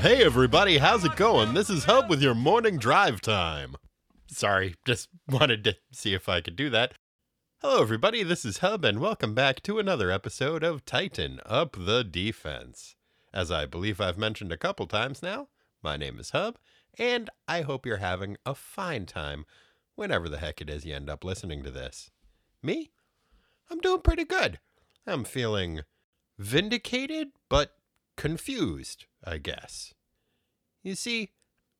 Hey 0.00 0.24
everybody, 0.24 0.78
how's 0.78 1.04
it 1.04 1.16
going? 1.16 1.54
This 1.54 1.68
is 1.68 1.84
Hub 1.84 2.08
with 2.08 2.22
your 2.22 2.34
morning 2.34 2.78
drive 2.78 3.20
time. 3.20 3.74
Sorry, 4.28 4.76
just 4.86 5.08
wanted 5.28 5.64
to 5.64 5.76
see 5.90 6.14
if 6.14 6.28
I 6.28 6.40
could 6.40 6.54
do 6.54 6.70
that. 6.70 6.94
Hello 7.60 7.82
everybody, 7.82 8.22
this 8.22 8.44
is 8.44 8.58
Hub 8.58 8.84
and 8.84 9.00
welcome 9.00 9.34
back 9.34 9.60
to 9.64 9.80
another 9.80 10.12
episode 10.12 10.62
of 10.62 10.84
Titan 10.84 11.40
Up 11.44 11.76
the 11.76 12.04
Defense. 12.04 12.94
As 13.34 13.50
I 13.50 13.66
believe 13.66 14.00
I've 14.00 14.16
mentioned 14.16 14.52
a 14.52 14.56
couple 14.56 14.86
times 14.86 15.20
now, 15.20 15.48
my 15.82 15.96
name 15.96 16.20
is 16.20 16.30
Hub, 16.30 16.58
and 16.96 17.28
I 17.48 17.62
hope 17.62 17.84
you're 17.84 17.96
having 17.96 18.36
a 18.46 18.54
fine 18.54 19.04
time 19.04 19.46
whenever 19.96 20.28
the 20.28 20.38
heck 20.38 20.60
it 20.60 20.70
is 20.70 20.86
you 20.86 20.94
end 20.94 21.10
up 21.10 21.24
listening 21.24 21.64
to 21.64 21.72
this. 21.72 22.12
Me? 22.62 22.92
I'm 23.68 23.80
doing 23.80 24.02
pretty 24.02 24.24
good. 24.24 24.60
I'm 25.08 25.24
feeling 25.24 25.80
vindicated, 26.38 27.30
but 27.48 27.72
confused, 28.16 29.06
I 29.24 29.38
guess. 29.38 29.94
You 30.88 30.94
see, 30.94 31.32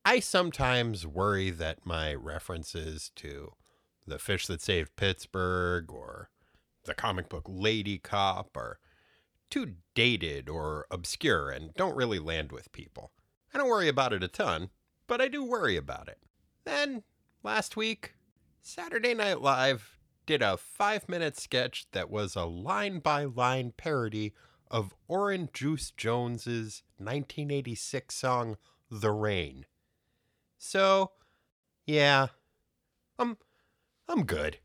I 0.04 0.20
sometimes 0.20 1.06
worry 1.06 1.48
that 1.48 1.86
my 1.86 2.12
references 2.12 3.10
to 3.16 3.54
The 4.06 4.18
Fish 4.18 4.46
That 4.48 4.60
Saved 4.60 4.96
Pittsburgh 4.96 5.90
or 5.90 6.28
the 6.84 6.92
comic 6.92 7.30
book 7.30 7.46
Lady 7.48 7.96
Cop 7.96 8.54
are 8.54 8.78
too 9.48 9.76
dated 9.94 10.50
or 10.50 10.86
obscure 10.90 11.48
and 11.48 11.72
don't 11.74 11.96
really 11.96 12.18
land 12.18 12.52
with 12.52 12.70
people. 12.72 13.12
I 13.54 13.56
don't 13.56 13.70
worry 13.70 13.88
about 13.88 14.12
it 14.12 14.22
a 14.22 14.28
ton, 14.28 14.68
but 15.06 15.22
I 15.22 15.28
do 15.28 15.42
worry 15.42 15.78
about 15.78 16.08
it. 16.08 16.18
Then, 16.66 17.02
last 17.42 17.78
week, 17.78 18.12
Saturday 18.60 19.14
Night 19.14 19.40
Live 19.40 19.96
did 20.26 20.42
a 20.42 20.58
five 20.58 21.08
minute 21.08 21.40
sketch 21.40 21.86
that 21.92 22.10
was 22.10 22.36
a 22.36 22.44
line 22.44 22.98
by 22.98 23.24
line 23.24 23.72
parody 23.74 24.34
of 24.70 24.94
Orange 25.08 25.54
Juice 25.54 25.92
Jones's 25.92 26.82
1986 26.98 28.14
song 28.14 28.58
The 28.90 29.10
Rain. 29.10 29.66
So, 30.58 31.12
yeah, 31.86 32.28
I'm 33.18 33.36
I'm 34.08 34.24
good. 34.24 34.58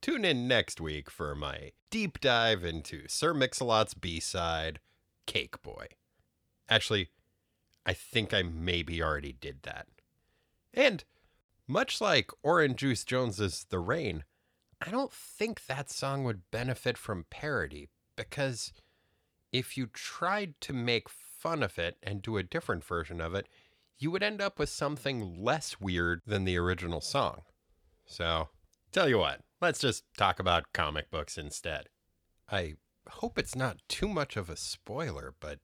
Tune 0.00 0.24
in 0.24 0.48
next 0.48 0.80
week 0.80 1.10
for 1.10 1.34
my 1.34 1.72
deep 1.90 2.20
dive 2.20 2.64
into 2.64 3.06
Sir 3.08 3.34
Mix-a-Lot's 3.34 3.94
B-side, 3.94 4.80
Cake 5.26 5.60
Boy. 5.62 5.88
Actually, 6.68 7.10
I 7.84 7.92
think 7.92 8.32
I 8.32 8.42
maybe 8.42 9.02
already 9.02 9.32
did 9.32 9.62
that. 9.64 9.88
And 10.72 11.04
much 11.66 12.00
like 12.00 12.30
Orange 12.42 12.76
Juice 12.76 13.04
Jones's 13.04 13.66
The 13.68 13.78
Rain, 13.78 14.24
I 14.80 14.90
don't 14.90 15.12
think 15.12 15.66
that 15.66 15.90
song 15.90 16.24
would 16.24 16.50
benefit 16.50 16.96
from 16.96 17.26
parody 17.28 17.88
because 18.16 18.72
if 19.52 19.76
you 19.76 19.86
tried 19.86 20.60
to 20.62 20.72
make 20.72 21.08
fun 21.40 21.62
of 21.62 21.78
it 21.78 21.96
and 22.02 22.22
do 22.22 22.36
a 22.36 22.42
different 22.42 22.84
version 22.84 23.20
of 23.20 23.34
it, 23.34 23.48
you 23.98 24.10
would 24.10 24.22
end 24.22 24.40
up 24.40 24.58
with 24.58 24.68
something 24.68 25.42
less 25.42 25.80
weird 25.80 26.20
than 26.26 26.44
the 26.44 26.56
original 26.56 27.00
song. 27.00 27.42
So, 28.06 28.48
tell 28.92 29.08
you 29.08 29.18
what, 29.18 29.40
let's 29.60 29.80
just 29.80 30.04
talk 30.16 30.38
about 30.38 30.72
comic 30.72 31.10
books 31.10 31.38
instead. 31.38 31.88
I 32.50 32.74
hope 33.08 33.38
it's 33.38 33.54
not 33.54 33.78
too 33.88 34.08
much 34.08 34.36
of 34.36 34.50
a 34.50 34.56
spoiler, 34.56 35.34
but 35.40 35.60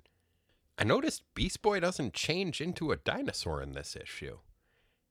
I 0.78 0.84
noticed 0.84 1.22
Beast 1.34 1.62
Boy 1.62 1.80
doesn't 1.80 2.14
change 2.14 2.60
into 2.60 2.92
a 2.92 2.96
dinosaur 2.96 3.62
in 3.62 3.72
this 3.72 3.96
issue. 3.96 4.38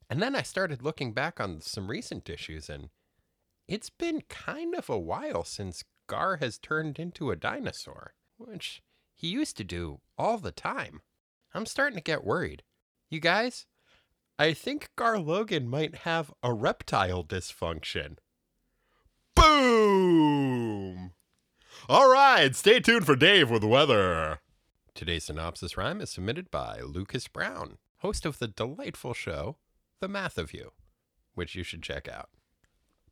And 0.10 0.22
then 0.22 0.36
I 0.36 0.44
started 0.44 0.84
looking 0.84 1.14
back 1.14 1.40
on 1.40 1.62
some 1.62 1.90
recent 1.90 2.30
issues, 2.30 2.70
and 2.70 2.90
it's 3.68 3.90
been 3.90 4.22
kind 4.30 4.76
of 4.76 4.90
a 4.90 5.00
while 5.00 5.44
since 5.44 5.84
Gar 6.08 6.38
has 6.38 6.60
turned 6.60 7.00
into 7.00 7.32
a 7.32 7.36
dinosaur, 7.36 8.14
which 8.38 8.84
he 9.16 9.28
used 9.28 9.58
to 9.58 9.64
do 9.64 10.02
all 10.18 10.38
the 10.38 10.52
time. 10.52 11.02
I'm 11.54 11.66
starting 11.66 11.98
to 11.98 12.04
get 12.04 12.26
worried. 12.26 12.64
You 13.10 13.20
guys, 13.20 13.66
I 14.38 14.54
think 14.54 14.90
Gar 14.96 15.18
Logan 15.18 15.70
might 15.70 15.96
have 16.00 16.34
a 16.44 16.54
reptile 16.54 17.24
dysfunction. 17.24 18.18
Boom! 19.36 21.12
All 21.88 22.12
right, 22.12 22.56
stay 22.56 22.80
tuned 22.80 23.06
for 23.06 23.16
Dave 23.16 23.50
with 23.50 23.64
weather. 23.64 24.40
Today's 24.94 25.26
synopsis 25.26 25.78
rhyme 25.78 26.02
is 26.02 26.10
submitted 26.10 26.52
by 26.52 26.82
Lucas 26.82 27.28
Brown, 27.28 27.78
host 27.98 28.26
of 28.26 28.40
the 28.40 28.48
delightful 28.48 29.14
show, 29.14 29.58
The 30.02 30.08
Math 30.08 30.38
of 30.38 30.54
You, 30.54 30.72
which 31.34 31.56
you 31.56 31.64
should 31.64 31.84
check 31.84 32.08
out. 32.08 32.30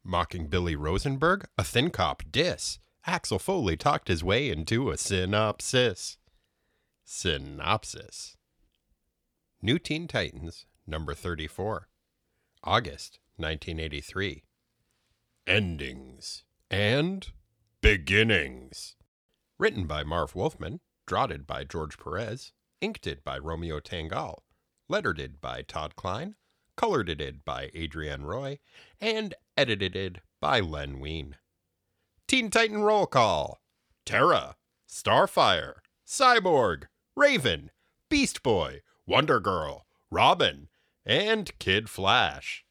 Mocking 0.03 0.47
Billy 0.47 0.75
Rosenberg, 0.75 1.45
a 1.57 1.63
thin 1.63 1.89
cop 1.89 2.23
diss. 2.29 2.79
Axel 3.05 3.37
Foley 3.37 3.75
talked 3.75 4.07
his 4.07 4.23
way 4.23 4.49
into 4.49 4.89
a 4.89 4.97
synopsis. 4.97 6.17
Synopsis. 7.03 8.37
New 9.61 9.77
Teen 9.77 10.07
Titans, 10.07 10.65
number 10.87 11.13
34. 11.13 11.89
August 12.63 13.19
1983. 13.35 14.43
Endings 15.45 16.43
and 16.71 17.27
Beginnings. 17.81 18.95
Written 19.59 19.85
by 19.85 20.03
Marv 20.03 20.33
Wolfman, 20.33 20.79
draughted 21.05 21.45
by 21.45 21.65
George 21.65 21.97
Perez, 21.97 22.53
inked 22.79 23.21
by 23.25 23.37
Romeo 23.37 23.81
Tangal, 23.81 24.43
lettered 24.87 25.41
by 25.41 25.61
Todd 25.61 25.97
Klein, 25.97 26.35
colored 26.77 27.43
by 27.43 27.69
Adrienne 27.75 28.23
Roy, 28.23 28.59
and 29.01 29.35
edited 29.57 30.21
by 30.39 30.61
Len 30.61 31.01
Wein. 31.01 31.35
Teen 32.33 32.49
Titan 32.49 32.81
Roll 32.81 33.05
Call 33.05 33.61
Terra, 34.07 34.55
Starfire, 34.89 35.75
Cyborg, 36.03 36.85
Raven, 37.15 37.69
Beast 38.09 38.41
Boy, 38.41 38.81
Wonder 39.05 39.39
Girl, 39.39 39.85
Robin, 40.09 40.67
and 41.05 41.51
Kid 41.59 41.91
Flash. 41.91 42.65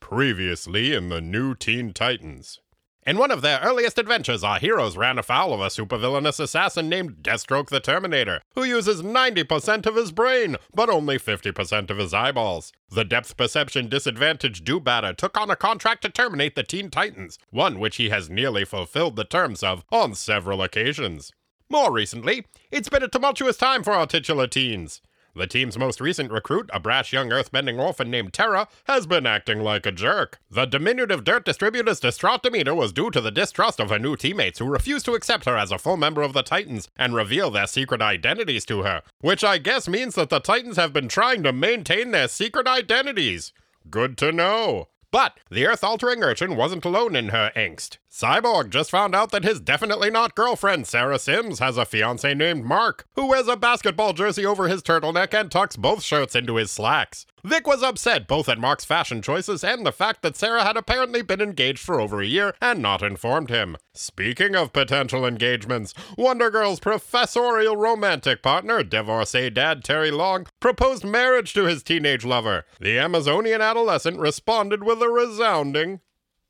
Previously 0.00 0.92
in 0.92 1.10
the 1.10 1.20
New 1.20 1.54
Teen 1.54 1.92
Titans. 1.92 2.58
In 3.06 3.16
one 3.16 3.30
of 3.30 3.40
their 3.40 3.60
earliest 3.60 3.98
adventures, 3.98 4.44
our 4.44 4.58
heroes 4.58 4.96
ran 4.96 5.18
afoul 5.18 5.54
of 5.54 5.60
a 5.60 5.68
supervillainous 5.68 6.40
assassin 6.40 6.88
named 6.88 7.22
Deathstroke 7.22 7.70
the 7.70 7.80
Terminator, 7.80 8.42
who 8.54 8.64
uses 8.64 9.00
90% 9.00 9.86
of 9.86 9.96
his 9.96 10.12
brain, 10.12 10.56
but 10.74 10.90
only 10.90 11.18
50% 11.18 11.88
of 11.90 11.96
his 11.96 12.12
eyeballs. 12.12 12.72
The 12.90 13.04
depth 13.04 13.36
perception 13.36 13.88
disadvantaged 13.88 14.66
Doobatter 14.66 15.16
took 15.16 15.38
on 15.38 15.50
a 15.50 15.56
contract 15.56 16.02
to 16.02 16.10
terminate 16.10 16.54
the 16.54 16.62
Teen 16.62 16.90
Titans, 16.90 17.38
one 17.50 17.78
which 17.80 17.96
he 17.96 18.10
has 18.10 18.28
nearly 18.28 18.66
fulfilled 18.66 19.16
the 19.16 19.24
terms 19.24 19.62
of 19.62 19.84
on 19.90 20.14
several 20.14 20.60
occasions. 20.62 21.32
More 21.70 21.92
recently, 21.92 22.46
it's 22.70 22.88
been 22.88 23.02
a 23.02 23.08
tumultuous 23.08 23.56
time 23.56 23.82
for 23.82 23.92
our 23.92 24.06
titular 24.06 24.46
teens. 24.46 25.00
The 25.34 25.46
team's 25.46 25.78
most 25.78 26.00
recent 26.00 26.32
recruit, 26.32 26.68
a 26.72 26.80
brash 26.80 27.12
young 27.12 27.30
earthbending 27.30 27.78
orphan 27.78 28.10
named 28.10 28.32
Terra, 28.32 28.68
has 28.84 29.06
been 29.06 29.26
acting 29.26 29.60
like 29.60 29.86
a 29.86 29.92
jerk. 29.92 30.40
The 30.50 30.64
diminutive 30.64 31.24
dirt 31.24 31.44
distributor's 31.44 32.00
distraught 32.00 32.42
demeanor 32.42 32.74
was 32.74 32.92
due 32.92 33.10
to 33.10 33.20
the 33.20 33.30
distrust 33.30 33.78
of 33.78 33.90
her 33.90 33.98
new 33.98 34.16
teammates 34.16 34.58
who 34.58 34.66
refused 34.66 35.04
to 35.06 35.14
accept 35.14 35.44
her 35.44 35.56
as 35.56 35.70
a 35.70 35.78
full 35.78 35.96
member 35.96 36.22
of 36.22 36.32
the 36.32 36.42
Titans 36.42 36.88
and 36.96 37.14
reveal 37.14 37.50
their 37.50 37.66
secret 37.66 38.02
identities 38.02 38.64
to 38.66 38.82
her, 38.82 39.02
which 39.20 39.44
I 39.44 39.58
guess 39.58 39.88
means 39.88 40.14
that 40.16 40.30
the 40.30 40.40
Titans 40.40 40.76
have 40.76 40.92
been 40.92 41.08
trying 41.08 41.42
to 41.44 41.52
maintain 41.52 42.10
their 42.10 42.28
secret 42.28 42.66
identities. 42.66 43.52
Good 43.90 44.18
to 44.18 44.32
know. 44.32 44.88
But 45.10 45.38
the 45.50 45.66
earth 45.66 45.82
altering 45.82 46.22
urchin 46.22 46.54
wasn't 46.54 46.84
alone 46.84 47.16
in 47.16 47.30
her 47.30 47.50
angst. 47.56 47.96
Cyborg 48.10 48.70
just 48.70 48.90
found 48.90 49.14
out 49.14 49.30
that 49.32 49.44
his 49.44 49.60
definitely 49.60 50.10
not 50.10 50.34
girlfriend, 50.34 50.86
Sarah 50.86 51.18
Sims, 51.18 51.58
has 51.58 51.76
a 51.76 51.84
fiance 51.84 52.32
named 52.34 52.64
Mark, 52.64 53.06
who 53.14 53.26
wears 53.26 53.48
a 53.48 53.56
basketball 53.56 54.14
jersey 54.14 54.46
over 54.46 54.66
his 54.66 54.82
turtleneck 54.82 55.38
and 55.38 55.50
tucks 55.50 55.76
both 55.76 56.02
shirts 56.02 56.34
into 56.34 56.56
his 56.56 56.70
slacks. 56.70 57.26
Vic 57.44 57.66
was 57.66 57.82
upset 57.82 58.26
both 58.26 58.48
at 58.48 58.58
Mark's 58.58 58.84
fashion 58.84 59.22
choices 59.22 59.62
and 59.62 59.86
the 59.86 59.92
fact 59.92 60.22
that 60.22 60.36
Sarah 60.36 60.64
had 60.64 60.76
apparently 60.76 61.22
been 61.22 61.40
engaged 61.40 61.80
for 61.80 62.00
over 62.00 62.20
a 62.20 62.26
year 62.26 62.54
and 62.60 62.80
not 62.80 63.02
informed 63.02 63.50
him. 63.50 63.76
Speaking 63.94 64.56
of 64.56 64.72
potential 64.72 65.26
engagements, 65.26 65.94
Wonder 66.16 66.50
Girl's 66.50 66.80
professorial 66.80 67.76
romantic 67.76 68.42
partner, 68.42 68.82
divorcee 68.82 69.50
dad 69.50 69.84
Terry 69.84 70.10
Long, 70.10 70.46
proposed 70.60 71.04
marriage 71.04 71.52
to 71.54 71.64
his 71.64 71.82
teenage 71.82 72.24
lover. 72.24 72.64
The 72.80 72.98
Amazonian 72.98 73.60
adolescent 73.60 74.18
responded 74.18 74.82
with 74.82 75.02
a 75.02 75.08
resounding, 75.08 76.00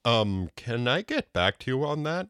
Um, 0.04 0.50
can 0.56 0.88
I 0.88 1.02
get 1.02 1.32
back 1.32 1.58
to 1.60 1.70
you 1.70 1.84
on 1.84 2.02
that? 2.04 2.28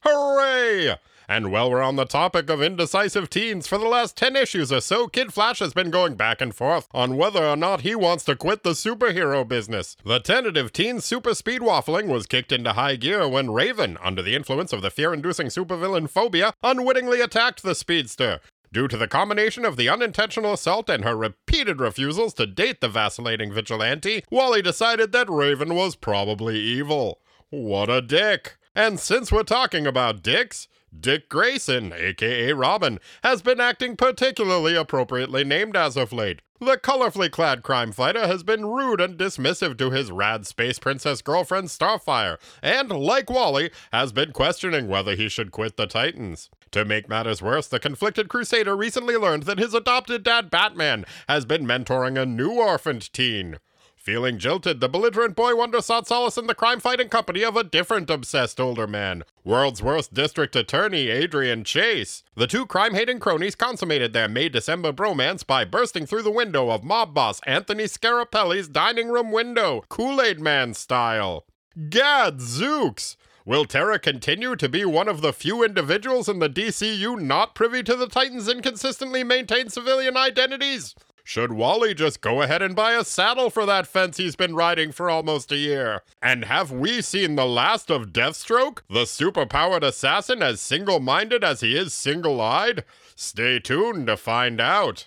Hooray! 0.00 0.96
And 1.28 1.50
while 1.50 1.70
we're 1.70 1.82
on 1.82 1.96
the 1.96 2.04
topic 2.04 2.48
of 2.48 2.62
indecisive 2.62 3.28
teens, 3.28 3.66
for 3.66 3.78
the 3.78 3.88
last 3.88 4.16
10 4.16 4.36
issues 4.36 4.70
or 4.70 4.80
so, 4.80 5.08
Kid 5.08 5.32
Flash 5.32 5.58
has 5.58 5.74
been 5.74 5.90
going 5.90 6.14
back 6.14 6.40
and 6.40 6.54
forth 6.54 6.86
on 6.92 7.16
whether 7.16 7.44
or 7.44 7.56
not 7.56 7.80
he 7.80 7.96
wants 7.96 8.24
to 8.24 8.36
quit 8.36 8.62
the 8.62 8.70
superhero 8.70 9.46
business. 9.46 9.96
The 10.04 10.20
tentative 10.20 10.72
teen 10.72 11.00
super 11.00 11.34
speed 11.34 11.62
waffling 11.62 12.06
was 12.06 12.26
kicked 12.26 12.52
into 12.52 12.74
high 12.74 12.94
gear 12.94 13.26
when 13.26 13.50
Raven, 13.50 13.98
under 14.00 14.22
the 14.22 14.36
influence 14.36 14.72
of 14.72 14.82
the 14.82 14.90
fear 14.90 15.12
inducing 15.12 15.48
supervillain 15.48 16.08
phobia, 16.08 16.52
unwittingly 16.62 17.20
attacked 17.20 17.64
the 17.64 17.74
speedster. 17.74 18.40
Due 18.76 18.88
to 18.88 18.98
the 18.98 19.08
combination 19.08 19.64
of 19.64 19.78
the 19.78 19.88
unintentional 19.88 20.52
assault 20.52 20.90
and 20.90 21.02
her 21.02 21.16
repeated 21.16 21.80
refusals 21.80 22.34
to 22.34 22.46
date 22.46 22.82
the 22.82 22.90
vacillating 22.90 23.50
vigilante, 23.50 24.22
Wally 24.30 24.60
decided 24.60 25.12
that 25.12 25.30
Raven 25.30 25.74
was 25.74 25.96
probably 25.96 26.58
evil. 26.58 27.22
What 27.48 27.88
a 27.88 28.02
dick! 28.02 28.58
And 28.74 29.00
since 29.00 29.32
we're 29.32 29.44
talking 29.44 29.86
about 29.86 30.22
dicks, 30.22 30.68
Dick 30.94 31.30
Grayson, 31.30 31.90
aka 31.94 32.52
Robin, 32.52 33.00
has 33.24 33.40
been 33.40 33.60
acting 33.60 33.96
particularly 33.96 34.74
appropriately 34.74 35.42
named 35.42 35.74
as 35.74 35.96
of 35.96 36.12
late. 36.12 36.42
The 36.60 36.76
colorfully 36.76 37.30
clad 37.30 37.62
crime 37.62 37.92
fighter 37.92 38.26
has 38.26 38.42
been 38.42 38.66
rude 38.66 39.00
and 39.00 39.16
dismissive 39.16 39.78
to 39.78 39.90
his 39.90 40.10
rad 40.10 40.46
space 40.46 40.78
princess 40.78 41.22
girlfriend 41.22 41.68
Starfire, 41.68 42.36
and, 42.62 42.90
like 42.90 43.30
Wally, 43.30 43.70
has 43.90 44.12
been 44.12 44.32
questioning 44.32 44.86
whether 44.86 45.14
he 45.14 45.30
should 45.30 45.50
quit 45.50 45.78
the 45.78 45.86
Titans. 45.86 46.50
To 46.76 46.84
make 46.84 47.08
matters 47.08 47.40
worse, 47.40 47.66
the 47.66 47.80
conflicted 47.80 48.28
Crusader 48.28 48.76
recently 48.76 49.16
learned 49.16 49.44
that 49.44 49.58
his 49.58 49.72
adopted 49.72 50.22
dad 50.22 50.50
Batman 50.50 51.06
has 51.26 51.46
been 51.46 51.64
mentoring 51.64 52.20
a 52.20 52.26
new 52.26 52.60
orphaned 52.60 53.10
teen. 53.14 53.56
Feeling 53.96 54.38
jilted, 54.38 54.80
the 54.80 54.88
belligerent 54.90 55.34
boy 55.34 55.56
wonder 55.56 55.80
sought 55.80 56.06
solace 56.06 56.36
in 56.36 56.48
the 56.48 56.54
crime 56.54 56.78
fighting 56.78 57.08
company 57.08 57.42
of 57.42 57.56
a 57.56 57.64
different 57.64 58.10
obsessed 58.10 58.60
older 58.60 58.86
man, 58.86 59.24
world's 59.42 59.82
worst 59.82 60.12
district 60.12 60.54
attorney 60.54 61.08
Adrian 61.08 61.64
Chase. 61.64 62.22
The 62.34 62.46
two 62.46 62.66
crime 62.66 62.92
hating 62.92 63.20
cronies 63.20 63.54
consummated 63.54 64.12
their 64.12 64.28
May 64.28 64.50
December 64.50 64.92
bromance 64.92 65.46
by 65.46 65.64
bursting 65.64 66.04
through 66.04 66.24
the 66.24 66.30
window 66.30 66.68
of 66.68 66.84
mob 66.84 67.14
boss 67.14 67.40
Anthony 67.46 67.84
Scarapelli's 67.84 68.68
dining 68.68 69.08
room 69.08 69.32
window, 69.32 69.82
Kool 69.88 70.20
Aid 70.20 70.40
Man 70.40 70.74
style. 70.74 71.46
Gad 71.88 72.40
Zooks! 72.40 73.16
Will 73.46 73.64
Terra 73.64 74.00
continue 74.00 74.56
to 74.56 74.68
be 74.68 74.84
one 74.84 75.06
of 75.06 75.20
the 75.20 75.32
few 75.32 75.62
individuals 75.62 76.28
in 76.28 76.40
the 76.40 76.50
DCU 76.50 77.16
not 77.16 77.54
privy 77.54 77.80
to 77.84 77.94
the 77.94 78.08
Titans' 78.08 78.48
inconsistently 78.48 79.22
maintained 79.22 79.72
civilian 79.72 80.16
identities? 80.16 80.96
Should 81.22 81.52
Wally 81.52 81.94
just 81.94 82.20
go 82.20 82.42
ahead 82.42 82.60
and 82.60 82.74
buy 82.74 82.94
a 82.94 83.04
saddle 83.04 83.48
for 83.48 83.64
that 83.64 83.86
fence 83.86 84.16
he's 84.16 84.34
been 84.34 84.56
riding 84.56 84.90
for 84.90 85.08
almost 85.08 85.52
a 85.52 85.56
year? 85.56 86.02
And 86.20 86.46
have 86.46 86.72
we 86.72 87.00
seen 87.00 87.36
the 87.36 87.46
last 87.46 87.88
of 87.88 88.12
Deathstroke, 88.12 88.80
the 88.90 89.04
superpowered 89.04 89.84
assassin, 89.84 90.42
as 90.42 90.60
single 90.60 90.98
minded 90.98 91.44
as 91.44 91.60
he 91.60 91.76
is 91.76 91.94
single 91.94 92.40
eyed? 92.40 92.82
Stay 93.14 93.60
tuned 93.60 94.08
to 94.08 94.16
find 94.16 94.60
out. 94.60 95.06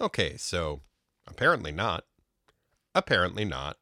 Okay, 0.00 0.36
so 0.36 0.80
apparently 1.28 1.70
not. 1.70 2.06
Apparently 2.92 3.44
not. 3.44 3.76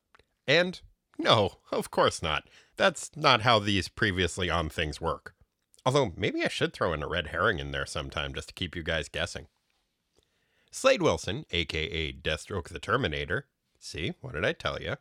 And 0.47 0.83
no, 1.19 1.53
of 1.73 1.91
course 1.91 2.23
not. 2.23 2.47
That's 2.79 3.11
not 3.17 3.43
how 3.43 3.59
these 3.59 3.89
previously 3.89 4.49
on 4.49 4.69
things 4.69 5.01
work. 5.01 5.35
Although 5.85 6.13
maybe 6.17 6.45
I 6.45 6.49
should 6.49 6.73
throw 6.73 6.93
in 6.93 7.03
a 7.03 7.09
red 7.09 7.29
herring 7.29 7.59
in 7.59 7.73
there 7.73 7.87
sometime 7.87 8.33
just 8.33 8.49
to 8.49 8.55
keep 8.55 8.77
you 8.77 8.85
guys 8.85 9.09
guessing. 9.09 9.49
Slade 10.71 11.03
Wilson, 11.03 11.45
aka 11.51 12.13
Deathstroke 12.13 12.69
the 12.69 12.79
Terminator, 12.79 13.47
see, 13.81 14.15
what 14.21 14.35
did 14.35 14.45
I 14.45 14.53
tell 14.53 14.81
you? 14.81 14.97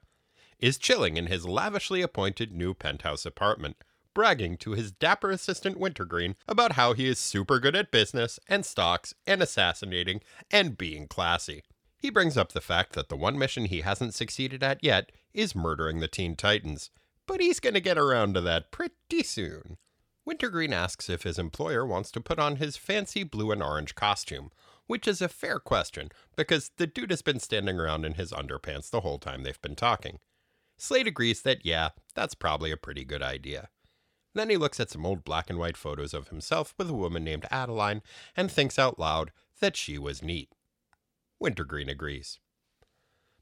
Is 0.59 0.79
chilling 0.79 1.17
in 1.17 1.27
his 1.27 1.47
lavishly 1.47 2.01
appointed 2.01 2.51
new 2.51 2.73
penthouse 2.73 3.27
apartment, 3.27 3.77
bragging 4.15 4.57
to 4.57 4.71
his 4.71 4.91
dapper 4.91 5.29
assistant 5.29 5.77
Wintergreen 5.77 6.35
about 6.47 6.71
how 6.71 6.93
he 6.93 7.07
is 7.07 7.19
super 7.19 7.59
good 7.59 7.75
at 7.75 7.91
business 7.91 8.39
and 8.49 8.65
stocks 8.65 9.13
and 9.27 9.43
assassinating 9.43 10.21
and 10.49 10.79
being 10.79 11.07
classy. 11.07 11.63
He 11.99 12.09
brings 12.09 12.37
up 12.37 12.53
the 12.53 12.61
fact 12.61 12.93
that 12.93 13.09
the 13.09 13.15
one 13.15 13.37
mission 13.37 13.65
he 13.65 13.81
hasn't 13.81 14.15
succeeded 14.15 14.63
at 14.63 14.83
yet 14.83 15.11
is 15.31 15.53
murdering 15.53 15.99
the 15.99 16.07
Teen 16.07 16.35
Titans, 16.35 16.89
but 17.27 17.41
he's 17.41 17.59
going 17.59 17.73
to 17.73 17.81
get 17.81 17.97
around 17.97 18.33
to 18.33 18.41
that 18.41 18.71
pretty 18.71 19.23
soon. 19.23 19.77
Wintergreen 20.25 20.73
asks 20.73 21.09
if 21.09 21.23
his 21.23 21.37
employer 21.37 21.85
wants 21.85 22.11
to 22.11 22.21
put 22.21 22.39
on 22.39 22.55
his 22.55 22.75
fancy 22.75 23.23
blue 23.23 23.51
and 23.51 23.61
orange 23.61 23.95
costume, 23.95 24.51
which 24.87 25.07
is 25.07 25.21
a 25.21 25.29
fair 25.29 25.59
question 25.59 26.09
because 26.35 26.71
the 26.77 26.87
dude 26.87 27.11
has 27.11 27.21
been 27.21 27.39
standing 27.39 27.79
around 27.79 28.05
in 28.05 28.15
his 28.15 28.31
underpants 28.31 28.89
the 28.89 29.01
whole 29.01 29.19
time 29.19 29.43
they've 29.43 29.61
been 29.61 29.75
talking. 29.75 30.19
Slade 30.77 31.07
agrees 31.07 31.41
that, 31.43 31.65
yeah, 31.65 31.89
that's 32.13 32.35
probably 32.35 32.71
a 32.71 32.77
pretty 32.77 33.05
good 33.05 33.21
idea. 33.21 33.69
Then 34.33 34.49
he 34.49 34.57
looks 34.57 34.79
at 34.79 34.91
some 34.91 35.05
old 35.05 35.23
black 35.23 35.49
and 35.49 35.57
white 35.57 35.77
photos 35.77 36.13
of 36.13 36.27
himself 36.27 36.73
with 36.77 36.89
a 36.89 36.93
woman 36.93 37.23
named 37.23 37.45
Adeline 37.49 38.01
and 38.35 38.51
thinks 38.51 38.77
out 38.77 38.99
loud 38.99 39.31
that 39.59 39.75
she 39.75 39.97
was 39.97 40.21
neat. 40.21 40.49
Wintergreen 41.39 41.89
agrees. 41.89 42.39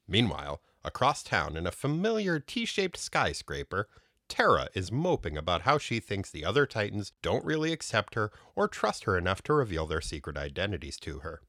Meanwhile, 0.08 0.62
across 0.86 1.24
town 1.24 1.58
in 1.58 1.66
a 1.66 1.72
familiar 1.72 2.40
T 2.40 2.66
shaped 2.66 2.98
skyscraper, 2.98 3.88
Terra 4.28 4.70
is 4.74 4.92
moping 4.92 5.38
about 5.38 5.62
how 5.62 5.78
she 5.78 6.00
thinks 6.00 6.32
the 6.32 6.46
other 6.46 6.66
Titans 6.66 7.14
don't 7.22 7.46
really 7.46 7.72
accept 7.72 8.16
her 8.16 8.32
or 8.56 8.68
trust 8.68 9.04
her 9.04 9.18
enough 9.18 9.42
to 9.44 9.54
reveal 9.54 9.86
their 9.86 10.02
secret 10.02 10.38
identities 10.38 10.98
to 10.98 11.20
her. 11.20 11.42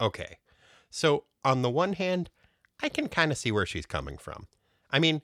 Okay, 0.00 0.38
so 0.90 1.24
on 1.44 1.62
the 1.62 1.70
one 1.70 1.94
hand, 1.94 2.30
I 2.82 2.88
can 2.88 3.08
kind 3.08 3.32
of 3.32 3.38
see 3.38 3.52
where 3.52 3.66
she's 3.66 3.86
coming 3.86 4.18
from. 4.18 4.46
I 4.90 4.98
mean, 4.98 5.22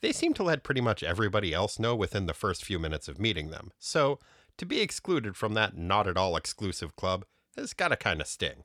they 0.00 0.12
seem 0.12 0.34
to 0.34 0.42
let 0.42 0.64
pretty 0.64 0.80
much 0.80 1.02
everybody 1.02 1.54
else 1.54 1.78
know 1.78 1.94
within 1.94 2.26
the 2.26 2.34
first 2.34 2.64
few 2.64 2.78
minutes 2.78 3.08
of 3.08 3.20
meeting 3.20 3.50
them, 3.50 3.72
so 3.78 4.18
to 4.58 4.66
be 4.66 4.80
excluded 4.80 5.36
from 5.36 5.54
that 5.54 5.76
not 5.76 6.08
at 6.08 6.16
all 6.16 6.36
exclusive 6.36 6.96
club 6.96 7.24
has 7.56 7.72
gotta 7.72 7.96
kind 7.96 8.20
of 8.20 8.26
sting. 8.26 8.64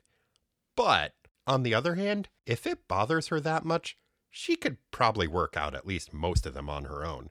But, 0.75 1.13
on 1.45 1.63
the 1.63 1.73
other 1.73 1.95
hand, 1.95 2.29
if 2.45 2.65
it 2.65 2.87
bothers 2.87 3.27
her 3.27 3.39
that 3.39 3.65
much, 3.65 3.97
she 4.29 4.55
could 4.55 4.77
probably 4.91 5.27
work 5.27 5.55
out 5.57 5.75
at 5.75 5.87
least 5.87 6.13
most 6.13 6.45
of 6.45 6.53
them 6.53 6.69
on 6.69 6.85
her 6.85 7.05
own. 7.05 7.29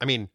I 0.00 0.04
mean, 0.04 0.30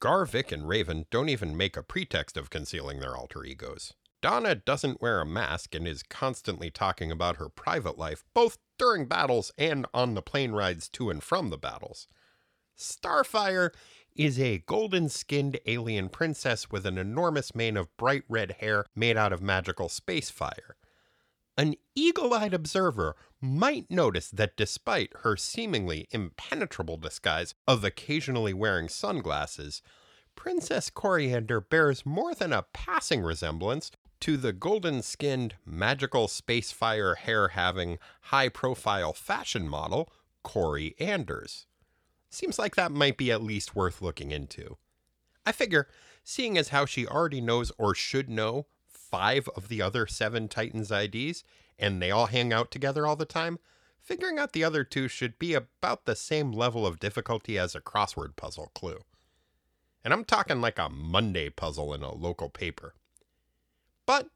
Gar, 0.00 0.26
Vic, 0.26 0.52
and 0.52 0.68
Raven 0.68 1.06
don't 1.10 1.28
even 1.28 1.56
make 1.56 1.76
a 1.76 1.82
pretext 1.82 2.36
of 2.36 2.50
concealing 2.50 3.00
their 3.00 3.16
alter 3.16 3.44
egos. 3.44 3.94
Donna 4.20 4.54
doesn't 4.54 5.02
wear 5.02 5.20
a 5.20 5.26
mask 5.26 5.74
and 5.74 5.86
is 5.86 6.02
constantly 6.02 6.70
talking 6.70 7.10
about 7.10 7.36
her 7.36 7.48
private 7.48 7.98
life, 7.98 8.24
both 8.32 8.58
during 8.78 9.06
battles 9.06 9.52
and 9.58 9.86
on 9.92 10.14
the 10.14 10.22
plane 10.22 10.52
rides 10.52 10.88
to 10.90 11.10
and 11.10 11.22
from 11.22 11.50
the 11.50 11.58
battles. 11.58 12.08
Starfire 12.76 13.70
is 14.16 14.38
a 14.38 14.58
golden 14.58 15.08
skinned 15.08 15.58
alien 15.66 16.08
princess 16.08 16.70
with 16.70 16.86
an 16.86 16.98
enormous 16.98 17.54
mane 17.54 17.76
of 17.76 17.94
bright 17.96 18.24
red 18.28 18.52
hair 18.60 18.86
made 18.94 19.16
out 19.16 19.32
of 19.32 19.42
magical 19.42 19.88
space 19.88 20.30
fire. 20.30 20.76
An 21.56 21.76
eagle 21.94 22.34
eyed 22.34 22.52
observer 22.52 23.14
might 23.40 23.90
notice 23.90 24.28
that 24.30 24.56
despite 24.56 25.12
her 25.18 25.36
seemingly 25.36 26.08
impenetrable 26.10 26.96
disguise 26.96 27.54
of 27.68 27.84
occasionally 27.84 28.52
wearing 28.52 28.88
sunglasses, 28.88 29.80
Princess 30.34 30.90
Koriand'r 30.90 31.60
bears 31.60 32.04
more 32.04 32.34
than 32.34 32.52
a 32.52 32.62
passing 32.72 33.20
resemblance 33.22 33.92
to 34.20 34.36
the 34.36 34.52
golden 34.52 35.02
skinned, 35.02 35.54
magical 35.64 36.26
space 36.26 36.72
fire 36.72 37.14
hair 37.14 37.48
having, 37.48 37.98
high 38.22 38.48
profile 38.48 39.12
fashion 39.12 39.68
model, 39.68 40.10
Kory 40.42 40.96
Anders. 40.98 41.66
Seems 42.30 42.58
like 42.58 42.74
that 42.74 42.90
might 42.90 43.16
be 43.16 43.30
at 43.30 43.42
least 43.42 43.76
worth 43.76 44.02
looking 44.02 44.32
into. 44.32 44.76
I 45.46 45.52
figure, 45.52 45.88
seeing 46.24 46.58
as 46.58 46.70
how 46.70 46.84
she 46.84 47.06
already 47.06 47.40
knows 47.40 47.70
or 47.78 47.94
should 47.94 48.28
know 48.28 48.66
five 49.14 49.48
of 49.50 49.68
the 49.68 49.80
other 49.80 50.08
seven 50.08 50.48
Titans 50.48 50.90
IDs, 50.90 51.44
and 51.78 52.02
they 52.02 52.10
all 52.10 52.26
hang 52.26 52.52
out 52.52 52.72
together 52.72 53.06
all 53.06 53.14
the 53.14 53.24
time, 53.24 53.60
figuring 54.00 54.40
out 54.40 54.52
the 54.52 54.64
other 54.64 54.82
two 54.82 55.06
should 55.06 55.38
be 55.38 55.54
about 55.54 56.04
the 56.04 56.16
same 56.16 56.50
level 56.50 56.84
of 56.84 56.98
difficulty 56.98 57.56
as 57.56 57.76
a 57.76 57.80
crossword 57.80 58.34
puzzle 58.34 58.72
clue. 58.74 58.98
And 60.02 60.12
I'm 60.12 60.24
talking 60.24 60.60
like 60.60 60.80
a 60.80 60.88
Monday 60.88 61.48
puzzle 61.48 61.94
in 61.94 62.02
a 62.02 62.12
local 62.12 62.50
paper. 62.50 62.94
But 64.04 64.30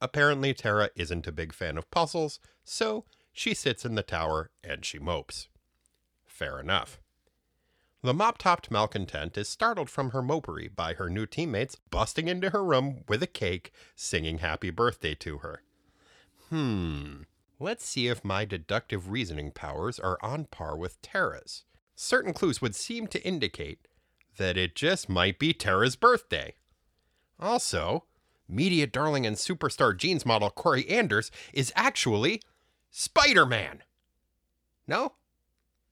apparently, 0.00 0.52
Terra 0.52 0.90
isn't 0.96 1.28
a 1.28 1.32
big 1.32 1.52
fan 1.52 1.78
of 1.78 1.88
puzzles, 1.92 2.40
so 2.64 3.04
she 3.32 3.54
sits 3.54 3.84
in 3.84 3.94
the 3.94 4.02
tower 4.02 4.50
and 4.64 4.84
she 4.84 4.98
mopes. 4.98 5.46
Fair 6.26 6.58
enough. 6.58 6.98
The 8.00 8.14
mop 8.14 8.38
topped 8.38 8.70
malcontent 8.70 9.36
is 9.36 9.48
startled 9.48 9.90
from 9.90 10.10
her 10.10 10.22
mopery 10.22 10.74
by 10.74 10.94
her 10.94 11.10
new 11.10 11.26
teammates 11.26 11.74
busting 11.90 12.28
into 12.28 12.50
her 12.50 12.64
room 12.64 13.02
with 13.08 13.22
a 13.24 13.26
cake, 13.26 13.72
singing 13.96 14.38
happy 14.38 14.70
birthday 14.70 15.16
to 15.16 15.38
her. 15.38 15.62
Hmm, 16.48 17.22
let's 17.58 17.84
see 17.84 18.06
if 18.06 18.24
my 18.24 18.44
deductive 18.44 19.10
reasoning 19.10 19.50
powers 19.50 19.98
are 19.98 20.16
on 20.22 20.44
par 20.44 20.76
with 20.76 21.02
Terra's. 21.02 21.64
Certain 21.96 22.32
clues 22.32 22.62
would 22.62 22.76
seem 22.76 23.08
to 23.08 23.22
indicate 23.26 23.88
that 24.36 24.56
it 24.56 24.76
just 24.76 25.08
might 25.08 25.40
be 25.40 25.52
Terra's 25.52 25.96
birthday. 25.96 26.54
Also, 27.40 28.04
media 28.48 28.86
darling 28.86 29.26
and 29.26 29.36
superstar 29.36 29.96
jeans 29.96 30.24
model 30.24 30.50
Kory 30.50 30.88
Anders 30.88 31.32
is 31.52 31.72
actually 31.74 32.40
Spider 32.92 33.44
Man. 33.44 33.82
No? 34.86 35.14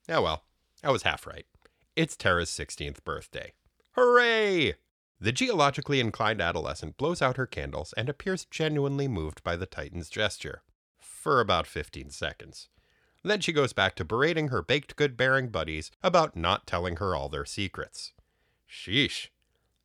Oh 0.08 0.22
well, 0.22 0.44
I 0.84 0.92
was 0.92 1.02
half 1.02 1.26
right. 1.26 1.46
It's 1.96 2.14
Terra's 2.14 2.50
16th 2.50 3.02
birthday. 3.04 3.54
Hooray! 3.92 4.74
The 5.18 5.32
geologically 5.32 5.98
inclined 5.98 6.42
adolescent 6.42 6.98
blows 6.98 7.22
out 7.22 7.38
her 7.38 7.46
candles 7.46 7.94
and 7.96 8.10
appears 8.10 8.44
genuinely 8.44 9.08
moved 9.08 9.42
by 9.42 9.56
the 9.56 9.64
Titan's 9.64 10.10
gesture. 10.10 10.60
For 10.98 11.40
about 11.40 11.66
15 11.66 12.10
seconds. 12.10 12.68
Then 13.22 13.40
she 13.40 13.50
goes 13.54 13.72
back 13.72 13.94
to 13.94 14.04
berating 14.04 14.48
her 14.48 14.60
baked 14.60 14.96
good 14.96 15.16
bearing 15.16 15.48
buddies 15.48 15.90
about 16.02 16.36
not 16.36 16.66
telling 16.66 16.96
her 16.96 17.16
all 17.16 17.30
their 17.30 17.46
secrets. 17.46 18.12
Sheesh. 18.70 19.28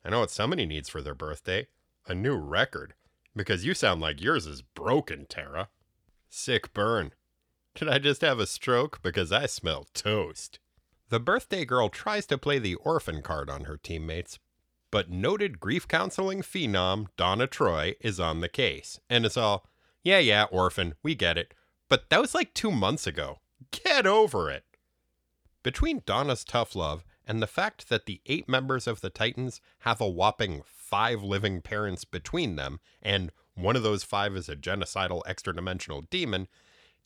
I 0.04 0.10
know 0.10 0.20
what 0.20 0.30
somebody 0.30 0.66
needs 0.66 0.90
for 0.90 1.00
their 1.00 1.14
birthday 1.14 1.68
a 2.06 2.14
new 2.14 2.34
record. 2.36 2.92
Because 3.34 3.64
you 3.64 3.72
sound 3.72 4.02
like 4.02 4.20
yours 4.20 4.46
is 4.46 4.60
broken, 4.60 5.24
Terra. 5.24 5.70
Sick 6.28 6.74
burn. 6.74 7.14
Did 7.74 7.88
I 7.88 7.98
just 7.98 8.20
have 8.20 8.38
a 8.38 8.46
stroke? 8.46 9.00
Because 9.00 9.32
I 9.32 9.46
smell 9.46 9.86
toast. 9.94 10.58
The 11.12 11.20
birthday 11.20 11.66
girl 11.66 11.90
tries 11.90 12.24
to 12.28 12.38
play 12.38 12.58
the 12.58 12.76
orphan 12.76 13.20
card 13.20 13.50
on 13.50 13.64
her 13.64 13.76
teammates, 13.76 14.38
but 14.90 15.10
noted 15.10 15.60
grief 15.60 15.86
counseling 15.86 16.40
phenom 16.40 17.08
Donna 17.18 17.46
Troy 17.46 17.96
is 18.00 18.18
on 18.18 18.40
the 18.40 18.48
case, 18.48 18.98
and 19.10 19.26
it's 19.26 19.36
all, 19.36 19.66
yeah, 20.02 20.20
yeah, 20.20 20.44
orphan, 20.44 20.94
we 21.02 21.14
get 21.14 21.36
it. 21.36 21.52
But 21.90 22.08
that 22.08 22.22
was 22.22 22.34
like 22.34 22.54
two 22.54 22.70
months 22.70 23.06
ago. 23.06 23.40
Get 23.70 24.06
over 24.06 24.50
it. 24.50 24.64
Between 25.62 26.02
Donna's 26.06 26.44
tough 26.44 26.74
love 26.74 27.04
and 27.26 27.42
the 27.42 27.46
fact 27.46 27.90
that 27.90 28.06
the 28.06 28.22
eight 28.24 28.48
members 28.48 28.86
of 28.86 29.02
the 29.02 29.10
Titans 29.10 29.60
have 29.80 30.00
a 30.00 30.08
whopping 30.08 30.62
five 30.64 31.22
living 31.22 31.60
parents 31.60 32.06
between 32.06 32.56
them, 32.56 32.80
and 33.02 33.32
one 33.54 33.76
of 33.76 33.82
those 33.82 34.02
five 34.02 34.34
is 34.34 34.48
a 34.48 34.56
genocidal 34.56 35.20
extra 35.26 35.54
dimensional 35.54 36.00
demon, 36.08 36.48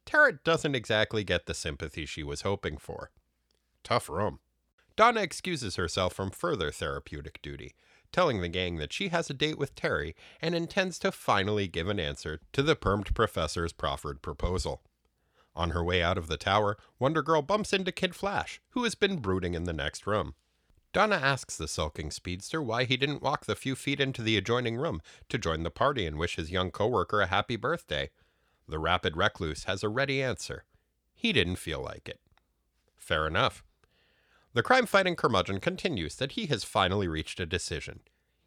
Terra 0.05 0.39
doesn't 0.45 0.77
exactly 0.77 1.25
get 1.25 1.47
the 1.47 1.55
sympathy 1.55 2.07
she 2.07 2.23
was 2.23 2.43
hoping 2.43 2.77
for. 2.77 3.11
Tough 3.87 4.09
room. 4.09 4.41
Donna 4.97 5.21
excuses 5.21 5.77
herself 5.77 6.13
from 6.13 6.33
further 6.33 6.73
therapeutic 6.73 7.41
duty, 7.41 7.73
telling 8.11 8.41
the 8.41 8.49
gang 8.49 8.79
that 8.79 8.93
she 8.93 9.11
has 9.11 9.31
a 9.31 9.33
date 9.33 9.59
with 9.59 9.77
Terry 9.77 10.17
and 10.43 10.57
intends 10.57 10.99
to 10.99 11.13
finally 11.13 11.69
give 11.69 11.87
an 11.87 12.01
answer 12.01 12.41
to 12.53 12.65
the 12.65 12.75
permed 12.75 13.15
professor's 13.15 13.73
proffered 13.73 14.23
proposal. 14.23 14.83
On 15.55 15.71
her 15.71 15.85
way 15.85 16.03
out 16.03 16.19
of 16.19 16.27
the 16.27 16.37
tower, 16.37 16.77
Wonder 16.99 17.23
Girl 17.23 17.43
bumps 17.43 17.73
into 17.73 17.93
Kid 17.93 18.17
Flash, 18.17 18.61
who 18.71 18.83
has 18.83 18.97
been 18.97 19.19
brooding 19.19 19.55
in 19.55 19.63
the 19.63 19.73
next 19.73 20.05
room. 20.05 20.35
Donna 20.93 21.15
asks 21.15 21.57
the 21.57 21.69
sulking 21.69 22.11
speedster 22.11 22.61
why 22.61 22.87
he 22.87 22.97
didn't 22.97 23.23
walk 23.23 23.45
the 23.45 23.55
few 23.55 23.77
feet 23.77 24.01
into 24.01 24.21
the 24.21 24.37
adjoining 24.37 24.79
room 24.79 25.01
to 25.29 25.39
join 25.39 25.63
the 25.63 25.71
party 25.71 26.07
and 26.07 26.19
wish 26.19 26.35
his 26.35 26.51
young 26.51 26.73
coworker 26.73 27.21
a 27.21 27.29
happy 27.29 27.55
birthday. 27.55 28.11
The 28.67 28.81
rapid 28.81 29.17
recluse 29.17 29.63
has 29.65 29.85
a 29.85 29.89
ready 29.89 30.21
answer. 30.21 30.65
He 31.15 31.33
didn't 31.33 31.61
feel 31.61 31.81
like 31.81 32.09
it. 32.09 32.19
Fair 32.97 33.29
enough. 33.29 33.63
The 34.57 34.63
crime 34.63 34.87
fighting 34.87 35.17
curmudgeon 35.17 35.61
continues 35.61 36.15
that 36.15 36.33
he 36.33 36.47
has 36.47 36.65
finally 36.65 37.07
reached 37.07 37.39
a 37.41 37.45
decision. 37.45 38.01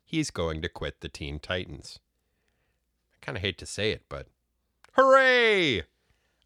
He's 0.03 0.31
going 0.31 0.59
to 0.63 0.67
quit 0.67 1.01
the 1.01 1.07
Teen 1.07 1.37
Titans. 1.37 1.99
I 3.13 3.23
kind 3.23 3.37
of 3.37 3.43
hate 3.43 3.59
to 3.59 3.67
say 3.67 3.91
it, 3.91 4.05
but 4.09 4.25
hooray! 4.93 5.83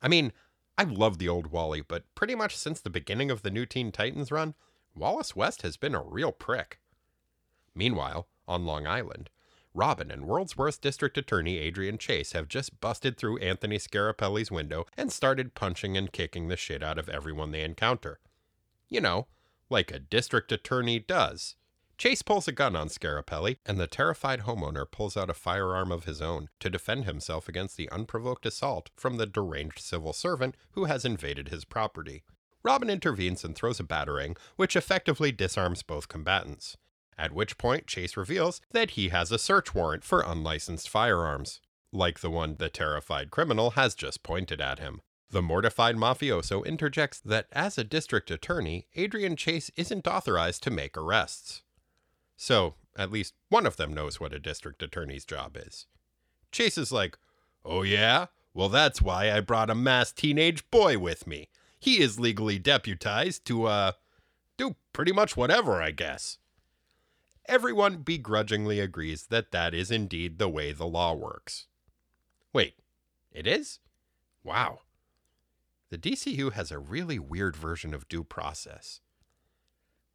I 0.02 0.10
mean, 0.10 0.34
I 0.78 0.84
love 0.84 1.18
the 1.18 1.30
old 1.30 1.48
Wally, 1.48 1.80
but 1.80 2.04
pretty 2.14 2.36
much 2.36 2.58
since 2.58 2.82
the 2.82 2.90
beginning 2.90 3.32
of 3.32 3.42
the 3.42 3.50
new 3.50 3.66
Teen 3.66 3.94
Titans 3.94 4.34
run, 4.34 4.54
Wallace 4.96 5.34
West 5.34 5.62
has 5.62 5.78
been 5.78 5.96
a 5.96 6.04
real 6.04 6.34
prick. 6.34 6.82
Meanwhile, 7.74 8.28
on 8.46 8.66
Long 8.66 8.86
Island, 8.86 9.30
Robin 9.74 10.12
and 10.12 10.26
World's 10.26 10.58
Worst 10.58 10.82
District 10.82 11.18
Attorney 11.18 11.58
Adrian 11.58 11.98
Chase 11.98 12.34
have 12.34 12.50
just 12.50 12.82
busted 12.82 13.16
through 13.16 13.40
Anthony 13.40 13.78
Scarapelli's 13.78 14.52
window 14.52 14.88
and 14.98 15.10
started 15.10 15.56
punching 15.56 15.96
and 15.96 16.12
kicking 16.12 16.50
the 16.50 16.58
shit 16.58 16.84
out 16.84 17.00
of 17.00 17.08
everyone 17.08 17.52
they 17.52 17.64
encounter. 17.64 18.20
You 18.90 19.00
know, 19.00 19.28
like 19.74 19.92
a 19.92 20.00
district 20.00 20.54
attorney 20.54 21.00
does. 21.00 21.56
Chase 21.98 22.22
pulls 22.22 22.48
a 22.48 22.52
gun 22.52 22.76
on 22.76 22.90
Scarapelli, 22.90 23.58
and 23.66 23.80
the 23.80 23.88
terrified 23.88 24.42
homeowner 24.42 24.90
pulls 24.90 25.18
out 25.18 25.30
a 25.30 25.34
firearm 25.34 25.92
of 25.92 26.06
his 26.06 26.22
own 26.22 26.50
to 26.60 26.70
defend 26.70 27.06
himself 27.06 27.48
against 27.50 27.76
the 27.76 27.90
unprovoked 27.90 28.46
assault 28.46 28.90
from 28.96 29.18
the 29.18 29.26
deranged 29.26 29.80
civil 29.80 30.14
servant 30.14 30.56
who 30.72 30.86
has 30.86 31.06
invaded 31.06 31.50
his 31.50 31.66
property. 31.66 32.24
Robin 32.64 32.90
intervenes 32.90 33.44
and 33.44 33.56
throws 33.56 33.80
a 33.80 33.84
batarang, 33.84 34.38
which 34.56 34.76
effectively 34.76 35.32
disarms 35.32 35.84
both 35.84 36.08
combatants. 36.08 36.78
At 37.18 37.34
which 37.34 37.58
point, 37.58 37.88
Chase 37.88 38.18
reveals 38.18 38.62
that 38.72 38.92
he 38.92 39.10
has 39.10 39.32
a 39.32 39.38
search 39.38 39.76
warrant 39.76 40.04
for 40.04 40.22
unlicensed 40.22 40.90
firearms, 40.90 41.62
like 41.92 42.22
the 42.22 42.32
one 42.32 42.56
the 42.58 42.70
terrified 42.70 43.32
criminal 43.32 43.72
has 43.72 43.96
just 43.96 44.24
pointed 44.24 44.62
at 44.62 44.80
him. 44.80 45.02
The 45.34 45.42
mortified 45.42 45.96
mafioso 45.96 46.64
interjects 46.64 47.20
that 47.22 47.48
as 47.52 47.80
a 47.80 47.84
district 47.84 48.30
attorney, 48.30 48.86
Adrian 48.94 49.36
Chase 49.36 49.72
isn't 49.76 50.08
authorized 50.08 50.62
to 50.62 50.70
make 50.70 50.96
arrests. 50.96 51.64
So, 52.38 52.76
at 52.96 53.12
least 53.12 53.34
one 53.50 53.66
of 53.66 53.76
them 53.76 53.96
knows 53.96 54.20
what 54.20 54.32
a 54.32 54.38
district 54.38 54.84
attorney's 54.84 55.26
job 55.26 55.58
is. 55.58 55.88
Chase 56.52 56.78
is 56.78 56.92
like, 56.92 57.18
Oh, 57.66 57.82
yeah? 57.82 58.28
Well, 58.54 58.70
that's 58.70 59.02
why 59.02 59.32
I 59.32 59.40
brought 59.40 59.72
a 59.72 59.76
masked 59.76 60.20
teenage 60.20 60.70
boy 60.70 61.00
with 61.00 61.26
me. 61.26 61.50
He 61.80 62.00
is 62.00 62.20
legally 62.20 62.60
deputized 62.60 63.44
to, 63.46 63.66
uh, 63.66 63.92
do 64.56 64.76
pretty 64.94 65.14
much 65.14 65.36
whatever, 65.36 65.82
I 65.82 65.90
guess. 65.90 66.38
Everyone 67.48 68.04
begrudgingly 68.04 68.80
agrees 68.80 69.26
that 69.32 69.50
that 69.50 69.74
is 69.74 69.90
indeed 69.90 70.38
the 70.38 70.48
way 70.48 70.74
the 70.74 70.86
law 70.86 71.16
works. 71.16 71.66
Wait, 72.54 72.76
it 73.32 73.48
is? 73.48 73.80
Wow 74.44 74.82
the 75.94 76.00
DCU 76.00 76.54
has 76.54 76.72
a 76.72 76.80
really 76.80 77.20
weird 77.20 77.56
version 77.56 77.94
of 77.94 78.08
due 78.08 78.24
process. 78.24 79.00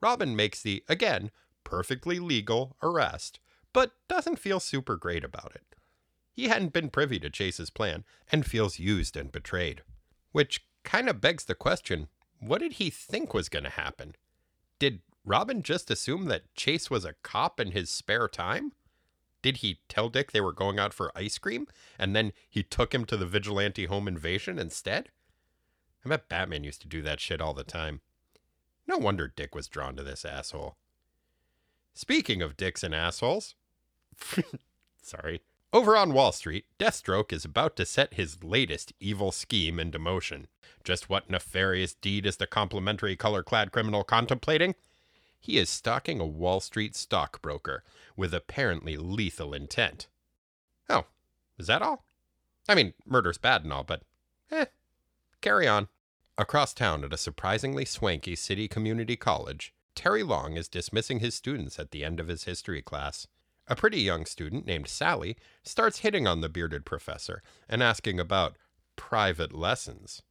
Robin 0.00 0.34
makes 0.34 0.60
the, 0.60 0.82
again, 0.88 1.30
perfectly 1.62 2.18
legal 2.18 2.76
arrest, 2.82 3.38
but 3.72 3.92
doesn't 4.08 4.40
feel 4.40 4.58
super 4.58 4.96
great 4.96 5.22
about 5.22 5.52
it. 5.54 5.76
He 6.32 6.48
hadn't 6.48 6.72
been 6.72 6.90
privy 6.90 7.20
to 7.20 7.30
Chase's 7.30 7.70
plan 7.70 8.04
and 8.32 8.44
feels 8.44 8.80
used 8.80 9.16
and 9.16 9.30
betrayed. 9.30 9.82
Which 10.32 10.66
kind 10.82 11.08
of 11.08 11.20
begs 11.20 11.44
the 11.44 11.54
question 11.54 12.08
what 12.40 12.58
did 12.58 12.72
he 12.72 12.90
think 12.90 13.32
was 13.32 13.48
going 13.48 13.64
to 13.64 13.70
happen? 13.70 14.16
Did 14.80 15.02
Robin 15.24 15.62
just 15.62 15.92
assume 15.92 16.24
that 16.24 16.52
Chase 16.56 16.90
was 16.90 17.04
a 17.04 17.14
cop 17.22 17.60
in 17.60 17.70
his 17.70 17.88
spare 17.88 18.26
time? 18.26 18.72
Did 19.42 19.58
he 19.58 19.78
tell 19.88 20.08
Dick 20.08 20.32
they 20.32 20.40
were 20.40 20.52
going 20.52 20.80
out 20.80 20.92
for 20.92 21.16
ice 21.16 21.38
cream 21.38 21.68
and 22.00 22.16
then 22.16 22.32
he 22.50 22.64
took 22.64 22.92
him 22.92 23.04
to 23.04 23.16
the 23.16 23.26
vigilante 23.26 23.84
home 23.84 24.08
invasion 24.08 24.58
instead? 24.58 25.10
I 26.08 26.16
bet 26.16 26.30
Batman 26.30 26.64
used 26.64 26.80
to 26.80 26.88
do 26.88 27.02
that 27.02 27.20
shit 27.20 27.42
all 27.42 27.52
the 27.52 27.64
time. 27.64 28.00
No 28.86 28.96
wonder 28.96 29.28
Dick 29.28 29.54
was 29.54 29.68
drawn 29.68 29.94
to 29.96 30.02
this 30.02 30.24
asshole. 30.24 30.78
Speaking 31.92 32.40
of 32.40 32.56
dicks 32.56 32.82
and 32.82 32.94
assholes, 32.94 33.54
sorry. 35.02 35.42
Over 35.70 35.98
on 35.98 36.14
Wall 36.14 36.32
Street, 36.32 36.64
Deathstroke 36.78 37.30
is 37.30 37.44
about 37.44 37.76
to 37.76 37.84
set 37.84 38.14
his 38.14 38.42
latest 38.42 38.94
evil 39.00 39.32
scheme 39.32 39.78
into 39.78 39.98
motion. 39.98 40.46
Just 40.82 41.10
what 41.10 41.28
nefarious 41.28 41.92
deed 41.92 42.24
is 42.24 42.38
the 42.38 42.46
complimentary 42.46 43.14
color 43.14 43.42
clad 43.42 43.70
criminal 43.70 44.02
contemplating? 44.02 44.76
He 45.38 45.58
is 45.58 45.68
stalking 45.68 46.20
a 46.20 46.26
Wall 46.26 46.60
Street 46.60 46.96
stockbroker 46.96 47.84
with 48.16 48.32
apparently 48.32 48.96
lethal 48.96 49.52
intent. 49.52 50.06
Oh, 50.88 51.04
is 51.58 51.66
that 51.66 51.82
all? 51.82 52.06
I 52.66 52.74
mean, 52.74 52.94
murder's 53.04 53.36
bad 53.36 53.62
and 53.64 53.74
all, 53.74 53.84
but 53.84 54.04
eh, 54.50 54.64
carry 55.42 55.68
on. 55.68 55.88
Across 56.40 56.74
town 56.74 57.02
at 57.02 57.12
a 57.12 57.16
surprisingly 57.16 57.84
swanky 57.84 58.36
city 58.36 58.68
community 58.68 59.16
college, 59.16 59.74
Terry 59.96 60.22
Long 60.22 60.56
is 60.56 60.68
dismissing 60.68 61.18
his 61.18 61.34
students 61.34 61.80
at 61.80 61.90
the 61.90 62.04
end 62.04 62.20
of 62.20 62.28
his 62.28 62.44
history 62.44 62.80
class. 62.80 63.26
A 63.66 63.74
pretty 63.74 64.00
young 64.00 64.24
student 64.24 64.64
named 64.64 64.86
Sally 64.86 65.36
starts 65.64 65.98
hitting 65.98 66.28
on 66.28 66.40
the 66.40 66.48
bearded 66.48 66.86
professor 66.86 67.42
and 67.68 67.82
asking 67.82 68.20
about 68.20 68.56
private 68.94 69.52
lessons. 69.52 70.22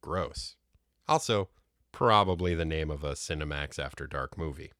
Gross. 0.00 0.56
Also, 1.06 1.50
probably 1.92 2.54
the 2.54 2.64
name 2.64 2.90
of 2.90 3.04
a 3.04 3.12
Cinemax 3.12 3.78
After 3.78 4.06
Dark 4.06 4.38
movie. 4.38 4.72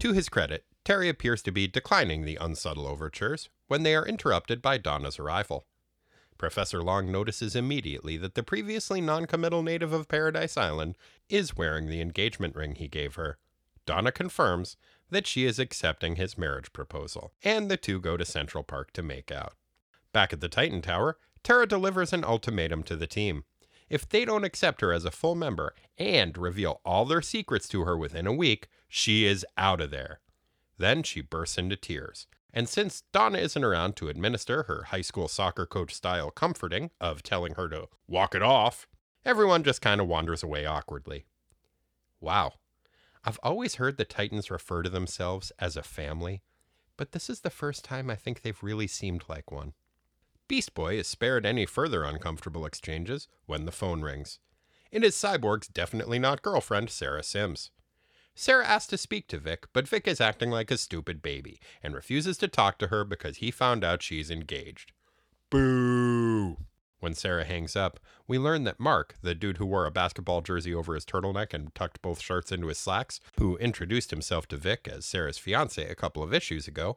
To 0.00 0.12
his 0.12 0.28
credit, 0.28 0.64
Terry 0.84 1.08
appears 1.08 1.42
to 1.42 1.52
be 1.52 1.68
declining 1.68 2.24
the 2.24 2.38
unsubtle 2.40 2.88
overtures 2.88 3.48
when 3.68 3.84
they 3.84 3.94
are 3.94 4.06
interrupted 4.06 4.60
by 4.60 4.78
Donna's 4.78 5.20
arrival. 5.20 5.64
Professor 6.42 6.82
Long 6.82 7.12
notices 7.12 7.54
immediately 7.54 8.16
that 8.16 8.34
the 8.34 8.42
previously 8.42 9.00
noncommittal 9.00 9.62
native 9.62 9.92
of 9.92 10.08
Paradise 10.08 10.56
Island 10.56 10.96
is 11.28 11.56
wearing 11.56 11.86
the 11.86 12.00
engagement 12.00 12.56
ring 12.56 12.74
he 12.74 12.88
gave 12.88 13.14
her. 13.14 13.38
Donna 13.86 14.10
confirms 14.10 14.76
that 15.08 15.24
she 15.24 15.44
is 15.44 15.60
accepting 15.60 16.16
his 16.16 16.36
marriage 16.36 16.72
proposal, 16.72 17.30
and 17.44 17.70
the 17.70 17.76
two 17.76 18.00
go 18.00 18.16
to 18.16 18.24
Central 18.24 18.64
Park 18.64 18.92
to 18.94 19.04
make 19.04 19.30
out. 19.30 19.52
Back 20.12 20.32
at 20.32 20.40
the 20.40 20.48
Titan 20.48 20.82
Tower, 20.82 21.16
Terra 21.44 21.64
delivers 21.64 22.12
an 22.12 22.24
ultimatum 22.24 22.82
to 22.82 22.96
the 22.96 23.06
team. 23.06 23.44
If 23.88 24.08
they 24.08 24.24
don't 24.24 24.42
accept 24.42 24.80
her 24.80 24.92
as 24.92 25.04
a 25.04 25.12
full 25.12 25.36
member 25.36 25.76
and 25.96 26.36
reveal 26.36 26.80
all 26.84 27.04
their 27.04 27.22
secrets 27.22 27.68
to 27.68 27.82
her 27.82 27.96
within 27.96 28.26
a 28.26 28.32
week, 28.32 28.66
she 28.88 29.26
is 29.26 29.46
out 29.56 29.80
of 29.80 29.92
there. 29.92 30.18
Then 30.76 31.04
she 31.04 31.20
bursts 31.20 31.56
into 31.56 31.76
tears, 31.76 32.26
and 32.52 32.68
since 32.68 33.02
Donna 33.12 33.38
isn't 33.38 33.64
around 33.64 33.96
to 33.96 34.08
administer 34.08 34.64
her 34.64 34.84
high 34.84 35.00
school 35.00 35.28
soccer 35.28 35.66
coach 35.66 35.94
style 35.94 36.30
comforting 36.30 36.90
of 37.00 37.22
telling 37.22 37.54
her 37.54 37.68
to 37.68 37.88
walk 38.06 38.34
it 38.34 38.42
off, 38.42 38.86
everyone 39.24 39.62
just 39.62 39.80
kind 39.80 40.00
of 40.00 40.06
wanders 40.06 40.42
away 40.42 40.66
awkwardly. 40.66 41.24
Wow. 42.20 42.54
I've 43.24 43.40
always 43.42 43.76
heard 43.76 43.96
the 43.96 44.04
Titans 44.04 44.50
refer 44.50 44.82
to 44.82 44.90
themselves 44.90 45.52
as 45.58 45.76
a 45.76 45.82
family, 45.82 46.42
but 46.96 47.12
this 47.12 47.30
is 47.30 47.40
the 47.40 47.50
first 47.50 47.84
time 47.84 48.10
I 48.10 48.16
think 48.16 48.42
they've 48.42 48.62
really 48.62 48.86
seemed 48.86 49.24
like 49.28 49.50
one. 49.50 49.74
Beast 50.48 50.74
Boy 50.74 50.98
is 50.98 51.06
spared 51.06 51.46
any 51.46 51.64
further 51.64 52.04
uncomfortable 52.04 52.66
exchanges 52.66 53.28
when 53.46 53.64
the 53.64 53.72
phone 53.72 54.02
rings. 54.02 54.38
It 54.90 55.02
is 55.02 55.14
Cyborg's 55.14 55.68
definitely 55.68 56.18
not 56.18 56.42
girlfriend, 56.42 56.90
Sarah 56.90 57.22
Sims. 57.22 57.70
Sarah 58.34 58.66
asks 58.66 58.88
to 58.88 58.98
speak 58.98 59.28
to 59.28 59.38
Vic, 59.38 59.66
but 59.72 59.86
Vic 59.86 60.08
is 60.08 60.20
acting 60.20 60.50
like 60.50 60.70
a 60.70 60.78
stupid 60.78 61.22
baby 61.22 61.60
and 61.82 61.94
refuses 61.94 62.38
to 62.38 62.48
talk 62.48 62.78
to 62.78 62.88
her 62.88 63.04
because 63.04 63.38
he 63.38 63.50
found 63.50 63.84
out 63.84 64.02
she's 64.02 64.30
engaged. 64.30 64.92
Boo! 65.50 66.56
When 67.00 67.14
Sarah 67.14 67.44
hangs 67.44 67.74
up, 67.74 67.98
we 68.28 68.38
learn 68.38 68.64
that 68.64 68.78
Mark, 68.78 69.16
the 69.22 69.34
dude 69.34 69.58
who 69.58 69.66
wore 69.66 69.86
a 69.86 69.90
basketball 69.90 70.40
jersey 70.40 70.72
over 70.72 70.94
his 70.94 71.04
turtleneck 71.04 71.52
and 71.52 71.74
tucked 71.74 72.00
both 72.00 72.20
shirts 72.20 72.52
into 72.52 72.68
his 72.68 72.78
slacks, 72.78 73.20
who 73.38 73.56
introduced 73.58 74.10
himself 74.10 74.46
to 74.48 74.56
Vic 74.56 74.88
as 74.90 75.04
Sarah's 75.04 75.36
fiance 75.36 75.84
a 75.84 75.96
couple 75.96 76.22
of 76.22 76.32
issues 76.32 76.68
ago, 76.68 76.96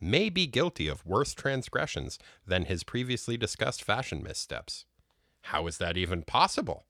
may 0.00 0.30
be 0.30 0.46
guilty 0.46 0.88
of 0.88 1.04
worse 1.04 1.34
transgressions 1.34 2.18
than 2.46 2.66
his 2.66 2.84
previously 2.84 3.36
discussed 3.36 3.82
fashion 3.82 4.22
missteps. 4.22 4.86
How 5.42 5.66
is 5.66 5.78
that 5.78 5.96
even 5.96 6.22
possible? 6.22 6.86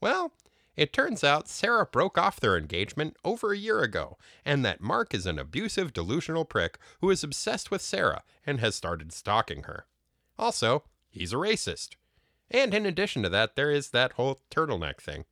Well, 0.00 0.32
it 0.76 0.92
turns 0.92 1.22
out 1.22 1.48
Sarah 1.48 1.86
broke 1.86 2.18
off 2.18 2.40
their 2.40 2.56
engagement 2.56 3.16
over 3.24 3.52
a 3.52 3.58
year 3.58 3.80
ago, 3.80 4.18
and 4.44 4.64
that 4.64 4.80
Mark 4.80 5.14
is 5.14 5.26
an 5.26 5.38
abusive, 5.38 5.92
delusional 5.92 6.44
prick 6.44 6.78
who 7.00 7.10
is 7.10 7.22
obsessed 7.22 7.70
with 7.70 7.82
Sarah 7.82 8.22
and 8.46 8.60
has 8.60 8.74
started 8.74 9.12
stalking 9.12 9.64
her. 9.64 9.86
Also, 10.38 10.84
he's 11.10 11.32
a 11.32 11.36
racist. 11.36 11.90
And 12.50 12.74
in 12.74 12.86
addition 12.86 13.22
to 13.22 13.28
that, 13.30 13.56
there 13.56 13.70
is 13.70 13.90
that 13.90 14.12
whole 14.12 14.42
turtleneck 14.50 15.00
thing. 15.00 15.24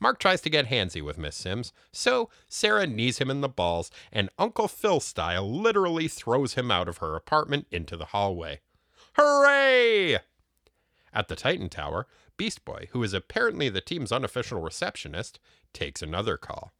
Mark 0.00 0.18
tries 0.20 0.40
to 0.42 0.50
get 0.50 0.66
handsy 0.68 1.02
with 1.02 1.18
Miss 1.18 1.34
Sims, 1.34 1.72
so 1.90 2.30
Sarah 2.48 2.86
knees 2.86 3.18
him 3.18 3.30
in 3.30 3.40
the 3.40 3.48
balls, 3.48 3.90
and 4.12 4.30
Uncle 4.38 4.68
Phil 4.68 5.00
style 5.00 5.50
literally 5.50 6.06
throws 6.06 6.54
him 6.54 6.70
out 6.70 6.88
of 6.88 6.98
her 6.98 7.16
apartment 7.16 7.66
into 7.72 7.96
the 7.96 8.06
hallway. 8.06 8.60
Hooray! 9.14 10.18
At 11.12 11.26
the 11.26 11.34
Titan 11.34 11.68
Tower, 11.68 12.06
Beast 12.38 12.64
Boy, 12.64 12.88
who 12.92 13.02
is 13.02 13.12
apparently 13.12 13.68
the 13.68 13.82
team's 13.82 14.12
unofficial 14.12 14.62
receptionist, 14.62 15.38
takes 15.74 16.00
another 16.00 16.38
call. 16.38 16.72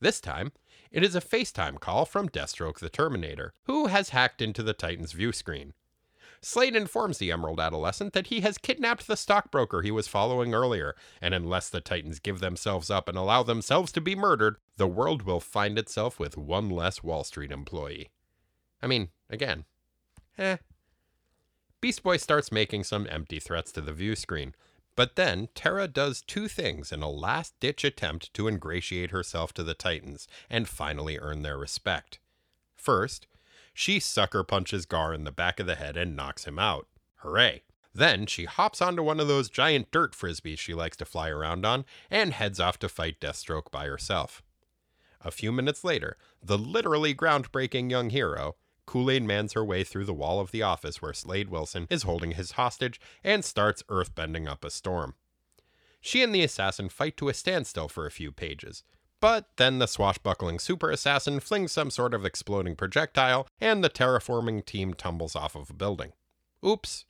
This 0.00 0.20
time, 0.20 0.52
it 0.90 1.02
is 1.02 1.14
a 1.14 1.20
FaceTime 1.20 1.80
call 1.80 2.04
from 2.04 2.28
Deathstroke 2.28 2.80
the 2.80 2.90
Terminator, 2.90 3.54
who 3.64 3.86
has 3.86 4.10
hacked 4.10 4.42
into 4.42 4.62
the 4.62 4.74
Titan's 4.74 5.12
view 5.12 5.32
screen. 5.32 5.72
Slade 6.40 6.76
informs 6.76 7.18
the 7.18 7.32
Emerald 7.32 7.58
Adolescent 7.58 8.12
that 8.12 8.28
he 8.28 8.40
has 8.40 8.58
kidnapped 8.58 9.06
the 9.06 9.16
stockbroker 9.16 9.82
he 9.82 9.90
was 9.90 10.06
following 10.06 10.54
earlier, 10.54 10.94
and 11.20 11.34
unless 11.34 11.68
the 11.68 11.80
Titans 11.80 12.20
give 12.20 12.38
themselves 12.38 12.90
up 12.90 13.08
and 13.08 13.18
allow 13.18 13.42
themselves 13.42 13.90
to 13.92 14.00
be 14.00 14.14
murdered, 14.14 14.56
the 14.76 14.86
world 14.86 15.22
will 15.22 15.40
find 15.40 15.78
itself 15.78 16.20
with 16.20 16.36
one 16.36 16.70
less 16.70 17.02
Wall 17.02 17.24
Street 17.24 17.50
employee. 17.50 18.10
I 18.80 18.86
mean, 18.86 19.08
again, 19.28 19.64
eh. 20.38 20.58
Beast 21.80 22.02
Boy 22.02 22.16
starts 22.16 22.52
making 22.52 22.84
some 22.84 23.06
empty 23.10 23.40
threats 23.40 23.72
to 23.72 23.80
the 23.80 23.92
view 23.92 24.14
screen, 24.14 24.54
but 24.98 25.14
then 25.14 25.48
Terra 25.54 25.86
does 25.86 26.22
two 26.22 26.48
things 26.48 26.90
in 26.90 27.02
a 27.02 27.08
last 27.08 27.54
ditch 27.60 27.84
attempt 27.84 28.34
to 28.34 28.48
ingratiate 28.48 29.12
herself 29.12 29.54
to 29.54 29.62
the 29.62 29.72
Titans 29.72 30.26
and 30.50 30.68
finally 30.68 31.20
earn 31.20 31.42
their 31.42 31.56
respect. 31.56 32.18
First, 32.74 33.28
she 33.72 34.00
sucker 34.00 34.42
punches 34.42 34.86
Gar 34.86 35.14
in 35.14 35.22
the 35.22 35.30
back 35.30 35.60
of 35.60 35.66
the 35.66 35.76
head 35.76 35.96
and 35.96 36.16
knocks 36.16 36.46
him 36.46 36.58
out. 36.58 36.88
Hooray! 37.18 37.62
Then 37.94 38.26
she 38.26 38.46
hops 38.46 38.82
onto 38.82 39.04
one 39.04 39.20
of 39.20 39.28
those 39.28 39.48
giant 39.48 39.92
dirt 39.92 40.16
frisbees 40.16 40.58
she 40.58 40.74
likes 40.74 40.96
to 40.96 41.04
fly 41.04 41.28
around 41.28 41.64
on 41.64 41.84
and 42.10 42.32
heads 42.32 42.58
off 42.58 42.76
to 42.80 42.88
fight 42.88 43.20
Deathstroke 43.20 43.70
by 43.70 43.86
herself. 43.86 44.42
A 45.20 45.30
few 45.30 45.52
minutes 45.52 45.84
later, 45.84 46.16
the 46.42 46.58
literally 46.58 47.14
groundbreaking 47.14 47.88
young 47.88 48.10
hero, 48.10 48.56
Kool 48.88 49.10
Aid 49.10 49.22
mans 49.22 49.52
her 49.52 49.62
way 49.62 49.84
through 49.84 50.06
the 50.06 50.14
wall 50.14 50.40
of 50.40 50.50
the 50.50 50.62
office 50.62 51.02
where 51.02 51.12
Slade 51.12 51.50
Wilson 51.50 51.86
is 51.90 52.04
holding 52.04 52.30
his 52.30 52.52
hostage 52.52 52.98
and 53.22 53.44
starts 53.44 53.82
earthbending 53.90 54.48
up 54.48 54.64
a 54.64 54.70
storm. 54.70 55.14
She 56.00 56.22
and 56.22 56.34
the 56.34 56.42
assassin 56.42 56.88
fight 56.88 57.18
to 57.18 57.28
a 57.28 57.34
standstill 57.34 57.88
for 57.88 58.06
a 58.06 58.10
few 58.10 58.32
pages, 58.32 58.84
but 59.20 59.50
then 59.56 59.78
the 59.78 59.86
swashbuckling 59.86 60.58
super 60.58 60.90
assassin 60.90 61.38
flings 61.38 61.70
some 61.70 61.90
sort 61.90 62.14
of 62.14 62.24
exploding 62.24 62.76
projectile, 62.76 63.46
and 63.60 63.84
the 63.84 63.90
terraforming 63.90 64.64
team 64.64 64.94
tumbles 64.94 65.36
off 65.36 65.54
of 65.54 65.68
a 65.68 65.74
building. 65.74 66.12
Oops. 66.66 67.04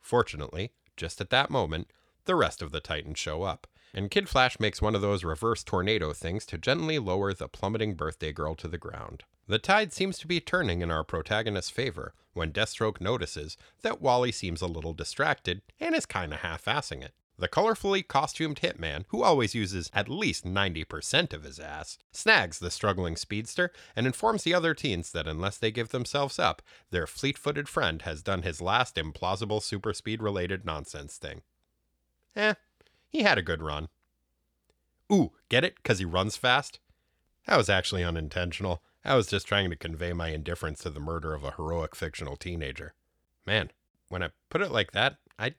Fortunately, 0.00 0.72
just 0.96 1.20
at 1.20 1.28
that 1.28 1.50
moment, 1.50 1.90
the 2.24 2.36
rest 2.36 2.62
of 2.62 2.72
the 2.72 2.80
Titans 2.80 3.18
show 3.18 3.42
up, 3.42 3.66
and 3.92 4.10
Kid 4.10 4.30
Flash 4.30 4.58
makes 4.58 4.80
one 4.80 4.94
of 4.94 5.02
those 5.02 5.24
reverse 5.24 5.62
tornado 5.62 6.14
things 6.14 6.46
to 6.46 6.56
gently 6.56 6.98
lower 6.98 7.34
the 7.34 7.48
plummeting 7.48 7.96
birthday 7.96 8.32
girl 8.32 8.54
to 8.54 8.66
the 8.66 8.78
ground. 8.78 9.24
The 9.46 9.58
tide 9.58 9.92
seems 9.92 10.18
to 10.18 10.26
be 10.26 10.40
turning 10.40 10.82
in 10.82 10.90
our 10.90 11.04
protagonist's 11.04 11.70
favor 11.70 12.14
when 12.32 12.52
Deathstroke 12.52 13.00
notices 13.00 13.56
that 13.82 14.00
Wally 14.00 14.32
seems 14.32 14.62
a 14.62 14.66
little 14.66 14.94
distracted 14.94 15.62
and 15.80 15.94
is 15.94 16.06
kinda 16.06 16.36
half 16.36 16.64
assing 16.64 17.02
it. 17.02 17.14
The 17.38 17.48
colorfully 17.48 18.06
costumed 18.06 18.60
hitman, 18.60 19.04
who 19.08 19.24
always 19.24 19.54
uses 19.54 19.90
at 19.92 20.08
least 20.08 20.44
90% 20.44 21.32
of 21.32 21.42
his 21.42 21.58
ass, 21.58 21.98
snags 22.12 22.58
the 22.58 22.70
struggling 22.70 23.16
speedster 23.16 23.72
and 23.96 24.06
informs 24.06 24.44
the 24.44 24.54
other 24.54 24.74
teens 24.74 25.10
that 25.12 25.26
unless 25.26 25.58
they 25.58 25.72
give 25.72 25.88
themselves 25.88 26.38
up, 26.38 26.62
their 26.90 27.06
fleet 27.06 27.36
footed 27.36 27.68
friend 27.68 28.02
has 28.02 28.22
done 28.22 28.42
his 28.42 28.60
last 28.60 28.96
implausible 28.96 29.62
super 29.62 29.92
speed 29.92 30.22
related 30.22 30.64
nonsense 30.64 31.16
thing. 31.16 31.42
Eh, 32.36 32.54
he 33.08 33.22
had 33.22 33.38
a 33.38 33.42
good 33.42 33.62
run. 33.62 33.88
Ooh, 35.12 35.32
get 35.48 35.64
it? 35.64 35.76
Because 35.76 35.98
he 35.98 36.04
runs 36.04 36.36
fast? 36.36 36.78
That 37.46 37.56
was 37.56 37.68
actually 37.68 38.04
unintentional. 38.04 38.82
I 39.04 39.16
was 39.16 39.26
just 39.26 39.46
trying 39.46 39.70
to 39.70 39.76
convey 39.76 40.12
my 40.12 40.28
indifference 40.28 40.80
to 40.80 40.90
the 40.90 41.00
murder 41.00 41.34
of 41.34 41.42
a 41.42 41.52
heroic 41.52 41.96
fictional 41.96 42.36
teenager. 42.36 42.94
Man, 43.46 43.70
when 44.08 44.22
I 44.22 44.30
put 44.48 44.60
it 44.60 44.70
like 44.70 44.92
that, 44.92 45.16
I 45.38 45.54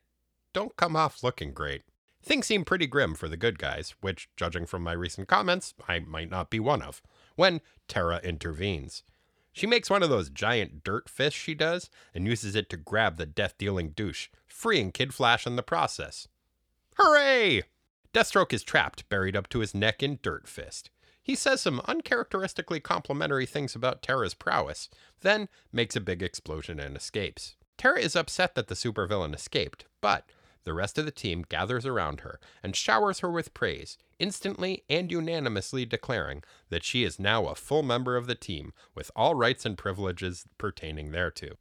don't 0.54 0.78
come 0.78 0.96
off 0.96 1.24
looking 1.24 1.52
great. 1.54 1.82
Things 2.22 2.48
seem 2.48 2.64
pretty 2.64 2.88
grim 2.88 3.16
for 3.16 3.28
the 3.28 3.36
good 3.36 3.60
guys, 3.60 3.96
which, 4.00 4.30
judging 4.38 4.66
from 4.66 4.82
my 4.82 4.94
recent 4.94 5.28
comments, 5.28 5.74
I 5.90 6.00
might 6.00 6.30
not 6.30 6.50
be 6.50 6.60
one 6.60 6.82
of, 6.82 7.02
when 7.36 7.60
Terra 7.90 8.22
intervenes. 8.24 9.04
She 9.52 9.68
makes 9.68 9.90
one 9.90 10.02
of 10.02 10.10
those 10.10 10.30
giant 10.30 10.84
dirt 10.84 11.10
fists 11.10 11.40
she 11.40 11.54
does 11.54 11.90
and 12.14 12.26
uses 12.26 12.56
it 12.56 12.70
to 12.70 12.78
grab 12.78 13.18
the 13.18 13.26
death 13.26 13.56
dealing 13.58 13.90
douche, 13.90 14.30
freeing 14.48 14.92
Kid 14.92 15.14
Flash 15.14 15.46
in 15.46 15.58
the 15.58 15.64
process. 15.64 16.30
Hooray! 16.98 17.64
Deathstroke 18.14 18.54
is 18.54 18.64
trapped, 18.64 19.10
buried 19.10 19.36
up 19.36 19.50
to 19.50 19.60
his 19.60 19.76
neck 19.76 20.02
in 20.02 20.20
Dirt 20.22 20.48
Fist. 20.48 20.90
He 21.24 21.36
says 21.36 21.62
some 21.62 21.82
uncharacteristically 21.86 22.82
complimentary 22.82 23.46
things 23.46 23.76
about 23.76 24.02
Terra's 24.02 24.34
prowess, 24.34 24.90
then 25.22 25.48
makes 25.72 25.96
a 25.96 26.02
big 26.02 26.22
explosion 26.22 26.80
and 26.80 26.98
escapes. 26.98 27.56
Terra 27.78 28.00
is 28.00 28.16
upset 28.16 28.56
that 28.56 28.68
the 28.68 28.76
supervillain 28.76 29.34
escaped, 29.34 29.86
but 30.02 30.30
the 30.66 30.74
rest 30.74 30.98
of 30.98 31.06
the 31.06 31.12
team 31.12 31.44
gathers 31.48 31.86
around 31.86 32.22
her 32.22 32.40
and 32.62 32.76
showers 32.76 33.20
her 33.20 33.32
with 33.32 33.54
praise, 33.54 33.98
instantly 34.20 34.84
and 34.90 35.12
unanimously 35.12 35.86
declaring 35.86 36.44
that 36.70 36.84
she 36.84 37.04
is 37.04 37.20
now 37.20 37.48
a 37.48 37.56
full 37.56 37.84
member 37.84 38.16
of 38.16 38.28
the 38.28 38.36
team 38.36 38.74
with 38.94 39.12
all 39.16 39.36
rights 39.36 39.66
and 39.66 39.78
privileges 39.78 40.46
pertaining 40.58 41.12
thereto. 41.12 41.56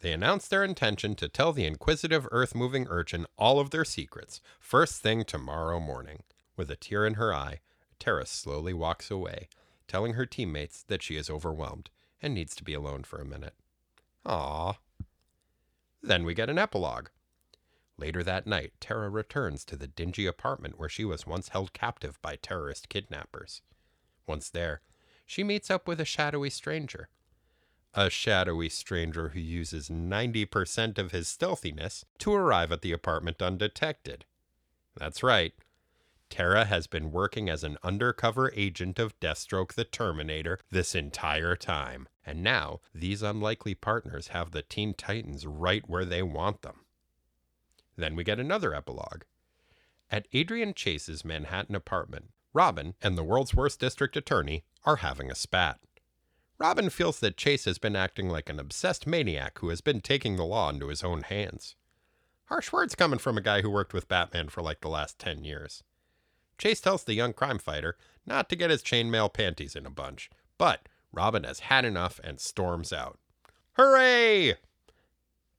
They 0.00 0.12
announce 0.12 0.46
their 0.46 0.62
intention 0.62 1.16
to 1.16 1.28
tell 1.28 1.52
the 1.52 1.66
inquisitive 1.66 2.28
earth 2.30 2.54
moving 2.54 2.86
urchin 2.88 3.26
all 3.36 3.58
of 3.58 3.70
their 3.70 3.84
secrets 3.84 4.40
first 4.60 5.02
thing 5.02 5.24
tomorrow 5.24 5.80
morning. 5.80 6.22
With 6.56 6.70
a 6.70 6.76
tear 6.76 7.06
in 7.06 7.14
her 7.14 7.32
eye, 7.32 7.60
Terra 7.98 8.26
slowly 8.26 8.72
walks 8.72 9.10
away, 9.10 9.48
telling 9.86 10.14
her 10.14 10.26
teammates 10.26 10.82
that 10.84 11.02
she 11.02 11.16
is 11.16 11.30
overwhelmed 11.30 11.90
and 12.20 12.34
needs 12.34 12.54
to 12.56 12.64
be 12.64 12.74
alone 12.74 13.02
for 13.02 13.20
a 13.20 13.24
minute. 13.24 13.54
Ah. 14.24 14.78
Then 16.02 16.24
we 16.24 16.34
get 16.34 16.50
an 16.50 16.58
epilogue. 16.58 17.08
Later 17.96 18.22
that 18.22 18.46
night, 18.46 18.72
Terra 18.80 19.08
returns 19.08 19.64
to 19.64 19.76
the 19.76 19.88
dingy 19.88 20.26
apartment 20.26 20.78
where 20.78 20.88
she 20.88 21.04
was 21.04 21.26
once 21.26 21.48
held 21.48 21.72
captive 21.72 22.20
by 22.22 22.36
terrorist 22.36 22.88
kidnappers. 22.88 23.62
Once 24.26 24.48
there, 24.50 24.82
she 25.26 25.42
meets 25.42 25.70
up 25.70 25.88
with 25.88 26.00
a 26.00 26.04
shadowy 26.04 26.50
stranger. 26.50 27.08
A 27.94 28.08
shadowy 28.08 28.68
stranger 28.68 29.30
who 29.30 29.40
uses 29.40 29.88
90% 29.88 30.98
of 30.98 31.10
his 31.10 31.26
stealthiness 31.26 32.04
to 32.18 32.32
arrive 32.32 32.70
at 32.70 32.82
the 32.82 32.92
apartment 32.92 33.42
undetected. 33.42 34.24
That's 34.96 35.22
right. 35.22 35.54
Terra 36.30 36.64
has 36.64 36.86
been 36.86 37.10
working 37.10 37.48
as 37.48 37.64
an 37.64 37.78
undercover 37.82 38.52
agent 38.54 38.98
of 38.98 39.18
Deathstroke 39.20 39.74
the 39.74 39.84
Terminator 39.84 40.58
this 40.70 40.94
entire 40.94 41.56
time. 41.56 42.08
And 42.24 42.42
now, 42.42 42.80
these 42.94 43.22
unlikely 43.22 43.74
partners 43.74 44.28
have 44.28 44.50
the 44.50 44.62
Teen 44.62 44.94
Titans 44.94 45.46
right 45.46 45.88
where 45.88 46.04
they 46.04 46.22
want 46.22 46.62
them. 46.62 46.80
Then 47.96 48.14
we 48.14 48.24
get 48.24 48.38
another 48.38 48.74
epilogue. 48.74 49.22
At 50.10 50.28
Adrian 50.32 50.74
Chase's 50.74 51.24
Manhattan 51.24 51.74
apartment, 51.74 52.30
Robin 52.52 52.94
and 53.02 53.16
the 53.16 53.24
world's 53.24 53.54
worst 53.54 53.80
district 53.80 54.16
attorney 54.16 54.64
are 54.84 54.96
having 54.96 55.30
a 55.30 55.34
spat. 55.34 55.80
Robin 56.58 56.90
feels 56.90 57.20
that 57.20 57.36
Chase 57.36 57.66
has 57.66 57.78
been 57.78 57.94
acting 57.94 58.28
like 58.28 58.48
an 58.48 58.58
obsessed 58.58 59.06
maniac 59.06 59.58
who 59.58 59.68
has 59.68 59.80
been 59.80 60.00
taking 60.00 60.36
the 60.36 60.44
law 60.44 60.70
into 60.70 60.88
his 60.88 61.04
own 61.04 61.22
hands. 61.22 61.76
Harsh 62.46 62.72
words 62.72 62.94
coming 62.94 63.18
from 63.18 63.36
a 63.36 63.42
guy 63.42 63.60
who 63.60 63.70
worked 63.70 63.92
with 63.92 64.08
Batman 64.08 64.48
for 64.48 64.62
like 64.62 64.80
the 64.80 64.88
last 64.88 65.18
10 65.18 65.44
years. 65.44 65.84
Chase 66.58 66.80
tells 66.80 67.04
the 67.04 67.14
young 67.14 67.32
crime 67.32 67.58
fighter 67.58 67.96
not 68.26 68.48
to 68.48 68.56
get 68.56 68.70
his 68.70 68.82
chainmail 68.82 69.32
panties 69.32 69.74
in 69.74 69.86
a 69.86 69.90
bunch, 69.90 70.28
but 70.58 70.88
Robin 71.12 71.44
has 71.44 71.60
had 71.60 71.84
enough 71.84 72.20
and 72.22 72.40
storms 72.40 72.92
out. 72.92 73.18
Hooray! 73.74 74.54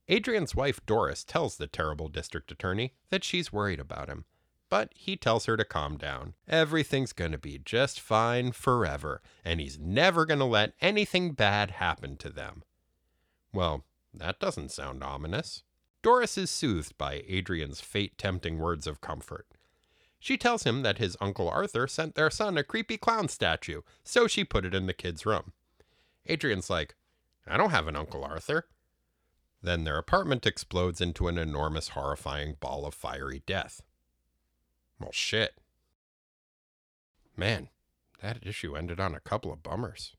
Adrian's 0.08 0.54
wife 0.54 0.84
Doris 0.86 1.24
tells 1.24 1.56
the 1.56 1.66
terrible 1.66 2.08
district 2.08 2.50
attorney 2.50 2.94
that 3.10 3.24
she's 3.24 3.52
worried 3.52 3.80
about 3.80 4.08
him, 4.08 4.24
but 4.68 4.92
he 4.94 5.16
tells 5.16 5.46
her 5.46 5.56
to 5.56 5.64
calm 5.64 5.96
down. 5.96 6.34
Everything's 6.48 7.12
going 7.12 7.32
to 7.32 7.38
be 7.38 7.58
just 7.64 8.00
fine 8.00 8.52
forever, 8.52 9.22
and 9.44 9.60
he's 9.60 9.78
never 9.78 10.26
going 10.26 10.38
to 10.38 10.44
let 10.44 10.74
anything 10.80 11.32
bad 11.32 11.72
happen 11.72 12.16
to 12.18 12.28
them. 12.28 12.62
Well, 13.52 13.84
that 14.12 14.40
doesn't 14.40 14.70
sound 14.70 15.02
ominous. 15.02 15.62
Doris 16.02 16.36
is 16.36 16.50
soothed 16.50 16.96
by 16.98 17.24
Adrian's 17.28 17.80
fate 17.80 18.18
tempting 18.18 18.58
words 18.58 18.86
of 18.86 19.00
comfort. 19.00 19.46
She 20.20 20.36
tells 20.36 20.64
him 20.64 20.82
that 20.82 20.98
his 20.98 21.16
Uncle 21.18 21.48
Arthur 21.48 21.88
sent 21.88 22.14
their 22.14 22.30
son 22.30 22.58
a 22.58 22.62
creepy 22.62 22.98
clown 22.98 23.28
statue, 23.28 23.80
so 24.04 24.26
she 24.26 24.44
put 24.44 24.66
it 24.66 24.74
in 24.74 24.86
the 24.86 24.92
kid's 24.92 25.24
room. 25.24 25.52
Adrian's 26.26 26.68
like, 26.68 26.94
I 27.46 27.56
don't 27.56 27.70
have 27.70 27.88
an 27.88 27.96
Uncle 27.96 28.22
Arthur. 28.22 28.66
Then 29.62 29.84
their 29.84 29.96
apartment 29.96 30.46
explodes 30.46 31.00
into 31.00 31.26
an 31.26 31.38
enormous, 31.38 31.88
horrifying 31.88 32.56
ball 32.60 32.84
of 32.84 32.94
fiery 32.94 33.42
death. 33.46 33.82
Well, 34.98 35.12
shit. 35.12 35.58
Man, 37.34 37.68
that 38.20 38.46
issue 38.46 38.76
ended 38.76 39.00
on 39.00 39.14
a 39.14 39.20
couple 39.20 39.50
of 39.50 39.62
bummers. 39.62 40.14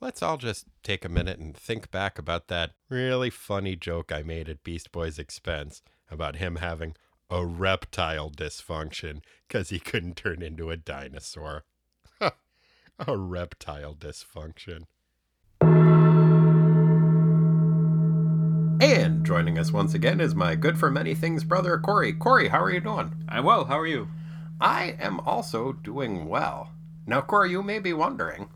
Let's 0.00 0.22
all 0.22 0.36
just 0.36 0.66
take 0.84 1.04
a 1.04 1.08
minute 1.08 1.38
and 1.40 1.56
think 1.56 1.90
back 1.90 2.18
about 2.18 2.46
that 2.46 2.72
really 2.88 3.30
funny 3.30 3.74
joke 3.74 4.12
I 4.12 4.22
made 4.22 4.48
at 4.48 4.62
Beast 4.62 4.92
Boy's 4.92 5.18
expense 5.18 5.82
about 6.10 6.36
him 6.36 6.56
having 6.56 6.94
a 7.28 7.44
reptile 7.44 8.30
dysfunction 8.30 9.20
because 9.46 9.70
he 9.70 9.78
couldn't 9.78 10.16
turn 10.16 10.42
into 10.42 10.70
a 10.70 10.76
dinosaur. 10.76 11.64
a 12.20 13.16
reptile 13.16 13.94
dysfunction. 13.94 14.84
And 18.80 19.24
joining 19.24 19.58
us 19.58 19.72
once 19.72 19.94
again 19.94 20.20
is 20.20 20.34
my 20.34 20.54
good 20.54 20.78
for 20.78 20.90
many 20.90 21.14
things 21.14 21.44
brother, 21.44 21.78
Corey. 21.78 22.12
Corey, 22.12 22.48
how 22.48 22.62
are 22.62 22.70
you 22.70 22.80
doing? 22.80 23.24
I'm 23.28 23.44
well. 23.44 23.64
How 23.64 23.78
are 23.78 23.86
you? 23.86 24.08
I 24.60 24.96
am 25.00 25.20
also 25.20 25.72
doing 25.72 26.28
well. 26.28 26.70
Now, 27.06 27.22
Corey, 27.22 27.50
you 27.50 27.62
may 27.62 27.78
be 27.78 27.92
wondering, 27.92 28.50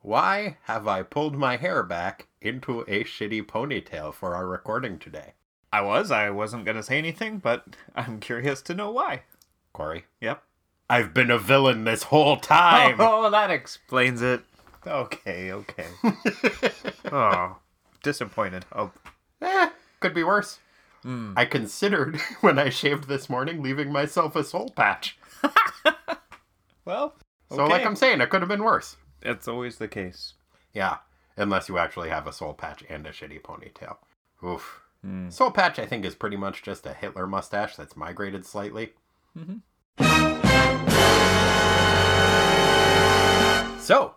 why 0.00 0.58
have 0.64 0.86
I 0.86 1.02
pulled 1.02 1.36
my 1.36 1.56
hair 1.56 1.82
back 1.82 2.28
into 2.40 2.82
a 2.82 3.04
shitty 3.04 3.42
ponytail 3.42 4.14
for 4.14 4.34
our 4.34 4.46
recording 4.46 4.98
today? 4.98 5.34
I 5.76 5.82
was. 5.82 6.10
I 6.10 6.30
wasn't 6.30 6.64
going 6.64 6.78
to 6.78 6.82
say 6.82 6.96
anything, 6.96 7.36
but 7.38 7.64
I'm 7.94 8.18
curious 8.18 8.62
to 8.62 8.74
know 8.74 8.90
why. 8.90 9.22
Corey, 9.74 10.04
Yep. 10.22 10.42
I've 10.88 11.12
been 11.12 11.30
a 11.30 11.38
villain 11.38 11.84
this 11.84 12.04
whole 12.04 12.36
time. 12.38 12.96
Oh, 13.00 13.28
that 13.30 13.50
explains 13.50 14.22
it. 14.22 14.40
Okay, 14.86 15.52
okay. 15.52 15.86
oh, 17.12 17.56
disappointed. 18.02 18.64
Oh, 18.74 18.90
Eh, 19.42 19.68
could 20.00 20.14
be 20.14 20.24
worse. 20.24 20.60
I 21.36 21.44
considered 21.44 22.16
when 22.40 22.58
I 22.58 22.68
shaved 22.70 23.06
this 23.06 23.28
morning 23.28 23.62
leaving 23.62 23.92
myself 23.92 24.34
a 24.34 24.42
soul 24.42 24.70
patch. 24.74 25.18
well. 26.84 27.14
So, 27.50 27.64
like 27.66 27.84
I'm 27.86 27.94
saying, 27.96 28.20
it 28.20 28.30
could 28.30 28.40
have 28.42 28.48
been 28.48 28.64
worse. 28.64 28.96
it's 29.22 29.46
always 29.46 29.76
the 29.78 29.86
case. 29.88 30.34
Yeah, 30.72 30.96
unless 31.36 31.68
you 31.68 31.78
actually 31.78 32.08
have 32.08 32.26
a 32.26 32.32
soul 32.32 32.54
patch 32.54 32.82
and 32.88 33.06
a 33.06 33.10
shitty 33.12 33.40
ponytail. 33.42 33.98
Oof. 34.44 34.80
Mm. 35.06 35.32
Soul 35.32 35.50
patch, 35.52 35.78
I 35.78 35.86
think, 35.86 36.04
is 36.04 36.14
pretty 36.14 36.36
much 36.36 36.62
just 36.62 36.84
a 36.86 36.92
Hitler 36.92 37.26
mustache 37.26 37.76
that's 37.76 37.96
migrated 37.96 38.44
slightly. 38.44 38.92
Mm-hmm. 39.38 39.58
So, 43.78 44.16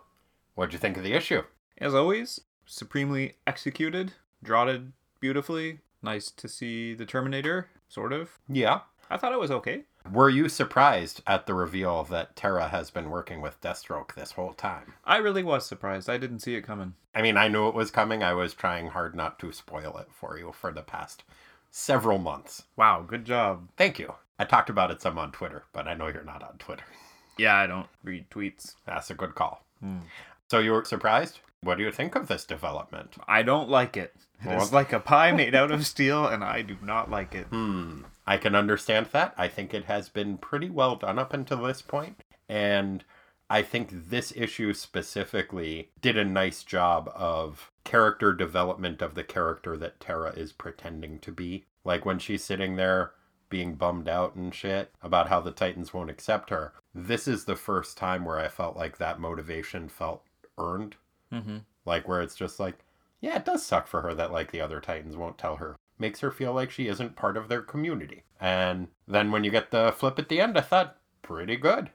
what'd 0.56 0.72
you 0.72 0.80
think 0.80 0.96
of 0.96 1.04
the 1.04 1.12
issue? 1.12 1.42
As 1.78 1.94
always, 1.94 2.40
supremely 2.66 3.34
executed, 3.46 4.14
draughted 4.42 4.92
beautifully. 5.20 5.78
Nice 6.02 6.30
to 6.32 6.48
see 6.48 6.94
the 6.94 7.06
Terminator, 7.06 7.68
sort 7.88 8.12
of. 8.12 8.38
Yeah. 8.48 8.80
I 9.08 9.16
thought 9.16 9.32
it 9.32 9.38
was 9.38 9.50
okay. 9.50 9.84
Were 10.12 10.28
you 10.28 10.48
surprised 10.48 11.22
at 11.26 11.46
the 11.46 11.54
reveal 11.54 12.04
that 12.04 12.34
Terra 12.34 12.68
has 12.68 12.90
been 12.90 13.10
working 13.10 13.40
with 13.40 13.60
Deathstroke 13.60 14.14
this 14.14 14.32
whole 14.32 14.52
time? 14.52 14.94
I 15.04 15.18
really 15.18 15.42
was 15.42 15.66
surprised. 15.66 16.10
I 16.10 16.16
didn't 16.16 16.40
see 16.40 16.54
it 16.54 16.62
coming. 16.62 16.94
I 17.14 17.22
mean, 17.22 17.36
I 17.36 17.48
knew 17.48 17.68
it 17.68 17.74
was 17.74 17.90
coming. 17.90 18.22
I 18.22 18.32
was 18.32 18.54
trying 18.54 18.88
hard 18.88 19.14
not 19.14 19.38
to 19.40 19.52
spoil 19.52 19.96
it 19.98 20.08
for 20.10 20.38
you 20.38 20.52
for 20.52 20.72
the 20.72 20.82
past 20.82 21.22
several 21.70 22.18
months. 22.18 22.64
Wow, 22.76 23.04
good 23.06 23.24
job. 23.24 23.68
Thank 23.76 23.98
you. 23.98 24.14
I 24.38 24.44
talked 24.44 24.70
about 24.70 24.90
it 24.90 25.00
some 25.00 25.18
on 25.18 25.32
Twitter, 25.32 25.64
but 25.72 25.86
I 25.86 25.94
know 25.94 26.08
you're 26.08 26.24
not 26.24 26.42
on 26.42 26.58
Twitter. 26.58 26.84
Yeah, 27.38 27.56
I 27.56 27.66
don't 27.66 27.88
read 28.02 28.30
tweets. 28.30 28.74
That's 28.86 29.10
a 29.10 29.14
good 29.14 29.34
call. 29.34 29.64
Hmm. 29.80 29.98
So 30.50 30.58
you 30.58 30.72
were 30.72 30.84
surprised? 30.84 31.38
What 31.62 31.78
do 31.78 31.84
you 31.84 31.92
think 31.92 32.16
of 32.16 32.26
this 32.26 32.44
development? 32.44 33.16
I 33.28 33.42
don't 33.42 33.68
like 33.68 33.96
it. 33.96 34.14
It's 34.40 34.46
Well- 34.46 34.68
like 34.72 34.92
a 34.92 34.98
pie 34.98 35.30
made 35.30 35.54
out 35.54 35.70
of 35.70 35.86
steel, 35.86 36.26
and 36.26 36.42
I 36.42 36.62
do 36.62 36.76
not 36.82 37.08
like 37.08 37.34
it. 37.36 37.46
Hmm. 37.46 38.02
I 38.26 38.36
can 38.36 38.56
understand 38.56 39.06
that. 39.12 39.32
I 39.36 39.46
think 39.46 39.72
it 39.72 39.84
has 39.84 40.08
been 40.08 40.38
pretty 40.38 40.68
well 40.68 40.96
done 40.96 41.20
up 41.20 41.32
until 41.32 41.62
this 41.62 41.82
point, 41.82 42.24
and 42.48 43.04
I 43.48 43.62
think 43.62 43.90
this 43.92 44.32
issue 44.34 44.72
specifically 44.74 45.90
did 46.00 46.16
a 46.16 46.24
nice 46.24 46.64
job 46.64 47.12
of 47.14 47.70
character 47.84 48.32
development 48.32 49.02
of 49.02 49.14
the 49.14 49.24
character 49.24 49.76
that 49.76 50.00
Terra 50.00 50.30
is 50.30 50.52
pretending 50.52 51.20
to 51.20 51.30
be. 51.30 51.64
Like 51.84 52.04
when 52.04 52.18
she's 52.18 52.42
sitting 52.42 52.74
there 52.76 53.12
being 53.50 53.74
bummed 53.74 54.08
out 54.08 54.34
and 54.36 54.54
shit 54.54 54.92
about 55.02 55.28
how 55.28 55.40
the 55.40 55.50
Titans 55.50 55.92
won't 55.92 56.10
accept 56.10 56.50
her. 56.50 56.72
This 56.94 57.28
is 57.28 57.44
the 57.44 57.56
first 57.56 57.96
time 57.96 58.24
where 58.24 58.38
I 58.38 58.48
felt 58.48 58.76
like 58.76 58.98
that 58.98 59.20
motivation 59.20 59.88
felt 59.88 60.24
earned. 60.60 60.96
Mm-hmm. 61.32 61.58
Like 61.84 62.06
where 62.06 62.20
it's 62.20 62.36
just 62.36 62.60
like, 62.60 62.78
yeah, 63.20 63.36
it 63.36 63.44
does 63.44 63.64
suck 63.64 63.86
for 63.86 64.02
her 64.02 64.14
that 64.14 64.32
like 64.32 64.50
the 64.50 64.60
other 64.60 64.80
Titans 64.80 65.16
won't 65.16 65.38
tell 65.38 65.56
her. 65.56 65.76
Makes 65.98 66.20
her 66.20 66.30
feel 66.30 66.52
like 66.52 66.70
she 66.70 66.88
isn't 66.88 67.16
part 67.16 67.36
of 67.36 67.48
their 67.48 67.62
community. 67.62 68.22
And 68.40 68.88
then 69.06 69.30
when 69.30 69.44
you 69.44 69.50
get 69.50 69.70
the 69.70 69.92
flip 69.96 70.18
at 70.18 70.28
the 70.28 70.40
end, 70.40 70.56
I 70.56 70.62
thought 70.62 70.96
pretty 71.22 71.56
good. 71.56 71.90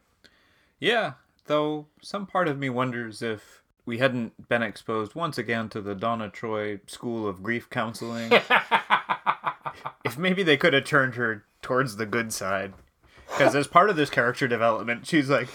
Yeah, 0.80 1.14
though 1.46 1.88
some 2.02 2.28
part 2.28 2.48
of 2.48 2.60
me 2.60 2.70
wonders 2.70 3.22
if 3.22 3.64
we 3.86 4.00
hadn't 4.00 4.50
been 4.50 4.64
exposed 4.64 5.16
once 5.16 5.38
again 5.38 5.70
to 5.70 5.82
the 5.82 5.96
Donna 5.96 6.30
Troy 6.30 6.80
School 6.88 7.28
of 7.28 7.44
Grief 7.44 7.70
Counseling. 7.70 8.32
if 10.06 10.18
maybe 10.18 10.44
they 10.44 10.58
could 10.58 10.74
have 10.74 10.86
turned 10.86 11.16
her 11.16 11.46
towards 11.62 11.96
the 11.96 12.06
good 12.06 12.34
side. 12.34 12.74
Because 13.28 13.56
as 13.56 13.68
part 13.68 13.90
of 13.90 13.96
this 13.96 14.10
character 14.10 14.48
development, 14.48 15.06
she's 15.08 15.30
like, 15.30 15.50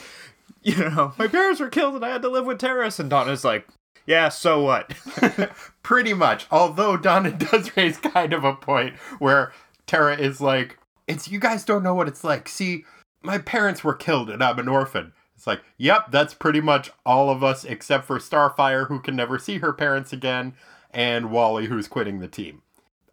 you 0.76 0.76
know, 0.76 1.12
my 1.18 1.26
parents 1.26 1.60
were 1.60 1.68
killed 1.68 1.94
and 1.94 2.04
I 2.04 2.10
had 2.10 2.22
to 2.22 2.28
live 2.28 2.46
with 2.46 2.58
terrorists. 2.58 3.00
And 3.00 3.08
Donna's 3.10 3.44
like, 3.44 3.66
yeah, 4.06 4.28
so 4.28 4.62
what? 4.62 4.92
pretty 5.82 6.12
much. 6.14 6.46
Although 6.50 6.96
Donna 6.96 7.30
does 7.50 7.76
raise 7.76 7.98
kind 7.98 8.32
of 8.32 8.44
a 8.44 8.54
point 8.54 8.96
where 9.18 9.52
Terra 9.86 10.16
is 10.16 10.40
like, 10.40 10.78
"It's 11.06 11.28
you 11.28 11.38
guys 11.38 11.64
don't 11.64 11.82
know 11.82 11.94
what 11.94 12.08
it's 12.08 12.24
like. 12.24 12.48
See, 12.48 12.84
my 13.22 13.38
parents 13.38 13.84
were 13.84 13.94
killed 13.94 14.30
and 14.30 14.42
I'm 14.42 14.58
an 14.58 14.68
orphan." 14.68 15.12
It's 15.36 15.46
like, 15.46 15.62
"Yep, 15.78 16.10
that's 16.10 16.34
pretty 16.34 16.60
much 16.60 16.90
all 17.06 17.30
of 17.30 17.42
us 17.42 17.64
except 17.64 18.04
for 18.04 18.18
Starfire 18.18 18.88
who 18.88 19.00
can 19.00 19.16
never 19.16 19.38
see 19.38 19.58
her 19.58 19.72
parents 19.72 20.12
again 20.12 20.54
and 20.90 21.30
Wally 21.30 21.66
who's 21.66 21.88
quitting 21.88 22.20
the 22.20 22.28
team." 22.28 22.62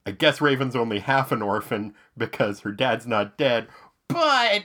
I 0.06 0.12
guess 0.12 0.40
Raven's 0.40 0.76
only 0.76 1.00
half 1.00 1.32
an 1.32 1.42
orphan 1.42 1.94
because 2.18 2.62
her 2.62 2.72
dad's 2.72 3.06
not 3.06 3.38
dead, 3.38 3.68
but 4.08 4.64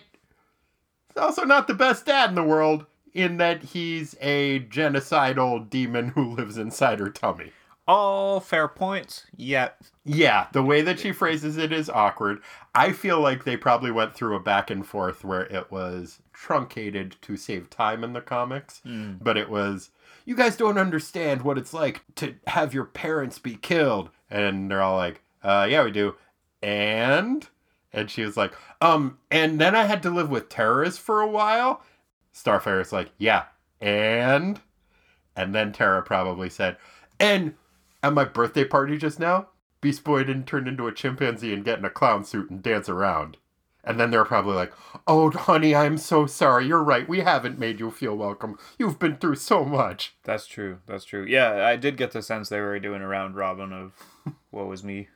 he's 1.14 1.22
also 1.22 1.44
not 1.44 1.66
the 1.66 1.74
best 1.74 2.06
dad 2.06 2.30
in 2.30 2.34
the 2.34 2.42
world 2.42 2.86
in 3.14 3.36
that 3.36 3.62
he's 3.62 4.16
a 4.20 4.60
genocidal 4.60 5.68
demon 5.68 6.08
who 6.08 6.34
lives 6.34 6.56
inside 6.56 6.98
her 6.98 7.10
tummy. 7.10 7.52
All 7.86 8.38
fair 8.40 8.68
points, 8.68 9.26
yet. 9.36 9.76
Yeah, 10.04 10.46
the 10.52 10.62
way 10.62 10.82
that 10.82 11.00
she 11.00 11.12
phrases 11.12 11.56
it 11.56 11.72
is 11.72 11.90
awkward. 11.90 12.40
I 12.74 12.92
feel 12.92 13.20
like 13.20 13.44
they 13.44 13.56
probably 13.56 13.90
went 13.90 14.14
through 14.14 14.36
a 14.36 14.40
back 14.40 14.70
and 14.70 14.86
forth 14.86 15.24
where 15.24 15.46
it 15.46 15.70
was 15.70 16.20
truncated 16.32 17.16
to 17.22 17.36
save 17.36 17.70
time 17.70 18.02
in 18.04 18.12
the 18.12 18.20
comics, 18.20 18.82
but 19.20 19.36
it 19.36 19.50
was 19.50 19.90
you 20.24 20.36
guys 20.36 20.56
don't 20.56 20.78
understand 20.78 21.42
what 21.42 21.58
it's 21.58 21.74
like 21.74 22.02
to 22.16 22.34
have 22.46 22.72
your 22.72 22.84
parents 22.84 23.38
be 23.38 23.56
killed, 23.56 24.10
and 24.30 24.70
they're 24.70 24.80
all 24.80 24.96
like, 24.96 25.22
"Uh, 25.42 25.66
yeah, 25.68 25.84
we 25.84 25.90
do." 25.90 26.14
And 26.62 27.48
and 27.92 28.10
she 28.10 28.24
was 28.24 28.36
like, 28.36 28.52
"Um, 28.80 29.18
and 29.30 29.60
then 29.60 29.74
I 29.74 29.84
had 29.84 30.02
to 30.04 30.10
live 30.10 30.30
with 30.30 30.48
terrorists 30.48 30.98
for 30.98 31.20
a 31.20 31.28
while." 31.28 31.82
Starfire's 32.32 32.92
like, 32.92 33.10
"Yeah, 33.18 33.44
and." 33.80 34.60
And 35.34 35.54
then 35.54 35.72
Terra 35.72 36.02
probably 36.02 36.50
said, 36.50 36.76
and 37.18 37.54
at 38.02 38.12
my 38.12 38.24
birthday 38.24 38.64
party 38.64 38.98
just 38.98 39.20
now, 39.20 39.48
Beast 39.80 40.04
Boy 40.04 40.24
didn't 40.24 40.46
turn 40.46 40.68
into 40.68 40.86
a 40.86 40.92
chimpanzee 40.92 41.52
and 41.52 41.64
get 41.64 41.78
in 41.78 41.84
a 41.84 41.90
clown 41.90 42.24
suit 42.24 42.50
and 42.50 42.62
dance 42.62 42.88
around. 42.88 43.36
And 43.84 43.98
then 43.98 44.10
they're 44.10 44.24
probably 44.24 44.54
like, 44.54 44.72
oh, 45.08 45.30
honey, 45.30 45.74
I'm 45.74 45.98
so 45.98 46.26
sorry. 46.26 46.66
You're 46.66 46.84
right. 46.84 47.08
We 47.08 47.20
haven't 47.20 47.58
made 47.58 47.80
you 47.80 47.90
feel 47.90 48.16
welcome. 48.16 48.56
You've 48.78 49.00
been 49.00 49.16
through 49.16 49.36
so 49.36 49.64
much. 49.64 50.14
That's 50.22 50.46
true. 50.46 50.78
That's 50.86 51.04
true. 51.04 51.24
Yeah, 51.24 51.66
I 51.66 51.74
did 51.76 51.96
get 51.96 52.12
the 52.12 52.22
sense 52.22 52.48
they 52.48 52.60
were 52.60 52.78
doing 52.78 53.02
a 53.02 53.08
round 53.08 53.34
robin 53.34 53.72
of 53.72 53.92
what 54.50 54.68
was 54.68 54.84
me. 54.84 55.08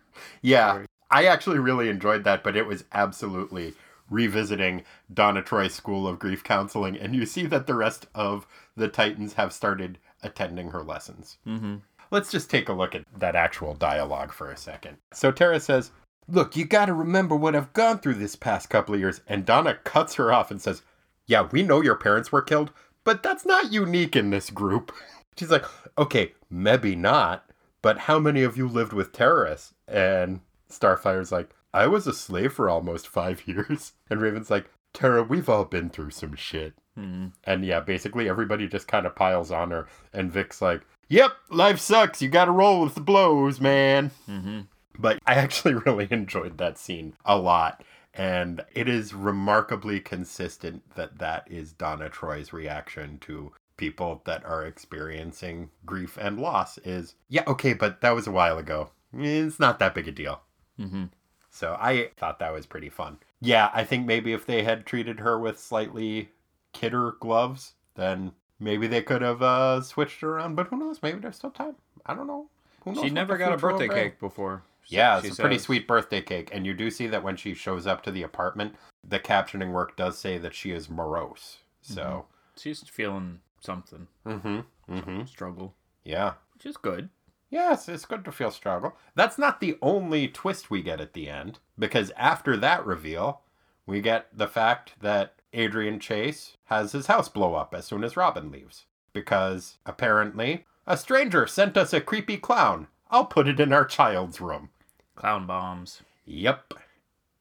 Yeah. 0.43 0.86
I 1.11 1.27
actually 1.27 1.59
really 1.59 1.89
enjoyed 1.89 2.25
that, 2.25 2.43
but 2.43 2.57
it 2.57 2.67
was 2.67 2.85
absolutely 2.93 3.75
revisiting 4.11 4.85
Donna 5.13 5.43
Troy's 5.43 5.75
School 5.75 6.07
of 6.07 6.19
Grief 6.19 6.43
Counseling. 6.45 6.97
And 6.97 7.15
you 7.15 7.27
see 7.27 7.47
that 7.47 7.67
the 7.67 7.75
rest 7.75 8.07
of 8.15 8.47
the 8.77 8.89
Titans 8.89 9.35
have 9.35 9.53
started 9.53 9.99
attending 10.23 10.71
her 10.71 10.83
lessons. 10.83 11.39
Mm-hmm. 11.47 11.77
Let's 12.11 12.31
just 12.31 12.51
take 12.51 12.69
a 12.69 12.73
look 12.73 12.95
at 12.95 13.05
that 13.19 13.35
actual 13.35 13.75
dialogue 13.75 14.33
for 14.33 14.51
a 14.51 14.57
second. 14.57 14.97
So 15.13 15.33
Terra 15.33 15.61
says, 15.61 15.91
Look, 16.29 16.57
you 16.57 16.65
gotta 16.65 16.93
remember 16.93 17.37
what 17.37 17.55
I've 17.55 17.73
gone 17.73 17.99
through 17.99 18.15
this 18.15 18.35
past 18.37 18.69
couple 18.69 18.95
of 18.95 19.01
years. 19.01 19.21
And 19.29 19.45
Donna 19.45 19.79
cuts 19.85 20.15
her 20.15 20.33
off 20.33 20.51
and 20.51 20.61
says, 20.61 20.83
Yeah, 21.27 21.49
we 21.51 21.63
know 21.63 21.83
your 21.83 21.97
parents 21.97 22.33
were 22.33 22.43
killed, 22.43 22.73
but 23.05 23.23
that's 23.23 23.47
not 23.47 23.73
unique 23.73 24.17
in 24.17 24.31
this 24.31 24.51
group. 24.51 24.93
She's 25.37 25.51
like, 25.51 25.65
Okay, 25.99 26.33
maybe 26.51 26.95
not, 26.97 27.51
but 27.83 27.99
how 27.99 28.19
many 28.19 28.43
of 28.43 28.57
you 28.57 28.69
lived 28.69 28.93
with 28.93 29.13
terrorists? 29.13 29.75
And 29.89 30.41
Starfire's 30.69 31.33
like, 31.33 31.51
I 31.73 31.87
was 31.87 32.07
a 32.07 32.13
slave 32.13 32.53
for 32.53 32.69
almost 32.69 33.09
five 33.09 33.43
years. 33.47 33.93
And 34.09 34.21
Raven's 34.21 34.51
like, 34.51 34.71
Terra, 34.93 35.23
we've 35.23 35.49
all 35.49 35.65
been 35.65 35.91
through 35.91 36.11
some 36.11 36.35
shit. 36.35 36.75
Hmm. 36.95 37.27
And 37.45 37.65
yeah, 37.65 37.81
basically 37.81 38.29
everybody 38.29 38.67
just 38.67 38.89
kind 38.89 39.07
of 39.07 39.15
piles 39.15 39.51
on 39.51 39.71
her. 39.71 39.87
And 40.13 40.33
Vic's 40.33 40.63
like, 40.63 40.83
Yep, 41.09 41.33
life 41.51 41.79
sucks. 41.79 42.21
You 42.21 42.29
gotta 42.29 42.51
roll 42.51 42.81
with 42.81 42.95
the 42.95 43.01
blows, 43.01 43.61
man. 43.61 44.11
Mm-hmm. 44.29 44.61
But 44.99 45.19
I 45.27 45.35
actually 45.37 45.75
really 45.75 46.09
enjoyed 46.11 46.59
that 46.59 46.79
scene 46.79 47.15
a 47.25 47.39
lot. 47.39 47.85
And 48.15 48.65
it 48.75 48.89
is 48.89 49.13
remarkably 49.13 50.01
consistent 50.01 50.95
that 50.95 51.19
that 51.19 51.47
is 51.51 51.73
Donna 51.73 52.09
Troy's 52.09 52.53
reaction 52.53 53.19
to 53.19 53.53
people 53.77 54.23
that 54.25 54.43
are 54.47 54.65
experiencing 54.65 55.69
grief 55.85 56.17
and 56.19 56.41
loss 56.41 56.79
is, 56.79 57.15
yeah, 57.29 57.45
okay, 57.47 57.75
but 57.75 58.01
that 58.01 58.15
was 58.15 58.27
a 58.27 58.33
while 58.33 58.57
ago. 58.57 58.91
It's 59.13 59.61
not 59.61 59.79
that 59.81 59.95
big 59.95 60.09
a 60.09 60.13
deal. 60.13 60.41
Mm-hmm. 60.79 61.05
So 61.51 61.77
I 61.81 62.11
thought 62.17 62.39
that 62.41 62.53
was 62.53 62.67
pretty 62.67 62.91
fun. 62.91 63.19
Yeah, 63.41 63.71
I 63.73 63.85
think 63.85 64.07
maybe 64.07 64.33
if 64.33 64.45
they 64.47 64.63
had 64.63 64.85
treated 64.85 65.21
her 65.21 65.39
with 65.39 65.59
slightly 65.59 66.31
kidder 66.73 67.17
gloves, 67.21 67.73
then 67.95 68.33
maybe 68.61 68.87
they 68.87 69.03
could 69.03 69.23
have 69.23 69.43
uh, 69.43 69.81
switched 69.81 70.21
her 70.21 70.37
around. 70.37 70.55
But 70.55 70.69
who 70.69 70.77
knows? 70.77 71.03
Maybe 71.03 71.19
there's 71.19 71.37
still 71.37 71.51
time. 71.51 71.77
I 72.05 72.15
don't 72.15 72.27
know. 72.27 72.49
Who 72.85 72.93
knows 72.93 73.05
She 73.05 73.11
never 73.11 73.39
got 73.39 73.53
a 73.53 73.57
birthday 73.57 73.89
cake 73.89 74.21
before. 74.21 74.63
Yeah, 74.89 75.19
it's 75.19 75.39
a 75.39 75.43
pretty 75.43 75.59
sweet 75.59 75.89
birthday 75.89 76.21
cake. 76.21 76.51
And 76.53 76.65
you 76.65 76.75
do 76.75 76.91
see 76.91 77.07
that 77.09 77.23
when 77.23 77.37
she 77.37 77.55
shows 77.55 77.87
up 77.87 78.03
to 78.05 78.13
the 78.13 78.23
apartment, 78.23 78.77
the 79.03 79.19
captioning 79.19 79.73
work 79.73 79.97
does 79.97 80.19
say 80.19 80.39
that 80.39 80.55
she 80.55 80.71
is 80.71 80.89
morose. 80.89 81.59
So, 81.81 82.27
She's 82.57 82.81
feeling 82.83 83.41
something. 83.61 84.07
mm-hmm, 84.25 84.61
mm-hmm. 84.93 85.25
Struggle. 85.25 85.75
Yeah. 86.05 86.35
Which 86.55 86.67
is 86.67 86.77
good. 86.77 87.09
Yes, 87.49 87.89
it's 87.89 88.05
good 88.05 88.25
to 88.25 88.33
feel 88.33 88.51
struggle. 88.51 88.97
That's 89.15 89.39
not 89.39 89.61
the 89.61 89.79
only 89.81 90.29
twist 90.29 90.71
we 90.71 90.83
get 90.83 91.01
at 91.01 91.13
the 91.13 91.29
end, 91.29 91.61
because 91.79 92.11
after 92.17 92.57
that 92.57 92.85
reveal, 92.85 93.43
we 93.87 94.01
get 94.01 94.27
the 94.37 94.49
fact 94.49 94.95
that 95.01 95.35
Adrian 95.53 96.01
Chase 96.01 96.57
has 96.65 96.93
his 96.93 97.07
house 97.07 97.29
blow 97.29 97.55
up 97.55 97.73
as 97.75 97.87
soon 97.87 98.03
as 98.03 98.17
Robin 98.17 98.51
leaves. 98.51 98.87
Because 99.13 99.79
apparently, 99.87 100.67
a 100.87 100.97
stranger 100.97 101.47
sent 101.47 101.77
us 101.77 101.93
a 101.93 102.01
creepy 102.01 102.37
clown. 102.37 102.89
I'll 103.11 103.27
put 103.27 103.49
it 103.49 103.61
in 103.61 103.73
our 103.73 103.85
child's 103.85 104.41
room. 104.41 104.71
Clown 105.15 105.47
bombs. 105.47 106.03
Yep. 106.27 106.75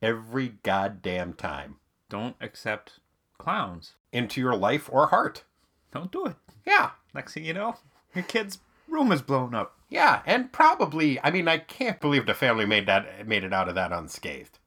Every 0.02 0.50
goddamn 0.64 1.34
time. 1.34 1.78
Don't 2.10 2.36
accept 2.40 3.00
clowns. 3.38 3.94
Into 4.14 4.40
your 4.40 4.56
life 4.56 4.88
or 4.92 5.08
heart. 5.08 5.44
Don't 5.92 6.12
do 6.12 6.28
it. 6.28 6.36
Yeah. 6.66 6.92
Next 7.14 7.34
thing 7.34 7.46
you 7.46 7.54
know, 7.54 7.76
your 8.14 8.24
kid's 8.24 8.60
room 8.88 9.12
is 9.12 9.22
blown 9.22 9.54
up. 9.54 9.78
Yeah, 9.90 10.22
and 10.26 10.52
probably 10.52 11.20
I 11.24 11.32
mean 11.32 11.48
I 11.48 11.58
can't 11.58 12.02
believe 12.02 12.26
the 12.26 12.34
family 12.34 12.66
made 12.66 12.88
that 12.88 13.28
made 13.28 13.44
it 13.44 13.54
out 13.54 13.70
of 13.70 13.76
that 13.76 13.92
unscathed. 13.92 14.60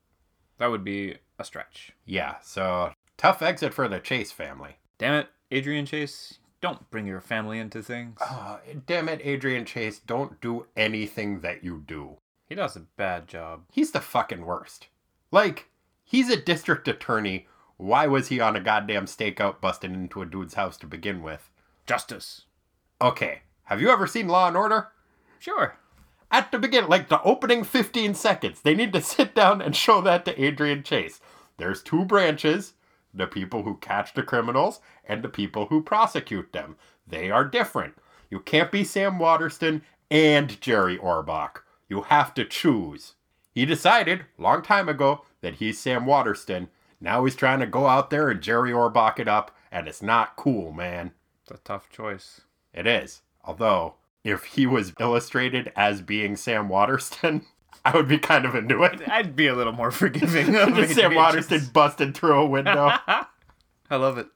That 0.58 0.70
would 0.70 0.84
be 0.84 1.16
a 1.38 1.44
stretch. 1.44 1.92
Yeah, 2.04 2.36
so 2.42 2.92
tough 3.16 3.42
exit 3.42 3.74
for 3.74 3.88
the 3.88 4.00
Chase 4.00 4.32
family. 4.32 4.76
Damn 4.98 5.14
it, 5.14 5.28
Adrian 5.50 5.86
Chase. 5.86 6.38
Don't 6.60 6.90
bring 6.90 7.06
your 7.06 7.20
family 7.20 7.60
into 7.60 7.82
things. 7.82 8.18
Oh, 8.20 8.58
damn 8.86 9.08
it, 9.08 9.20
Adrian 9.22 9.64
Chase, 9.64 10.00
don't 10.00 10.40
do 10.40 10.66
anything 10.76 11.40
that 11.40 11.62
you 11.62 11.84
do. 11.86 12.16
He 12.48 12.56
does 12.56 12.74
a 12.74 12.80
bad 12.80 13.28
job. 13.28 13.62
He's 13.70 13.92
the 13.92 14.00
fucking 14.00 14.44
worst. 14.44 14.88
Like, 15.30 15.68
he's 16.02 16.30
a 16.30 16.36
district 16.36 16.88
attorney. 16.88 17.46
Why 17.76 18.08
was 18.08 18.26
he 18.26 18.40
on 18.40 18.56
a 18.56 18.60
goddamn 18.60 19.06
stakeout 19.06 19.60
busting 19.60 19.94
into 19.94 20.20
a 20.20 20.26
dude's 20.26 20.54
house 20.54 20.76
to 20.78 20.86
begin 20.86 21.22
with? 21.22 21.48
Justice. 21.86 22.46
Okay, 23.00 23.42
have 23.68 23.82
you 23.82 23.90
ever 23.90 24.06
seen 24.06 24.28
Law 24.28 24.48
and 24.48 24.56
Order? 24.56 24.88
Sure. 25.38 25.76
At 26.30 26.50
the 26.50 26.58
beginning, 26.58 26.88
like 26.88 27.10
the 27.10 27.20
opening 27.22 27.64
15 27.64 28.14
seconds, 28.14 28.62
they 28.62 28.74
need 28.74 28.94
to 28.94 29.02
sit 29.02 29.34
down 29.34 29.60
and 29.60 29.76
show 29.76 30.00
that 30.00 30.24
to 30.24 30.42
Adrian 30.42 30.82
Chase. 30.82 31.20
There's 31.58 31.82
two 31.82 32.06
branches 32.06 32.72
the 33.12 33.26
people 33.26 33.64
who 33.64 33.76
catch 33.76 34.14
the 34.14 34.22
criminals 34.22 34.80
and 35.04 35.22
the 35.22 35.28
people 35.28 35.66
who 35.66 35.82
prosecute 35.82 36.52
them. 36.52 36.76
They 37.06 37.30
are 37.30 37.44
different. 37.44 37.94
You 38.30 38.40
can't 38.40 38.72
be 38.72 38.84
Sam 38.84 39.18
Waterston 39.18 39.82
and 40.10 40.58
Jerry 40.62 40.96
Orbach. 40.96 41.62
You 41.90 42.02
have 42.02 42.32
to 42.34 42.46
choose. 42.46 43.16
He 43.50 43.66
decided 43.66 44.24
long 44.38 44.62
time 44.62 44.88
ago 44.88 45.26
that 45.42 45.56
he's 45.56 45.78
Sam 45.78 46.06
Waterston. 46.06 46.68
Now 47.02 47.24
he's 47.24 47.36
trying 47.36 47.60
to 47.60 47.66
go 47.66 47.86
out 47.86 48.08
there 48.08 48.30
and 48.30 48.40
Jerry 48.40 48.72
Orbach 48.72 49.18
it 49.18 49.28
up, 49.28 49.54
and 49.70 49.88
it's 49.88 50.02
not 50.02 50.36
cool, 50.36 50.72
man. 50.72 51.12
It's 51.42 51.50
a 51.50 51.62
tough 51.64 51.90
choice. 51.90 52.40
It 52.72 52.86
is. 52.86 53.20
Although, 53.48 53.94
if 54.24 54.44
he 54.44 54.66
was 54.66 54.92
illustrated 55.00 55.72
as 55.74 56.02
being 56.02 56.36
Sam 56.36 56.68
Waterston, 56.68 57.46
I 57.84 57.96
would 57.96 58.06
be 58.06 58.18
kind 58.18 58.44
of 58.44 58.54
into 58.54 58.82
it. 58.84 59.00
I'd 59.08 59.34
be 59.34 59.46
a 59.46 59.54
little 59.54 59.72
more 59.72 59.90
forgiving. 59.90 60.54
of 60.54 60.86
Sam 60.90 61.14
Waterston 61.14 61.70
busted 61.72 62.14
through 62.14 62.38
a 62.38 62.46
window. 62.46 62.90
I 63.06 63.26
love 63.96 64.18
it. 64.18 64.26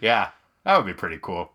yeah, 0.00 0.28
that 0.64 0.76
would 0.76 0.86
be 0.86 0.94
pretty 0.94 1.18
cool. 1.20 1.50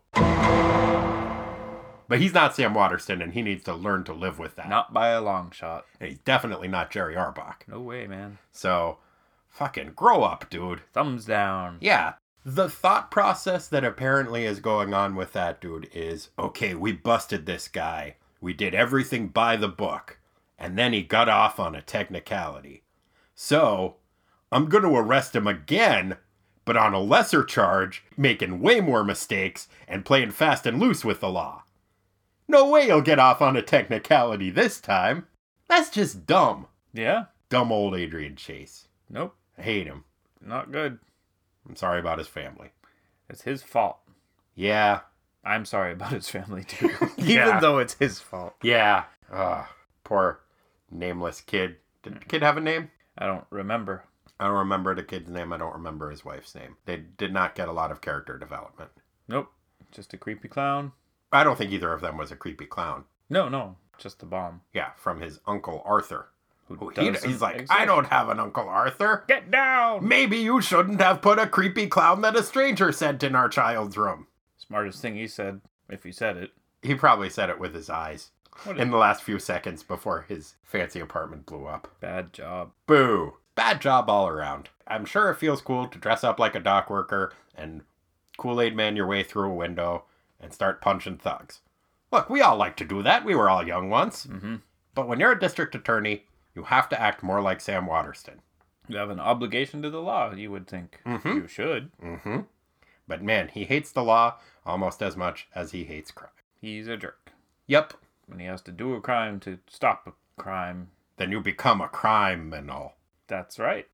But 2.08 2.20
he's 2.20 2.34
not 2.34 2.54
Sam 2.54 2.74
Waterston, 2.74 3.22
and 3.22 3.32
he 3.32 3.40
needs 3.40 3.64
to 3.64 3.74
learn 3.74 4.04
to 4.04 4.12
live 4.12 4.38
with 4.38 4.56
that. 4.56 4.68
Not 4.68 4.92
by 4.92 5.08
a 5.08 5.20
long 5.22 5.50
shot. 5.50 5.86
And 5.98 6.10
he's 6.10 6.18
definitely 6.18 6.68
not 6.68 6.90
Jerry 6.90 7.14
Orbach. 7.16 7.66
No 7.66 7.80
way, 7.80 8.06
man. 8.06 8.38
So, 8.52 8.98
fucking 9.48 9.92
grow 9.96 10.22
up, 10.22 10.48
dude. 10.50 10.82
Thumbs 10.92 11.24
down. 11.24 11.78
Yeah. 11.80 12.12
The 12.48 12.70
thought 12.70 13.10
process 13.10 13.66
that 13.66 13.82
apparently 13.82 14.44
is 14.44 14.60
going 14.60 14.94
on 14.94 15.16
with 15.16 15.32
that 15.32 15.60
dude 15.60 15.90
is 15.92 16.28
okay, 16.38 16.76
we 16.76 16.92
busted 16.92 17.44
this 17.44 17.66
guy. 17.66 18.18
We 18.40 18.52
did 18.52 18.72
everything 18.72 19.26
by 19.26 19.56
the 19.56 19.66
book. 19.66 20.20
And 20.56 20.78
then 20.78 20.92
he 20.92 21.02
got 21.02 21.28
off 21.28 21.58
on 21.58 21.74
a 21.74 21.82
technicality. 21.82 22.84
So, 23.34 23.96
I'm 24.52 24.68
going 24.68 24.84
to 24.84 24.96
arrest 24.96 25.34
him 25.34 25.48
again, 25.48 26.18
but 26.64 26.76
on 26.76 26.94
a 26.94 27.00
lesser 27.00 27.42
charge, 27.42 28.04
making 28.16 28.60
way 28.60 28.80
more 28.80 29.02
mistakes 29.02 29.66
and 29.88 30.04
playing 30.04 30.30
fast 30.30 30.66
and 30.66 30.78
loose 30.78 31.04
with 31.04 31.18
the 31.18 31.28
law. 31.28 31.64
No 32.46 32.70
way 32.70 32.84
he'll 32.84 33.00
get 33.00 33.18
off 33.18 33.42
on 33.42 33.56
a 33.56 33.62
technicality 33.62 34.50
this 34.50 34.80
time. 34.80 35.26
That's 35.66 35.90
just 35.90 36.28
dumb. 36.28 36.68
Yeah. 36.94 37.24
Dumb 37.48 37.72
old 37.72 37.96
Adrian 37.96 38.36
Chase. 38.36 38.86
Nope. 39.10 39.34
I 39.58 39.62
hate 39.62 39.88
him. 39.88 40.04
Not 40.40 40.70
good. 40.70 41.00
I'm 41.68 41.76
sorry 41.76 42.00
about 42.00 42.18
his 42.18 42.28
family. 42.28 42.70
It's 43.28 43.42
his 43.42 43.62
fault. 43.62 43.98
Yeah, 44.54 45.00
I'm 45.44 45.64
sorry 45.64 45.92
about 45.92 46.12
his 46.12 46.28
family 46.28 46.64
too. 46.64 46.90
Yeah. 47.18 47.48
Even 47.48 47.60
though 47.60 47.78
it's 47.78 47.94
his 47.94 48.20
fault. 48.20 48.54
Yeah. 48.62 49.04
Ah, 49.32 49.70
poor 50.04 50.40
nameless 50.90 51.40
kid. 51.40 51.76
Did 52.02 52.20
the 52.20 52.24
kid 52.24 52.42
have 52.42 52.56
a 52.56 52.60
name? 52.60 52.90
I 53.18 53.26
don't 53.26 53.44
remember. 53.50 54.04
I 54.38 54.46
don't 54.46 54.58
remember 54.58 54.94
the 54.94 55.02
kid's 55.02 55.30
name. 55.30 55.52
I 55.52 55.56
don't 55.56 55.72
remember 55.72 56.10
his 56.10 56.24
wife's 56.24 56.54
name. 56.54 56.76
They 56.84 56.98
did 56.98 57.32
not 57.32 57.54
get 57.54 57.68
a 57.68 57.72
lot 57.72 57.90
of 57.90 58.00
character 58.00 58.38
development. 58.38 58.90
Nope. 59.28 59.50
Just 59.90 60.12
a 60.14 60.18
creepy 60.18 60.48
clown. 60.48 60.92
I 61.32 61.42
don't 61.42 61.56
think 61.56 61.72
either 61.72 61.92
of 61.92 62.00
them 62.00 62.16
was 62.16 62.30
a 62.30 62.36
creepy 62.36 62.66
clown. 62.66 63.04
No, 63.28 63.48
no. 63.48 63.76
Just 63.98 64.20
the 64.20 64.26
bomb. 64.26 64.60
Yeah, 64.72 64.90
from 64.96 65.20
his 65.20 65.40
uncle 65.46 65.82
Arthur. 65.84 66.28
Who 66.68 66.74
Who 66.74 66.88
he, 66.90 67.10
he's 67.10 67.40
like, 67.40 67.54
exist. 67.56 67.72
I 67.72 67.84
don't 67.84 68.08
have 68.08 68.28
an 68.28 68.40
uncle 68.40 68.68
Arthur. 68.68 69.24
Get 69.28 69.50
down! 69.50 70.06
Maybe 70.06 70.38
you 70.38 70.60
shouldn't 70.60 71.00
have 71.00 71.22
put 71.22 71.38
a 71.38 71.46
creepy 71.46 71.86
clown 71.86 72.22
that 72.22 72.36
a 72.36 72.42
stranger 72.42 72.90
sent 72.92 73.22
in 73.22 73.34
our 73.36 73.48
child's 73.48 73.96
room. 73.96 74.26
Smartest 74.58 75.00
thing 75.00 75.14
he 75.14 75.28
said, 75.28 75.60
if 75.88 76.02
he 76.02 76.10
said 76.10 76.36
it. 76.36 76.50
He 76.82 76.94
probably 76.94 77.30
said 77.30 77.50
it 77.50 77.60
with 77.60 77.74
his 77.74 77.88
eyes 77.88 78.30
What 78.64 78.78
in 78.78 78.88
a 78.88 78.90
the 78.90 78.96
last 78.96 79.22
few 79.22 79.38
seconds 79.38 79.82
before 79.82 80.22
his 80.28 80.54
fancy 80.64 80.98
apartment 81.00 81.46
blew 81.46 81.66
up. 81.66 81.88
bad 82.00 82.32
job. 82.32 82.72
Boo. 82.86 83.34
Bad 83.54 83.80
job 83.80 84.10
all 84.10 84.26
around. 84.28 84.68
I'm 84.86 85.04
sure 85.04 85.30
it 85.30 85.36
feels 85.38 85.60
cool 85.62 85.86
to 85.88 85.98
dress 85.98 86.22
up 86.24 86.38
like 86.38 86.54
a 86.54 86.60
dock 86.60 86.90
worker 86.90 87.32
and 87.54 87.82
Kool 88.36 88.60
Aid 88.60 88.76
Man 88.76 88.96
your 88.96 89.06
way 89.06 89.22
through 89.22 89.50
a 89.50 89.54
window 89.54 90.04
and 90.40 90.52
start 90.52 90.82
punching 90.82 91.18
thugs. 91.18 91.60
Look, 92.12 92.28
we 92.28 92.40
all 92.40 92.56
like 92.56 92.76
to 92.76 92.84
do 92.84 93.02
that. 93.02 93.24
We 93.24 93.34
were 93.34 93.48
all 93.48 93.66
young 93.66 93.88
once. 93.88 94.26
Mm-hmm. 94.26 94.56
But 94.94 95.08
when 95.08 95.18
you're 95.20 95.32
a 95.32 95.38
district 95.40 95.74
attorney, 95.74 96.26
you 96.56 96.64
have 96.64 96.88
to 96.88 97.00
act 97.00 97.22
more 97.22 97.40
like 97.42 97.60
Sam 97.60 97.86
Waterston. 97.86 98.40
You 98.88 98.96
have 98.96 99.10
an 99.10 99.20
obligation 99.20 99.82
to 99.82 99.90
the 99.90 100.00
law, 100.00 100.32
you 100.32 100.50
would 100.50 100.66
think. 100.66 101.00
Mhm. 101.04 101.34
You 101.34 101.46
should. 101.46 101.90
Mm-hmm. 102.02 102.40
But 103.06 103.22
man, 103.22 103.48
he 103.48 103.64
hates 103.64 103.92
the 103.92 104.02
law 104.02 104.38
almost 104.64 105.02
as 105.02 105.16
much 105.16 105.48
as 105.54 105.72
he 105.72 105.84
hates 105.84 106.10
crime. 106.10 106.30
He's 106.60 106.88
a 106.88 106.96
jerk. 106.96 107.32
Yep. 107.66 107.92
When 108.26 108.38
he 108.40 108.46
has 108.46 108.62
to 108.62 108.72
do 108.72 108.94
a 108.94 109.00
crime 109.00 109.38
to 109.40 109.58
stop 109.68 110.06
a 110.08 110.40
crime, 110.40 110.88
Then 111.18 111.30
you 111.30 111.40
become 111.40 111.80
a 111.80 111.88
crime 111.88 112.52
and 112.52 112.70
all. 112.70 112.96
that's 113.28 113.58
right. 113.58 113.86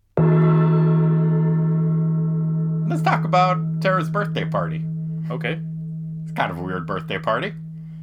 Let's 2.88 3.02
talk 3.02 3.24
about 3.24 3.80
Terra's 3.80 4.10
birthday 4.10 4.44
party. 4.44 4.84
Okay. 5.30 5.60
It's 6.22 6.32
kind 6.32 6.50
of 6.50 6.58
a 6.58 6.62
weird 6.62 6.86
birthday 6.86 7.18
party. 7.18 7.54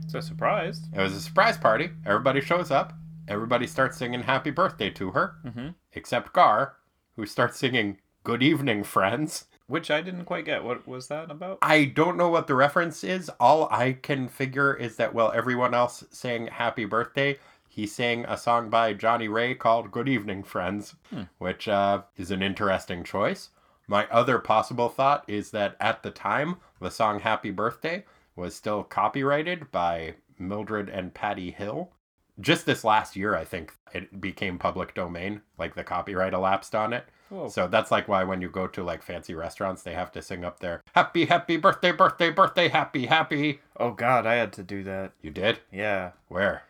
It's 0.04 0.14
a 0.16 0.22
surprise. 0.22 0.82
It 0.94 1.00
was 1.00 1.14
a 1.14 1.22
surprise 1.22 1.58
party. 1.58 1.92
Everybody 2.06 2.42
shows 2.42 2.72
up. 2.72 2.94
Everybody 3.30 3.68
starts 3.68 3.98
singing 3.98 4.24
happy 4.24 4.52
birthday 4.52 4.90
to 4.92 5.12
her, 5.12 5.36
Mm-hmm. 5.46 5.70
except 5.94 6.34
Gar, 6.34 6.76
who 7.16 7.26
starts 7.26 7.58
singing 7.60 8.00
good 8.24 8.42
evening, 8.44 8.84
friends. 8.84 9.46
Which 9.68 9.92
I 9.92 10.02
didn't 10.02 10.26
quite 10.26 10.46
get. 10.46 10.64
What 10.64 10.88
was 10.88 11.08
that 11.10 11.30
about? 11.30 11.60
I 11.62 11.86
don't 11.86 12.18
know 12.18 12.30
what 12.30 12.48
the 12.48 12.56
reference 12.56 13.04
is. 13.04 13.30
All 13.40 13.68
I 13.72 13.94
can 13.94 14.28
figure 14.28 14.74
is 14.74 14.96
that 14.96 15.14
while 15.14 15.32
everyone 15.32 15.76
else 15.76 16.04
sang 16.10 16.48
happy 16.48 16.86
birthday, 16.86 17.38
he 17.68 17.86
sang 17.86 18.26
a 18.26 18.36
song 18.36 18.70
by 18.72 18.94
Johnnie 18.94 19.28
Ray 19.28 19.54
called 19.54 19.92
Good 19.92 20.10
Evening 20.10 20.42
Friends, 20.44 20.96
which 21.38 21.68
uh, 21.68 22.02
is 22.18 22.32
an 22.32 22.42
interesting 22.42 23.04
choice. 23.04 23.50
My 23.88 24.08
other 24.10 24.40
possible 24.40 24.90
thought 24.90 25.24
is 25.28 25.52
that 25.52 25.76
at 25.80 26.02
the 26.02 26.12
time, 26.12 26.56
the 26.82 26.90
song 26.90 27.20
Happy 27.20 27.52
Birthday 27.52 28.06
was 28.36 28.56
still 28.56 28.84
copyrighted 28.84 29.72
by 29.72 30.16
Mildred 30.40 30.90
and 30.90 31.14
Patty 31.14 31.52
Hill. 31.52 31.92
Just 32.40 32.66
this 32.66 32.84
last 32.84 33.16
year, 33.16 33.36
I 33.36 33.44
think 33.44 33.74
it 33.94 34.22
became 34.22 34.58
public 34.58 34.94
domain, 34.94 35.42
like 35.58 35.76
the 35.76 35.84
copyright 35.84 36.34
elapsed 36.34 36.74
on 36.76 36.94
it. 36.94 37.06
Whoa. 37.30 37.48
So 37.50 37.68
that's 37.68 37.92
like 37.92 38.08
why 38.08 38.24
when 38.24 38.42
you 38.42 38.50
go 38.50 38.66
to 38.68 38.84
like 38.84 39.04
fancy 39.04 39.36
restaurants, 39.36 39.84
they 39.84 39.94
have 39.94 40.12
to 40.14 40.22
sing 40.22 40.44
up 40.44 40.60
there, 40.60 40.82
Happy, 40.96 41.26
Happy 41.26 41.58
Birthday, 41.58 41.92
Birthday, 41.92 42.30
Birthday, 42.32 42.70
Happy, 42.70 43.06
Happy. 43.06 43.60
Oh 43.78 43.92
God, 43.92 44.26
I 44.26 44.36
had 44.36 44.54
to 44.54 44.64
do 44.64 44.84
that. 44.84 45.12
You 45.22 45.30
did? 45.32 45.60
Yeah. 45.72 46.12
Where? 46.28 46.64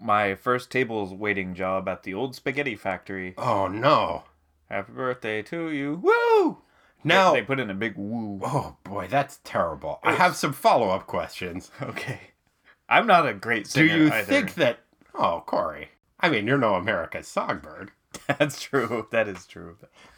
My 0.00 0.34
first 0.34 0.70
tables 0.70 1.12
waiting 1.12 1.54
job 1.54 1.88
at 1.88 2.02
the 2.02 2.14
old 2.14 2.34
spaghetti 2.34 2.74
factory. 2.74 3.34
Oh 3.38 3.68
no. 3.68 4.24
Happy 4.68 4.92
birthday 4.92 5.42
to 5.42 5.68
you. 5.70 6.00
Woo! 6.02 6.58
Now, 7.04 7.32
They 7.32 7.42
put 7.42 7.60
in 7.60 7.70
a 7.70 7.74
big 7.74 7.94
woo. 7.96 8.40
oh 8.44 8.76
boy, 8.84 9.06
that's 9.08 9.40
terrible. 9.44 10.00
I 10.02 10.12
have 10.12 10.34
some 10.36 10.52
follow 10.52 10.88
up 10.90 11.06
questions. 11.06 11.70
Okay. 11.82 12.20
I'm 12.88 13.06
not 13.06 13.28
a 13.28 13.34
great 13.34 13.68
singer. 13.68 13.86
Do 13.86 14.04
you 14.06 14.10
either. 14.10 14.24
think 14.24 14.54
that? 14.54 14.80
Oh, 15.14 15.42
Corey. 15.46 15.90
I 16.20 16.28
mean, 16.28 16.46
you're 16.46 16.58
no 16.58 16.74
America's 16.74 17.26
songbird, 17.28 17.92
That's 18.26 18.60
true. 18.60 19.06
That 19.12 19.28
is 19.28 19.46
true. 19.46 19.76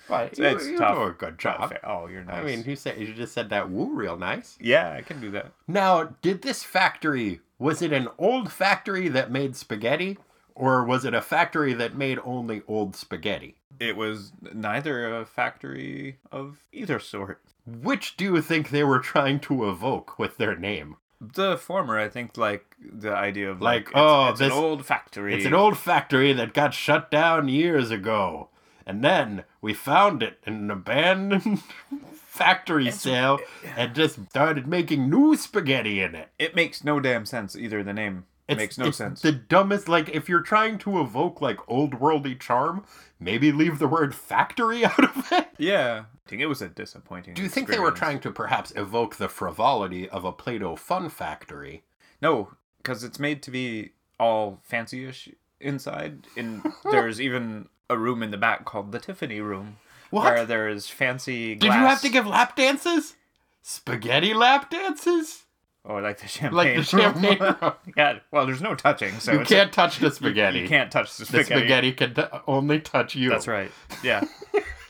but 0.09 0.37
you, 0.39 0.45
It's 0.45 0.67
you 0.67 0.79
tough. 0.79 0.97
do 0.97 1.03
a 1.05 1.13
good 1.13 1.39
job. 1.39 1.75
Oh, 1.85 2.07
you're 2.07 2.25
nice. 2.25 2.37
I 2.37 2.43
mean, 2.43 2.65
you 2.67 2.75
said 2.77 2.99
you 2.99 3.13
just 3.15 3.33
said 3.35 3.51
that 3.51 3.71
woo 3.71 3.95
real 3.95 4.17
nice. 4.17 4.57
yeah, 4.61 4.93
I 4.93 5.03
can 5.03 5.21
do 5.21 5.31
that. 5.33 5.53
Now, 5.69 6.15
did 6.23 6.43
this 6.43 6.63
factory 6.63 7.41
was 7.59 7.81
it 7.83 7.93
an 7.93 8.09
old 8.19 8.51
factory 8.51 9.09
that 9.09 9.31
made 9.31 9.55
spaghetti, 9.55 10.19
or 10.55 10.85
was 10.85 11.05
it 11.05 11.15
a 11.15 11.21
factory 11.23 11.73
that 11.75 11.95
made 11.97 12.19
only 12.25 12.63
old 12.67 12.97
spaghetti? 12.97 13.57
It 13.79 13.97
was 13.97 14.33
neither 14.53 15.15
a 15.21 15.25
factory 15.25 16.19
of 16.33 16.65
either 16.73 16.99
sort. 16.99 17.41
Which 17.65 18.17
do 18.17 18.25
you 18.25 18.43
think 18.43 18.71
they 18.71 18.83
were 18.83 18.99
trying 18.99 19.39
to 19.41 19.69
evoke 19.69 20.19
with 20.19 20.39
their 20.39 20.57
name? 20.57 20.97
The 21.35 21.57
former, 21.57 21.99
I 21.99 22.09
think, 22.09 22.37
like 22.37 22.75
the 22.81 23.15
idea 23.15 23.51
of 23.51 23.63
Like, 23.63 23.87
like, 23.87 23.87
it's, 23.89 23.95
oh, 23.97 24.29
it's 24.31 24.39
this- 24.41 24.53
an 24.53 24.59
old 24.59 24.85
factory. 24.85 25.35
It's 25.35 25.47
an 25.47 25.55
old 25.55 25.79
factory 25.79 26.33
that 26.33 26.53
got 26.53 26.75
shut 26.75 27.11
down 27.11 27.49
years 27.49 27.91
ago. 27.91 28.49
And 28.85 29.05
then 29.05 29.45
we 29.61 29.73
found 29.75 30.23
it 30.25 30.41
in 30.45 30.55
an 30.55 30.71
abandoned 30.71 31.63
factory 32.13 32.91
sale 32.91 33.39
and 33.77 33.95
just 33.95 34.19
started 34.31 34.67
making 34.67 35.09
new 35.09 35.37
spaghetti 35.37 36.01
in 36.03 36.15
it. 36.17 36.31
It 36.39 36.57
makes 36.57 36.83
no 36.83 36.99
damn 36.99 37.25
sense 37.25 37.55
either. 37.55 37.85
The 37.85 37.93
name 37.93 38.25
It 38.49 38.57
makes 38.57 38.77
no 38.79 38.91
sense. 38.91 39.21
The 39.21 39.31
dumbest, 39.33 39.89
like, 39.89 40.09
if 40.09 40.29
you're 40.29 40.41
trying 40.41 40.79
to 40.79 41.01
evoke, 41.01 41.41
like, 41.41 41.59
old 41.69 42.01
worldy 42.01 42.39
charm, 42.41 42.85
maybe 43.21 43.53
leave 43.53 43.79
the 43.79 43.87
word 43.87 44.15
factory 44.17 44.85
out 44.85 45.05
of 45.05 45.31
it. 45.31 45.49
Yeah, 45.59 46.05
it 46.31 46.47
was 46.47 46.63
a 46.63 46.69
disappointing. 46.69 47.35
Do 47.35 47.43
you 47.43 47.49
think 47.49 47.69
they 47.69 47.79
were 47.79 47.91
trying 47.91 48.21
to 48.21 48.31
perhaps 48.31 48.73
evoke 48.77 49.17
the 49.17 49.29
frivolity 49.29 50.09
of 50.09 50.25
a 50.25 50.33
Play 50.33 50.59
Doh 50.59 50.77
fun 50.77 51.09
factory? 51.11 51.83
No, 52.21 52.53
because 52.79 53.05
it's 53.05 53.19
made 53.19 53.43
to 53.43 53.51
be 53.51 53.91
all 54.19 54.61
fancy-ish 54.63 55.29
inside. 55.61 56.27
And 56.37 56.63
there's 56.91 57.21
even 57.21 57.69
a 57.91 57.99
room 57.99 58.23
in 58.23 58.31
the 58.31 58.37
back 58.39 58.65
called 58.65 58.93
the 58.93 58.99
Tiffany 58.99 59.41
Room, 59.41 59.77
What? 60.11 60.25
where 60.25 60.47
there's 60.47 60.89
fancy. 60.89 61.55
Did 61.55 61.67
you 61.67 61.73
have 61.73 62.01
to 62.03 62.09
give 62.09 62.27
lap 62.27 62.57
dances? 62.57 63.17
Spaghetti 63.63 64.33
lap 64.35 64.71
dances? 64.71 65.45
Oh, 65.85 65.95
like 65.99 66.21
the 66.21 66.29
champagne. 66.29 66.57
Like 66.57 66.77
the 66.77 66.83
champagne 66.85 67.39
room. 67.41 67.73
yeah. 67.97 68.19
Well, 68.31 68.47
there's 68.47 68.63
no 68.63 68.75
touching, 68.75 69.19
so 69.19 69.33
you 69.33 69.41
it's 69.41 69.51
can't 69.51 69.73
touch 69.73 69.99
the 69.99 70.11
spaghetti. 70.11 70.61
You 70.61 70.69
can't 70.69 70.91
touch 70.91 71.17
the 71.17 71.27
spaghetti. 71.27 71.43
The 71.43 71.61
spaghetti. 71.61 71.91
spaghetti 71.91 71.93
can 71.93 72.15
t- 72.15 72.39
only 72.47 72.81
touch 72.81 73.15
you. 73.15 73.29
That's 73.31 73.49
right. 73.49 73.71
Yeah. 74.03 74.25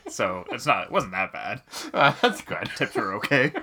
So 0.07 0.45
it's 0.51 0.65
not. 0.65 0.85
It 0.85 0.91
wasn't 0.91 1.13
that 1.13 1.33
bad. 1.33 1.61
Uh, 1.93 2.13
that's 2.21 2.41
good. 2.41 2.69
Tips 2.75 2.95
were 2.95 3.13
okay. 3.15 3.53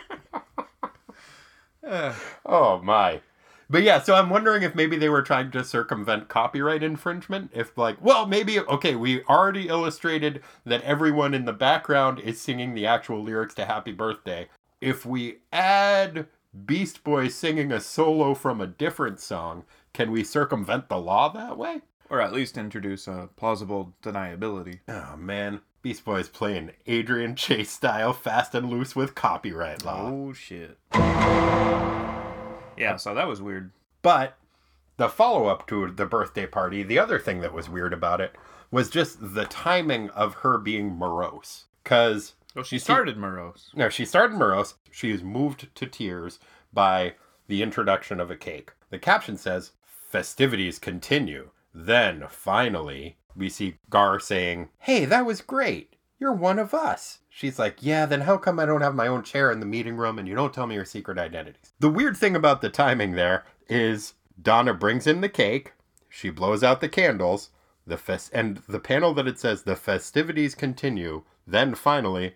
Uh, 1.87 2.15
Oh 2.47 2.81
my. 2.83 3.21
But 3.69 3.85
yeah, 3.85 4.03
so 4.03 4.17
I'm 4.17 4.31
wondering 4.31 4.65
if 4.65 4.75
maybe 4.75 4.97
they 4.97 5.09
were 5.09 5.23
trying 5.23 5.53
to 5.53 5.63
circumvent 5.63 6.29
copyright 6.29 6.83
infringement. 6.83 7.53
If 7.55 7.79
like, 7.79 8.03
well, 8.03 8.27
maybe 8.27 8.59
okay, 8.59 8.97
we 8.97 9.23
already 9.25 9.69
illustrated 9.69 10.43
that 10.65 10.83
everyone 10.83 11.35
in 11.35 11.45
the 11.45 11.53
background 11.53 12.19
is 12.19 12.41
singing 12.41 12.75
the 12.75 12.87
actual 12.87 13.23
lyrics 13.23 13.55
to 13.55 13.65
Happy 13.67 13.93
Birthday. 13.93 14.49
If 14.81 15.07
we 15.07 15.39
add 15.53 16.27
Beast 16.67 17.05
Boy 17.05 17.29
singing 17.29 17.71
a 17.71 17.81
solo 17.81 18.35
from 18.35 18.61
a 18.61 18.67
different 18.67 19.21
song, 19.21 19.65
can 19.93 20.11
we 20.11 20.25
circumvent 20.25 20.89
the 20.89 20.99
law 20.99 21.29
that 21.29 21.57
way? 21.57 21.83
or 22.11 22.21
at 22.21 22.33
least 22.33 22.59
introduce 22.59 23.07
a 23.07 23.29
plausible 23.37 23.95
deniability. 24.03 24.81
Oh 24.89 25.17
man, 25.17 25.61
Beast 25.83 26.05
Boys 26.05 26.29
playing 26.29 26.73
Adrian 26.87 27.35
Chase 27.35 27.71
style 27.71 28.13
fast 28.13 28.55
and 28.55 28.69
loose 28.69 28.95
with 28.95 29.15
copyright 29.15 29.85
law. 29.85 30.11
Oh 30.11 30.33
shit. 30.33 30.77
Yeah, 32.77 32.97
so 32.97 33.15
that 33.15 33.29
was 33.29 33.43
weird. 33.43 33.71
But 34.03 34.37
the 34.97 35.09
follow 35.09 35.47
up 35.47 35.67
to 35.69 35.91
the 35.91 36.07
birthday 36.07 36.47
party, 36.47 36.83
the 36.83 36.99
other 36.99 37.19
thing 37.19 37.41
that 37.41 37.53
was 37.53 37.69
weird 37.69 37.93
about 37.93 38.21
it 38.21 38.35
was 38.71 38.89
just 38.91 39.35
the 39.35 39.45
timing 39.47 40.11
of 40.11 40.35
her 40.37 40.59
being 40.59 40.97
morose. 40.97 41.65
Because, 41.83 42.35
Oh, 42.57 42.63
she 42.63 42.79
started 42.79 43.17
morose. 43.17 43.71
no, 43.75 43.89
she 43.89 44.05
started 44.05 44.37
morose. 44.37 44.75
She 44.91 45.11
is 45.11 45.23
moved 45.23 45.75
to 45.75 45.87
tears 45.87 46.39
by 46.73 47.15
the 47.49 47.63
introduction 47.63 48.21
of 48.21 48.31
a 48.31 48.37
cake. 48.37 48.73
The 48.91 48.99
caption 48.99 49.37
says, 49.37 49.73
Festivities 49.85 50.79
continue. 50.79 51.51
Then, 51.75 52.25
finally, 52.29 53.17
we 53.37 53.49
see 53.49 53.77
Gar 53.89 54.21
saying, 54.21 54.69
Hey, 54.79 55.05
that 55.05 55.27
was 55.27 55.41
great. 55.41 55.97
You're 56.19 56.33
one 56.33 56.59
of 56.59 56.75
us. 56.75 57.19
She's 57.29 57.59
like, 57.59 57.79
Yeah, 57.81 58.07
then 58.07 58.23
how 58.23 58.37
come 58.37 58.59
I 58.59 58.67
don't 58.67 58.83
have 58.83 58.95
my 58.95 59.07
own 59.07 59.23
chair 59.23 59.51
in 59.51 59.61
the 59.61 59.67
meeting 59.67 59.97
room 59.97 60.19
and 60.19 60.29
you 60.29 60.35
don't 60.35 60.53
tell 60.53 60.67
me 60.67 60.75
your 60.75 60.85
secret 60.85 61.19
identities? 61.19 61.73
The 61.79 61.89
weird 61.89 62.17
thing 62.17 62.37
about 62.37 62.61
the 62.61 62.71
timing 62.71 63.13
there 63.13 63.45
is 63.69 64.15
Donna 64.41 64.75
brings 64.75 65.07
in 65.07 65.21
the 65.21 65.29
cake, 65.29 65.73
she 66.09 66.31
blows 66.31 66.65
out 66.65 66.81
the 66.81 66.89
candles, 66.89 67.51
the 67.87 67.97
fest 67.97 68.31
and 68.33 68.63
the 68.69 68.81
panel 68.81 69.15
that 69.15 69.27
it 69.27 69.39
says 69.39 69.63
the 69.63 69.77
festivities 69.77 70.55
continue, 70.55 71.25
then 71.47 71.75
finally, 71.75 72.35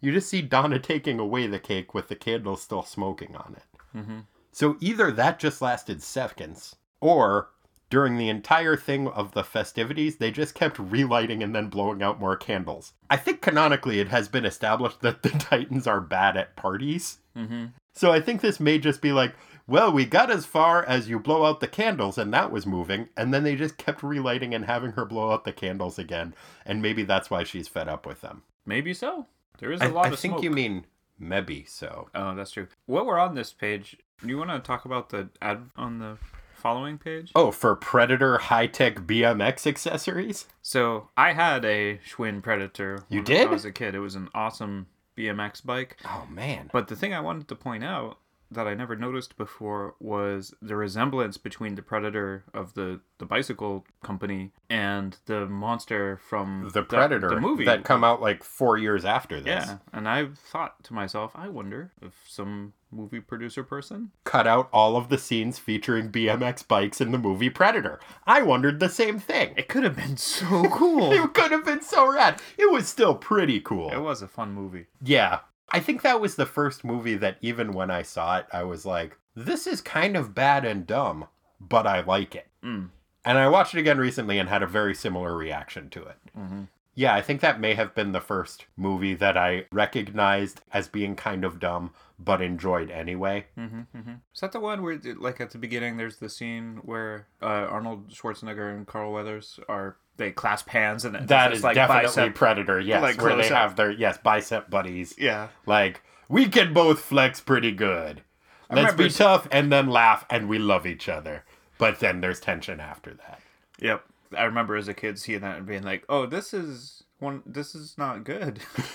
you 0.00 0.12
just 0.12 0.28
see 0.28 0.42
Donna 0.42 0.78
taking 0.78 1.18
away 1.18 1.46
the 1.46 1.58
cake 1.58 1.94
with 1.94 2.08
the 2.08 2.16
candles 2.16 2.62
still 2.62 2.82
smoking 2.82 3.36
on 3.36 3.56
it. 3.56 3.96
Mm-hmm. 3.96 4.18
So 4.50 4.76
either 4.80 5.10
that 5.12 5.38
just 5.38 5.62
lasted 5.62 6.02
seconds, 6.02 6.76
or 7.00 7.48
during 7.92 8.16
the 8.16 8.30
entire 8.30 8.74
thing 8.74 9.06
of 9.08 9.32
the 9.32 9.44
festivities, 9.44 10.16
they 10.16 10.30
just 10.30 10.54
kept 10.54 10.78
relighting 10.78 11.42
and 11.42 11.54
then 11.54 11.68
blowing 11.68 12.02
out 12.02 12.18
more 12.18 12.38
candles. 12.38 12.94
I 13.10 13.18
think 13.18 13.42
canonically 13.42 14.00
it 14.00 14.08
has 14.08 14.28
been 14.28 14.46
established 14.46 15.02
that 15.02 15.22
the 15.22 15.28
Titans 15.38 15.86
are 15.86 16.00
bad 16.00 16.38
at 16.38 16.56
parties. 16.56 17.18
Mm-hmm. 17.36 17.66
So 17.92 18.10
I 18.10 18.18
think 18.18 18.40
this 18.40 18.58
may 18.58 18.78
just 18.78 19.02
be 19.02 19.12
like, 19.12 19.34
well, 19.66 19.92
we 19.92 20.06
got 20.06 20.30
as 20.30 20.46
far 20.46 20.82
as 20.86 21.10
you 21.10 21.18
blow 21.18 21.44
out 21.44 21.60
the 21.60 21.68
candles, 21.68 22.16
and 22.16 22.32
that 22.32 22.50
was 22.50 22.64
moving, 22.64 23.10
and 23.14 23.34
then 23.34 23.42
they 23.42 23.56
just 23.56 23.76
kept 23.76 24.02
relighting 24.02 24.54
and 24.54 24.64
having 24.64 24.92
her 24.92 25.04
blow 25.04 25.30
out 25.30 25.44
the 25.44 25.52
candles 25.52 25.98
again, 25.98 26.34
and 26.64 26.80
maybe 26.80 27.02
that's 27.02 27.28
why 27.28 27.44
she's 27.44 27.68
fed 27.68 27.88
up 27.88 28.06
with 28.06 28.22
them. 28.22 28.42
Maybe 28.64 28.94
so. 28.94 29.26
There 29.58 29.70
is 29.70 29.82
a 29.82 29.84
I, 29.84 29.88
lot 29.88 30.06
I 30.06 30.12
of 30.12 30.18
think 30.18 30.32
smoke. 30.32 30.44
you 30.44 30.50
mean 30.50 30.86
maybe 31.18 31.66
so. 31.68 32.08
Oh, 32.14 32.34
that's 32.34 32.52
true. 32.52 32.68
While 32.86 33.04
we're 33.04 33.18
on 33.18 33.34
this 33.34 33.52
page, 33.52 33.98
do 34.22 34.28
you 34.28 34.38
want 34.38 34.48
to 34.48 34.60
talk 34.60 34.86
about 34.86 35.10
the 35.10 35.28
ad 35.42 35.68
on 35.76 35.98
the 35.98 36.16
following 36.62 36.96
page? 36.96 37.32
Oh, 37.34 37.50
for 37.50 37.74
Predator 37.74 38.38
high 38.38 38.68
tech 38.68 39.00
BMX 39.00 39.66
accessories? 39.66 40.46
So 40.62 41.08
I 41.16 41.32
had 41.32 41.64
a 41.64 41.98
Schwinn 42.08 42.42
Predator. 42.42 43.04
You 43.08 43.18
when 43.18 43.24
did? 43.24 43.48
I 43.48 43.50
was 43.50 43.64
a 43.64 43.72
kid. 43.72 43.94
It 43.94 43.98
was 43.98 44.14
an 44.14 44.28
awesome 44.34 44.86
BMX 45.18 45.64
bike. 45.66 45.98
Oh 46.04 46.26
man. 46.30 46.70
But 46.72 46.88
the 46.88 46.96
thing 46.96 47.12
I 47.12 47.20
wanted 47.20 47.48
to 47.48 47.56
point 47.56 47.84
out 47.84 48.18
that 48.54 48.66
I 48.66 48.74
never 48.74 48.96
noticed 48.96 49.36
before 49.36 49.94
was 50.00 50.54
the 50.60 50.76
resemblance 50.76 51.36
between 51.36 51.74
the 51.74 51.82
Predator 51.82 52.44
of 52.54 52.74
the, 52.74 53.00
the 53.18 53.26
bicycle 53.26 53.84
company 54.02 54.52
and 54.68 55.16
the 55.26 55.46
monster 55.46 56.18
from 56.28 56.70
the 56.72 56.82
Predator 56.82 57.30
the, 57.30 57.40
movie 57.40 57.64
that 57.64 57.84
come 57.84 58.04
out 58.04 58.20
like 58.20 58.42
four 58.42 58.76
years 58.78 59.04
after 59.04 59.40
this. 59.40 59.66
Yeah, 59.66 59.78
and 59.92 60.08
I 60.08 60.28
thought 60.50 60.82
to 60.84 60.94
myself, 60.94 61.32
I 61.34 61.48
wonder 61.48 61.92
if 62.00 62.12
some 62.26 62.72
movie 62.92 63.20
producer 63.20 63.64
person. 63.64 64.10
Cut 64.24 64.46
out 64.46 64.68
all 64.72 64.96
of 64.96 65.08
the 65.08 65.18
scenes 65.18 65.58
featuring 65.58 66.10
BMX 66.10 66.66
bikes 66.66 67.00
in 67.00 67.10
the 67.10 67.18
movie 67.18 67.50
Predator. 67.50 67.98
I 68.26 68.42
wondered 68.42 68.80
the 68.80 68.88
same 68.88 69.18
thing. 69.18 69.54
It 69.56 69.68
could 69.68 69.84
have 69.84 69.96
been 69.96 70.16
so 70.18 70.64
cool. 70.64 71.12
It 71.12 71.34
could 71.34 71.50
have 71.50 71.64
been 71.64 71.82
so 71.82 72.12
rad. 72.12 72.40
It 72.58 72.70
was 72.70 72.88
still 72.88 73.14
pretty 73.14 73.60
cool. 73.60 73.90
it 73.90 73.98
was 73.98 74.22
a 74.22 74.28
fun 74.28 74.52
movie. 74.52 74.86
Yeah. 75.02 75.40
I 75.72 75.80
think 75.80 76.02
that 76.02 76.20
was 76.20 76.36
the 76.36 76.46
first 76.46 76.84
movie 76.84 77.16
that 77.16 77.38
even 77.40 77.72
when 77.72 77.90
I 77.90 78.02
saw 78.02 78.38
it, 78.38 78.46
I 78.52 78.64
was 78.64 78.84
like, 78.84 79.16
this 79.34 79.66
is 79.66 79.80
kind 79.80 80.16
of 80.16 80.34
bad 80.34 80.64
and 80.64 80.86
dumb, 80.86 81.26
but 81.60 81.86
I 81.86 82.00
like 82.00 82.34
it. 82.34 82.48
Mm. 82.62 82.90
And 83.24 83.38
I 83.38 83.48
watched 83.48 83.74
it 83.74 83.80
again 83.80 83.98
recently 83.98 84.38
and 84.38 84.48
had 84.48 84.62
a 84.62 84.66
very 84.66 84.94
similar 84.94 85.36
reaction 85.36 85.88
to 85.90 86.02
it. 86.02 86.16
Mm-hmm. 86.38 86.62
Yeah, 86.94 87.14
I 87.14 87.22
think 87.22 87.40
that 87.40 87.60
may 87.60 87.74
have 87.74 87.94
been 87.94 88.12
the 88.12 88.20
first 88.20 88.66
movie 88.76 89.14
that 89.14 89.36
I 89.36 89.64
recognized 89.72 90.60
as 90.72 90.88
being 90.88 91.16
kind 91.16 91.44
of 91.44 91.58
dumb, 91.58 91.92
but 92.24 92.40
enjoyed 92.42 92.90
anyway. 92.90 93.46
Mm-hmm, 93.58 93.80
mm-hmm. 93.96 94.14
Is 94.34 94.40
that 94.40 94.52
the 94.52 94.60
one 94.60 94.82
where, 94.82 94.98
like, 95.18 95.40
at 95.40 95.50
the 95.50 95.58
beginning, 95.58 95.96
there's 95.96 96.16
the 96.16 96.28
scene 96.28 96.80
where 96.82 97.26
uh, 97.40 97.46
Arnold 97.46 98.10
Schwarzenegger 98.10 98.74
and 98.74 98.86
Carl 98.86 99.12
Weathers 99.12 99.58
are 99.68 99.96
they 100.16 100.30
clasp 100.30 100.68
hands 100.68 101.04
and 101.04 101.14
That 101.14 101.52
it's 101.52 101.62
like 101.62 101.74
definitely 101.74 102.06
bicep. 102.06 102.34
Predator, 102.34 102.78
yes, 102.80 103.02
like 103.02 103.16
where 103.20 103.30
they 103.36 103.42
close-up. 103.48 103.56
have 103.58 103.76
their 103.76 103.90
yes 103.90 104.18
bicep 104.18 104.68
buddies. 104.70 105.14
Yeah, 105.18 105.48
Like 105.66 106.02
we 106.28 106.48
can 106.48 106.72
both 106.74 107.00
flex 107.00 107.40
pretty 107.40 107.72
good. 107.72 108.22
Let's 108.70 108.92
remember 108.92 109.02
be 109.04 109.10
tough 109.10 109.48
and 109.50 109.72
then 109.72 109.88
laugh, 109.88 110.24
and 110.30 110.48
we 110.48 110.58
love 110.58 110.86
each 110.86 111.08
other. 111.08 111.44
But 111.78 112.00
then 112.00 112.20
there's 112.20 112.40
tension 112.40 112.78
after 112.80 113.14
that. 113.14 113.40
yep. 113.80 114.04
I 114.36 114.44
remember 114.44 114.76
as 114.76 114.88
a 114.88 114.94
kid 114.94 115.18
seeing 115.18 115.40
that 115.40 115.58
and 115.58 115.66
being 115.66 115.82
like, 115.82 116.04
"Oh, 116.08 116.24
this 116.24 116.54
is 116.54 117.01
one. 117.22 117.42
This 117.46 117.74
is 117.74 117.96
not 117.96 118.24
good. 118.24 118.60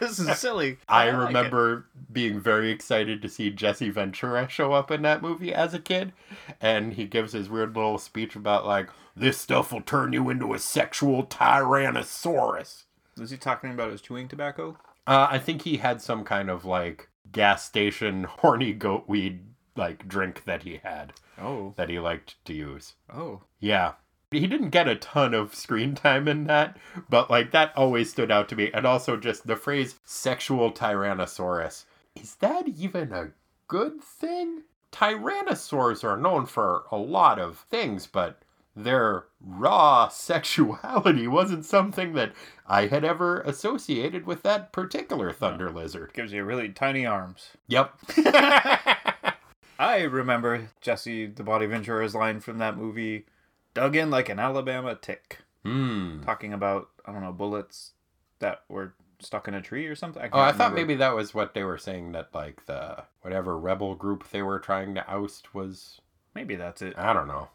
this 0.00 0.18
is 0.18 0.38
silly." 0.38 0.78
I 0.88 1.10
like 1.10 1.14
it. 1.14 1.18
remember 1.26 1.86
being 2.12 2.40
very 2.40 2.70
excited 2.70 3.20
to 3.22 3.28
see 3.28 3.50
Jesse 3.50 3.90
Ventura 3.90 4.48
show 4.48 4.72
up 4.72 4.90
in 4.90 5.02
that 5.02 5.20
movie 5.20 5.52
as 5.52 5.74
a 5.74 5.78
kid, 5.78 6.12
and 6.60 6.94
he 6.94 7.04
gives 7.04 7.32
his 7.32 7.50
weird 7.50 7.74
little 7.76 7.98
speech 7.98 8.34
about 8.36 8.64
like 8.66 8.88
this 9.16 9.36
stuff 9.38 9.72
will 9.72 9.80
turn 9.82 10.12
you 10.12 10.30
into 10.30 10.54
a 10.54 10.58
sexual 10.58 11.24
tyrannosaurus. 11.24 12.84
Was 13.18 13.30
he 13.30 13.36
talking 13.36 13.70
about 13.70 13.90
his 13.92 14.00
chewing 14.00 14.28
tobacco? 14.28 14.76
Uh, 15.06 15.28
I 15.30 15.38
think 15.38 15.62
he 15.62 15.76
had 15.76 16.00
some 16.02 16.24
kind 16.24 16.50
of 16.50 16.64
like 16.64 17.08
gas 17.30 17.64
station 17.64 18.24
horny 18.24 18.72
goat 18.72 19.04
weed 19.08 19.40
like 19.76 20.06
drink 20.08 20.44
that 20.44 20.62
he 20.62 20.80
had 20.84 21.12
Oh, 21.36 21.74
that 21.76 21.88
he 21.88 21.98
liked 21.98 22.36
to 22.44 22.54
use. 22.54 22.94
oh, 23.12 23.42
Yeah. 23.60 23.92
He 24.34 24.46
didn't 24.46 24.70
get 24.70 24.88
a 24.88 24.96
ton 24.96 25.34
of 25.34 25.54
screen 25.54 25.94
time 25.94 26.28
in 26.28 26.44
that, 26.44 26.76
but 27.08 27.30
like 27.30 27.50
that 27.52 27.72
always 27.76 28.10
stood 28.10 28.30
out 28.30 28.48
to 28.50 28.56
me. 28.56 28.70
And 28.72 28.86
also 28.86 29.16
just 29.16 29.46
the 29.46 29.56
phrase 29.56 29.96
sexual 30.04 30.72
tyrannosaurus. 30.72 31.84
Is 32.14 32.36
that 32.36 32.68
even 32.68 33.12
a 33.12 33.30
good 33.68 34.00
thing? 34.02 34.62
Tyrannosaurs 34.92 36.04
are 36.04 36.16
known 36.16 36.46
for 36.46 36.84
a 36.92 36.96
lot 36.96 37.38
of 37.38 37.66
things, 37.70 38.06
but 38.06 38.40
their 38.76 39.24
raw 39.40 40.08
sexuality 40.12 41.26
wasn't 41.26 41.64
something 41.64 42.12
that 42.14 42.32
I 42.66 42.86
had 42.86 43.04
ever 43.04 43.40
associated 43.42 44.26
with 44.26 44.42
that 44.42 44.72
particular 44.72 45.32
thunder 45.32 45.70
lizard. 45.70 46.12
gives 46.14 46.32
you 46.32 46.44
really 46.44 46.68
tiny 46.70 47.04
arms. 47.06 47.50
Yep. 47.68 47.94
I 49.78 50.02
remember 50.02 50.68
Jesse 50.80 51.26
the 51.26 51.42
Body 51.42 51.66
Ventura's 51.66 52.14
line 52.14 52.40
from 52.40 52.58
that 52.58 52.76
movie, 52.76 53.26
dug 53.74 53.96
in 53.96 54.10
like 54.10 54.28
an 54.28 54.38
Alabama 54.38 54.94
tick, 54.94 55.38
Hmm. 55.64 56.22
talking 56.22 56.52
about 56.52 56.88
I 57.04 57.12
don't 57.12 57.22
know 57.22 57.32
bullets 57.32 57.92
that 58.38 58.62
were 58.68 58.94
stuck 59.20 59.48
in 59.48 59.54
a 59.54 59.62
tree 59.62 59.86
or 59.86 59.94
something. 59.94 60.22
Oh, 60.32 60.38
I 60.40 60.46
can't 60.46 60.56
thought 60.58 60.74
maybe 60.74 60.94
that 60.96 61.14
was 61.14 61.34
what 61.34 61.54
they 61.54 61.64
were 61.64 61.78
saying 61.78 62.12
that 62.12 62.34
like 62.34 62.66
the 62.66 63.04
whatever 63.22 63.58
rebel 63.58 63.94
group 63.94 64.28
they 64.30 64.42
were 64.42 64.58
trying 64.58 64.94
to 64.94 65.08
oust 65.10 65.54
was 65.54 66.00
maybe 66.34 66.56
that's 66.56 66.82
it. 66.82 66.94
I 66.98 67.12
don't 67.12 67.28
know. 67.28 67.48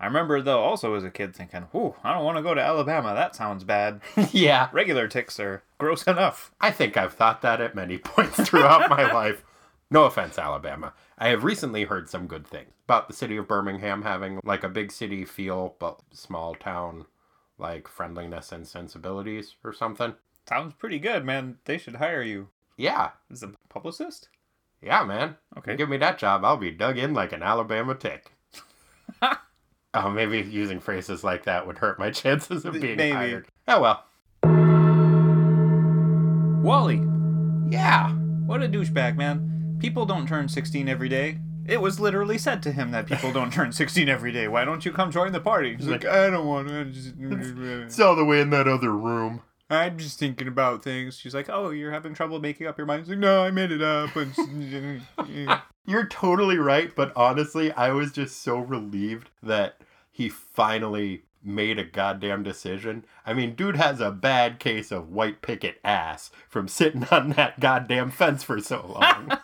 I 0.00 0.06
remember 0.06 0.40
though 0.40 0.60
also 0.60 0.94
as 0.94 1.02
a 1.02 1.10
kid 1.10 1.34
thinking, 1.34 1.62
"Whew, 1.72 1.96
I 2.04 2.12
don't 2.14 2.24
want 2.24 2.36
to 2.36 2.42
go 2.42 2.54
to 2.54 2.60
Alabama. 2.62 3.14
That 3.14 3.34
sounds 3.34 3.64
bad. 3.64 4.00
yeah. 4.30 4.68
Regular 4.72 5.08
ticks 5.08 5.40
are 5.40 5.64
gross 5.78 6.06
enough." 6.06 6.52
I 6.60 6.70
think 6.70 6.96
I've 6.96 7.14
thought 7.14 7.42
that 7.42 7.60
at 7.60 7.74
many 7.74 7.98
points 7.98 8.36
throughout 8.48 8.88
my 8.90 9.12
life. 9.12 9.42
No 9.90 10.04
offense, 10.04 10.38
Alabama. 10.38 10.92
I 11.18 11.28
have 11.28 11.42
recently 11.42 11.84
heard 11.84 12.08
some 12.08 12.26
good 12.28 12.46
things 12.46 12.70
about 12.88 13.06
the 13.06 13.12
city 13.14 13.36
of 13.36 13.46
Birmingham 13.46 14.00
having 14.00 14.40
like 14.44 14.64
a 14.64 14.68
big 14.68 14.90
city 14.90 15.22
feel, 15.26 15.76
but 15.78 16.00
small 16.10 16.54
town 16.54 17.04
like 17.58 17.86
friendliness 17.86 18.50
and 18.50 18.66
sensibilities 18.66 19.56
or 19.62 19.74
something. 19.74 20.14
Sounds 20.48 20.72
pretty 20.72 20.98
good, 20.98 21.22
man. 21.22 21.58
They 21.66 21.76
should 21.76 21.96
hire 21.96 22.22
you 22.22 22.48
Yeah. 22.78 23.10
as 23.30 23.42
a 23.42 23.52
publicist. 23.68 24.30
Yeah, 24.80 25.04
man. 25.04 25.36
Okay. 25.58 25.76
Give 25.76 25.90
me 25.90 25.98
that 25.98 26.16
job. 26.18 26.44
I'll 26.46 26.56
be 26.56 26.70
dug 26.70 26.96
in 26.96 27.12
like 27.12 27.32
an 27.32 27.42
Alabama 27.42 27.94
tick. 27.94 28.32
oh, 29.92 30.08
maybe 30.10 30.40
using 30.40 30.80
phrases 30.80 31.22
like 31.22 31.44
that 31.44 31.66
would 31.66 31.78
hurt 31.78 31.98
my 31.98 32.10
chances 32.10 32.64
of 32.64 32.72
being 32.80 32.96
Maybe. 32.96 33.12
hired. 33.14 33.48
Oh 33.66 33.82
well. 33.82 34.04
Wally, 36.62 37.02
Yeah. 37.70 38.12
what 38.46 38.62
a 38.62 38.68
douchebag, 38.68 39.16
man. 39.16 39.76
People 39.78 40.06
don't 40.06 40.26
turn 40.26 40.48
16 40.48 40.88
every 40.88 41.08
day. 41.10 41.38
It 41.68 41.82
was 41.82 42.00
literally 42.00 42.38
said 42.38 42.62
to 42.62 42.72
him 42.72 42.92
that 42.92 43.06
people 43.06 43.30
don't 43.30 43.52
turn 43.52 43.72
16 43.72 44.08
every 44.08 44.32
day. 44.32 44.48
Why 44.48 44.64
don't 44.64 44.86
you 44.86 44.90
come 44.90 45.10
join 45.10 45.32
the 45.32 45.40
party? 45.40 45.76
He's 45.76 45.86
like, 45.86 46.06
I 46.06 46.30
don't 46.30 46.46
want 46.46 46.68
to. 46.68 46.86
Just... 46.86 47.14
It's 47.84 48.00
all 48.00 48.16
the 48.16 48.24
way 48.24 48.40
in 48.40 48.48
that 48.50 48.66
other 48.66 48.90
room. 48.90 49.42
I'm 49.68 49.98
just 49.98 50.18
thinking 50.18 50.48
about 50.48 50.82
things. 50.82 51.18
She's 51.18 51.34
like, 51.34 51.50
Oh, 51.50 51.68
you're 51.68 51.92
having 51.92 52.14
trouble 52.14 52.40
making 52.40 52.66
up 52.66 52.78
your 52.78 52.86
mind. 52.86 53.02
He's 53.02 53.10
like, 53.10 53.18
No, 53.18 53.44
I 53.44 53.50
made 53.50 53.70
it 53.70 53.82
up. 53.82 54.10
You're 55.86 56.06
totally 56.06 56.58
right, 56.58 56.94
but 56.94 57.12
honestly, 57.16 57.72
I 57.72 57.90
was 57.90 58.12
just 58.12 58.42
so 58.42 58.58
relieved 58.58 59.30
that 59.42 59.80
he 60.10 60.28
finally 60.28 61.24
made 61.42 61.78
a 61.78 61.84
goddamn 61.84 62.42
decision. 62.42 63.04
I 63.24 63.32
mean, 63.32 63.54
dude 63.54 63.76
has 63.76 64.00
a 64.00 64.10
bad 64.10 64.58
case 64.58 64.90
of 64.90 65.10
white 65.10 65.40
picket 65.42 65.80
ass 65.84 66.30
from 66.48 66.68
sitting 66.68 67.04
on 67.10 67.30
that 67.30 67.60
goddamn 67.60 68.10
fence 68.10 68.42
for 68.42 68.60
so 68.60 68.86
long. 68.98 69.38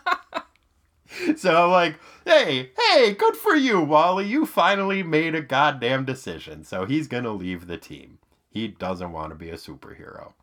so 1.37 1.65
I'm 1.65 1.71
like, 1.71 1.99
hey, 2.25 2.71
hey, 2.77 3.13
good 3.13 3.35
for 3.35 3.55
you, 3.55 3.81
Wally. 3.81 4.25
You 4.25 4.45
finally 4.45 5.03
made 5.03 5.35
a 5.35 5.41
goddamn 5.41 6.05
decision. 6.05 6.63
So 6.63 6.85
he's 6.85 7.07
gonna 7.07 7.31
leave 7.31 7.67
the 7.67 7.77
team. 7.77 8.19
He 8.49 8.67
doesn't 8.67 9.11
want 9.11 9.31
to 9.31 9.35
be 9.35 9.49
a 9.49 9.55
superhero. 9.55 10.33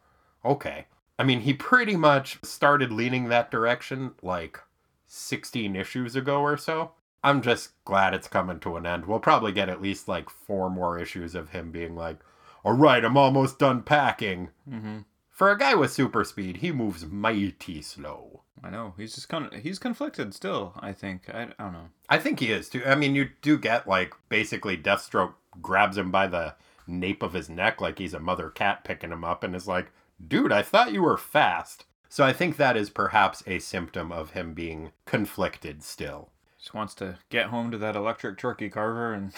Okay. 0.45 0.87
I 1.19 1.25
mean, 1.25 1.41
he 1.41 1.55
pretty 1.55 1.97
much 1.97 2.39
started 2.43 2.93
leaning 2.93 3.29
that 3.29 3.51
direction 3.51 4.13
like 4.23 4.59
16 5.07 5.77
issues 5.77 6.17
ago 6.17 6.41
or 6.41 6.57
so. 6.57 6.93
I'm 7.25 7.43
just 7.43 7.73
glad 7.85 8.15
it's 8.15 8.29
coming 8.29 8.59
to 8.61 8.77
an 8.77 8.87
end. 8.87 9.07
We'll 9.07 9.21
probably 9.21 9.53
get 9.53 9.69
at 9.69 9.81
least 9.81 10.09
like 10.09 10.29
four 10.29 10.69
more 10.69 10.99
issues 10.99 11.35
of 11.35 11.51
him 11.51 11.71
being 11.71 11.95
like, 11.95 12.19
all 12.65 12.73
right, 12.73 13.05
I'm 13.05 13.17
almost 13.17 13.59
done 13.59 13.83
packing. 13.83 14.51
hmm 14.69 15.01
For 15.43 15.51
a 15.51 15.59
guy 15.59 15.75
with 15.75 15.91
super 15.91 16.23
speed, 16.23 16.59
he 16.59 16.71
moves 16.71 17.05
mighty 17.05 17.83
slow. 17.83 18.43
I 18.63 18.71
know. 18.71 18.95
He's 18.97 19.17
just 19.17 19.29
kind 19.29 19.47
of 19.47 19.53
he's 19.53 19.81
conflicted 19.81 20.35
still, 20.35 20.73
I 20.79 20.93
think. 20.93 21.29
I, 21.29 21.49
I 21.59 21.65
don't 21.65 21.73
know. 21.73 21.89
I 22.09 22.19
think 22.19 22.39
he 22.39 22.53
is 22.53 22.69
too. 22.69 22.85
I 22.87 22.95
mean, 22.95 23.17
you 23.17 23.31
do 23.41 23.59
get 23.59 23.89
like 23.89 24.15
basically 24.29 24.77
Deathstroke 24.77 25.33
grabs 25.61 25.99
him 25.99 26.13
by 26.13 26.29
the 26.29 26.55
nape 26.87 27.25
of 27.25 27.33
his 27.33 27.49
neck 27.49 27.81
like 27.81 27.99
he's 27.99 28.15
a 28.15 28.21
mother 28.21 28.51
cat 28.51 28.85
picking 28.85 29.11
him 29.11 29.25
up 29.25 29.43
and 29.43 29.57
is 29.57 29.67
like, 29.67 29.91
dude, 30.25 30.53
I 30.53 30.63
thought 30.63 30.93
you 30.93 31.03
were 31.03 31.19
fast. 31.19 31.87
So 32.09 32.23
I 32.23 32.33
think 32.33 32.57
that 32.57 32.77
is 32.77 32.89
perhaps 32.89 33.43
a 33.45 33.59
symptom 33.59 34.13
of 34.13 34.31
him 34.31 34.55
being 34.55 34.93
conflicted 35.07 35.83
still. 35.83 36.29
Just 36.57 36.73
wants 36.73 36.95
to 36.95 37.19
get 37.31 37.47
home 37.47 37.73
to 37.73 37.79
that 37.79 37.97
electric 37.97 38.39
turkey 38.39 38.71
carver 38.71 39.13
and 39.13 39.33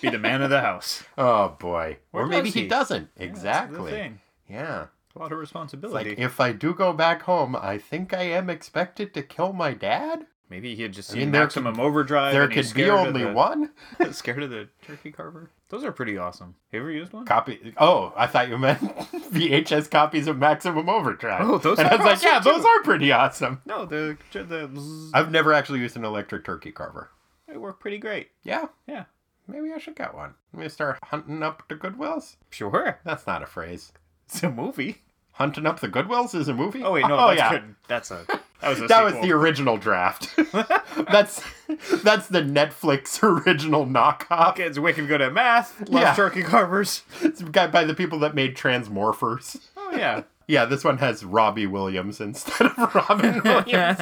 be 0.00 0.08
the 0.08 0.20
man 0.20 0.40
of 0.40 0.50
the 0.50 0.60
house. 0.60 1.02
Oh 1.18 1.56
boy. 1.58 1.96
Or 2.12 2.22
or 2.22 2.26
maybe 2.28 2.50
he, 2.50 2.60
he? 2.60 2.68
doesn't. 2.68 3.12
The 3.16 3.24
Exactly. 3.24 4.12
Yeah. 4.48 4.86
A 5.18 5.22
lot 5.22 5.32
of 5.32 5.38
responsibility. 5.38 6.10
like 6.10 6.18
if 6.18 6.38
I 6.40 6.52
do 6.52 6.72
go 6.74 6.92
back 6.92 7.22
home, 7.22 7.56
I 7.56 7.76
think 7.78 8.14
I 8.14 8.22
am 8.22 8.48
expected 8.48 9.12
to 9.14 9.22
kill 9.22 9.52
my 9.52 9.72
dad. 9.74 10.26
Maybe 10.50 10.74
he 10.74 10.82
had 10.82 10.92
just 10.92 11.10
I 11.10 11.14
seen 11.14 11.20
mean, 11.24 11.32
there 11.32 11.42
Maximum 11.42 11.78
Overdrive. 11.78 12.32
there 12.32 12.48
could 12.48 12.72
be 12.72 12.88
only 12.88 13.24
the- 13.24 13.32
one 13.32 13.70
scared 14.12 14.42
of 14.44 14.50
the 14.50 14.68
turkey 14.86 15.10
carver. 15.12 15.50
Those 15.70 15.84
are 15.84 15.92
pretty 15.92 16.16
awesome. 16.16 16.54
Have 16.72 16.78
You 16.78 16.80
ever 16.80 16.90
used 16.90 17.12
one? 17.12 17.26
copy. 17.26 17.74
Oh, 17.76 18.14
I 18.16 18.26
thought 18.26 18.48
you 18.48 18.56
meant 18.56 18.80
VHS 19.12 19.90
copies 19.90 20.26
of 20.26 20.38
Maximum 20.38 20.88
Overdrive. 20.88 21.42
Oh, 21.46 21.58
those 21.58 21.78
and 21.78 21.88
I 21.88 21.90
are 21.94 21.98
was 21.98 22.06
like, 22.06 22.14
awesome 22.16 22.28
yeah, 22.30 22.38
those 22.40 22.64
are 22.64 22.82
pretty 22.82 23.12
awesome. 23.12 23.60
No, 23.66 23.84
the 23.84 24.16
the 24.32 25.10
I've 25.12 25.30
never 25.30 25.52
actually 25.52 25.80
used 25.80 25.96
an 25.96 26.04
electric 26.04 26.44
turkey 26.44 26.70
carver. 26.72 27.10
they 27.46 27.56
work 27.58 27.80
pretty 27.80 27.98
great. 27.98 28.28
Yeah, 28.44 28.66
Yeah, 28.86 29.04
maybe 29.46 29.72
I 29.74 29.78
should 29.78 29.96
get 29.96 30.14
one. 30.14 30.34
Let 30.54 30.62
me 30.62 30.68
start 30.70 30.98
hunting 31.02 31.42
up 31.42 31.64
the 31.68 31.74
Goodwills. 31.74 32.36
sure. 32.50 33.00
That's 33.04 33.26
not 33.26 33.42
a 33.42 33.46
phrase. 33.46 33.92
It's 34.24 34.42
a 34.42 34.50
movie. 34.50 35.02
Hunting 35.38 35.66
up 35.66 35.78
the 35.78 35.88
Goodwills 35.88 36.34
is 36.34 36.48
a 36.48 36.52
movie. 36.54 36.82
Oh 36.82 36.92
wait, 36.94 37.06
no, 37.06 37.16
oh 37.16 37.28
that's 37.28 37.38
yeah. 37.38 37.50
good. 37.52 37.74
That's 37.86 38.10
a 38.10 38.24
that 38.60 38.68
was 38.68 38.80
a 38.80 38.86
That 38.88 39.04
was 39.04 39.14
the 39.14 39.30
original 39.32 39.76
draft. 39.76 40.34
that's 41.12 41.40
that's 42.02 42.26
the 42.26 42.42
Netflix 42.42 43.22
original 43.46 43.86
knockoff. 43.86 44.56
Kid's 44.56 44.80
wicked 44.80 45.06
good 45.06 45.22
at 45.22 45.32
math. 45.32 45.78
Loves 45.88 45.92
Yeah. 45.92 46.14
turkey 46.16 46.42
carvers. 46.42 47.02
It's 47.22 47.40
got 47.40 47.70
by 47.70 47.84
the 47.84 47.94
people 47.94 48.18
that 48.18 48.34
made 48.34 48.56
Transmorphers. 48.56 49.60
Oh 49.76 49.92
yeah. 49.96 50.24
Yeah, 50.48 50.64
this 50.64 50.82
one 50.82 50.98
has 50.98 51.24
Robbie 51.24 51.66
Williams 51.68 52.20
instead 52.20 52.72
of 52.76 52.94
Robin 52.94 53.40
Williams. 53.44 53.98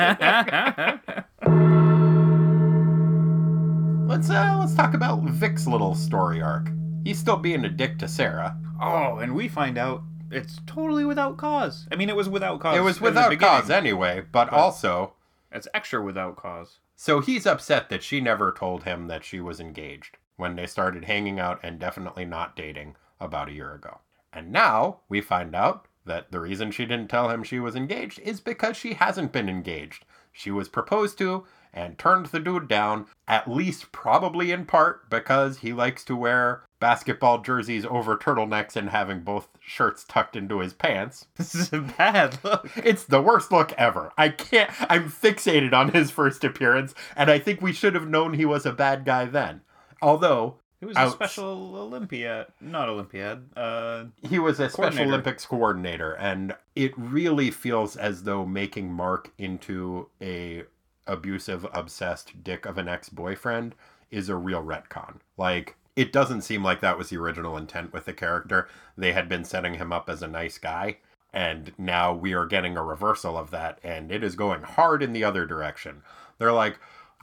let's 4.08 4.30
uh 4.30 4.56
let's 4.58 4.74
talk 4.74 4.94
about 4.94 5.22
Vic's 5.24 5.66
little 5.66 5.94
story 5.94 6.40
arc. 6.40 6.68
He's 7.04 7.18
still 7.18 7.36
being 7.36 7.64
a 7.64 7.68
dick 7.68 7.98
to 7.98 8.08
Sarah. 8.08 8.56
oh, 8.80 9.18
and 9.18 9.34
we 9.34 9.48
find 9.48 9.76
out 9.76 10.02
it's 10.30 10.60
totally 10.66 11.04
without 11.04 11.36
cause. 11.36 11.86
I 11.90 11.96
mean, 11.96 12.08
it 12.08 12.16
was 12.16 12.28
without 12.28 12.60
cause. 12.60 12.76
It 12.76 12.80
was 12.82 13.00
without 13.00 13.38
cause 13.38 13.70
anyway, 13.70 14.24
but 14.32 14.52
also 14.52 15.14
It's 15.52 15.68
extra 15.74 16.02
without 16.02 16.36
cause. 16.36 16.78
so 16.94 17.20
he's 17.20 17.46
upset 17.46 17.88
that 17.88 18.02
she 18.02 18.20
never 18.20 18.52
told 18.52 18.84
him 18.84 19.06
that 19.08 19.24
she 19.24 19.40
was 19.40 19.60
engaged 19.60 20.16
when 20.36 20.56
they 20.56 20.66
started 20.66 21.04
hanging 21.04 21.38
out 21.40 21.60
and 21.62 21.78
definitely 21.78 22.24
not 22.24 22.56
dating 22.56 22.96
about 23.20 23.48
a 23.48 23.52
year 23.52 23.72
ago. 23.74 24.00
And 24.32 24.52
now 24.52 25.00
we 25.08 25.20
find 25.20 25.54
out 25.54 25.86
that 26.04 26.30
the 26.30 26.40
reason 26.40 26.70
she 26.70 26.84
didn't 26.84 27.08
tell 27.08 27.30
him 27.30 27.42
she 27.42 27.58
was 27.58 27.74
engaged 27.74 28.20
is 28.20 28.40
because 28.40 28.76
she 28.76 28.94
hasn't 28.94 29.32
been 29.32 29.48
engaged. 29.48 30.04
She 30.32 30.50
was 30.50 30.68
proposed 30.68 31.16
to 31.18 31.44
and 31.76 31.98
turned 31.98 32.26
the 32.26 32.40
dude 32.40 32.66
down, 32.66 33.06
at 33.28 33.48
least 33.48 33.92
probably 33.92 34.50
in 34.50 34.64
part 34.64 35.08
because 35.10 35.58
he 35.58 35.72
likes 35.72 36.02
to 36.06 36.16
wear 36.16 36.62
basketball 36.80 37.38
jerseys 37.42 37.84
over 37.86 38.16
turtlenecks 38.16 38.76
and 38.76 38.90
having 38.90 39.20
both 39.20 39.48
shirts 39.60 40.04
tucked 40.04 40.36
into 40.36 40.58
his 40.60 40.72
pants. 40.72 41.26
This 41.36 41.54
is 41.54 41.72
a 41.72 41.80
bad 41.80 42.38
look. 42.42 42.68
It's 42.76 43.04
the 43.04 43.22
worst 43.22 43.52
look 43.52 43.72
ever. 43.74 44.12
I 44.18 44.30
can't, 44.30 44.70
I'm 44.90 45.10
fixated 45.10 45.72
on 45.72 45.92
his 45.92 46.10
first 46.10 46.42
appearance, 46.44 46.94
and 47.14 47.30
I 47.30 47.38
think 47.38 47.60
we 47.62 47.72
should 47.72 47.94
have 47.94 48.08
known 48.08 48.34
he 48.34 48.44
was 48.46 48.66
a 48.66 48.72
bad 48.72 49.04
guy 49.04 49.26
then. 49.26 49.60
Although, 50.02 50.56
It 50.80 50.86
was 50.86 50.96
a 50.96 51.00
Outs- 51.00 51.14
special 51.14 51.74
Olympiad, 51.76 52.48
not 52.60 52.88
Olympiad. 52.90 53.48
Uh, 53.56 54.04
he 54.22 54.38
was 54.38 54.60
a 54.60 54.68
Special 54.68 55.04
Olympics 55.04 55.46
coordinator, 55.46 56.12
and 56.12 56.54
it 56.74 56.92
really 56.98 57.50
feels 57.50 57.96
as 57.96 58.24
though 58.24 58.44
making 58.44 58.92
Mark 58.92 59.32
into 59.38 60.08
a 60.20 60.64
abusive, 61.06 61.66
obsessed 61.72 62.42
dick 62.42 62.66
of 62.66 62.78
an 62.78 62.88
ex-boyfriend 62.88 63.74
is 64.10 64.28
a 64.28 64.36
real 64.36 64.62
retcon. 64.62 65.16
Like, 65.36 65.76
it 65.94 66.12
doesn't 66.12 66.42
seem 66.42 66.62
like 66.62 66.80
that 66.80 66.98
was 66.98 67.10
the 67.10 67.16
original 67.16 67.56
intent 67.56 67.92
with 67.92 68.04
the 68.04 68.12
character. 68.12 68.68
They 68.96 69.12
had 69.12 69.28
been 69.28 69.44
setting 69.44 69.74
him 69.74 69.92
up 69.92 70.10
as 70.10 70.22
a 70.22 70.28
nice 70.28 70.58
guy, 70.58 70.98
and 71.32 71.72
now 71.78 72.12
we 72.12 72.34
are 72.34 72.46
getting 72.46 72.76
a 72.76 72.84
reversal 72.84 73.36
of 73.36 73.50
that, 73.50 73.78
and 73.82 74.12
it 74.12 74.22
is 74.22 74.36
going 74.36 74.62
hard 74.62 75.02
in 75.02 75.12
the 75.12 75.24
other 75.24 75.46
direction. 75.46 76.02
They're 76.38 76.52
like, 76.52 76.78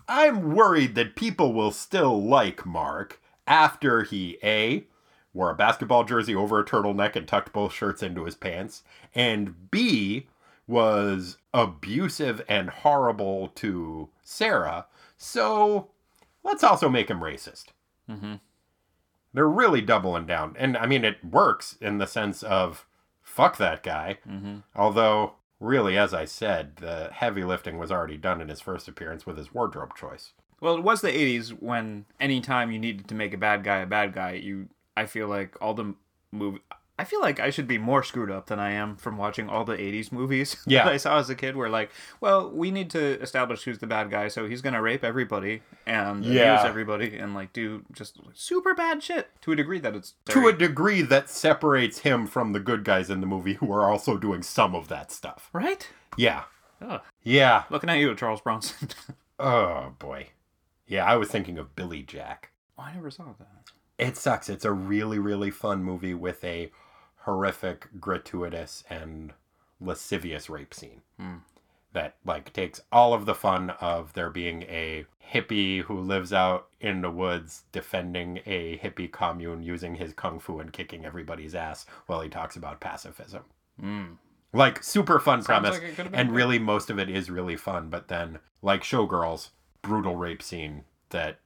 I'm 0.07 0.53
worried 0.55 0.95
that 0.95 1.15
people 1.15 1.53
will 1.53 1.71
still 1.71 2.21
like 2.23 2.65
Mark 2.65 3.21
after 3.47 4.03
he 4.03 4.38
A 4.43 4.86
wore 5.34 5.49
a 5.49 5.55
basketball 5.55 6.03
jersey 6.03 6.36
over 6.36 6.59
a 6.59 6.65
turtleneck 6.65 7.15
and 7.15 7.27
tucked 7.27 7.53
both 7.53 7.73
shirts 7.73 8.03
into 8.03 8.25
his 8.25 8.36
pants, 8.36 8.84
and 9.15 9.71
B 9.71 10.27
was 10.67 11.38
abusive 11.54 12.41
and 12.47 12.70
horrible 12.70 13.49
to 13.49 14.10
Sarah. 14.24 14.88
So 15.18 15.91
let's 16.43 16.64
also 16.64 16.89
make 16.89 17.10
him 17.10 17.20
racist. 17.20 17.66
Mhm. 18.10 18.39
They're 19.34 19.47
really 19.47 19.82
doubling 19.82 20.26
down. 20.26 20.56
And 20.58 20.78
I 20.78 20.86
mean, 20.86 21.04
it 21.04 21.24
works 21.24 21.78
in 21.82 21.97
the 21.97 22.08
sense 22.08 22.43
of 22.43 22.86
fuck 23.22 23.58
that 23.58 23.84
guy. 23.84 24.20
Mhm. 24.28 24.64
Although, 24.76 25.36
really, 25.60 25.97
as 25.97 26.14
I 26.14 26.26
said, 26.26 26.76
the 26.78 27.10
heavy 27.12 27.43
lifting 27.43 27.78
was 27.78 27.91
already 27.91 28.18
done 28.18 28.41
in 28.41 28.49
his 28.49 28.62
first 28.62 28.88
appearance 28.88 29.26
with 29.26 29.38
his 29.38 29.54
wardrobe 29.54 29.95
choice. 29.95 30.34
Well, 30.60 30.76
it 30.76 30.84
was 30.84 31.01
the 31.01 31.10
'80s 31.10 31.51
when 31.54 32.06
anytime 32.20 32.72
you 32.72 32.80
needed 32.80 33.08
to 33.10 33.16
make 33.16 33.34
a 33.34 33.38
bad 33.38 33.64
guy 33.64 33.78
a 33.78 33.86
bad 33.86 34.14
guy, 34.14 34.34
you. 34.34 34.70
I 34.95 35.08
feel 35.08 35.28
like 35.28 35.60
all 35.60 35.74
the 35.74 35.95
move. 36.32 36.60
I 37.00 37.06
feel 37.06 37.22
like 37.22 37.39
I 37.39 37.50
should 37.50 37.68
be 37.68 37.80
more 37.80 38.04
screwed 38.04 38.30
up 38.30 38.46
than 38.48 38.60
I 38.60 38.72
am 38.72 38.96
from 38.98 39.18
watching 39.18 39.50
all 39.50 39.66
the 39.66 39.76
'80s 39.76 40.12
movies 40.12 40.58
Yeah. 40.68 40.84
that 40.84 40.94
I 40.94 40.98
saw 40.98 41.18
as 41.18 41.30
a 41.30 41.36
kid. 41.36 41.56
Where 41.56 41.70
like, 41.70 41.89
well, 42.22 42.50
we 42.52 42.70
need 42.70 42.89
to 42.91 43.20
establish 43.20 43.64
who's 43.64 43.80
the 43.80 43.88
bad 43.88 44.12
guy, 44.12 44.28
so 44.28 44.48
he's 44.48 44.62
gonna 44.62 44.82
rape 44.82 45.04
everybody 45.04 45.64
and 45.88 46.24
Yeah. 46.24 46.54
abuse 46.54 46.70
everybody 46.70 47.18
and 47.18 47.34
like 47.34 47.52
do 47.52 47.84
just 47.94 48.20
super 48.34 48.74
bad 48.76 49.02
shit 49.02 49.30
to 49.41 49.52
a 49.52 49.56
degree 49.56 49.80
that 49.80 49.96
it's 49.96 50.14
To 50.26 50.48
a 50.48 50.54
degree 50.54 51.02
that 51.02 51.30
separates 51.30 52.00
him 52.00 52.28
from 52.28 52.54
the 52.54 52.60
good 52.60 52.84
guys 52.84 53.10
in 53.10 53.22
the 53.22 53.28
movie 53.28 53.56
who 53.56 53.72
are 53.72 53.89
also 53.89 54.18
doing 54.18 54.44
some 54.44 54.76
of 54.76 54.88
that 54.89 55.12
stuff. 55.12 55.50
right. 55.52 55.89
Yeah. 56.16 56.44
Ugh. 56.82 57.02
Yeah. 57.24 57.64
Looking 57.72 57.89
at 57.89 57.98
you, 57.98 58.14
Charles 58.16 58.41
Bronson. 58.41 58.89
Oh, 59.39 59.94
boy. 59.98 60.28
Yeah, 60.86 61.06
I 61.06 61.16
was 61.16 61.28
thinking 61.30 61.58
of 61.58 61.76
Billy 61.76 62.04
Jack. 62.04 62.52
oh, 62.78 62.84
I 62.84 62.94
never 62.94 63.10
saw 63.10 63.34
that. 63.39 63.72
It 63.98 64.16
sucks. 64.16 64.48
It's 64.48 64.64
a 64.64 64.72
really, 64.72 65.18
really 65.20 65.50
fun 65.50 65.84
movie 65.84 66.14
with 66.14 66.44
a 66.44 66.72
horrific, 67.24 67.88
gratuitous, 67.99 68.84
and 68.89 69.34
lascivious 69.80 70.49
rape 70.49 70.74
scene. 70.74 71.01
Hmm. 71.19 71.38
That 71.93 72.15
like 72.26 72.51
takes 72.53 72.82
all 72.91 73.13
of 73.13 73.26
the 73.26 73.36
fun 73.36 73.69
of 73.82 74.13
there 74.13 74.32
being 74.32 74.63
a 74.63 75.05
hippie 75.32 75.82
who 75.82 75.99
lives 75.99 76.34
out 76.34 76.67
in 76.82 77.01
the 77.01 77.11
woods 77.11 77.63
defending 77.71 78.39
a 78.45 78.80
hippie 78.80 79.11
commune 79.11 79.61
using 79.61 79.95
his 79.95 80.13
kung 80.13 80.39
fu 80.39 80.59
and 80.59 80.74
kicking 80.74 81.05
everybody's 81.05 81.53
ass 81.53 81.86
while 82.07 82.21
he 82.21 82.30
talks 82.30 82.55
about 82.55 82.80
pacifism. 82.80 83.43
Hmm. 83.80 84.13
Like 84.53 84.84
super 84.84 85.19
fun 85.19 85.41
Sounds 85.41 85.45
premise, 85.45 85.74
like 85.74 85.84
it 85.84 85.95
could've 85.95 86.11
been 86.11 86.19
and 86.19 86.32
really 86.32 86.59
most 86.59 86.89
of 86.89 86.99
it 86.99 87.09
is 87.09 87.30
really 87.30 87.55
fun. 87.55 87.89
But 87.89 88.07
then, 88.07 88.39
like 88.61 88.82
Showgirls, 88.82 89.49
brutal 89.82 90.15
rape 90.15 90.41
scene 90.41 90.86
that 91.09 91.39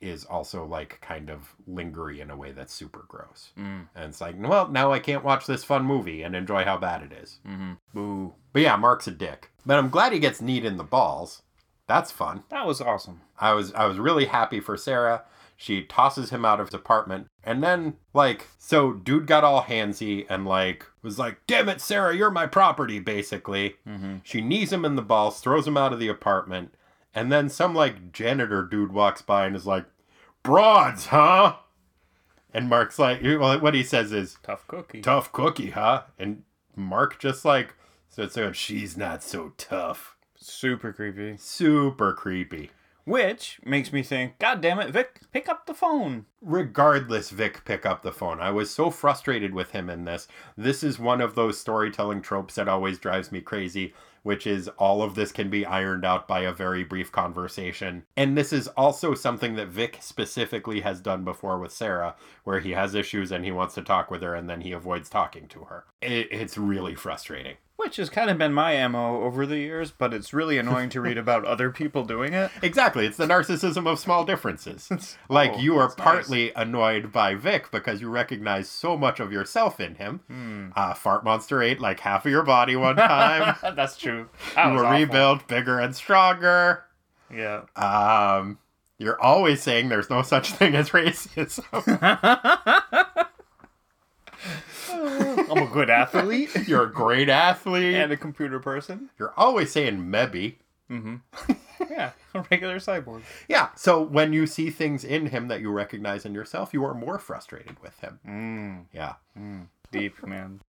is 0.00 0.24
also 0.24 0.64
like 0.64 1.00
kind 1.00 1.30
of 1.30 1.54
lingery 1.68 2.20
in 2.20 2.30
a 2.30 2.36
way 2.36 2.52
that's 2.52 2.72
super 2.72 3.04
gross. 3.08 3.52
Mm. 3.58 3.88
And 3.94 4.04
it's 4.10 4.20
like, 4.20 4.36
well, 4.38 4.68
now 4.68 4.92
I 4.92 4.98
can't 4.98 5.24
watch 5.24 5.46
this 5.46 5.64
fun 5.64 5.84
movie 5.84 6.22
and 6.22 6.36
enjoy 6.36 6.64
how 6.64 6.76
bad 6.76 7.02
it 7.02 7.12
is. 7.12 7.38
Mm-hmm. 7.46 7.72
Boo. 7.92 8.34
But 8.52 8.62
yeah, 8.62 8.76
Mark's 8.76 9.06
a 9.06 9.10
dick. 9.10 9.50
But 9.64 9.78
I'm 9.78 9.90
glad 9.90 10.12
he 10.12 10.18
gets 10.18 10.42
kneed 10.42 10.64
in 10.64 10.76
the 10.76 10.84
balls. 10.84 11.42
That's 11.86 12.10
fun. 12.10 12.44
That 12.50 12.66
was 12.66 12.80
awesome. 12.80 13.22
I 13.38 13.52
was 13.52 13.72
I 13.72 13.86
was 13.86 13.98
really 13.98 14.26
happy 14.26 14.60
for 14.60 14.76
Sarah. 14.76 15.24
She 15.56 15.82
tosses 15.82 16.30
him 16.30 16.44
out 16.44 16.60
of 16.60 16.68
his 16.68 16.74
apartment. 16.74 17.28
And 17.44 17.62
then, 17.62 17.94
like, 18.12 18.48
so 18.58 18.92
dude 18.92 19.26
got 19.26 19.44
all 19.44 19.62
handsy 19.62 20.26
and, 20.28 20.44
like, 20.46 20.84
was 21.00 21.18
like, 21.18 21.38
damn 21.46 21.68
it, 21.68 21.80
Sarah, 21.80 22.14
you're 22.14 22.30
my 22.30 22.46
property, 22.46 22.98
basically. 22.98 23.76
Mm-hmm. 23.86 24.16
She 24.24 24.40
knees 24.40 24.72
him 24.72 24.84
in 24.84 24.96
the 24.96 25.02
balls, 25.02 25.40
throws 25.40 25.66
him 25.66 25.76
out 25.76 25.92
of 25.92 26.00
the 26.00 26.08
apartment. 26.08 26.74
And 27.14 27.30
then 27.30 27.48
some, 27.48 27.74
like, 27.74 28.12
janitor 28.12 28.62
dude 28.64 28.92
walks 28.92 29.22
by 29.22 29.46
and 29.46 29.54
is 29.54 29.66
like, 29.66 29.84
broads, 30.42 31.06
huh? 31.06 31.56
And 32.52 32.68
Mark's 32.68 32.98
like, 32.98 33.22
well, 33.22 33.58
what 33.60 33.74
he 33.74 33.82
says 33.82 34.12
is, 34.12 34.36
Tough 34.42 34.66
cookie. 34.66 35.00
tough 35.00 35.32
cookie, 35.32 35.70
huh? 35.70 36.02
And 36.18 36.42
Mark 36.76 37.18
just, 37.18 37.44
like, 37.44 37.74
sits 38.08 38.34
there 38.34 38.46
and 38.46 38.56
she's 38.56 38.96
not 38.96 39.22
so 39.22 39.52
tough. 39.56 40.16
Super 40.36 40.92
creepy. 40.92 41.36
Super 41.38 42.12
creepy. 42.12 42.70
Which 43.04 43.60
makes 43.64 43.92
me 43.92 44.02
think, 44.02 44.38
God 44.38 44.60
damn 44.62 44.80
it, 44.80 44.90
Vic, 44.90 45.20
pick 45.30 45.48
up 45.48 45.66
the 45.66 45.74
phone. 45.74 46.24
regardless 46.40 47.28
Vic 47.30 47.62
pick 47.64 47.84
up 47.84 48.02
the 48.02 48.12
phone. 48.12 48.40
I 48.40 48.50
was 48.50 48.70
so 48.70 48.90
frustrated 48.90 49.52
with 49.52 49.72
him 49.72 49.90
in 49.90 50.04
this. 50.04 50.26
This 50.56 50.82
is 50.82 50.98
one 50.98 51.20
of 51.20 51.34
those 51.34 51.60
storytelling 51.60 52.22
tropes 52.22 52.54
that 52.54 52.68
always 52.68 52.98
drives 52.98 53.30
me 53.30 53.40
crazy, 53.42 53.92
which 54.24 54.46
is 54.46 54.68
all 54.78 55.02
of 55.02 55.14
this 55.14 55.30
can 55.30 55.48
be 55.48 55.64
ironed 55.64 56.04
out 56.04 56.26
by 56.26 56.40
a 56.40 56.52
very 56.52 56.82
brief 56.82 57.12
conversation. 57.12 58.04
And 58.16 58.36
this 58.36 58.52
is 58.52 58.66
also 58.68 59.14
something 59.14 59.54
that 59.54 59.68
Vic 59.68 59.98
specifically 60.00 60.80
has 60.80 61.00
done 61.00 61.24
before 61.24 61.58
with 61.58 61.72
Sarah, 61.72 62.16
where 62.42 62.58
he 62.58 62.72
has 62.72 62.94
issues 62.94 63.30
and 63.30 63.44
he 63.44 63.52
wants 63.52 63.74
to 63.74 63.82
talk 63.82 64.10
with 64.10 64.22
her 64.22 64.34
and 64.34 64.50
then 64.50 64.62
he 64.62 64.72
avoids 64.72 65.08
talking 65.08 65.46
to 65.48 65.64
her. 65.64 65.84
It, 66.00 66.28
it's 66.32 66.58
really 66.58 66.94
frustrating. 66.94 67.56
Which 67.76 67.96
has 67.96 68.08
kind 68.08 68.30
of 68.30 68.38
been 68.38 68.52
my 68.54 68.86
MO 68.86 69.22
over 69.22 69.44
the 69.46 69.58
years, 69.58 69.90
but 69.90 70.14
it's 70.14 70.32
really 70.32 70.58
annoying 70.58 70.88
to 70.90 71.00
read 71.00 71.18
about 71.24 71.44
other 71.44 71.70
people 71.70 72.04
doing 72.04 72.32
it. 72.32 72.50
Exactly. 72.62 73.04
It's 73.04 73.16
the 73.16 73.26
narcissism 73.26 73.86
of 73.90 73.98
small 73.98 74.24
differences. 74.24 74.88
like 75.28 75.52
Oh, 75.54 75.58
you 75.58 75.76
are 75.76 75.88
that's 75.88 75.98
nice. 75.98 76.04
partly 76.04 76.52
annoyed 76.54 77.10
by 77.12 77.34
Vic 77.34 77.70
because 77.72 78.00
you 78.00 78.08
recognize 78.08 78.68
so 78.68 78.96
much 78.96 79.18
of 79.20 79.32
yourself 79.32 79.80
in 79.80 79.96
him. 79.96 80.20
Hmm. 80.28 80.68
Uh, 80.76 80.94
Fart 80.94 81.24
Monster 81.24 81.60
ate 81.62 81.80
like 81.80 82.00
half 82.00 82.24
of 82.24 82.30
your 82.30 82.44
body 82.44 82.76
one 82.76 82.96
time. 82.96 83.56
That's 83.74 83.96
true. 83.98 84.28
That 84.54 84.68
you 84.68 84.78
were 84.78 84.86
awful. 84.86 84.98
rebuilt 85.00 85.48
bigger 85.48 85.78
and 85.80 85.94
stronger. 85.96 86.84
Yeah. 87.30 87.62
Um, 87.76 88.58
you're 88.98 89.20
always 89.20 89.60
saying 89.62 89.88
there's 89.88 90.08
no 90.10 90.22
such 90.22 90.52
thing 90.52 90.76
as 90.76 90.90
racism. 90.90 91.64
I'm 95.54 95.62
a 95.62 95.70
good 95.70 95.90
athlete 95.90 96.50
you're 96.66 96.84
a 96.84 96.92
great 96.92 97.28
athlete. 97.28 97.94
and 97.94 98.10
a 98.12 98.16
computer 98.16 98.58
person. 98.60 99.10
you're 99.18 99.34
always 99.36 99.70
saying 99.72 100.10
maybe. 100.10 100.58
Yeah, 101.90 102.12
a 102.34 102.44
regular 102.50 102.78
cyborg. 102.78 103.22
Yeah. 103.48 103.68
So 103.76 104.00
when 104.00 104.32
you 104.32 104.46
see 104.46 104.70
things 104.70 105.04
in 105.04 105.26
him 105.26 105.48
that 105.48 105.60
you 105.60 105.70
recognize 105.70 106.24
in 106.24 106.32
yourself, 106.34 106.72
you 106.72 106.82
are 106.84 106.94
more 106.94 107.18
frustrated 107.18 107.76
with 107.82 107.98
him. 108.00 108.20
Mm, 108.26 108.84
Yeah. 108.92 109.14
deep, 109.92 110.24
man. 110.26 110.60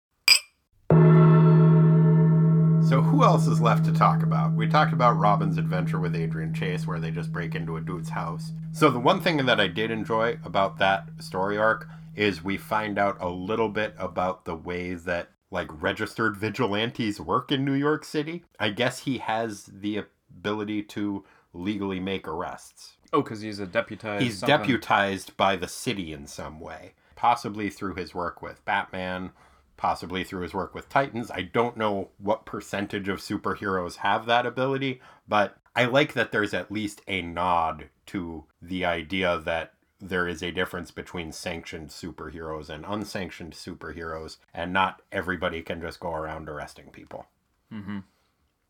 So 2.89 3.01
who 3.01 3.23
else 3.23 3.47
is 3.47 3.59
left 3.61 3.85
to 3.85 3.91
talk 3.93 4.21
about? 4.21 4.53
We 4.53 4.67
talked 4.67 4.93
about 4.93 5.17
Robin's 5.17 5.57
adventure 5.57 5.99
with 5.99 6.15
Adrian 6.15 6.53
Chase 6.53 6.85
where 6.85 6.99
they 6.99 7.09
just 7.09 7.31
break 7.31 7.55
into 7.55 7.77
a 7.77 7.81
dude's 7.81 8.09
house. 8.09 8.51
So 8.73 8.91
the 8.91 8.99
one 8.99 9.21
thing 9.21 9.37
that 9.45 9.59
I 9.59 9.67
did 9.67 9.89
enjoy 9.89 10.37
about 10.45 10.77
that 10.77 11.07
story 11.19 11.57
arc 11.57 11.87
is 12.15 12.43
we 12.43 12.57
find 12.57 12.97
out 12.97 13.17
a 13.19 13.29
little 13.29 13.69
bit 13.69 13.93
about 13.97 14.45
the 14.45 14.55
ways 14.55 15.03
that 15.05 15.29
like 15.51 15.67
registered 15.81 16.35
vigilantes 16.35 17.19
work 17.19 17.51
in 17.51 17.63
New 17.63 17.73
York 17.73 18.03
City. 18.03 18.43
I 18.59 18.69
guess 18.69 18.99
he 18.99 19.19
has 19.19 19.65
the 19.65 19.97
ability 19.97 20.83
to 20.83 21.23
legally 21.53 21.99
make 21.99 22.27
arrests. 22.27 22.97
Oh, 23.13 23.21
because 23.21 23.41
he's 23.41 23.59
a 23.59 23.65
deputized. 23.65 24.23
He's 24.23 24.39
something. 24.39 24.57
deputized 24.57 25.37
by 25.37 25.55
the 25.55 25.67
city 25.67 26.11
in 26.11 26.27
some 26.27 26.59
way, 26.59 26.93
possibly 27.15 27.69
through 27.69 27.95
his 27.95 28.13
work 28.13 28.41
with 28.41 28.65
Batman, 28.65 29.31
possibly 29.77 30.23
through 30.23 30.41
his 30.41 30.53
work 30.53 30.73
with 30.73 30.89
Titans. 30.89 31.31
I 31.31 31.43
don't 31.43 31.77
know 31.77 32.09
what 32.17 32.45
percentage 32.45 33.07
of 33.07 33.19
superheroes 33.19 33.97
have 33.97 34.25
that 34.25 34.45
ability, 34.45 35.01
but 35.27 35.57
I 35.75 35.85
like 35.85 36.13
that 36.13 36.31
there's 36.31 36.53
at 36.53 36.71
least 36.71 37.01
a 37.07 37.21
nod 37.21 37.89
to 38.07 38.45
the 38.61 38.85
idea 38.85 39.39
that 39.39 39.73
there 39.99 40.27
is 40.27 40.43
a 40.43 40.51
difference 40.51 40.91
between 40.91 41.31
sanctioned 41.31 41.89
superheroes 41.89 42.69
and 42.69 42.85
unsanctioned 42.85 43.53
superheroes, 43.53 44.37
and 44.53 44.73
not 44.73 45.01
everybody 45.11 45.61
can 45.61 45.81
just 45.81 45.99
go 45.99 46.13
around 46.13 46.49
arresting 46.49 46.89
people. 46.91 47.27
Mm-hmm. 47.71 47.99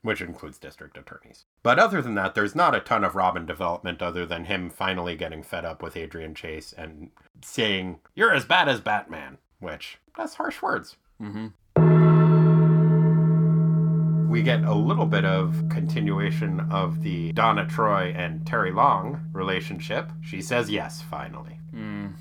Which 0.01 0.21
includes 0.21 0.59
district 0.59 0.97
attorneys. 0.97 1.45
But 1.63 1.79
other 1.79 1.99
than 1.99 2.13
that, 2.15 2.35
there's 2.35 2.53
not 2.53 2.75
a 2.75 2.79
ton 2.79 3.03
of 3.03 3.15
Robin 3.15 3.47
development 3.47 4.03
other 4.03 4.25
than 4.25 4.45
him 4.45 4.69
finally 4.69 5.15
getting 5.15 5.41
fed 5.41 5.65
up 5.65 5.81
with 5.81 5.97
Adrian 5.97 6.35
Chase 6.35 6.73
and 6.77 7.09
saying, 7.43 7.99
You're 8.13 8.33
as 8.33 8.45
bad 8.45 8.69
as 8.69 8.81
Batman. 8.81 9.39
Which, 9.59 9.97
that's 10.15 10.35
harsh 10.35 10.61
words. 10.61 10.95
Mm-hmm. 11.19 11.47
We 14.27 14.41
get 14.43 14.63
a 14.63 14.73
little 14.73 15.05
bit 15.05 15.23
of 15.23 15.63
continuation 15.69 16.59
of 16.71 17.01
the 17.01 17.31
Donna 17.33 17.65
Troy 17.67 18.13
and 18.17 18.45
Terry 18.45 18.71
Long 18.71 19.29
relationship. 19.33 20.11
She 20.21 20.41
says 20.41 20.69
yes, 20.69 21.01
finally. 21.01 21.59
Mm. 21.73 22.13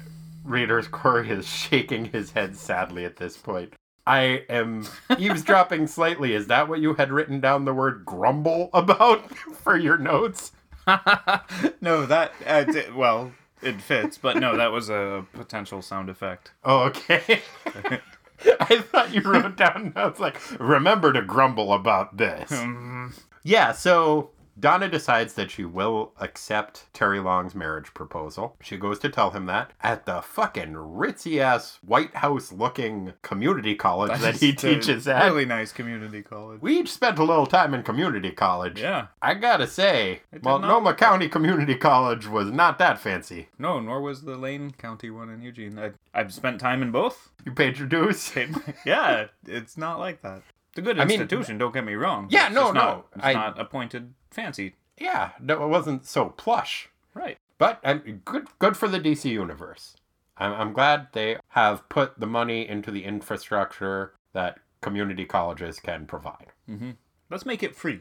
Readers 0.45 0.87
Corey 0.89 1.31
is 1.31 1.47
shaking 1.47 2.07
his 2.07 2.33
head 2.33 2.57
sadly 2.57 3.05
at 3.05 3.17
this 3.17 3.37
point. 3.37 3.75
I 4.07 4.45
am 4.51 4.87
eavesdropping 5.19 5.87
slightly. 5.87 6.35
Is 6.35 6.47
that 6.49 6.69
what 6.69 6.81
you 6.81 6.95
had 6.95 7.11
written 7.11 7.41
down 7.41 7.65
the 7.65 7.73
word 7.73 8.05
grumble 8.05 8.69
about 8.75 9.35
for 9.63 9.77
your 9.77 9.97
notes? 9.97 10.53
no, 11.81 12.05
that 12.05 12.33
uh, 12.47 12.65
d- 12.65 12.91
well, 12.95 13.33
it 13.63 13.81
fits, 13.81 14.19
but 14.19 14.37
no, 14.37 14.57
that 14.57 14.73
was 14.73 14.91
a 14.91 15.25
potential 15.33 15.81
sound 15.81 16.11
effect. 16.11 16.53
Oh, 16.63 16.81
okay. 16.83 17.41
I 18.61 18.81
thought 18.81 19.13
you 19.15 19.23
wrote 19.23 19.57
down 19.57 19.93
notes 19.95 20.21
like, 20.21 20.41
remember 20.61 21.13
to 21.13 21.23
grumble 21.23 21.73
about 21.73 22.17
this. 22.17 22.53
Um, 22.53 23.15
Yeah, 23.47 23.73
so 23.73 24.31
Donna 24.59 24.89
decides 24.89 25.35
that 25.35 25.51
she 25.51 25.65
will 25.65 26.13
accept 26.21 26.87
Terry 26.93 27.21
Long's 27.21 27.55
marriage 27.55 27.93
proposal. 27.95 28.57
She 28.63 28.77
goes 28.77 28.99
to 29.01 29.09
tell 29.09 29.31
him 29.31 29.47
that 29.47 29.73
at 29.83 30.07
the 30.07 30.23
fucking 30.23 30.75
ritzy 30.75 31.39
ass 31.39 31.79
White 31.85 32.15
House 32.17 32.53
looking 32.53 33.13
community 33.23 33.75
college 33.75 34.21
that 34.21 34.37
he 34.37 34.53
teaches 34.53 35.09
at. 35.09 35.25
Really 35.25 35.45
nice 35.45 35.73
community 35.73 36.23
college. 36.23 36.61
We 36.63 36.79
each 36.79 36.93
spent 36.93 37.19
a 37.19 37.25
little 37.25 37.47
time 37.47 37.75
in 37.75 37.83
community 37.83 38.31
college. 38.31 38.81
Yeah. 38.81 39.09
I 39.21 39.35
gotta 39.35 39.67
say, 39.67 40.23
did 40.33 40.45
not- 40.45 40.99
County 40.99 41.29
Community 41.29 41.75
College 41.75 42.27
was 42.27 42.51
not 42.51 42.79
that 42.79 42.99
fancy. 42.99 43.49
No, 43.59 43.81
nor 43.81 44.01
was 44.01 44.23
the 44.23 44.37
Lane 44.37 44.73
County 44.73 45.11
one 45.11 45.29
in 45.31 45.43
Eugene. 45.43 45.79
I, 45.79 45.93
I've 46.13 46.33
spent 46.33 46.61
time 46.61 46.83
in 46.83 46.91
both. 46.93 47.31
You 47.45 47.53
paid 47.53 47.79
your 47.79 47.89
dues. 47.89 48.33
yeah, 48.87 49.27
it's 49.47 49.77
not 49.77 49.99
like 49.99 50.23
that. 50.23 50.43
It's 50.75 50.81
a 50.81 50.83
good 50.83 50.99
I 50.99 51.05
mean- 51.05 51.21
institution. 51.21 51.57
don't 51.59 51.73
get 51.73 51.85
me 51.85 51.95
wrong. 51.95 52.27
Yeah, 52.31 52.49
no, 52.49 52.67
no, 52.67 52.73
Not, 52.73 53.07
it's 53.15 53.25
I- 53.25 53.33
not 53.33 53.61
appointed 53.61 54.15
fancy. 54.31 54.75
Yeah, 54.99 55.31
no, 55.41 55.65
it 55.65 55.69
wasn't 55.69 56.05
so 56.05 56.31
plush. 56.31 56.89
Right. 57.15 57.39
But 57.59 57.79
um, 57.85 58.21
good, 58.25 58.49
good 58.59 58.77
for 58.77 58.89
the 58.89 58.99
DC 58.99 59.31
universe. 59.31 59.97
I'm, 60.37 60.53
I'm 60.53 60.73
glad 60.73 61.09
they 61.13 61.37
have 61.51 61.89
put 61.89 62.19
the 62.19 62.27
money 62.27 62.69
into 62.69 62.91
the 62.91 63.05
infrastructure 63.05 64.15
that 64.33 64.59
community 64.81 65.25
colleges 65.25 65.79
can 65.79 66.07
provide. 66.07 66.49
Mm-hmm. 66.69 66.91
Let's 67.31 67.47
make 67.47 67.63
it 67.63 67.77
free. 67.77 68.01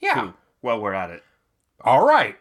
Yeah. 0.00 0.14
too, 0.20 0.34
while 0.60 0.80
we're 0.80 0.92
at 0.92 1.10
it. 1.10 1.22
All 1.82 2.06
right. 2.06 2.36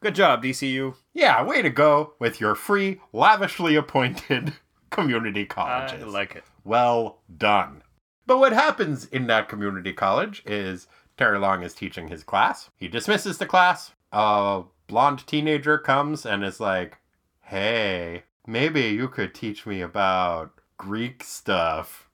Good 0.00 0.14
job, 0.14 0.44
DCU. 0.44 0.94
Yeah, 1.14 1.42
way 1.42 1.62
to 1.62 1.70
go 1.70 2.12
with 2.20 2.40
your 2.40 2.54
free, 2.54 3.00
lavishly 3.12 3.74
appointed 3.74 4.52
community 4.90 5.44
colleges. 5.46 6.02
I 6.04 6.06
like 6.06 6.36
it. 6.36 6.44
Well 6.64 7.18
done. 7.36 7.82
But 8.26 8.38
what 8.38 8.52
happens 8.52 9.06
in 9.06 9.26
that 9.28 9.48
community 9.48 9.92
college 9.92 10.42
is 10.46 10.86
Terry 11.16 11.38
Long 11.38 11.62
is 11.62 11.74
teaching 11.74 12.08
his 12.08 12.24
class. 12.24 12.70
He 12.76 12.88
dismisses 12.88 13.38
the 13.38 13.46
class. 13.46 13.92
A 14.12 14.62
blonde 14.86 15.26
teenager 15.26 15.78
comes 15.78 16.26
and 16.26 16.44
is 16.44 16.60
like, 16.60 16.98
Hey, 17.42 18.24
maybe 18.46 18.82
you 18.82 19.08
could 19.08 19.34
teach 19.34 19.66
me 19.66 19.80
about 19.80 20.52
Greek 20.76 21.22
stuff. 21.22 22.08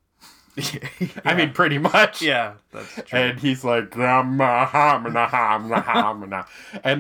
I 1.25 1.35
mean, 1.35 1.53
pretty 1.53 1.79
much. 1.79 2.21
yeah, 2.21 2.55
that's 2.73 2.95
true. 2.95 3.19
And 3.19 3.41
he's 3.41 3.65
like, 3.65 3.97
and 3.97 4.39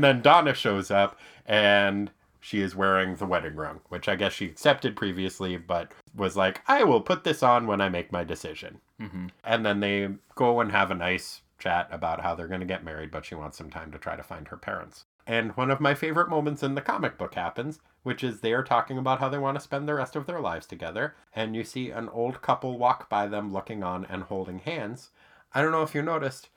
then 0.03 0.23
Donna 0.23 0.55
shows 0.55 0.91
up 0.91 1.19
and 1.45 2.11
she 2.43 2.61
is 2.61 2.75
wearing 2.75 3.15
the 3.15 3.25
wedding 3.25 3.55
ring, 3.55 3.81
which 3.89 4.09
I 4.09 4.17
guess 4.17 4.33
she 4.33 4.47
accepted 4.47 4.97
previously, 4.97 5.57
but 5.57 5.93
was 6.15 6.37
like, 6.37 6.61
I 6.67 6.83
will 6.83 7.01
put 7.01 7.23
this 7.23 7.43
on 7.43 7.69
when 7.69 7.81
I 7.81 7.89
make 7.89 8.11
my 8.11 8.25
decision. 8.25 8.81
Mhm. 9.01 9.31
And 9.45 9.65
then 9.65 9.79
they 9.79 10.09
go 10.35 10.61
and 10.61 10.73
have 10.73 10.91
a 10.91 10.95
nice 10.95 11.43
chat 11.59 11.89
about 11.93 12.21
how 12.21 12.35
they're 12.35 12.49
going 12.49 12.61
to 12.61 12.67
get 12.67 12.85
married, 12.85 13.13
but 13.13 13.25
she 13.25 13.37
wants 13.37 13.57
some 13.57 13.71
time 13.71 13.93
to 13.93 13.99
try 13.99 14.17
to 14.17 14.25
find 14.25 14.49
her 14.49 14.57
parents. 14.57 15.05
And 15.25 15.57
one 15.57 15.71
of 15.71 15.81
my 15.81 15.95
favorite 15.95 16.29
moments 16.29 16.65
in 16.65 16.75
the 16.75 16.81
comic 16.81 17.17
book 17.17 17.37
happens, 17.37 17.79
which 18.03 18.25
is 18.25 18.41
they 18.41 18.53
are 18.53 18.65
talking 18.65 18.99
about 18.99 19.21
how 19.21 19.29
they 19.29 19.39
want 19.39 19.57
to 19.57 19.63
spend 19.63 19.89
the 19.89 19.95
rest 19.95 20.17
of 20.17 20.27
their 20.27 20.41
lives 20.41 20.67
together. 20.67 21.15
And 21.33 21.55
you 21.55 21.63
see 21.63 21.91
an 21.91 22.09
old 22.09 22.43
couple 22.43 22.77
walk 22.77 23.09
by 23.09 23.29
them 23.29 23.53
looking 23.53 23.85
on 23.85 24.05
and 24.07 24.25
holding 24.25 24.59
hands. 24.59 25.11
I 25.55 25.63
don't 25.63 25.71
know 25.71 25.83
if 25.83 25.95
you 25.95 26.03
noticed 26.03 26.49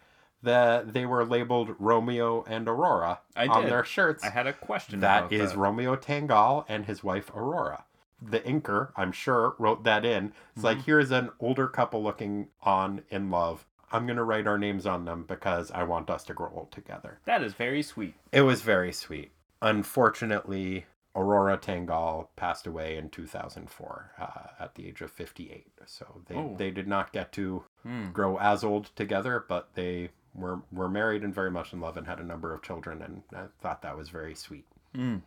that 0.46 0.94
they 0.94 1.06
were 1.06 1.26
labeled 1.26 1.76
Romeo 1.80 2.44
and 2.48 2.68
Aurora 2.68 3.20
on 3.38 3.66
their 3.66 3.84
shirts. 3.84 4.24
I 4.24 4.30
had 4.30 4.48
a 4.48 4.54
question. 4.54 5.02
That 5.02 5.20
about 5.26 5.34
is 5.34 5.52
that. 5.52 5.58
Romeo 5.58 5.96
Tanghal 5.96 6.66
and 6.70 6.86
his 6.86 7.04
wife 7.04 7.30
Aurora. 7.36 7.84
The 8.22 8.40
inker, 8.40 8.90
I'm 8.96 9.12
sure, 9.12 9.56
wrote 9.60 9.84
that 9.84 10.06
in. 10.06 10.32
It's 10.56 10.64
like, 10.64 10.78
Mm-hmm. 10.78 10.86
here's 10.86 11.12
an 11.12 11.30
older 11.40 11.68
couple 11.68 12.02
looking 12.02 12.48
on 12.64 13.04
in 13.10 13.30
love. 13.30 13.66
I'm 13.92 14.06
going 14.08 14.18
to 14.18 14.24
write 14.24 14.48
our 14.48 14.58
names 14.58 14.86
on 14.88 15.06
them 15.06 15.26
because 15.28 15.70
I 15.72 15.84
want 15.84 16.10
us 16.10 16.24
to 16.26 16.34
grow 16.34 16.52
old 16.56 16.72
together. 16.72 17.20
That 17.26 17.44
is 17.44 17.54
very 17.54 17.84
sweet. 17.84 18.16
It 18.32 18.42
was 18.42 18.62
very 18.62 18.92
sweet. 18.92 19.32
Unfortunately, 19.62 20.86
Aurora 21.16 21.58
Tanghal 21.58 22.28
passed 22.36 22.66
away 22.68 22.98
in 22.98 23.10
2004 23.10 24.12
uh, 24.20 24.26
at 24.64 24.76
the 24.76 24.88
age 24.88 25.02
of 25.02 25.12
58. 25.12 25.68
So 25.86 26.22
they, 26.28 26.36
Oh. 26.36 26.56
they 26.58 26.72
did 26.72 26.88
not 26.88 27.14
get 27.14 27.32
to 27.34 27.64
Hmm. 27.84 28.10
grow 28.12 28.38
as 28.38 28.64
old 28.64 28.86
together, 28.96 29.46
but 29.48 29.70
they 29.76 30.10
were, 30.36 30.62
were 30.72 30.90
married 30.90 31.24
and 31.24 31.34
very 31.34 31.52
much 31.52 31.74
in 31.74 31.80
love 31.80 31.98
and 31.98 32.08
had 32.08 32.20
a 32.20 32.24
number 32.24 32.54
of 32.54 32.62
children. 32.62 33.02
And 33.02 33.24
I 33.36 33.46
thought 33.62 33.82
that 33.82 33.98
was 33.98 34.10
very 34.10 34.36
sweet. 34.36 34.66
Mm. 34.96 35.22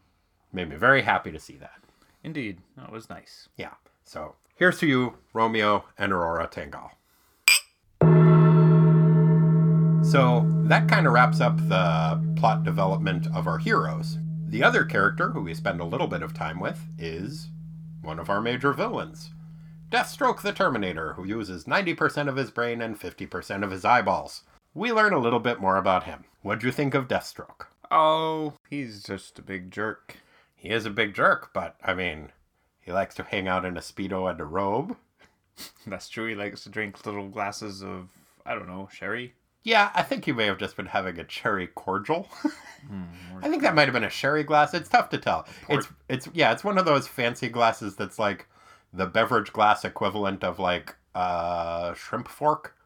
Made 0.53 0.69
me 0.69 0.77
very 0.77 1.03
happy 1.03 1.33
to 1.33 1.39
see 1.39 1.57
that. 1.57 1.81
Indeed, 2.25 2.59
that 2.77 2.93
was 2.93 3.09
nice. 3.09 3.49
Yeah. 3.57 3.75
So 4.05 4.35
here's 4.57 4.79
to 4.81 4.87
you, 4.87 5.15
Romeo 5.33 5.85
and 5.97 6.13
Aurora 6.13 6.49
Tanghal. 6.49 6.91
So 10.11 10.47
that 10.69 10.89
kind 10.89 11.07
of 11.07 11.13
wraps 11.13 11.41
up 11.41 11.57
the 11.69 12.35
plot 12.37 12.65
development 12.65 13.27
of 13.35 13.47
our 13.47 13.59
heroes. 13.59 14.19
The 14.47 14.63
other 14.63 14.85
character 14.85 15.31
who 15.31 15.43
we 15.43 15.55
spend 15.55 15.81
a 15.81 15.85
little 15.85 16.07
bit 16.07 16.23
of 16.23 16.33
time 16.33 16.61
with 16.61 16.81
is 16.99 17.49
one 18.01 18.19
of 18.19 18.31
our 18.31 18.41
major 18.41 18.73
villains 18.73 19.31
Deathstroke 19.91 20.43
the 20.43 20.53
Terminator, 20.53 21.15
who 21.15 21.25
uses 21.25 21.65
90% 21.65 22.29
of 22.29 22.37
his 22.37 22.51
brain 22.51 22.83
and 22.83 23.01
50% 23.01 23.65
of 23.65 23.71
his 23.71 23.87
eyeballs. 23.87 24.43
We 24.79 24.93
learn 24.93 25.12
a 25.12 25.18
little 25.18 25.41
bit 25.41 25.59
more 25.59 25.76
about 25.76 26.05
him. 26.05 26.22
What'd 26.43 26.62
you 26.62 26.70
think 26.70 26.95
of 26.95 27.09
Deathstroke? 27.09 27.66
Oh, 27.91 28.53
he's 28.70 29.03
just 29.03 29.37
a 29.41 29.43
big 29.43 29.72
jerk. 29.72 30.18
He 30.55 30.68
is 30.68 30.87
a 30.87 30.91
big 30.91 31.14
jerk, 31.14 31.51
but 31.53 31.74
I 31.83 31.95
mean, 31.95 32.31
he 32.81 32.93
likes 32.93 33.16
to 33.16 33.24
hang 33.24 33.49
out 33.49 33.64
in 33.64 33.76
a 33.76 33.81
Speedo 33.81 34.31
and 34.31 34.41
a 34.41 34.45
robe. 34.45 34.97
That's 35.87 36.09
true. 36.09 36.29
He 36.29 36.37
likes 36.37 36.62
to 36.62 36.68
drink 36.68 37.05
little 37.05 37.29
glasses 37.29 37.83
of, 37.83 38.11
I 38.47 38.55
don't 38.55 38.68
know, 38.68 38.89
sherry. 38.93 39.35
Yeah, 39.64 39.91
I 39.97 40.05
think 40.05 40.26
he 40.26 40.33
may 40.33 40.47
have 40.47 40.59
just 40.59 40.76
been 40.76 40.87
having 40.87 41.18
a 41.18 41.24
cherry 41.24 41.66
cordial. 41.66 42.29
Hmm, 42.89 43.43
I 43.43 43.49
think 43.49 43.62
that 43.62 43.74
might 43.74 43.89
have 43.89 43.93
been 43.93 44.05
a 44.05 44.09
sherry 44.09 44.45
glass. 44.45 44.72
It's 44.72 44.89
tough 44.89 45.09
to 45.09 45.18
tell. 45.18 45.49
It's 45.68 45.89
it's 46.09 46.29
yeah, 46.33 46.53
it's 46.53 46.62
one 46.62 46.79
of 46.79 46.85
those 46.85 47.09
fancy 47.09 47.49
glasses 47.49 47.97
that's 47.97 48.20
like 48.20 48.47
the 48.93 49.05
beverage 49.05 49.53
glass 49.53 49.85
equivalent 49.85 50.45
of 50.45 50.61
like 50.61 50.95
a 51.16 51.93
shrimp 51.99 52.29
fork. 52.29 52.78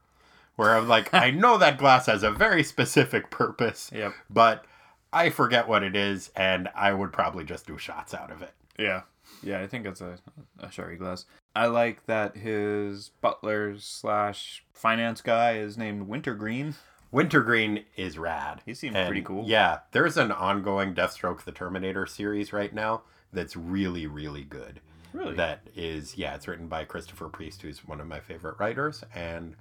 Where 0.63 0.77
I'm 0.77 0.89
like, 0.89 1.13
I 1.13 1.31
know 1.33 1.59
that 1.59 1.79
glass 1.79 2.07
has 2.07 2.23
a 2.23 2.31
very 2.31 2.63
specific 2.63 3.31
purpose, 3.31 3.91
Yep. 3.95 4.15
but 4.31 4.65
I 5.13 5.31
forget 5.31 5.69
what 5.69 5.83
it 5.83 5.95
is, 5.95 6.31
and 6.35 6.69
I 6.75 6.93
would 6.93 7.13
probably 7.13 7.45
just 7.45 7.67
do 7.67 7.77
shots 7.79 8.15
out 8.15 8.31
of 8.31 8.41
it. 8.43 8.53
Yeah. 8.79 9.03
Yeah, 9.43 9.61
I 9.61 9.67
think 9.67 9.87
it's 9.87 10.01
a, 10.01 10.19
a 10.61 10.71
sherry 10.71 10.97
glass. 10.97 11.25
I 11.55 11.67
like 11.67 12.07
that 12.07 12.37
his 12.37 13.11
butler 13.21 13.77
slash 13.79 14.65
finance 14.73 15.21
guy 15.21 15.57
is 15.59 15.77
named 15.79 16.07
Wintergreen. 16.09 16.75
Wintergreen 17.11 17.85
is 17.97 18.19
rad. 18.19 18.63
He 18.65 18.73
seems 18.75 18.97
And, 18.97 19.07
pretty 19.07 19.23
cool. 19.23 19.45
Yeah, 19.47 19.81
there's 19.93 20.17
an 20.17 20.33
ongoing 20.33 20.95
Deathstroke 20.95 21.43
the 21.45 21.53
Terminator 21.53 22.07
series 22.07 22.53
right 22.53 22.73
now 22.75 23.03
that's 23.33 23.55
really, 23.57 24.07
really 24.07 24.45
good. 24.45 24.81
Really? 25.13 25.35
That 25.37 25.61
is, 25.77 26.17
yeah, 26.17 26.35
it's 26.35 26.49
written 26.49 26.69
by 26.69 26.85
Christopher 26.85 27.29
Priest, 27.29 27.61
who's 27.63 27.87
one 27.87 28.01
of 28.01 28.07
my 28.07 28.19
favorite 28.21 28.59
writers, 28.59 29.05
and 29.15 29.55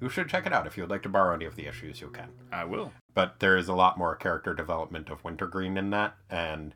you 0.00 0.08
should 0.08 0.28
check 0.28 0.46
it 0.46 0.52
out. 0.52 0.66
If 0.66 0.76
you 0.76 0.82
would 0.82 0.90
like 0.90 1.02
to 1.02 1.08
borrow 1.08 1.34
any 1.34 1.44
of 1.44 1.56
the 1.56 1.66
issues, 1.66 2.00
you 2.00 2.08
can. 2.08 2.30
I 2.52 2.64
will. 2.64 2.92
But 3.14 3.40
there 3.40 3.56
is 3.56 3.68
a 3.68 3.74
lot 3.74 3.98
more 3.98 4.14
character 4.16 4.54
development 4.54 5.08
of 5.10 5.22
Wintergreen 5.24 5.76
in 5.76 5.90
that, 5.90 6.14
and 6.30 6.74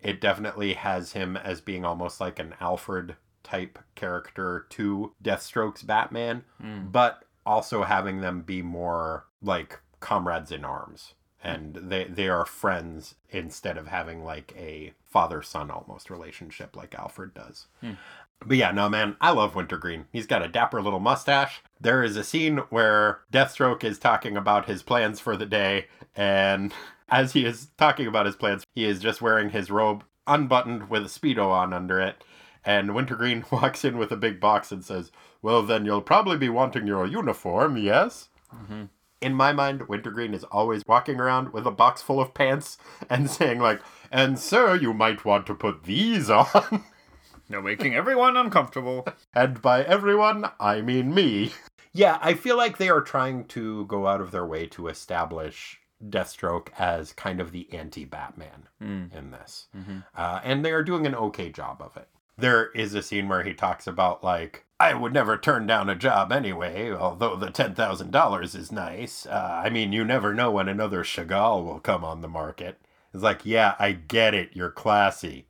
it 0.00 0.20
definitely 0.20 0.74
has 0.74 1.12
him 1.12 1.36
as 1.36 1.60
being 1.60 1.84
almost 1.84 2.20
like 2.20 2.38
an 2.38 2.54
Alfred 2.60 3.16
type 3.42 3.78
character 3.94 4.66
to 4.70 5.12
Deathstroke's 5.22 5.82
Batman, 5.82 6.44
Mm. 6.62 6.92
but 6.92 7.24
also 7.46 7.84
having 7.84 8.20
them 8.20 8.42
be 8.42 8.62
more 8.62 9.26
like 9.42 9.80
comrades 10.00 10.52
in 10.52 10.64
arms 10.64 11.14
and 11.42 11.74
they 11.74 12.04
they 12.04 12.28
are 12.28 12.44
friends 12.44 13.14
instead 13.30 13.78
of 13.78 13.86
having 13.86 14.22
like 14.24 14.52
a 14.56 14.92
father 15.06 15.40
son 15.42 15.70
almost 15.70 16.10
relationship 16.10 16.76
like 16.76 16.94
Alfred 16.94 17.32
does. 17.32 17.66
But 18.44 18.56
yeah, 18.56 18.70
no 18.70 18.88
man, 18.88 19.16
I 19.20 19.30
love 19.32 19.54
Wintergreen. 19.54 20.06
He's 20.12 20.26
got 20.26 20.42
a 20.42 20.48
dapper 20.48 20.80
little 20.80 21.00
mustache. 21.00 21.62
There 21.80 22.02
is 22.02 22.16
a 22.16 22.24
scene 22.24 22.58
where 22.70 23.20
Deathstroke 23.32 23.84
is 23.84 23.98
talking 23.98 24.36
about 24.36 24.66
his 24.66 24.82
plans 24.82 25.20
for 25.20 25.36
the 25.36 25.46
day, 25.46 25.86
and 26.16 26.72
as 27.08 27.32
he 27.32 27.44
is 27.44 27.68
talking 27.76 28.06
about 28.06 28.26
his 28.26 28.36
plans, 28.36 28.64
he 28.74 28.84
is 28.84 29.00
just 29.00 29.20
wearing 29.20 29.50
his 29.50 29.70
robe 29.70 30.04
unbuttoned 30.26 30.88
with 30.88 31.02
a 31.02 31.06
speedo 31.06 31.48
on 31.48 31.72
under 31.72 32.00
it. 32.00 32.22
And 32.64 32.94
Wintergreen 32.94 33.44
walks 33.52 33.84
in 33.84 33.98
with 33.98 34.10
a 34.12 34.16
big 34.16 34.40
box 34.40 34.72
and 34.72 34.84
says, 34.84 35.10
"Well, 35.42 35.62
then 35.62 35.84
you'll 35.84 36.00
probably 36.02 36.38
be 36.38 36.48
wanting 36.48 36.86
your 36.86 37.06
uniform, 37.06 37.76
yes?" 37.76 38.28
Mm-hmm. 38.54 38.84
in 39.20 39.34
my 39.34 39.52
mind, 39.52 39.86
Wintergreen 39.88 40.34
is 40.34 40.44
always 40.44 40.82
walking 40.88 41.20
around 41.20 41.52
with 41.52 41.66
a 41.66 41.70
box 41.70 42.02
full 42.02 42.20
of 42.20 42.34
pants 42.34 42.78
and 43.08 43.30
saying, 43.38 43.60
like, 43.60 43.80
and 44.10 44.38
sir, 44.38 44.74
you 44.74 44.92
might 44.92 45.24
want 45.24 45.46
to 45.46 45.54
put 45.54 45.84
these 45.84 46.28
on. 46.30 46.84
No, 47.50 47.60
making 47.60 47.96
everyone 47.96 48.36
uncomfortable. 48.36 49.06
and 49.34 49.60
by 49.60 49.82
everyone, 49.82 50.50
I 50.60 50.80
mean 50.80 51.12
me. 51.12 51.52
Yeah, 51.92 52.18
I 52.22 52.34
feel 52.34 52.56
like 52.56 52.78
they 52.78 52.88
are 52.88 53.00
trying 53.00 53.46
to 53.46 53.84
go 53.86 54.06
out 54.06 54.20
of 54.20 54.30
their 54.30 54.46
way 54.46 54.68
to 54.68 54.86
establish 54.86 55.80
Deathstroke 56.08 56.68
as 56.78 57.12
kind 57.12 57.40
of 57.40 57.50
the 57.50 57.66
anti 57.72 58.04
Batman 58.04 58.68
in 58.80 59.32
this. 59.32 59.66
Uh, 60.16 60.40
and 60.44 60.64
they 60.64 60.70
are 60.70 60.84
doing 60.84 61.04
an 61.06 61.16
okay 61.16 61.50
job 61.50 61.82
of 61.82 61.96
it. 61.96 62.08
There 62.38 62.70
is 62.70 62.94
a 62.94 63.02
scene 63.02 63.28
where 63.28 63.42
he 63.42 63.52
talks 63.52 63.88
about, 63.88 64.22
like, 64.22 64.64
I 64.78 64.94
would 64.94 65.12
never 65.12 65.36
turn 65.36 65.66
down 65.66 65.90
a 65.90 65.96
job 65.96 66.30
anyway, 66.30 66.92
although 66.92 67.34
the 67.36 67.48
$10,000 67.48 68.54
is 68.54 68.70
nice. 68.72 69.26
Uh, 69.26 69.60
I 69.64 69.68
mean, 69.68 69.92
you 69.92 70.04
never 70.04 70.32
know 70.32 70.52
when 70.52 70.68
another 70.68 71.02
Chagall 71.02 71.64
will 71.64 71.80
come 71.80 72.04
on 72.04 72.20
the 72.20 72.28
market. 72.28 72.80
It's 73.12 73.22
like, 73.24 73.44
yeah, 73.44 73.74
I 73.80 73.92
get 73.92 74.32
it. 74.32 74.50
You're 74.54 74.70
classy. 74.70 75.48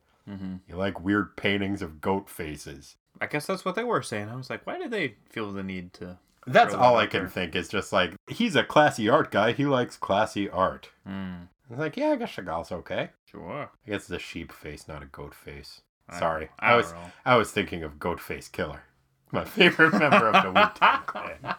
You 0.67 0.75
like 0.75 1.01
weird 1.01 1.35
paintings 1.37 1.81
of 1.81 1.99
goat 2.01 2.29
faces. 2.29 2.95
I 3.19 3.27
guess 3.27 3.45
that's 3.45 3.65
what 3.65 3.75
they 3.75 3.83
were 3.83 4.01
saying. 4.01 4.29
I 4.29 4.35
was 4.35 4.49
like, 4.49 4.65
why 4.65 4.77
did 4.77 4.91
they 4.91 5.15
feel 5.29 5.51
the 5.51 5.63
need 5.63 5.93
to? 5.95 6.17
That's 6.47 6.73
all 6.73 6.95
I 6.97 7.05
can 7.05 7.21
there? 7.21 7.29
think 7.29 7.55
is 7.55 7.67
just 7.69 7.91
like, 7.93 8.15
he's 8.27 8.55
a 8.55 8.63
classy 8.63 9.07
art 9.09 9.29
guy. 9.31 9.51
He 9.51 9.65
likes 9.65 9.95
classy 9.97 10.49
art. 10.49 10.89
Hmm. 11.05 11.43
It's 11.69 11.79
like, 11.79 11.95
yeah, 11.97 12.09
I 12.09 12.15
guess 12.15 12.29
Chagall's 12.31 12.71
okay. 12.71 13.09
Sure. 13.29 13.69
I 13.85 13.89
guess 13.89 14.01
it's 14.03 14.09
a 14.11 14.19
sheep 14.19 14.51
face, 14.51 14.87
not 14.87 15.03
a 15.03 15.05
goat 15.05 15.33
face. 15.35 15.81
I- 16.09 16.19
Sorry. 16.19 16.49
I 16.59 16.73
I, 16.73 16.75
was 16.75 16.91
know. 16.93 16.99
I 17.25 17.35
was 17.35 17.51
thinking 17.51 17.83
of 17.83 17.99
Goat 17.99 18.19
Face 18.19 18.47
Killer. 18.49 18.83
My 19.31 19.45
favorite 19.45 19.93
member 19.93 20.29
of 20.29 20.43
the 20.43 20.51
Wu-Tang 20.51 21.01
Clan. 21.05 21.55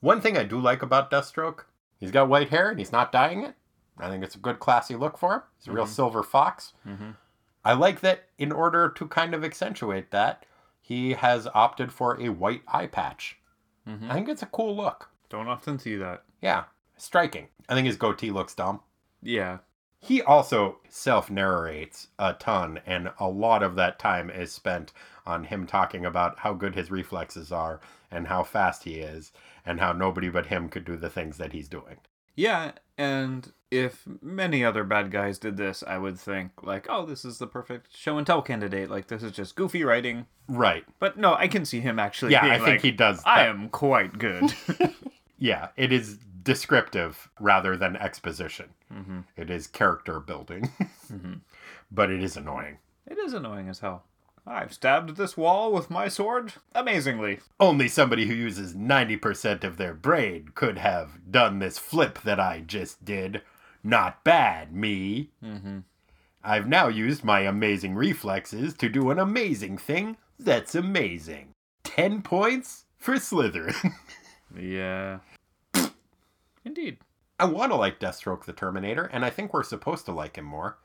One 0.00 0.20
thing 0.20 0.38
I 0.38 0.44
do 0.44 0.58
like 0.58 0.80
about 0.82 1.10
Deathstroke, 1.10 1.64
he's 1.98 2.10
got 2.10 2.28
white 2.28 2.48
hair 2.50 2.70
and 2.70 2.78
he's 2.78 2.92
not 2.92 3.12
dyeing 3.12 3.42
it. 3.42 3.54
I 3.98 4.08
think 4.08 4.24
it's 4.24 4.34
a 4.34 4.38
good 4.38 4.58
classy 4.58 4.94
look 4.96 5.18
for 5.18 5.34
him. 5.34 5.42
He's 5.58 5.68
a 5.68 5.72
real 5.72 5.86
silver 5.86 6.22
fox. 6.22 6.72
Mhm. 6.86 7.16
I 7.64 7.72
like 7.72 8.00
that 8.00 8.28
in 8.38 8.52
order 8.52 8.88
to 8.90 9.08
kind 9.08 9.34
of 9.34 9.44
accentuate 9.44 10.10
that, 10.10 10.44
he 10.80 11.14
has 11.14 11.48
opted 11.54 11.92
for 11.92 12.20
a 12.20 12.28
white 12.28 12.62
eye 12.68 12.86
patch. 12.86 13.38
Mhm. 13.86 14.10
I 14.10 14.14
think 14.14 14.28
it's 14.28 14.42
a 14.42 14.46
cool 14.46 14.76
look. 14.76 15.10
Don't 15.30 15.48
often 15.48 15.78
see 15.78 15.96
that. 15.96 16.24
Yeah, 16.40 16.64
striking. 16.96 17.48
I 17.68 17.74
think 17.74 17.86
his 17.86 17.96
goatee 17.96 18.30
looks 18.30 18.54
dumb. 18.54 18.80
Yeah. 19.22 19.58
He 19.98 20.20
also 20.20 20.80
self 20.90 21.30
narrates 21.30 22.08
a 22.18 22.34
ton, 22.34 22.80
and 22.84 23.12
a 23.18 23.28
lot 23.28 23.62
of 23.62 23.74
that 23.76 23.98
time 23.98 24.28
is 24.28 24.52
spent 24.52 24.92
on 25.24 25.44
him 25.44 25.66
talking 25.66 26.04
about 26.04 26.40
how 26.40 26.52
good 26.52 26.74
his 26.74 26.90
reflexes 26.90 27.50
are 27.50 27.80
and 28.10 28.26
how 28.28 28.42
fast 28.42 28.84
he 28.84 28.96
is, 29.00 29.32
and 29.64 29.80
how 29.80 29.92
nobody 29.92 30.28
but 30.28 30.46
him 30.46 30.68
could 30.68 30.84
do 30.84 30.96
the 30.96 31.08
things 31.08 31.38
that 31.38 31.52
he's 31.52 31.68
doing. 31.68 31.98
Yeah, 32.36 32.72
and 32.98 33.52
if 33.70 34.04
many 34.22 34.64
other 34.64 34.84
bad 34.84 35.10
guys 35.10 35.38
did 35.38 35.56
this, 35.56 35.82
I 35.86 35.98
would 35.98 36.18
think 36.18 36.62
like, 36.62 36.86
oh, 36.88 37.04
this 37.04 37.24
is 37.24 37.38
the 37.38 37.46
perfect 37.46 37.96
show 37.96 38.18
and 38.18 38.26
tell 38.26 38.40
candidate. 38.42 38.90
Like 38.90 39.08
this 39.08 39.22
is 39.22 39.32
just 39.32 39.56
goofy 39.56 39.82
writing. 39.84 40.26
Right. 40.48 40.84
But 40.98 41.16
no, 41.18 41.34
I 41.34 41.48
can 41.48 41.64
see 41.64 41.80
him 41.80 41.98
actually. 41.98 42.32
Yeah, 42.32 42.46
I 42.46 42.58
think 42.58 42.82
he 42.82 42.90
does. 42.90 43.22
I 43.24 43.46
am 43.46 43.68
quite 43.68 44.18
good. 44.18 44.52
Yeah, 45.36 45.68
it 45.76 45.92
is 45.92 46.18
descriptive 46.42 47.28
rather 47.40 47.76
than 47.76 47.96
exposition. 47.96 48.70
hmm 48.90 49.20
It 49.36 49.50
is 49.50 49.66
character 49.66 50.20
building, 50.20 50.70
hmm 51.08 51.34
but 51.90 52.10
it 52.10 52.22
is 52.22 52.36
annoying. 52.36 52.78
It 53.06 53.18
is 53.18 53.34
annoying 53.34 53.68
as 53.68 53.80
hell. 53.80 54.04
I've 54.46 54.74
stabbed 54.74 55.16
this 55.16 55.36
wall 55.36 55.72
with 55.72 55.90
my 55.90 56.08
sword 56.08 56.52
amazingly. 56.74 57.40
Only 57.58 57.88
somebody 57.88 58.26
who 58.26 58.34
uses 58.34 58.74
90% 58.74 59.64
of 59.64 59.76
their 59.78 59.94
brain 59.94 60.50
could 60.54 60.78
have 60.78 61.30
done 61.30 61.58
this 61.58 61.78
flip 61.78 62.20
that 62.22 62.38
I 62.38 62.60
just 62.60 63.04
did. 63.04 63.42
Not 63.82 64.22
bad, 64.22 64.74
me. 64.74 65.30
Mm-hmm. 65.42 65.78
I've 66.42 66.68
now 66.68 66.88
used 66.88 67.24
my 67.24 67.40
amazing 67.40 67.94
reflexes 67.94 68.74
to 68.74 68.88
do 68.90 69.10
an 69.10 69.18
amazing 69.18 69.78
thing 69.78 70.18
that's 70.38 70.74
amazing. 70.74 71.48
10 71.84 72.22
points 72.22 72.84
for 72.98 73.14
Slytherin. 73.14 73.92
Yeah. 74.56 75.18
Indeed. 76.64 76.98
I 77.40 77.46
want 77.46 77.72
to 77.72 77.76
like 77.76 77.98
Deathstroke 77.98 78.44
the 78.44 78.52
Terminator, 78.52 79.06
and 79.06 79.24
I 79.24 79.30
think 79.30 79.52
we're 79.52 79.64
supposed 79.64 80.06
to 80.06 80.12
like 80.12 80.36
him 80.36 80.44
more, 80.44 80.78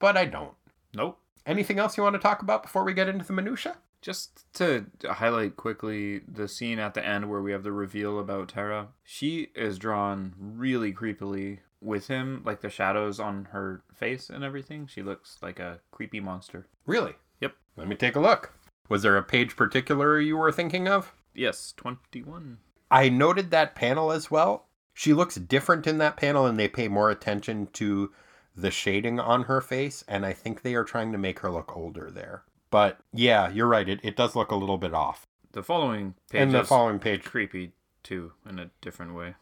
but 0.00 0.16
I 0.16 0.24
don't. 0.24 0.54
Nope. 0.92 1.20
Anything 1.46 1.78
else 1.78 1.96
you 1.96 2.02
want 2.02 2.14
to 2.14 2.20
talk 2.20 2.42
about 2.42 2.62
before 2.62 2.84
we 2.84 2.94
get 2.94 3.08
into 3.08 3.24
the 3.24 3.32
minutia? 3.32 3.76
Just 4.00 4.52
to 4.54 4.86
highlight 5.08 5.56
quickly 5.56 6.22
the 6.26 6.48
scene 6.48 6.78
at 6.78 6.94
the 6.94 7.06
end 7.06 7.28
where 7.28 7.40
we 7.42 7.52
have 7.52 7.62
the 7.62 7.72
reveal 7.72 8.18
about 8.18 8.48
Terra. 8.48 8.88
She 9.04 9.48
is 9.54 9.78
drawn 9.78 10.34
really 10.38 10.92
creepily 10.92 11.60
with 11.80 12.08
him, 12.08 12.42
like 12.44 12.60
the 12.60 12.70
shadows 12.70 13.20
on 13.20 13.46
her 13.52 13.82
face 13.94 14.30
and 14.30 14.44
everything. 14.44 14.86
She 14.86 15.02
looks 15.02 15.38
like 15.42 15.58
a 15.58 15.80
creepy 15.90 16.20
monster. 16.20 16.66
Really? 16.86 17.14
Yep. 17.40 17.54
Let 17.76 17.88
me 17.88 17.96
take 17.96 18.16
a 18.16 18.20
look. 18.20 18.52
Was 18.88 19.02
there 19.02 19.16
a 19.16 19.22
page 19.22 19.56
particular 19.56 20.20
you 20.20 20.36
were 20.36 20.52
thinking 20.52 20.88
of? 20.88 21.12
Yes, 21.34 21.72
21. 21.76 22.58
I 22.90 23.08
noted 23.08 23.50
that 23.50 23.74
panel 23.74 24.12
as 24.12 24.30
well. 24.30 24.66
She 24.94 25.14
looks 25.14 25.36
different 25.36 25.86
in 25.86 25.98
that 25.98 26.16
panel, 26.16 26.44
and 26.44 26.58
they 26.58 26.68
pay 26.68 26.88
more 26.88 27.10
attention 27.10 27.68
to 27.74 28.12
the 28.56 28.70
shading 28.70 29.18
on 29.18 29.44
her 29.44 29.60
face, 29.60 30.04
and 30.08 30.26
I 30.26 30.32
think 30.32 30.62
they 30.62 30.74
are 30.74 30.84
trying 30.84 31.12
to 31.12 31.18
make 31.18 31.40
her 31.40 31.50
look 31.50 31.76
older 31.76 32.10
there. 32.10 32.44
But 32.70 32.98
yeah, 33.12 33.50
you're 33.50 33.66
right. 33.66 33.88
It, 33.88 34.00
it 34.02 34.16
does 34.16 34.34
look 34.34 34.50
a 34.50 34.56
little 34.56 34.78
bit 34.78 34.94
off. 34.94 35.26
The 35.52 35.62
following 35.62 36.14
page 36.30 36.40
And 36.40 36.52
the 36.52 36.60
is 36.62 36.68
following 36.68 36.98
page, 36.98 37.24
creepy 37.24 37.72
too, 38.02 38.32
in 38.48 38.58
a 38.58 38.70
different 38.80 39.14
way. 39.14 39.34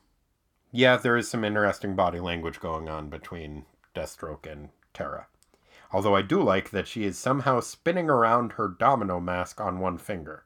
yeah, 0.72 0.96
there 0.96 1.16
is 1.16 1.28
some 1.28 1.44
interesting 1.44 1.94
body 1.94 2.20
language 2.20 2.60
going 2.60 2.88
on 2.88 3.08
between 3.08 3.64
Deathstroke 3.94 4.50
and 4.50 4.70
Terra. 4.92 5.26
Although 5.92 6.14
I 6.14 6.22
do 6.22 6.42
like 6.42 6.70
that 6.70 6.86
she 6.86 7.04
is 7.04 7.18
somehow 7.18 7.60
spinning 7.60 8.08
around 8.08 8.52
her 8.52 8.68
domino 8.68 9.18
mask 9.20 9.60
on 9.60 9.80
one 9.80 9.98
finger. 9.98 10.44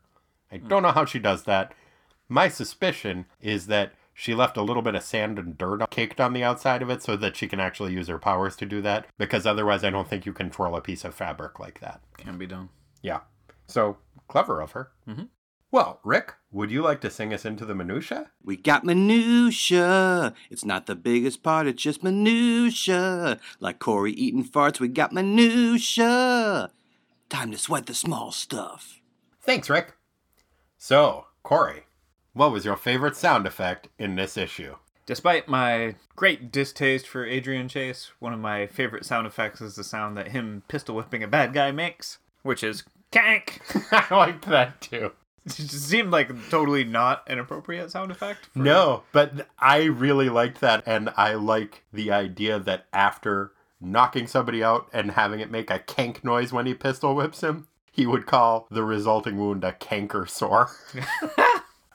I 0.51 0.59
don't 0.59 0.81
hmm. 0.81 0.87
know 0.87 0.93
how 0.93 1.05
she 1.05 1.19
does 1.19 1.45
that. 1.45 1.75
My 2.29 2.49
suspicion 2.49 3.27
is 3.41 3.67
that 3.67 3.95
she 4.15 4.35
left 4.35 4.57
a 4.57 4.62
little 4.62 4.83
bit 4.83 4.95
of 4.95 5.03
sand 5.03 5.39
and 5.39 5.59
dirt 5.59 5.91
caked 5.91 6.21
on 6.21 6.33
the 6.33 6.45
outside 6.45 6.81
of 6.81 6.89
it 6.89 7.03
so 7.03 7.17
that 7.17 7.37
she 7.37 7.49
can 7.49 7.61
actually 7.61 7.93
use 7.93 8.09
her 8.09 8.19
powers 8.19 8.57
to 8.57 8.67
do 8.67 8.81
that, 8.83 9.07
because 9.19 9.45
otherwise 9.45 9.85
I 9.85 9.91
don't 9.91 10.09
think 10.09 10.25
you 10.25 10.33
can 10.33 10.51
twirl 10.51 10.77
a 10.77 10.81
piece 10.81 11.05
of 11.05 11.15
fabric 11.15 11.59
like 11.59 11.81
that. 11.81 12.01
Can 12.17 12.39
be 12.39 12.47
done. 12.47 12.69
Yeah. 13.03 13.21
So 13.67 13.99
clever 14.29 14.61
of 14.61 14.73
her. 14.73 14.93
Mhm. 15.09 15.29
Well, 15.71 15.99
Rick, 16.05 16.35
would 16.53 16.71
you 16.71 16.83
like 16.83 17.01
to 17.01 17.11
sing 17.11 17.35
us 17.35 17.45
into 17.45 17.65
the 17.65 17.75
minutia? 17.75 18.31
We 18.45 18.57
got 18.57 18.85
minutia. 18.85 20.33
It's 20.49 20.65
not 20.65 20.87
the 20.87 20.95
biggest 20.95 21.43
part, 21.43 21.67
it's 21.67 21.83
just 21.83 22.05
minutia. 22.05 23.41
Like 23.59 23.81
Corey 23.81 24.12
eating 24.12 24.45
farts, 24.45 24.79
we 24.79 24.87
got 24.87 25.12
minutia. 25.12 26.71
Time 27.29 27.51
to 27.51 27.59
sweat 27.59 27.87
the 27.87 27.95
small 27.95 28.31
stuff. 28.31 29.01
Thanks, 29.43 29.69
Rick. 29.69 29.95
So, 30.79 31.27
Corey, 31.43 31.84
what 32.35 32.53
was 32.53 32.64
your 32.64 32.76
favorite 32.76 33.16
sound 33.16 33.47
effect 33.47 33.89
in 33.99 34.16
this 34.16 34.37
issue? 34.37 34.76
Despite 35.07 35.49
my 35.49 35.97
great 36.16 36.51
distaste 36.51 37.07
for 37.09 37.24
Adrian 37.26 37.68
Chase, 37.68 38.12
one 38.20 38.32
of 38.32 38.41
my 38.41 38.66
favorite 38.66 39.05
sound 39.05 39.26
effects 39.26 39.61
is 39.61 39.76
the 39.76 39.85
sound 39.85 40.16
that 40.16 40.28
him 40.28 40.62
pistol 40.68 40.97
whipping 40.97 41.22
a 41.22 41.28
bad 41.28 41.53
guy 41.53 41.70
makes, 41.72 42.18
which 42.43 42.62
is 42.64 42.85
kank. 43.12 43.59
I 44.11 44.14
liked 44.14 44.47
that 44.47 44.80
too. 44.80 45.12
It 45.47 45.51
just 45.57 45.89
seemed 45.89 46.11
like 46.11 46.30
totally 46.49 46.85
not 46.85 47.22
an 47.26 47.39
appropriate 47.39 47.91
sound 47.91 48.11
effect. 48.11 48.47
for- 48.47 48.59
No, 48.61 49.03
but 49.12 49.47
I 49.59 49.85
really 49.85 50.30
liked 50.30 50.61
that, 50.62 50.82
and 50.87 51.11
I 51.18 51.35
like 51.35 51.82
the 51.93 52.11
idea 52.11 52.59
that 52.61 52.87
after 52.95 53.53
knocking 53.78 54.26
somebody 54.26 54.64
out 54.64 54.89
and 54.91 55.11
having 55.11 55.41
it 55.41 55.51
make 55.51 55.68
a 55.70 55.78
kank 55.80 56.24
noise 56.24 56.51
when 56.51 56.64
he 56.64 56.72
pistol 56.72 57.14
whips 57.14 57.43
him, 57.43 57.66
he 57.93 58.07
would 58.07 58.24
call 58.24 58.66
the 58.70 58.82
resulting 58.82 59.37
wound 59.37 59.64
a 59.64 59.72
canker 59.74 60.24
sore. 60.24 60.70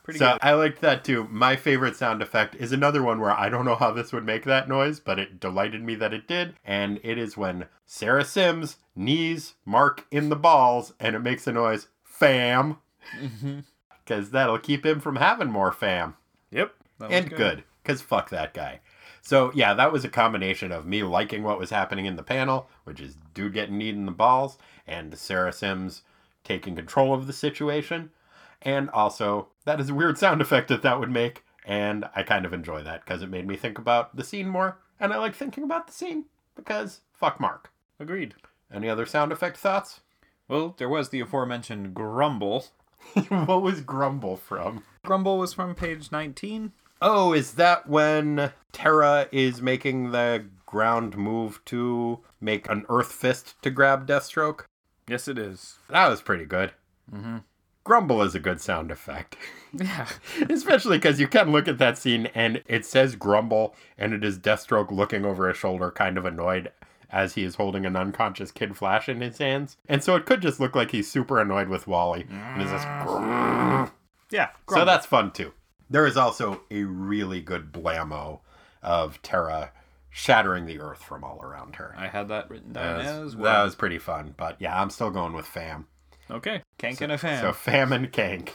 Pretty 0.10 0.20
so 0.20 0.34
good. 0.34 0.40
I 0.42 0.54
liked 0.54 0.82
that 0.82 1.04
too. 1.04 1.28
My 1.30 1.56
favorite 1.56 1.96
sound 1.96 2.22
effect 2.22 2.56
is 2.56 2.72
another 2.72 3.02
one 3.02 3.20
where 3.20 3.32
I 3.32 3.50
don't 3.50 3.66
know 3.66 3.76
how 3.76 3.92
this 3.92 4.12
would 4.12 4.26
make 4.26 4.44
that 4.46 4.68
noise, 4.68 5.00
but 5.00 5.20
it 5.20 5.40
delighted 5.40 5.84
me 5.84 5.96
that 5.96 6.14
it 6.14 6.28
did. 6.28 6.56
And 6.66 7.00
it 7.04 7.18
is 7.18 7.38
when 7.38 7.66
Sarah 7.86 8.26
Simms 8.26 8.78
knees 8.96 9.54
Mark 9.66 10.06
in 10.12 10.30
the 10.30 10.36
balls 10.36 10.94
and 11.00 11.16
it 11.16 11.20
makes 11.20 11.48
a 11.48 11.52
noise, 11.52 11.88
fam. 12.04 12.78
Mm-hmm. 13.20 13.60
Because 14.06 14.32
that'll 14.32 14.58
keep 14.58 14.88
him 14.88 15.00
from 15.00 15.18
having 15.18 15.52
more 15.52 15.72
fam. 15.72 16.16
Yep. 16.50 16.74
And 17.12 17.30
good, 17.30 17.64
because 17.84 18.02
fuck 18.02 18.32
that 18.32 18.56
guy. 18.56 18.80
So 19.22 19.52
yeah, 19.54 19.76
that 19.76 19.92
was 19.92 20.04
a 20.04 20.10
combination 20.10 20.72
of 20.72 20.88
me 20.88 21.04
liking 21.04 21.44
what 21.44 21.60
was 21.60 21.70
happening 21.70 22.08
in 22.08 22.16
the 22.16 22.24
panel, 22.24 22.68
which 22.86 23.00
is 23.00 23.18
dude 23.36 23.54
getting 23.54 23.78
kneed 23.78 23.94
in 23.94 24.08
the 24.08 24.12
balls, 24.12 24.58
and 24.88 25.16
Sarah 25.16 25.54
Simms 25.54 26.02
taking 26.44 26.76
control 26.76 27.14
of 27.14 27.28
the 27.28 27.34
situation. 27.34 28.10
And 28.62 28.90
also, 28.90 29.50
that 29.70 29.80
is 29.80 29.92
a 29.92 29.94
weird 29.94 30.18
sound 30.18 30.42
effect 30.42 30.68
that 30.70 30.82
that 30.82 31.00
would 31.00 31.12
make, 31.12 31.44
and 31.64 32.10
I 32.16 32.24
kind 32.24 32.44
of 32.44 32.54
enjoy 32.54 32.82
that 32.82 33.06
because 33.06 33.22
it 33.22 33.30
made 33.30 33.48
me 33.48 33.56
think 33.56 33.78
about 33.78 34.16
the 34.16 34.24
scene 34.24 34.50
more, 34.50 34.80
and 35.00 35.14
I 35.14 35.18
like 35.18 35.36
thinking 35.36 35.64
about 35.64 35.86
the 35.86 35.94
scene 35.94 36.26
because 36.56 37.02
fuck 37.14 37.40
Mark. 37.40 37.72
Agreed. 38.00 38.34
Any 38.74 38.90
other 38.90 39.06
sound 39.06 39.32
effect 39.32 39.58
thoughts? 39.58 40.02
Well, 40.48 40.74
there 40.80 40.90
was 40.90 41.10
the 41.10 41.20
aforementioned 41.20 41.94
grumble. 41.94 42.66
what 43.30 43.62
was 43.62 43.82
Grumble 43.82 44.38
from? 44.38 44.84
Grumble 45.06 45.38
was 45.38 45.54
from 45.54 45.76
page 45.76 46.12
19. 46.12 46.72
Oh, 47.00 47.32
is 47.32 47.54
that 47.54 47.88
when 47.88 48.52
Terra 48.72 49.28
is 49.32 49.62
making 49.62 50.12
the 50.12 50.46
ground 50.66 51.16
move 51.16 51.64
to 51.66 52.22
make 52.42 52.68
an 52.68 52.86
Earth 52.90 53.12
Fist 53.12 53.54
to 53.62 53.70
grab 53.70 54.08
Deathstroke? 54.08 54.62
Yes, 55.08 55.28
it 55.28 55.38
is. 55.38 55.78
That 55.90 56.08
was 56.08 56.22
pretty 56.22 56.46
good. 56.46 56.72
Mm-hmm. 57.14 57.38
Grumble 57.84 58.22
is 58.22 58.36
a 58.36 58.40
good 58.40 58.62
sound 58.62 58.92
effect. 58.92 59.36
Yeah. 59.72 60.08
Especially 60.50 60.98
because 60.98 61.20
you 61.20 61.28
can 61.28 61.52
look 61.52 61.68
at 61.68 61.78
that 61.78 61.96
scene 61.96 62.26
and 62.34 62.64
it 62.66 62.88
says 62.88 63.16
grumble 63.16 63.76
and 64.00 64.14
it 64.16 64.24
is 64.24 64.40
Deathstroke 64.40 64.90
looking 64.90 65.26
over 65.26 65.48
his 65.48 65.58
shoulder, 65.58 65.92
kind 65.92 66.18
of 66.18 66.26
annoyed 66.26 66.72
as 67.12 67.36
he 67.36 67.44
is 67.44 67.54
holding 67.54 67.86
an 67.86 67.96
unconscious 67.96 68.52
Kid 68.52 68.76
Flash 68.76 69.08
in 69.08 69.22
his 69.22 69.38
hands. 69.38 69.78
And 69.88 70.04
so 70.04 70.16
it 70.16 70.26
could 70.26 70.42
just 70.42 70.60
look 70.60 70.76
like 70.76 70.90
he's 70.90 71.12
super 71.12 71.40
annoyed 71.40 71.70
with 71.70 71.86
Wally. 71.86 72.26
And 72.32 72.64
is 72.64 72.72
just 72.72 72.88
mm. 72.88 73.92
Yeah. 74.32 74.50
So 74.68 74.86
that's 74.86 75.06
fun 75.06 75.30
too. 75.32 75.54
There 75.88 76.08
is 76.08 76.18
also 76.18 76.62
a 76.72 76.82
really 76.84 77.40
good 77.40 77.72
blammo 77.72 78.40
of 78.82 79.22
Terra 79.22 79.72
shattering 80.10 80.66
the 80.66 80.80
earth 80.80 81.04
from 81.04 81.24
all 81.24 81.40
around 81.44 81.76
her. 81.76 81.94
I 81.96 82.08
had 82.08 82.28
that 82.30 82.50
written 82.50 82.74
That 82.74 83.04
down 83.04 83.24
was, 83.24 83.34
as 83.34 83.36
well. 83.36 83.54
that 83.54 83.64
was 83.64 83.76
pretty 83.76 84.00
fun. 84.00 84.34
But 84.36 84.56
yeah, 84.60 84.82
I'm 84.82 84.90
still 84.90 85.12
going 85.12 85.34
with 85.34 85.46
fam. 85.46 85.86
Okay. 86.32 86.64
Kank 86.80 87.02
and 87.02 87.12
a. 87.12 87.18
So 87.18 87.52
fam 87.52 87.92
and 87.92 88.10
kank. 88.10 88.52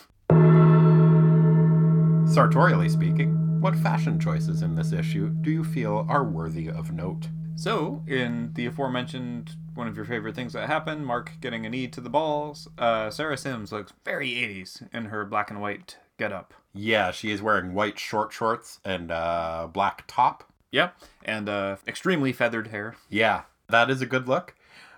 Sartorially 2.27 2.89
speaking, 2.89 3.61
what 3.61 3.77
fashion 3.77 4.18
choices 4.18 4.62
in 4.62 4.75
this 4.75 4.93
issue 4.93 5.29
do 5.29 5.51
you 5.51 5.62
feel 5.62 6.07
are 6.09 6.25
worthy 6.25 6.70
of 6.70 6.91
note? 6.91 7.29
So, 7.55 8.03
in 8.09 8.51
the 8.55 8.64
aforementioned 8.64 9.55
one 9.75 9.89
of 9.89 9.95
your 9.95 10.07
favorite 10.07 10.35
things 10.35 10.55
that 10.55 10.68
happened, 10.68 11.05
Mark 11.05 11.33
getting 11.43 11.66
a 11.66 11.68
knee 11.68 11.87
to 11.89 12.01
the 12.01 12.09
balls, 12.09 12.66
uh, 12.79 13.11
Sarah 13.11 13.37
Simms 13.37 13.70
looks 13.70 13.93
very 14.07 14.31
80s 14.31 14.89
in 14.95 15.05
her 15.07 15.27
black 15.27 15.51
and 15.51 15.61
white 15.61 15.99
getup. 16.18 16.55
Yeah, 16.72 17.11
she 17.11 17.31
is 17.31 17.43
wearing 17.43 17.75
white 17.75 17.99
short 17.99 18.33
shorts 18.33 18.81
and 18.87 19.11
uh, 19.12 19.68
black 19.70 20.05
top. 20.07 20.51
Yep, 20.72 20.97
and 21.27 21.49
uh, 21.49 21.77
extremely 21.87 22.33
feathered 22.33 22.68
hair. 22.68 22.97
Yeah, 23.11 23.43
that 23.68 23.91
is 23.91 24.01
a 24.01 24.07
good 24.07 24.27
look. 24.29 24.55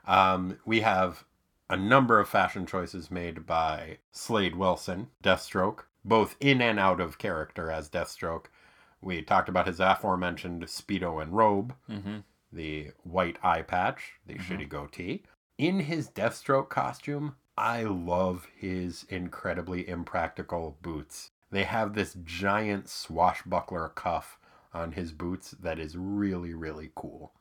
Um, 0.06 0.58
we 0.64 0.80
have 0.80 1.24
a 1.68 1.76
number 1.76 2.20
of 2.20 2.28
fashion 2.28 2.66
choices 2.66 3.10
made 3.10 3.46
by 3.46 3.98
Slade 4.12 4.54
Wilson, 4.56 5.08
Deathstroke, 5.22 5.80
both 6.04 6.36
in 6.40 6.60
and 6.62 6.78
out 6.78 7.00
of 7.00 7.18
character 7.18 7.70
as 7.70 7.88
Deathstroke. 7.90 8.46
We 9.00 9.22
talked 9.22 9.48
about 9.48 9.66
his 9.66 9.80
aforementioned 9.80 10.62
Speedo 10.64 11.20
and 11.22 11.36
robe, 11.36 11.74
Mm-hmm. 11.90 12.18
the 12.52 12.92
white 13.02 13.38
eye 13.42 13.62
patch, 13.62 14.12
the 14.26 14.34
shitty 14.34 14.68
goatee. 14.68 15.24
In 15.58 15.80
his 15.80 16.08
Deathstroke 16.08 16.68
costume, 16.68 17.34
I 17.58 17.82
love 17.84 18.46
his 18.56 19.04
incredibly 19.08 19.88
impractical 19.88 20.76
boots. 20.82 21.30
They 21.50 21.64
have 21.64 21.94
this 21.94 22.16
giant 22.24 22.88
swashbuckler 22.88 23.88
cuff 23.94 24.38
on 24.74 24.92
his 24.92 25.12
boots 25.12 25.52
that 25.62 25.78
is 25.78 25.96
really, 25.96 26.52
really 26.54 26.90
cool. 26.94 27.32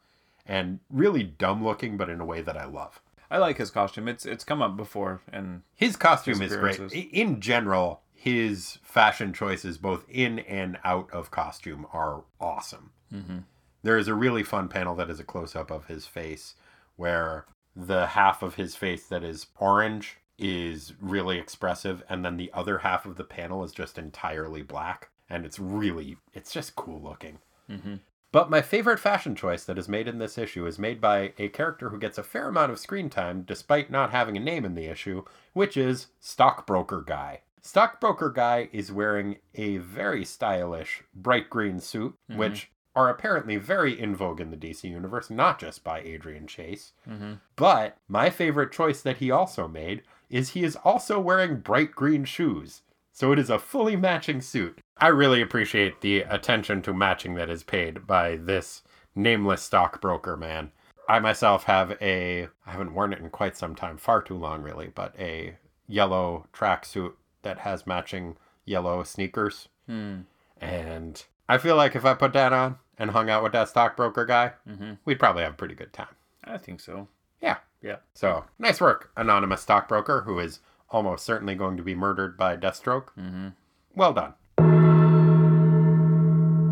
And 0.45 0.79
really 0.89 1.23
dumb 1.23 1.63
looking, 1.63 1.97
but 1.97 2.09
in 2.09 2.21
a 2.21 2.25
way 2.25 2.41
that 2.41 2.55
I 2.57 2.65
love. 2.65 3.01
I 3.29 3.37
like 3.37 3.57
his 3.57 3.71
costume. 3.71 4.07
It's 4.07 4.25
it's 4.25 4.43
come 4.43 4.61
up 4.61 4.77
before, 4.77 5.21
and 5.31 5.63
His 5.75 5.95
costume 5.95 6.39
His 6.39 6.51
is 6.51 6.57
great. 6.57 6.93
In 6.93 7.41
general, 7.41 8.01
his 8.13 8.79
fashion 8.81 9.33
choices, 9.33 9.77
both 9.77 10.05
in 10.09 10.39
and 10.39 10.77
out 10.83 11.09
of 11.11 11.31
costume, 11.31 11.85
are 11.93 12.23
awesome. 12.39 12.91
Mhm. 13.13 13.43
There 13.83 13.97
is 13.97 14.07
a 14.07 14.15
really 14.15 14.43
fun 14.43 14.67
panel 14.67 14.95
that 14.95 15.09
is 15.09 15.19
a 15.19 15.23
close 15.23 15.55
up 15.55 15.69
of 15.69 15.85
his 15.85 16.07
face 16.07 16.55
where 16.95 17.45
the 17.75 18.07
half 18.07 18.41
of 18.41 18.55
his 18.55 18.75
face 18.75 19.07
that 19.07 19.23
is 19.23 19.47
orange 19.59 20.17
is 20.37 20.93
really 20.99 21.37
expressive, 21.37 22.03
and 22.09 22.25
then 22.25 22.37
the 22.37 22.51
other 22.53 22.79
half 22.79 23.05
of 23.05 23.15
the 23.15 23.23
panel 23.23 23.63
is 23.63 23.71
just 23.71 23.97
entirely 23.97 24.61
black. 24.61 25.09
And 25.29 25.45
it's 25.45 25.59
really, 25.59 26.17
it's 26.33 26.53
just 26.53 26.75
cool 26.75 27.01
looking. 27.01 27.39
Mhm. 27.69 27.99
But 28.35 28.49
my 28.49 28.61
favorite 28.61 28.99
fashion 28.99 29.33
choice 29.33 29.63
that 29.63 29.77
is 29.77 29.87
made 29.87 30.09
in 30.09 30.17
this 30.17 30.37
issue 30.37 30.67
is 30.67 30.77
made 30.77 30.99
by 30.99 31.31
a 31.37 31.47
character 31.47 31.87
who 31.87 31.97
gets 31.97 32.17
a 32.17 32.23
fair 32.23 32.49
amount 32.49 32.69
of 32.69 32.79
screen 32.79 33.09
time 33.09 33.43
despite 33.43 33.89
not 33.89 34.11
having 34.11 34.35
a 34.35 34.41
name 34.41 34.65
in 34.65 34.75
the 34.75 34.87
issue, 34.87 35.23
which 35.53 35.77
is 35.77 36.07
Stockbroker 36.19 37.01
Guy. 37.01 37.43
Stockbroker 37.61 38.29
Guy 38.29 38.67
is 38.73 38.91
wearing 38.91 39.37
a 39.53 39.77
very 39.77 40.25
stylish 40.25 41.01
bright 41.13 41.49
green 41.49 41.79
suit, 41.79 42.19
which 42.27 42.69
are 42.93 43.07
apparently 43.07 43.55
very 43.55 43.97
in 43.97 44.13
vogue 44.13 44.41
in 44.41 44.51
the 44.51 44.57
DC 44.57 44.83
universe, 44.83 45.29
not 45.29 45.57
just 45.57 45.85
by 45.85 46.01
Adrian 46.01 46.45
Chase. 46.45 46.91
Mhm. 47.07 47.39
But 47.55 47.95
my 48.09 48.29
favorite 48.29 48.73
choice 48.73 49.01
that 49.01 49.19
he 49.19 49.31
also 49.31 49.69
made 49.69 50.03
is 50.29 50.49
he 50.49 50.65
is 50.65 50.75
also 50.75 51.21
wearing 51.21 51.61
bright 51.61 51.95
green 51.95 52.25
shoes. 52.25 52.81
So 53.15 53.31
it 53.31 53.39
is 53.39 53.49
a 53.49 53.57
fully 53.57 53.95
matching 53.95 54.41
suit. 54.41 54.79
I 54.97 55.07
really 55.07 55.41
appreciate 55.41 56.01
the 56.01 56.19
attention 56.23 56.81
to 56.81 56.93
matching 56.93 57.35
that 57.35 57.49
is 57.49 57.63
paid 57.63 58.05
by 58.05 58.35
this 58.35 58.83
nameless 59.15 59.61
stockbroker 59.61 60.35
man. 60.35 60.73
I 61.07 61.19
myself 61.19 61.63
have 61.63 61.97
a, 62.01 62.49
I 62.67 62.71
haven't 62.71 62.93
worn 62.93 63.13
it 63.13 63.19
in 63.19 63.29
quite 63.29 63.55
some 63.55 63.73
time, 63.73 63.95
far 63.95 64.21
too 64.21 64.35
long 64.37 64.61
really, 64.63 64.91
but 64.93 65.15
a 65.17 65.55
yellow 65.87 66.47
tracksuit 66.53 67.13
that 67.43 67.59
has 67.59 67.87
matching 67.87 68.35
yellow 68.65 69.01
sneakers. 69.03 69.69
Hmm. 69.85 70.21
And 70.59 71.23
I 71.47 71.57
feel 71.57 71.77
like 71.77 71.95
if 71.95 72.03
I 72.03 72.15
put 72.15 72.33
that 72.33 72.51
on 72.51 72.79
and 72.97 73.11
hung 73.11 73.29
out 73.29 73.43
with 73.43 73.53
that 73.53 73.69
stockbroker 73.69 74.25
guy, 74.25 74.53
Mhm. 74.67 74.97
we'd 75.05 75.19
probably 75.19 75.43
have 75.43 75.53
a 75.53 75.57
pretty 75.57 75.75
good 75.75 75.93
time. 75.93 76.15
I 76.43 76.57
think 76.57 76.81
so. 76.81 77.07
Yeah. 77.41 77.59
Yeah. 77.81 77.97
So 78.13 78.43
nice 78.59 78.81
work, 78.81 79.11
anonymous 79.15 79.61
stockbroker 79.61 80.21
who 80.21 80.37
is 80.39 80.59
almost 80.89 81.25
certainly 81.25 81.55
going 81.55 81.77
to 81.77 81.83
be 81.83 81.95
murdered 81.95 82.37
by 82.37 82.55
Deathstroke. 82.57 83.07
Mm-hmm. 83.17 83.49
Well 83.95 84.13
done. 84.13 84.33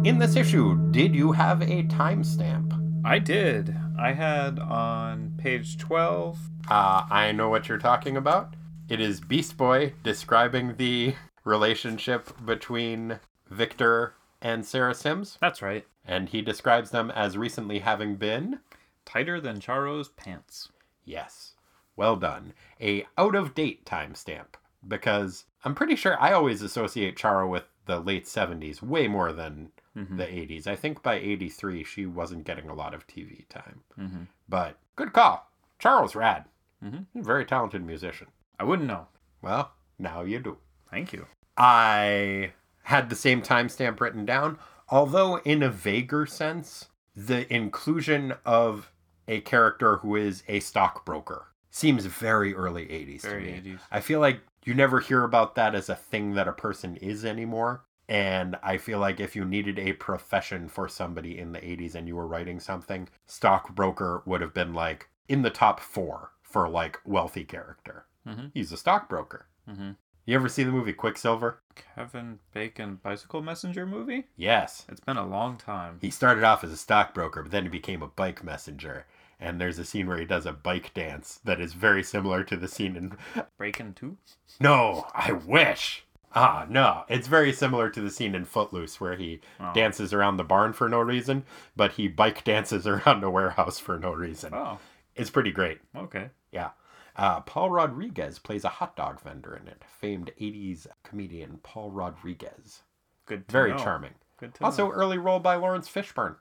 In 0.05 0.19
this 0.19 0.35
issue, 0.35 0.91
did 0.91 1.15
you 1.15 1.31
have 1.31 1.61
a 1.61 1.83
timestamp? 1.83 2.79
I 3.05 3.19
did. 3.19 3.75
I 3.97 4.11
had 4.13 4.59
on 4.59 5.33
page 5.37 5.77
12. 5.77 6.37
Uh, 6.69 7.05
I 7.09 7.31
know 7.31 7.49
what 7.49 7.69
you're 7.69 7.77
talking 7.77 8.17
about. 8.17 8.55
It 8.89 8.99
is 8.99 9.21
Beast 9.21 9.55
Boy 9.55 9.93
describing 10.03 10.75
the 10.77 11.15
relationship 11.45 12.29
between 12.45 13.19
Victor 13.49 14.13
and 14.41 14.65
Sarah 14.65 14.93
Simms, 14.93 15.37
That's 15.39 15.61
right. 15.61 15.85
and 16.05 16.27
he 16.29 16.41
describes 16.41 16.91
them 16.91 17.09
as 17.11 17.37
recently 17.37 17.79
having 17.79 18.15
been 18.17 18.59
Tighter 19.05 19.39
than 19.39 19.59
Charo's 19.61 20.09
pants. 20.09 20.69
Yes. 21.05 21.52
Well 21.95 22.15
done. 22.15 22.53
A 22.81 23.05
out 23.17 23.35
of 23.35 23.53
date 23.55 23.85
timestamp 23.85 24.55
because 24.87 25.45
I'm 25.63 25.75
pretty 25.75 25.95
sure 25.95 26.19
I 26.21 26.33
always 26.33 26.61
associate 26.61 27.15
Charo 27.17 27.49
with 27.49 27.63
the 27.85 27.99
late 27.99 28.25
70s 28.27 28.81
way 28.81 29.07
more 29.07 29.31
than 29.33 29.71
Mhm. 29.95 30.17
the 30.17 30.25
80s. 30.27 30.65
I 30.67 30.75
think 30.75 31.03
by 31.03 31.15
83 31.15 31.83
she 31.83 32.05
wasn't 32.05 32.45
getting 32.45 32.69
a 32.69 32.73
lot 32.73 32.93
of 32.93 33.05
TV 33.05 33.45
time. 33.49 33.81
Mhm. 33.97 34.27
But 34.49 34.77
good 34.95 35.13
call. 35.13 35.51
Charo's 35.79 36.15
rad. 36.15 36.45
Mhm. 36.83 37.05
Very 37.15 37.45
talented 37.45 37.85
musician. 37.85 38.27
I 38.59 38.63
wouldn't 38.63 38.87
know. 38.87 39.07
Well, 39.41 39.73
now 39.99 40.21
you 40.21 40.39
do. 40.39 40.57
Thank 40.89 41.13
you. 41.13 41.27
I 41.57 42.53
had 42.83 43.09
the 43.09 43.15
same 43.15 43.41
timestamp 43.41 43.99
written 43.99 44.25
down, 44.25 44.57
although 44.89 45.37
in 45.39 45.61
a 45.61 45.69
vaguer 45.69 46.25
sense, 46.25 46.89
the 47.15 47.51
inclusion 47.53 48.33
of 48.45 48.91
a 49.27 49.41
character 49.41 49.97
who 49.97 50.15
is 50.15 50.43
a 50.47 50.59
stockbroker 50.59 51.47
seems 51.73 52.05
very 52.05 52.53
early 52.53 52.85
80s 52.85 53.23
Very 53.23 53.45
to 53.45 53.51
me. 53.61 53.71
80s. 53.73 53.79
I 53.91 53.99
feel 53.99 54.19
like 54.19 54.41
you 54.63 54.75
never 54.75 54.99
hear 54.99 55.23
about 55.23 55.55
that 55.55 55.73
as 55.73 55.89
a 55.89 55.95
thing 55.95 56.35
that 56.35 56.47
a 56.47 56.53
person 56.53 56.95
is 56.97 57.25
anymore. 57.25 57.83
And 58.07 58.57
I 58.61 58.77
feel 58.77 58.99
like 58.99 59.19
if 59.19 59.35
you 59.35 59.43
needed 59.43 59.79
a 59.79 59.93
profession 59.93 60.67
for 60.69 60.87
somebody 60.87 61.39
in 61.39 61.51
the 61.51 61.59
80s 61.59 61.95
and 61.95 62.07
you 62.07 62.15
were 62.15 62.27
writing 62.27 62.59
something, 62.59 63.09
stockbroker 63.25 64.21
would 64.25 64.41
have 64.41 64.53
been 64.53 64.73
like 64.73 65.09
in 65.27 65.41
the 65.41 65.49
top 65.49 65.79
four 65.79 66.31
for 66.43 66.69
like 66.69 66.99
wealthy 67.05 67.43
character. 67.43 68.05
Mhm. 68.27 68.51
He's 68.53 68.71
a 68.71 68.77
stockbroker. 68.77 69.47
Mm-hmm. 69.67 69.91
You 70.25 70.35
ever 70.35 70.47
see 70.47 70.63
the 70.63 70.71
movie 70.71 70.93
Quicksilver? 70.93 71.59
Kevin 71.75 72.39
Bacon 72.53 72.99
Bicycle 73.01 73.41
Messenger 73.41 73.85
movie? 73.85 74.27
Yes. 74.37 74.85
It's 74.87 75.01
been 75.01 75.17
a 75.17 75.25
long 75.25 75.57
time. 75.57 75.97
He 76.01 76.11
started 76.11 76.43
off 76.43 76.63
as 76.63 76.71
a 76.71 76.77
stockbroker, 76.77 77.41
but 77.41 77.51
then 77.51 77.63
he 77.63 77.69
became 77.69 78.01
a 78.03 78.07
bike 78.07 78.43
messenger. 78.43 79.05
And 79.43 79.59
there's 79.59 79.77
a 79.77 79.83
scene 79.83 80.07
where 80.07 80.17
he 80.17 80.25
does 80.25 80.45
a 80.45 80.53
bike 80.53 80.93
dance 80.93 81.41
that 81.43 81.59
is 81.59 81.73
very 81.73 82.01
similar 82.01 82.43
to 82.45 82.55
the 82.55 82.67
scene 82.69 82.95
in. 82.95 83.17
Breakin' 83.57 83.93
2? 83.93 84.15
No, 84.61 85.05
I 85.13 85.33
wish. 85.33 86.05
Ah, 86.33 86.65
no. 86.69 87.03
It's 87.09 87.27
very 87.27 87.51
similar 87.51 87.89
to 87.89 87.99
the 87.99 88.09
scene 88.09 88.35
in 88.35 88.45
Footloose 88.45 89.01
where 89.01 89.17
he 89.17 89.41
Oh. 89.59 89.73
dances 89.73 90.13
around 90.13 90.37
the 90.37 90.45
barn 90.45 90.71
for 90.71 90.87
no 90.87 90.99
reason, 91.01 91.43
but 91.75 91.91
he 91.93 92.07
bike 92.07 92.43
dances 92.45 92.87
around 92.87 93.23
a 93.23 93.29
warehouse 93.29 93.79
for 93.79 93.99
no 93.99 94.13
reason. 94.13 94.53
Oh, 94.53 94.79
It's 95.15 95.29
pretty 95.29 95.51
great. 95.51 95.81
okay. 95.95 96.29
Yeah. 96.51 96.69
Uh, 97.17 97.41
Paul 97.41 97.69
Rodriguez 97.69 98.39
plays 98.39 98.63
a 98.63 98.69
hot 98.69 98.95
dog 98.95 99.19
vendor 99.21 99.55
in 99.55 99.67
it. 99.67 99.83
Famed 99.85 100.31
80s 100.39 100.87
comedian 101.03 101.59
Paul 101.63 101.91
Rodriguez. 101.91 102.81
Good. 103.25 103.47
To 103.47 103.51
Very 103.51 103.71
know. 103.71 103.77
charming. 103.77 104.13
Good 104.37 104.53
to 104.55 104.63
Also, 104.63 104.85
know. 104.87 104.93
early 104.93 105.17
role 105.17 105.39
by 105.39 105.55
Laurence 105.55 105.89
Fishburne. 105.89 106.37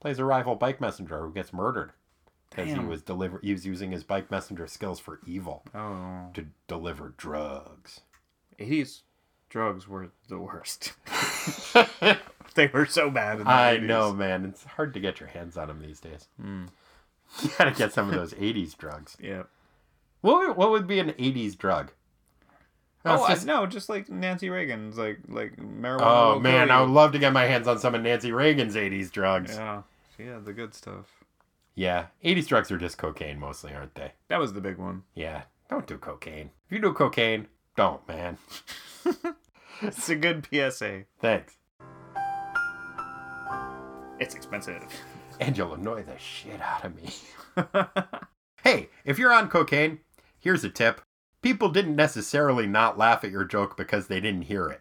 Plays 0.00 0.18
a 0.20 0.24
rival 0.24 0.54
bike 0.54 0.80
messenger 0.80 1.20
who 1.22 1.32
gets 1.32 1.52
murdered 1.52 1.90
because 2.50 2.72
he 2.72 2.78
was 2.78 3.02
deliver 3.02 3.40
he 3.42 3.52
was 3.52 3.64
using 3.66 3.90
his 3.92 4.04
bike 4.04 4.30
messenger 4.30 4.66
skills 4.66 4.98
for 5.00 5.20
evil 5.26 5.62
Oh, 5.74 6.28
to 6.34 6.46
deliver 6.66 7.14
drugs. 7.16 8.00
80s 8.58 9.02
drugs 9.50 9.86
were 9.88 10.10
the 10.28 10.38
worst. 10.38 10.92
they 12.54 12.66
were 12.68 12.86
so 12.86 13.10
bad. 13.10 13.38
In 13.38 13.44
the 13.44 13.50
I 13.50 13.78
80s. 13.78 13.86
know, 13.86 14.12
man. 14.12 14.44
It's 14.44 14.64
hard 14.64 14.94
to 14.94 15.00
get 15.00 15.20
your 15.20 15.28
hands 15.28 15.56
on 15.56 15.68
them 15.68 15.80
these 15.80 16.00
days. 16.00 16.26
Hmm. 16.40 16.64
You 17.42 17.50
gotta 17.58 17.72
get 17.72 17.92
some 17.92 18.08
of 18.08 18.14
those 18.14 18.32
'80s 18.32 18.74
drugs. 18.76 19.14
Yeah. 19.20 19.42
What 20.22 20.48
would, 20.48 20.56
what 20.56 20.70
would 20.70 20.86
be 20.86 20.98
an 20.98 21.10
'80s 21.10 21.58
drug? 21.58 21.92
Oh, 23.04 23.22
I- 23.22 23.34
just- 23.34 23.46
no, 23.46 23.66
just 23.66 23.90
like 23.90 24.08
Nancy 24.08 24.48
Reagan's, 24.48 24.96
like 24.96 25.18
like 25.28 25.56
marijuana. 25.56 26.00
oh 26.36 26.40
man, 26.40 26.70
I 26.70 26.80
would 26.80 26.88
love 26.90 27.12
to 27.12 27.18
get 27.18 27.34
my 27.34 27.44
hands 27.44 27.68
on 27.68 27.78
some 27.78 27.94
of 27.94 28.00
Nancy 28.00 28.32
Reagan's 28.32 28.74
'80s 28.76 29.10
drugs. 29.12 29.54
Yeah, 29.54 29.82
she 30.16 30.24
had 30.24 30.46
the 30.46 30.54
good 30.54 30.72
stuff. 30.74 31.17
Yeah, 31.78 32.06
80s 32.24 32.48
drugs 32.48 32.72
are 32.72 32.76
just 32.76 32.98
cocaine 32.98 33.38
mostly, 33.38 33.72
aren't 33.72 33.94
they? 33.94 34.10
That 34.26 34.40
was 34.40 34.52
the 34.52 34.60
big 34.60 34.78
one. 34.78 35.04
Yeah, 35.14 35.42
don't 35.70 35.86
do 35.86 35.96
cocaine. 35.96 36.50
If 36.66 36.72
you 36.72 36.80
do 36.80 36.92
cocaine, 36.92 37.46
don't, 37.76 38.06
man. 38.08 38.36
It's 39.80 40.08
a 40.08 40.16
good 40.16 40.44
PSA. 40.50 41.04
Thanks. 41.20 41.54
It's 44.18 44.34
expensive. 44.34 44.82
And 45.38 45.56
you'll 45.56 45.74
annoy 45.74 46.02
the 46.02 46.18
shit 46.18 46.60
out 46.60 46.84
of 46.84 46.96
me. 46.96 47.14
hey, 48.64 48.88
if 49.04 49.20
you're 49.20 49.32
on 49.32 49.48
cocaine, 49.48 50.00
here's 50.40 50.64
a 50.64 50.68
tip. 50.68 51.00
People 51.42 51.68
didn't 51.68 51.94
necessarily 51.94 52.66
not 52.66 52.98
laugh 52.98 53.22
at 53.22 53.30
your 53.30 53.44
joke 53.44 53.76
because 53.76 54.08
they 54.08 54.20
didn't 54.20 54.42
hear 54.42 54.66
it. 54.68 54.80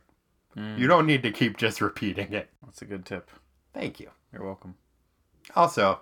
Hmm. 0.56 0.80
You 0.80 0.88
don't 0.88 1.06
need 1.06 1.22
to 1.22 1.32
keep 1.32 1.58
just 1.58 1.80
repeating 1.80 2.34
it. 2.34 2.50
That's 2.66 2.82
a 2.82 2.86
good 2.86 3.06
tip. 3.06 3.30
Thank 3.76 4.00
you. 4.00 4.10
You're 4.34 4.46
welcome. 4.46 4.74
Also, 5.56 6.00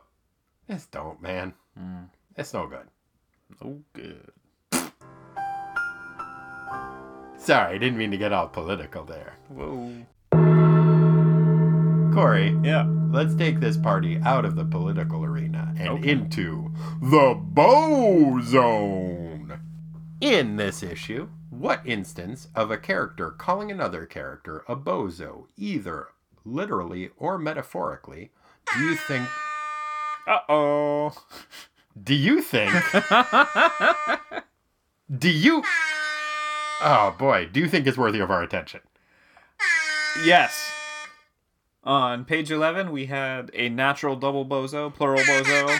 just 0.70 0.92
don't, 0.92 1.22
man. 1.22 1.54
Mm. 1.80 2.10
It's 2.36 2.54
no 2.54 2.68
good. 2.68 2.88
No 3.62 3.82
good. 3.94 4.32
Sorry, 7.38 7.76
I 7.76 7.78
didn't 7.78 7.98
mean 7.98 8.12
to 8.12 8.18
get 8.18 8.34
all 8.34 8.48
political 8.48 9.04
there. 9.04 9.36
Whoa. 9.50 10.06
Corey, 12.14 12.58
Yeah. 12.64 12.88
let's 13.12 13.36
take 13.36 13.60
this 13.60 13.78
party 13.78 14.20
out 14.24 14.46
of 14.46 14.56
the 14.56 14.64
political 14.66 15.24
arena 15.26 15.74
and 15.78 15.90
Okay. 15.90 16.12
into 16.12 16.72
the 17.02 17.36
Bow 17.40 18.40
Zone. 18.42 19.60
In 20.22 20.56
this 20.56 20.82
issue, 20.82 21.28
what 21.50 21.82
instance 21.86 22.48
of 22.56 22.72
a 22.72 22.78
character 22.78 23.30
calling 23.32 23.70
another 23.70 24.06
character 24.06 24.64
a 24.68 24.76
bozo, 24.76 25.48
either 25.58 26.08
literally 26.46 27.12
or 27.18 27.38
metaphorically, 27.38 28.32
do 28.74 28.80
you 28.84 28.96
think? 28.96 29.28
Uh 30.28 30.38
oh. 30.50 31.14
Do 32.02 32.14
you 32.14 32.42
think? 32.42 32.72
do 35.18 35.30
you? 35.30 35.64
Oh 36.82 37.16
boy, 37.18 37.50
do 37.52 37.60
you 37.60 37.68
think 37.68 37.88
is 37.88 37.98
worthy 37.98 38.20
of 38.20 38.32
our 38.32 38.44
attention? 38.44 38.82
Yes. 40.24 40.72
On 41.84 42.26
page 42.26 42.52
11, 42.52 42.92
we 42.92 43.06
had 43.06 43.52
a 43.54 43.70
natural 43.70 44.16
double 44.16 44.46
bozo, 44.46 44.94
plural 44.94 45.22
bozo. 45.22 45.80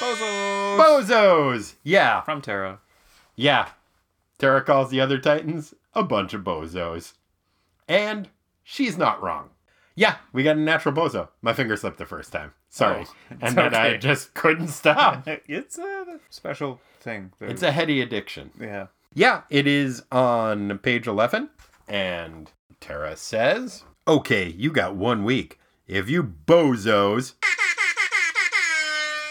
Bozo! 0.00 0.78
Bozos. 0.78 1.74
Yeah, 1.84 2.20
From 2.22 2.42
Terra. 2.42 2.80
Yeah. 3.36 3.68
Terra 4.38 4.62
calls 4.62 4.90
the 4.90 5.00
other 5.00 5.18
Titans 5.18 5.72
a 5.94 6.02
bunch 6.02 6.34
of 6.34 6.42
bozos. 6.42 7.12
And 7.88 8.28
she's 8.64 8.98
not 8.98 9.22
wrong. 9.22 9.50
Yeah, 9.94 10.16
we 10.32 10.42
got 10.42 10.56
a 10.56 10.60
natural 10.60 10.94
bozo. 10.94 11.28
My 11.40 11.52
finger 11.52 11.76
slipped 11.76 11.98
the 11.98 12.06
first 12.06 12.32
time. 12.32 12.52
Sorry. 12.74 13.06
Oh, 13.08 13.14
and 13.40 13.56
then 13.56 13.72
I 13.72 13.96
just 13.96 14.34
couldn't 14.34 14.66
stop. 14.66 15.28
It's 15.46 15.78
a 15.78 16.18
special 16.28 16.80
thing. 16.98 17.30
it's 17.40 17.62
a 17.62 17.70
heady 17.70 18.00
addiction. 18.00 18.50
Yeah. 18.60 18.86
Yeah, 19.14 19.42
it 19.48 19.68
is 19.68 20.02
on 20.10 20.78
page 20.78 21.06
11. 21.06 21.50
And 21.86 22.50
Terra 22.80 23.16
says, 23.16 23.84
Okay, 24.08 24.48
you 24.48 24.72
got 24.72 24.96
one 24.96 25.22
week. 25.22 25.60
If 25.86 26.10
you 26.10 26.24
bozos 26.24 27.34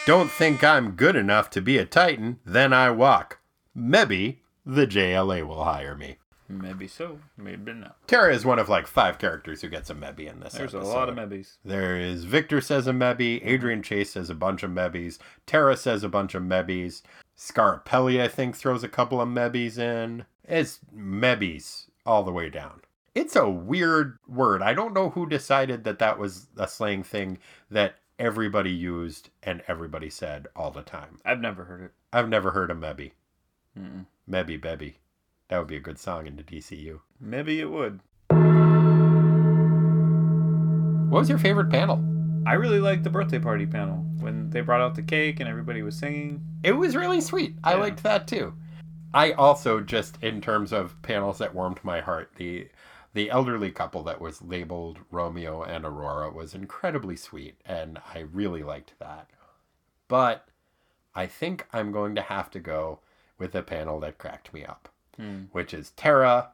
don't 0.05 0.31
think 0.31 0.63
I'm 0.63 0.91
good 0.91 1.17
enough 1.17 1.49
to 1.49 1.61
be 1.61 1.77
a 1.77 1.85
Titan, 1.85 2.39
then 2.45 2.71
I 2.71 2.91
walk. 2.91 3.39
Maybe 3.75 4.41
the 4.65 4.87
JLA 4.87 5.45
will 5.45 5.65
hire 5.65 5.97
me. 5.97 6.17
Maybe 6.49 6.87
so. 6.87 7.19
Maybe 7.37 7.73
not. 7.73 7.95
Terra 8.07 8.33
is 8.33 8.45
one 8.45 8.59
of 8.59 8.69
like 8.69 8.87
five 8.87 9.17
characters 9.17 9.61
who 9.61 9.69
gets 9.69 9.89
a 9.89 9.95
Mebby 9.95 10.27
in 10.27 10.39
this 10.39 10.53
There's 10.53 10.75
episode. 10.75 10.89
a 10.89 10.93
lot 10.93 11.09
of 11.09 11.15
Mebbies. 11.15 11.57
There 11.63 11.97
is 11.97 12.25
Victor 12.25 12.61
says 12.61 12.87
a 12.87 12.93
Mebby, 12.93 13.43
Adrian 13.43 13.81
Chase 13.81 14.11
says 14.11 14.29
a 14.29 14.35
bunch 14.35 14.63
of 14.63 14.71
Mebbies, 14.71 15.19
Terra 15.45 15.77
says 15.77 16.03
a 16.03 16.09
bunch 16.09 16.35
of 16.35 16.43
Mebbies, 16.43 17.01
Scarapelli 17.37 18.21
I 18.21 18.27
think 18.27 18.55
throws 18.55 18.83
a 18.83 18.89
couple 18.89 19.21
of 19.21 19.29
Mebbies 19.29 19.77
in. 19.77 20.25
It's 20.45 20.79
Mebbies 20.95 21.85
all 22.05 22.23
the 22.23 22.31
way 22.31 22.49
down. 22.49 22.81
It's 23.15 23.35
a 23.35 23.49
weird 23.49 24.17
word. 24.27 24.61
I 24.61 24.73
don't 24.73 24.93
know 24.93 25.11
who 25.11 25.27
decided 25.27 25.83
that 25.83 25.99
that 25.99 26.17
was 26.17 26.47
a 26.57 26.67
slang 26.67 27.03
thing 27.03 27.37
that 27.69 27.95
everybody 28.19 28.71
used 28.71 29.29
and 29.43 29.61
everybody 29.67 30.09
said 30.09 30.47
all 30.55 30.71
the 30.71 30.81
time. 30.81 31.19
I've 31.23 31.39
never 31.39 31.63
heard 31.65 31.81
it. 31.83 31.91
I've 32.11 32.29
never 32.29 32.51
heard 32.51 32.71
a 32.71 32.75
Mebby. 32.75 33.13
Mm-mm. 33.79 34.05
Mebby 34.27 34.57
Bebby. 34.57 34.97
That 35.53 35.59
would 35.59 35.67
be 35.67 35.75
a 35.75 35.79
good 35.79 35.99
song 35.99 36.25
in 36.25 36.35
the 36.35 36.41
DCU. 36.41 36.99
Maybe 37.19 37.59
it 37.59 37.69
would. 37.69 37.99
What 41.11 41.19
was 41.19 41.29
your 41.29 41.37
favorite 41.37 41.69
panel? 41.69 42.03
I 42.47 42.53
really 42.53 42.79
liked 42.79 43.03
the 43.03 43.11
birthday 43.11 43.37
party 43.37 43.67
panel 43.67 43.97
when 44.19 44.49
they 44.49 44.61
brought 44.61 44.81
out 44.81 44.95
the 44.95 45.03
cake 45.03 45.39
and 45.39 45.47
everybody 45.47 45.83
was 45.83 45.95
singing. 45.95 46.43
It 46.63 46.71
was 46.71 46.95
really 46.95 47.21
sweet. 47.21 47.55
I 47.63 47.73
Yeah. 47.73 47.81
liked 47.81 48.01
that 48.01 48.27
too. 48.27 48.55
I 49.13 49.33
also 49.33 49.79
just 49.79 50.17
in 50.23 50.41
terms 50.41 50.73
of 50.73 50.99
panels 51.03 51.37
that 51.37 51.53
warmed 51.53 51.81
my 51.83 52.01
heart, 52.01 52.31
the 52.37 52.69
the 53.13 53.29
elderly 53.29 53.69
couple 53.69 54.01
that 54.05 54.19
was 54.19 54.41
labeled 54.41 54.97
Romeo 55.11 55.61
and 55.61 55.85
Aurora 55.85 56.31
was 56.31 56.55
incredibly 56.55 57.15
sweet 57.15 57.61
and 57.63 57.99
I 58.15 58.21
really 58.21 58.63
liked 58.63 58.97
that. 58.97 59.29
But 60.07 60.47
I 61.13 61.27
think 61.27 61.67
I'm 61.71 61.91
going 61.91 62.15
to 62.15 62.23
have 62.23 62.49
to 62.49 62.59
go 62.59 63.01
with 63.37 63.53
a 63.53 63.61
panel 63.61 63.99
that 63.99 64.17
cracked 64.17 64.51
me 64.51 64.65
up, 64.65 64.89
Hmm. 65.17 65.43
which 65.51 65.73
is 65.73 65.91
Terra 65.91 66.49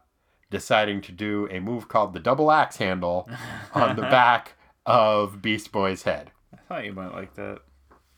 deciding 0.50 1.02
to 1.02 1.12
do 1.12 1.48
a 1.52 1.60
move 1.60 1.88
called 1.88 2.14
the 2.14 2.20
double 2.20 2.52
axe 2.52 2.78
handle 2.78 3.30
on 3.74 3.96
the 3.96 4.02
back 4.10 4.54
of 4.86 5.42
Beast 5.42 5.72
Boy's 5.72 6.04
head. 6.04 6.32
I 6.54 6.58
thought 6.58 6.86
you 6.86 6.94
might 6.94 7.14
like 7.14 7.36
that. 7.36 7.60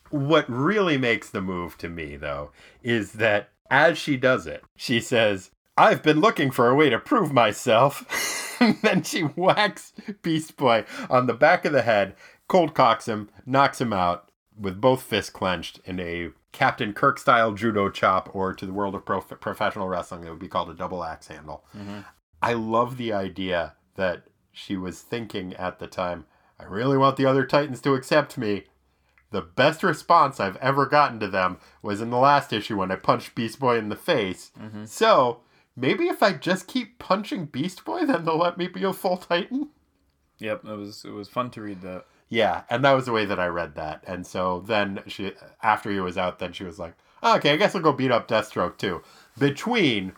What 0.10 0.46
really 0.50 0.98
makes 0.98 1.30
the 1.30 1.42
move 1.42 1.78
to 1.80 1.90
me, 1.90 2.16
though, 2.16 2.52
is 2.82 3.14
that 3.14 3.50
as 3.70 3.98
she 3.98 4.18
does 4.18 4.48
it, 4.48 4.64
she 4.76 5.00
says, 5.00 5.52
I've 5.78 6.04
been 6.04 6.20
looking 6.20 6.52
for 6.52 6.70
a 6.70 6.76
way 6.76 6.90
to 6.90 7.00
prove 7.00 7.32
myself. 7.32 8.58
and 8.60 8.78
then 8.82 9.04
she 9.04 9.22
whacks 9.22 9.94
Beast 10.22 10.58
Boy 10.58 10.86
on 11.10 11.28
the 11.28 11.34
back 11.34 11.66
of 11.66 11.74
the 11.74 11.82
head, 11.82 12.16
cold 12.48 12.74
cocks 12.74 13.08
him, 13.08 13.30
knocks 13.46 13.80
him 13.80 13.94
out 13.94 14.30
with 14.60 14.82
both 14.82 15.02
fists 15.02 15.32
clenched 15.32 15.80
in 15.86 16.00
a 16.00 16.30
Captain 16.52 16.94
Kirk 16.94 17.18
style 17.18 17.54
judo 17.54 17.90
chop, 17.90 18.34
or 18.36 18.54
to 18.54 18.66
the 18.66 18.74
world 18.74 18.96
of 18.96 19.06
pro- 19.06 19.22
professional 19.22 19.88
wrestling, 19.88 20.26
it 20.26 20.30
would 20.30 20.40
be 20.40 20.48
called 20.48 20.70
a 20.70 20.74
double 20.74 21.04
axe 21.04 21.28
handle. 21.28 21.64
Mm-hmm. 21.76 22.00
I 22.42 22.54
love 22.54 22.98
the 22.98 23.14
idea 23.14 23.76
that 23.96 24.24
she 24.52 24.76
was 24.76 25.02
thinking 25.02 25.54
at 25.56 25.80
the 25.80 25.88
time, 25.88 26.26
I 26.60 26.66
really 26.66 26.98
want 26.98 27.18
the 27.18 27.26
other 27.26 27.46
Titans 27.46 27.82
to 27.82 27.94
accept 27.94 28.38
me. 28.38 28.66
The 29.32 29.42
best 29.42 29.82
response 29.82 30.40
I've 30.40 30.58
ever 30.58 30.86
gotten 30.86 31.20
to 31.22 31.28
them 31.28 31.58
was 31.82 32.02
in 32.02 32.10
the 32.10 32.18
last 32.18 32.52
issue 32.52 32.78
when 32.78 32.92
I 32.92 32.98
punched 32.98 33.34
Beast 33.34 33.60
Boy 33.60 33.78
in 33.78 33.90
the 33.90 33.96
face. 33.96 34.52
Mm-hmm. 34.60 34.86
So 34.86 35.40
maybe 35.76 36.08
if 36.08 36.22
I 36.22 36.34
just 36.34 36.68
keep 36.68 37.00
punching 37.00 37.46
Beast 37.46 37.86
Boy, 37.86 38.06
then 38.06 38.26
they'll 38.26 38.38
let 38.38 38.58
me 38.58 38.68
be 38.68 38.84
a 38.84 38.92
full 38.92 39.18
Titan. 39.18 39.70
Yep, 40.40 40.66
it 40.66 40.76
was 40.76 41.06
it 41.06 41.12
was 41.12 41.30
fun 41.30 41.50
to 41.52 41.62
read 41.62 41.82
that. 41.82 42.06
Yeah, 42.32 42.64
and 42.70 42.84
that 42.86 42.94
was 42.94 43.06
the 43.06 43.12
way 43.12 43.26
that 43.26 43.42
I 43.42 43.48
read 43.48 43.76
that. 43.76 44.06
And 44.08 44.26
so 44.26 44.64
then 44.66 45.04
she, 45.06 45.34
after 45.62 45.92
he 45.92 46.00
was 46.00 46.18
out, 46.18 46.40
then 46.40 46.54
she 46.54 46.64
was 46.64 46.80
like, 46.80 46.96
ah, 47.22 47.36
"Okay, 47.36 47.52
I 47.52 47.58
guess 47.58 47.76
I'll 47.76 47.82
go 47.82 47.92
beat 47.92 48.10
up 48.10 48.30
Deathstroke 48.30 48.78
too." 48.78 49.04
Between 49.38 50.14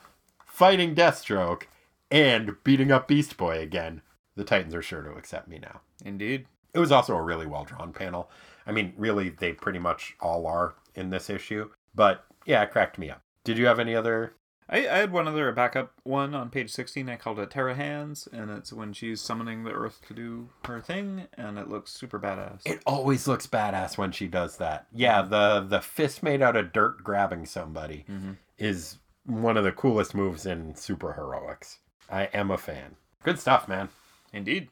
fighting 0.45 0.93
Deathstroke 0.93 1.63
and 2.11 2.55
beating 2.63 2.91
up 2.91 3.07
Beast 3.07 3.35
Boy 3.35 3.57
again, 3.57 4.03
the 4.35 4.43
Titans 4.43 4.75
are 4.75 4.81
sure 4.83 5.01
to 5.01 5.13
accept 5.13 5.47
me 5.47 5.57
now. 5.57 5.81
Indeed. 6.05 6.45
It 6.75 6.79
was 6.79 6.91
also 6.91 7.15
a 7.15 7.21
really 7.21 7.47
well 7.47 7.65
drawn 7.65 7.91
panel. 7.91 8.29
I 8.67 8.71
mean, 8.71 8.93
really, 8.95 9.29
they 9.29 9.51
pretty 9.51 9.79
much 9.79 10.15
all 10.19 10.45
are 10.45 10.75
in 10.93 11.09
this 11.09 11.31
issue. 11.31 11.71
But 11.95 12.25
yeah, 12.45 12.61
it 12.61 12.69
cracked 12.71 12.99
me 12.99 13.09
up. 13.09 13.21
Did 13.43 13.57
you 13.57 13.65
have 13.65 13.79
any 13.79 13.95
other 13.95 14.35
I, 14.69 14.79
I 14.87 14.97
had 14.97 15.11
one 15.11 15.27
other 15.27 15.51
backup 15.51 15.93
one 16.03 16.33
on 16.33 16.49
page 16.49 16.71
16. 16.71 17.09
I 17.09 17.15
called 17.15 17.39
it 17.39 17.51
Terra 17.51 17.75
Hands, 17.75 18.27
and 18.31 18.49
it's 18.49 18.71
when 18.71 18.93
she's 18.93 19.21
summoning 19.21 19.63
the 19.63 19.71
Earth 19.71 20.01
to 20.07 20.13
do 20.13 20.49
her 20.65 20.81
thing, 20.81 21.27
and 21.37 21.57
it 21.57 21.69
looks 21.69 21.91
super 21.91 22.19
badass. 22.19 22.61
It 22.65 22.81
always 22.85 23.27
looks 23.27 23.47
badass 23.47 23.97
when 23.97 24.11
she 24.11 24.27
does 24.27 24.57
that. 24.57 24.87
Yeah, 24.93 25.21
mm-hmm. 25.21 25.29
the 25.31 25.61
the 25.77 25.81
fist 25.81 26.23
made 26.23 26.41
out 26.41 26.55
of 26.55 26.73
dirt 26.73 27.03
grabbing 27.03 27.45
somebody 27.45 28.05
mm-hmm. 28.09 28.33
is 28.57 28.97
one 29.25 29.57
of 29.57 29.63
the 29.63 29.71
coolest 29.71 30.15
moves 30.15 30.45
in 30.45 30.75
super 30.75 31.13
heroics. 31.13 31.79
I 32.09 32.23
am 32.33 32.51
a 32.51 32.57
fan. 32.57 32.95
Good 33.23 33.39
stuff, 33.39 33.67
man. 33.67 33.89
Indeed. 34.33 34.69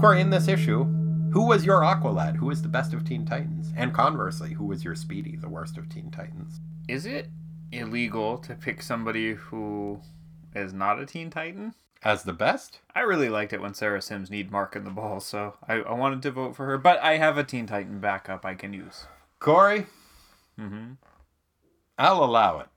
Corey, 0.00 0.20
in 0.20 0.30
this 0.30 0.48
issue, 0.48 0.86
who 1.34 1.46
was 1.46 1.64
your 1.66 1.80
Aqualad? 1.82 2.36
Who 2.36 2.46
was 2.46 2.62
the 2.62 2.68
best 2.68 2.94
of 2.94 3.04
Teen 3.04 3.26
Titans? 3.26 3.72
And 3.76 3.92
conversely, 3.92 4.52
who 4.54 4.64
was 4.64 4.82
your 4.84 4.94
Speedy, 4.94 5.36
the 5.36 5.48
worst 5.48 5.76
of 5.76 5.88
Teen 5.88 6.10
Titans? 6.10 6.60
Is 6.88 7.04
it 7.06 7.28
illegal 7.72 8.38
to 8.38 8.54
pick 8.54 8.80
somebody 8.82 9.34
who 9.34 10.00
is 10.54 10.72
not 10.72 10.98
a 11.00 11.06
Teen 11.06 11.28
Titan? 11.30 11.74
As 12.02 12.22
the 12.22 12.32
best? 12.32 12.80
I 12.94 13.00
really 13.00 13.28
liked 13.28 13.52
it 13.52 13.60
when 13.62 13.74
Sarah 13.74 14.02
Simms 14.02 14.30
need 14.30 14.50
marking 14.52 14.84
the 14.84 14.90
ball, 14.90 15.20
so 15.20 15.54
I, 15.66 15.74
I 15.80 15.92
wanted 15.94 16.22
to 16.22 16.30
vote 16.30 16.54
for 16.54 16.66
her. 16.66 16.78
But 16.78 17.00
I 17.02 17.16
have 17.16 17.36
a 17.38 17.44
Teen 17.44 17.66
Titan 17.66 17.98
backup 17.98 18.44
I 18.44 18.54
can 18.54 18.72
use. 18.72 19.06
Corey, 19.40 19.86
Mm-hmm. 20.60 20.92
I'll 21.98 22.22
allow 22.24 22.60
it. 22.60 22.68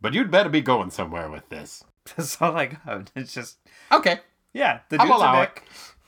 But 0.00 0.14
you'd 0.14 0.30
better 0.30 0.48
be 0.50 0.60
going 0.60 0.90
somewhere 0.90 1.28
with 1.30 1.48
this. 1.48 1.84
That's 2.16 2.40
all 2.40 2.56
I 2.56 2.66
got. 2.66 3.10
It's 3.16 3.32
just 3.34 3.58
Okay. 3.90 4.20
yeah, 4.52 4.80
the 4.88 4.98
dude's 4.98 5.10
a 5.10 5.14
allow 5.14 5.40
dick. 5.40 5.62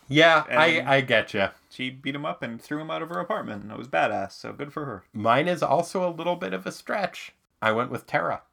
Yeah, 0.08 0.44
And- 0.48 0.58
I, 0.58 0.96
I 0.96 1.00
get 1.00 1.34
you. 1.34 1.48
She 1.76 1.90
beat 1.90 2.14
him 2.14 2.24
up 2.24 2.42
and 2.42 2.58
threw 2.58 2.80
him 2.80 2.90
out 2.90 3.02
of 3.02 3.10
her 3.10 3.20
apartment, 3.20 3.62
and 3.62 3.70
it 3.70 3.76
was 3.76 3.86
badass. 3.86 4.32
So 4.32 4.54
good 4.54 4.72
for 4.72 4.86
her. 4.86 5.04
Mine 5.12 5.46
is 5.46 5.62
also 5.62 6.08
a 6.08 6.10
little 6.10 6.36
bit 6.36 6.54
of 6.54 6.64
a 6.64 6.72
stretch. 6.72 7.34
I 7.60 7.72
went 7.72 7.90
with 7.90 8.06
Terra. 8.06 8.44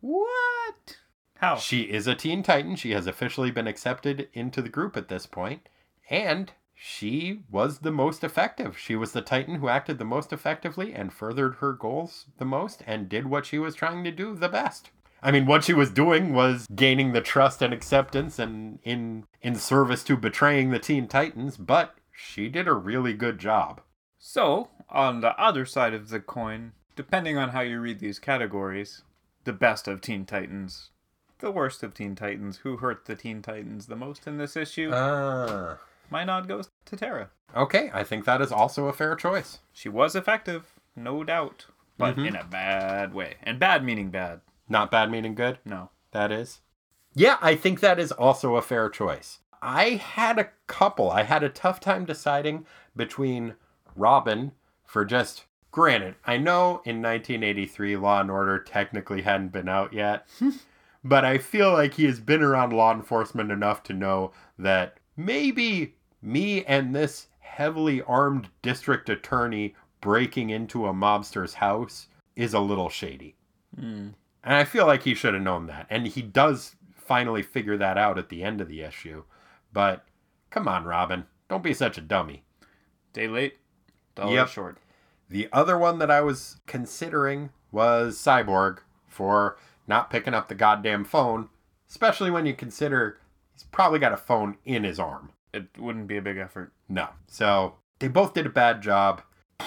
What? 0.00 0.98
How? 1.36 1.54
She 1.54 1.82
is 1.82 2.08
a 2.08 2.16
Teen 2.16 2.42
Titan. 2.42 2.74
She 2.74 2.90
has 2.90 3.06
officially 3.06 3.52
been 3.52 3.68
accepted 3.68 4.28
into 4.32 4.60
the 4.60 4.68
group 4.68 4.96
at 4.96 5.06
this 5.06 5.24
point, 5.24 5.68
and 6.10 6.50
she 6.74 7.42
was 7.48 7.78
the 7.78 7.92
most 7.92 8.24
effective. 8.24 8.76
She 8.76 8.96
was 8.96 9.12
the 9.12 9.22
Titan 9.22 9.56
who 9.56 9.68
acted 9.68 9.98
the 9.98 10.04
most 10.04 10.32
effectively 10.32 10.92
and 10.92 11.12
furthered 11.12 11.56
her 11.56 11.72
goals 11.72 12.26
the 12.38 12.44
most 12.44 12.82
and 12.88 13.08
did 13.08 13.28
what 13.28 13.46
she 13.46 13.60
was 13.60 13.76
trying 13.76 14.02
to 14.02 14.10
do 14.10 14.34
the 14.34 14.48
best. 14.48 14.90
I 15.22 15.30
mean, 15.30 15.46
what 15.46 15.62
she 15.62 15.74
was 15.74 15.90
doing 15.90 16.32
was 16.34 16.66
gaining 16.74 17.12
the 17.12 17.20
trust 17.20 17.62
and 17.62 17.72
acceptance 17.72 18.40
and 18.40 18.80
in 18.82 19.26
in 19.42 19.54
service 19.54 20.02
to 20.04 20.16
betraying 20.16 20.70
the 20.70 20.80
Teen 20.80 21.06
Titans, 21.06 21.56
but 21.56 21.94
she 22.20 22.48
did 22.48 22.66
a 22.66 22.72
really 22.74 23.14
good 23.14 23.38
job. 23.38 23.80
So, 24.18 24.70
on 24.90 25.20
the 25.20 25.38
other 25.40 25.64
side 25.64 25.94
of 25.94 26.08
the 26.08 26.18
coin, 26.18 26.72
depending 26.96 27.38
on 27.38 27.50
how 27.50 27.60
you 27.60 27.78
read 27.80 28.00
these 28.00 28.18
categories, 28.18 29.02
the 29.44 29.52
best 29.52 29.86
of 29.86 30.00
Teen 30.00 30.24
Titans, 30.26 30.90
the 31.38 31.52
worst 31.52 31.84
of 31.84 31.94
Teen 31.94 32.16
Titans, 32.16 32.58
who 32.58 32.78
hurt 32.78 33.04
the 33.04 33.14
Teen 33.14 33.40
Titans 33.40 33.86
the 33.86 33.94
most 33.94 34.26
in 34.26 34.36
this 34.36 34.56
issue, 34.56 34.90
Ah. 34.92 35.78
my 36.10 36.24
nod 36.24 36.48
goes 36.48 36.68
to 36.86 36.96
Terra. 36.96 37.30
Okay, 37.54 37.88
I 37.94 38.02
think 38.02 38.24
that 38.24 38.40
is 38.40 38.50
also 38.50 38.88
a 38.88 38.92
fair 38.92 39.14
choice. 39.14 39.60
She 39.72 39.88
was 39.88 40.16
effective, 40.16 40.72
no 40.96 41.22
doubt, 41.22 41.66
but 41.96 42.16
Mhm. 42.16 42.26
in 42.28 42.36
a 42.36 42.44
bad 42.44 43.14
way. 43.14 43.36
And 43.44 43.60
bad 43.60 43.84
meaning 43.84 44.10
bad. 44.10 44.40
Not 44.68 44.90
bad 44.90 45.08
meaning 45.08 45.36
good. 45.36 45.60
No. 45.64 45.90
That 46.10 46.32
is. 46.32 46.60
Yeah, 47.14 47.38
I 47.40 47.54
think 47.54 47.78
that 47.78 48.00
is 48.00 48.10
also 48.10 48.56
a 48.56 48.62
fair 48.62 48.90
choice. 48.90 49.38
I 49.60 49.90
had 49.90 50.38
a 50.38 50.50
couple. 50.66 51.10
I 51.10 51.22
had 51.22 51.42
a 51.42 51.48
tough 51.48 51.80
time 51.80 52.04
deciding 52.04 52.66
between 52.96 53.54
Robin 53.96 54.52
for 54.84 55.04
just 55.04 55.44
granted, 55.70 56.14
I 56.24 56.38
know 56.38 56.80
in 56.84 57.02
1983 57.02 57.96
Law 57.96 58.20
and 58.20 58.30
Order 58.30 58.58
technically 58.58 59.22
hadn't 59.22 59.52
been 59.52 59.68
out 59.68 59.92
yet, 59.92 60.26
but 61.04 61.24
I 61.24 61.38
feel 61.38 61.72
like 61.72 61.94
he 61.94 62.04
has 62.06 62.20
been 62.20 62.42
around 62.42 62.72
law 62.72 62.92
enforcement 62.92 63.50
enough 63.50 63.82
to 63.84 63.92
know 63.92 64.32
that 64.58 64.98
maybe 65.16 65.94
me 66.22 66.64
and 66.64 66.94
this 66.94 67.28
heavily 67.40 68.02
armed 68.02 68.48
district 68.62 69.08
attorney 69.08 69.74
breaking 70.00 70.50
into 70.50 70.86
a 70.86 70.92
mobster's 70.92 71.54
house 71.54 72.08
is 72.36 72.54
a 72.54 72.60
little 72.60 72.88
shady. 72.88 73.36
Hmm. 73.78 74.08
And 74.44 74.54
I 74.54 74.64
feel 74.64 74.86
like 74.86 75.02
he 75.02 75.14
should 75.14 75.34
have 75.34 75.42
known 75.42 75.66
that. 75.66 75.86
And 75.90 76.06
he 76.06 76.22
does 76.22 76.76
finally 76.94 77.42
figure 77.42 77.76
that 77.76 77.98
out 77.98 78.18
at 78.18 78.28
the 78.28 78.42
end 78.42 78.60
of 78.60 78.68
the 78.68 78.82
issue. 78.82 79.24
But 79.72 80.04
come 80.50 80.66
on, 80.68 80.84
Robin. 80.84 81.24
Don't 81.48 81.62
be 81.62 81.74
such 81.74 81.98
a 81.98 82.02
dummy. 82.02 82.42
Day 83.12 83.28
late, 83.28 83.58
dollar 84.14 84.34
Yep. 84.34 84.48
short. 84.48 84.78
The 85.30 85.48
other 85.52 85.76
one 85.78 85.98
that 85.98 86.10
I 86.10 86.20
was 86.20 86.60
considering 86.66 87.50
was 87.70 88.16
Cyborg 88.18 88.78
for 89.06 89.58
not 89.86 90.10
picking 90.10 90.34
up 90.34 90.48
the 90.48 90.54
goddamn 90.54 91.04
phone, 91.04 91.48
especially 91.88 92.30
when 92.30 92.46
you 92.46 92.54
consider 92.54 93.18
he's 93.52 93.64
probably 93.64 93.98
got 93.98 94.12
a 94.12 94.16
phone 94.16 94.56
in 94.64 94.84
his 94.84 94.98
arm. 94.98 95.32
It 95.52 95.66
wouldn't 95.78 96.06
be 96.06 96.16
a 96.16 96.22
big 96.22 96.36
effort. 96.38 96.72
No. 96.88 97.08
So 97.26 97.76
they 97.98 98.08
both 98.08 98.34
did 98.34 98.46
a 98.46 98.50
bad 98.50 98.82
job. 98.82 99.22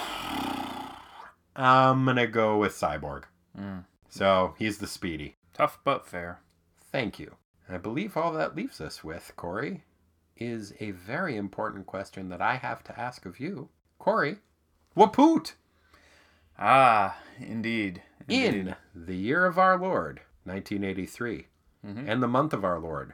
I'm 1.56 2.06
going 2.06 2.18
to 2.18 2.28
go 2.28 2.58
with 2.58 2.74
Cyborg. 2.74 3.24
Mm. 3.60 3.86
So 4.10 4.56
he's 4.58 4.78
the 4.78 4.88
speedy. 4.88 5.36
Tough 5.54 5.80
but 5.84 6.08
fair. 6.08 6.40
Thank 6.92 7.20
you. 7.20 7.36
I 7.70 7.78
believe 7.78 8.18
all 8.18 8.32
that 8.34 8.56
leaves 8.56 8.82
us 8.82 9.04
with, 9.04 9.32
Corey, 9.36 9.84
is 10.42 10.74
a 10.80 10.92
very 10.92 11.38
important 11.38 11.86
question 11.86 12.30
that 12.30 12.42
I 12.42 12.56
have 12.56 12.84
to 12.86 13.00
ask 13.00 13.26
of 13.26 13.40
you. 13.40 13.70
Corey, 14.00 14.38
Wapoot! 14.98 15.54
Ah, 16.58 17.18
indeed. 17.40 18.02
indeed. 18.28 18.68
In 18.68 18.76
the 18.96 19.16
year 19.16 19.46
of 19.46 19.58
our 19.60 19.78
Lord, 19.78 20.22
1983, 20.44 21.48
Mhm. 21.86 22.08
and 22.08 22.24
the 22.24 22.28
month 22.28 22.54
of 22.54 22.66
our 22.66 22.80
Lord, 22.80 23.14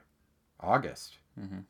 August, 0.60 1.20
Mhm. 1.40 1.66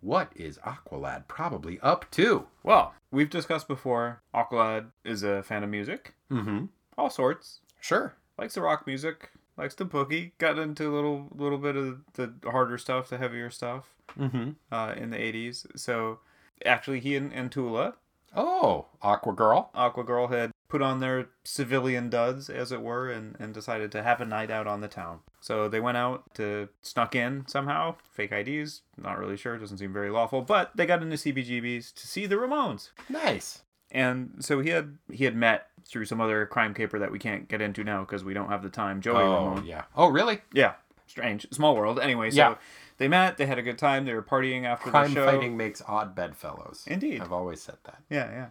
what 0.00 0.30
is 0.36 0.58
Aqualad 0.58 1.28
probably 1.28 1.80
up 1.80 2.10
to? 2.12 2.46
Well, 2.62 2.94
we've 3.10 3.30
discussed 3.30 3.68
before, 3.68 4.22
Aqualad 4.34 4.90
is 5.02 5.22
a 5.22 5.42
fan 5.42 5.64
of 5.64 5.70
music. 5.70 6.14
Mm-hmm. 6.30 6.66
All 6.98 7.10
sorts. 7.10 7.60
Sure. 7.80 8.14
Likes 8.38 8.54
the 8.54 8.62
rock 8.62 8.86
music. 8.86 9.30
Likes 9.56 9.74
the 9.74 9.84
boogie. 9.86 10.32
Got 10.38 10.58
into 10.58 10.88
a 10.88 10.94
little 10.94 11.28
little 11.34 11.58
bit 11.58 11.76
of 11.76 12.00
the 12.14 12.32
harder 12.44 12.78
stuff, 12.78 13.08
the 13.08 13.18
heavier 13.18 13.50
stuff 13.50 13.90
Mm-hmm. 14.18 14.50
uh, 14.70 14.94
in 14.96 15.10
the 15.10 15.16
80s. 15.16 15.66
So 15.78 16.18
actually, 16.64 17.00
he 17.00 17.16
and, 17.16 17.32
and 17.32 17.50
Tula, 17.50 17.94
Oh, 18.36 18.86
Aqua 19.00 19.32
Girl. 19.32 19.70
Aqua 19.74 20.04
Girl, 20.04 20.26
had 20.28 20.50
put 20.68 20.82
on 20.82 20.98
their 21.00 21.28
civilian 21.44 22.10
duds, 22.10 22.50
as 22.50 22.72
it 22.72 22.82
were, 22.82 23.08
and, 23.10 23.36
and 23.38 23.54
decided 23.54 23.92
to 23.92 24.02
have 24.02 24.20
a 24.20 24.24
night 24.26 24.50
out 24.50 24.66
on 24.66 24.80
the 24.80 24.88
town. 24.88 25.20
So 25.40 25.68
they 25.68 25.78
went 25.80 25.96
out 25.96 26.34
to 26.34 26.68
snuck 26.82 27.14
in 27.14 27.44
somehow. 27.46 27.94
Fake 28.12 28.32
IDs. 28.32 28.82
Not 29.00 29.18
really 29.18 29.36
sure. 29.36 29.56
Doesn't 29.56 29.78
seem 29.78 29.92
very 29.92 30.10
lawful. 30.10 30.42
But 30.42 30.72
they 30.76 30.84
got 30.84 31.00
into 31.02 31.16
CBGBs 31.16 31.94
to 31.94 32.06
see 32.08 32.26
the 32.26 32.34
Ramones. 32.36 32.90
Nice. 33.08 33.62
And 33.94 34.34
so 34.40 34.60
he 34.60 34.70
had 34.70 34.98
he 35.10 35.24
had 35.24 35.34
met 35.36 35.68
through 35.86 36.04
some 36.06 36.20
other 36.20 36.44
crime 36.46 36.74
caper 36.74 36.98
that 36.98 37.12
we 37.12 37.18
can't 37.18 37.48
get 37.48 37.60
into 37.60 37.84
now 37.84 38.00
because 38.00 38.24
we 38.24 38.34
don't 38.34 38.48
have 38.48 38.62
the 38.62 38.68
time. 38.70 39.00
Joey 39.00 39.16
oh, 39.22 39.46
Ramone. 39.46 39.66
yeah. 39.66 39.84
Oh, 39.96 40.08
really? 40.08 40.40
Yeah, 40.52 40.74
strange, 41.06 41.46
small 41.52 41.76
world. 41.76 41.98
Anyway, 42.00 42.30
so 42.30 42.36
Yeah. 42.36 42.54
they 42.98 43.06
met. 43.08 43.36
They 43.36 43.46
had 43.46 43.58
a 43.58 43.62
good 43.62 43.78
time. 43.78 44.04
They 44.04 44.14
were 44.14 44.22
partying 44.22 44.64
after 44.64 44.90
Crime 44.90 45.08
the 45.10 45.14
show. 45.14 45.24
Crime 45.24 45.36
fighting 45.36 45.56
makes 45.56 45.82
odd 45.86 46.14
bedfellows. 46.14 46.84
Indeed. 46.86 47.20
I've 47.20 47.32
always 47.32 47.60
said 47.62 47.76
that. 47.84 47.98
Yeah, 48.10 48.30
yeah. 48.30 48.46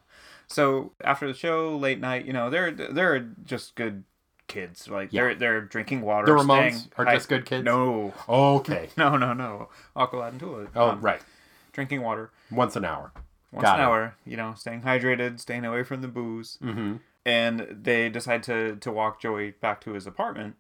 So 0.48 0.92
after 1.04 1.28
the 1.28 1.34
show, 1.34 1.76
late 1.76 2.00
night, 2.00 2.26
you 2.26 2.34
know, 2.34 2.50
they're 2.50 2.72
they're 2.72 3.20
just 3.46 3.76
good 3.76 4.04
kids. 4.48 4.88
Like 4.88 5.12
Yeah. 5.12 5.22
they're 5.24 5.36
they're 5.36 5.62
drinking 5.62 6.02
water. 6.02 6.28
The 6.28 6.34
Ramones 6.34 6.90
are 6.98 7.06
hy- 7.06 7.16
just 7.16 7.30
good 7.30 7.46
kids? 7.46 7.66
No, 7.66 8.14
Okay. 8.30 8.90
no, 8.98 9.18
no, 9.18 9.34
no. 9.34 9.70
Aqualad 9.96 10.30
and 10.30 10.40
Tula. 10.40 10.68
Oh, 10.76 10.90
um, 10.92 11.02
right. 11.02 11.22
Drinking 11.72 12.02
water 12.04 12.30
Once 12.52 12.76
an 12.76 12.86
hour. 12.86 13.12
Once 13.54 13.64
Got 13.64 13.80
an 13.80 13.86
it. 13.86 13.88
hour. 13.88 14.16
You 14.26 14.36
know, 14.36 14.54
staying 14.58 14.82
hydrated, 14.82 15.40
staying 15.40 15.64
away 15.64 15.84
from 15.84 16.02
the 16.02 16.08
booze. 16.10 16.58
Mm-hmm. 16.62 16.96
and 17.26 17.68
they 17.72 18.10
decide 18.10 18.44
to 18.44 18.76
to 18.78 18.92
walk 18.92 19.22
Joey 19.22 19.52
back 19.52 19.80
to 19.82 19.94
his 19.94 20.06
apartment. 20.08 20.56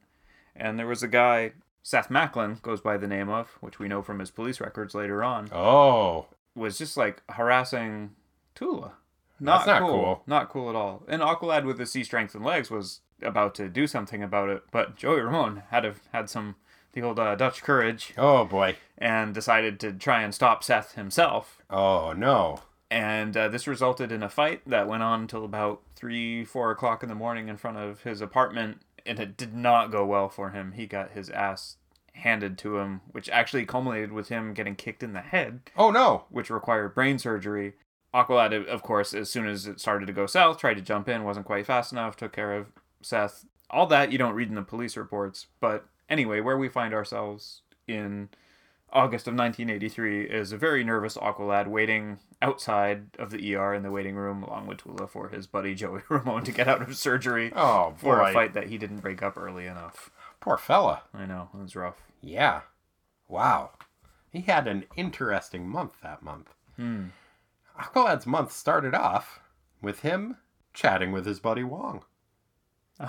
And 0.55 0.77
there 0.79 0.87
was 0.87 1.01
a 1.03 1.07
guy, 1.07 1.53
Seth 1.81 2.09
Macklin 2.11 2.59
goes 2.61 2.79
by 2.79 2.95
the 2.97 3.07
name 3.07 3.27
of, 3.29 3.57
which 3.59 3.79
we 3.79 3.87
know 3.87 4.01
from 4.03 4.19
his 4.19 4.29
police 4.31 4.61
records 4.61 4.93
later 4.95 5.23
on, 5.23 5.49
Oh. 5.51 6.27
was 6.55 6.77
just 6.77 6.95
like 6.95 7.21
harassing 7.29 8.11
Tula. 8.55 8.93
That's 9.41 9.65
not 9.65 9.81
cool. 9.81 10.23
Not 10.27 10.49
cool 10.49 10.69
at 10.69 10.75
all. 10.75 11.03
And 11.07 11.21
Aqualad 11.21 11.65
with 11.65 11.77
the 11.77 11.85
sea 11.87 12.03
strength 12.03 12.35
and 12.35 12.45
legs 12.45 12.69
was 12.71 13.01
about 13.21 13.55
to 13.55 13.67
do 13.67 13.87
something 13.87 14.21
about 14.23 14.49
it, 14.49 14.61
but 14.71 14.95
Joey 14.95 15.21
Ramone 15.21 15.63
had 15.71 15.83
a, 15.85 15.95
had 16.13 16.29
some 16.29 16.55
the 16.93 17.01
old 17.01 17.17
uh, 17.19 17.33
Dutch 17.35 17.63
courage 17.63 18.13
Oh, 18.17 18.45
boy. 18.45 18.75
and 18.97 19.33
decided 19.33 19.79
to 19.79 19.91
try 19.91 20.21
and 20.21 20.33
stop 20.35 20.63
Seth 20.63 20.93
himself. 20.93 21.57
Oh, 21.69 22.13
no. 22.13 22.59
And 22.93 23.35
uh, 23.35 23.47
this 23.47 23.65
resulted 23.65 24.11
in 24.11 24.21
a 24.21 24.29
fight 24.29 24.61
that 24.67 24.87
went 24.87 25.01
on 25.01 25.21
until 25.21 25.43
about 25.45 25.81
three, 25.95 26.45
four 26.45 26.69
o'clock 26.69 27.01
in 27.01 27.09
the 27.09 27.15
morning 27.15 27.47
in 27.49 27.57
front 27.57 27.77
of 27.77 28.03
his 28.03 28.21
apartment, 28.21 28.81
and 29.03 29.19
it 29.19 29.35
did 29.35 29.55
not 29.55 29.89
go 29.91 30.05
well 30.05 30.29
for 30.29 30.51
him. 30.51 30.73
He 30.73 30.85
got 30.85 31.09
his 31.09 31.27
ass 31.31 31.77
handed 32.13 32.55
to 32.59 32.77
him, 32.77 33.01
which 33.11 33.29
actually 33.31 33.65
culminated 33.65 34.11
with 34.11 34.29
him 34.29 34.53
getting 34.53 34.75
kicked 34.75 35.01
in 35.01 35.13
the 35.13 35.21
head, 35.21 35.71
Oh, 35.75 35.89
no. 35.89 36.25
which 36.29 36.51
required 36.51 36.93
brain 36.93 37.17
surgery. 37.17 37.73
Aqualad, 38.13 38.67
of 38.67 38.83
course, 38.83 39.15
as 39.15 39.27
soon 39.27 39.47
as 39.47 39.65
it 39.65 39.79
started 39.79 40.05
to 40.05 40.13
go 40.13 40.27
south, 40.27 40.59
tried 40.59 40.75
to 40.75 40.81
jump 40.81 41.09
in, 41.09 41.23
wasn't 41.23 41.47
quite 41.47 41.65
fast 41.65 41.91
enough, 41.91 42.15
took 42.15 42.31
care 42.31 42.53
of 42.53 42.67
Seth. 43.01 43.43
all 43.71 43.87
that 43.87 44.11
you 44.11 44.19
don't 44.19 44.35
read 44.35 44.49
in 44.49 44.55
the 44.55 44.61
police 44.61 44.95
reports. 44.95 45.47
But 45.59 45.85
anyway, 46.07 46.41
where 46.41 46.59
we 46.59 46.69
find 46.69 46.93
ourselves 46.93 47.63
in 47.87 48.29
August 48.93 49.27
of 49.27 49.33
1983 49.33 50.25
is 50.25 50.51
a 50.51 50.57
very 50.57 50.83
nervous 50.83 51.17
Aqualad 51.17 51.67
waiting 51.67 52.19
outside 52.41 53.05
of 53.17 53.31
the 53.31 53.55
ER 53.55 53.73
in 53.73 53.81
the 53.83 53.91
waiting 53.91 54.15
room 54.15 54.43
along 54.43 54.67
with 54.67 54.77
Tula 54.79 55.07
for 55.07 55.29
his 55.29 55.47
buddy 55.47 55.73
Joey 55.75 56.01
Ramone 56.09 56.43
to 56.43 56.51
get 56.51 56.67
out 56.67 56.81
of 56.81 56.95
surgery 56.95 57.51
Oh, 57.55 57.93
for 57.97 58.17
boy. 58.17 58.29
a 58.29 58.33
fight 58.33 58.53
that 58.53 58.67
he 58.67 58.77
didn't 58.77 58.99
break 58.99 59.23
up 59.23 59.35
early 59.37 59.65
enough. 59.65 60.09
Poor 60.39 60.57
fella. 60.57 61.03
I 61.13 61.25
know, 61.25 61.49
it 61.53 61.61
was 61.61 61.75
rough. 61.75 61.95
Yeah. 62.21 62.61
Wow. 63.27 63.71
He 64.31 64.41
had 64.41 64.67
an 64.67 64.85
interesting 64.95 65.67
month 65.67 65.93
that 66.03 66.21
month. 66.21 66.53
Hmm. 66.75 67.05
Aqualad's 67.79 68.25
month 68.27 68.51
started 68.51 68.93
off 68.93 69.39
with 69.81 70.01
him 70.01 70.37
chatting 70.73 71.11
with 71.11 71.25
his 71.25 71.39
buddy 71.39 71.63
Wong. 71.63 72.03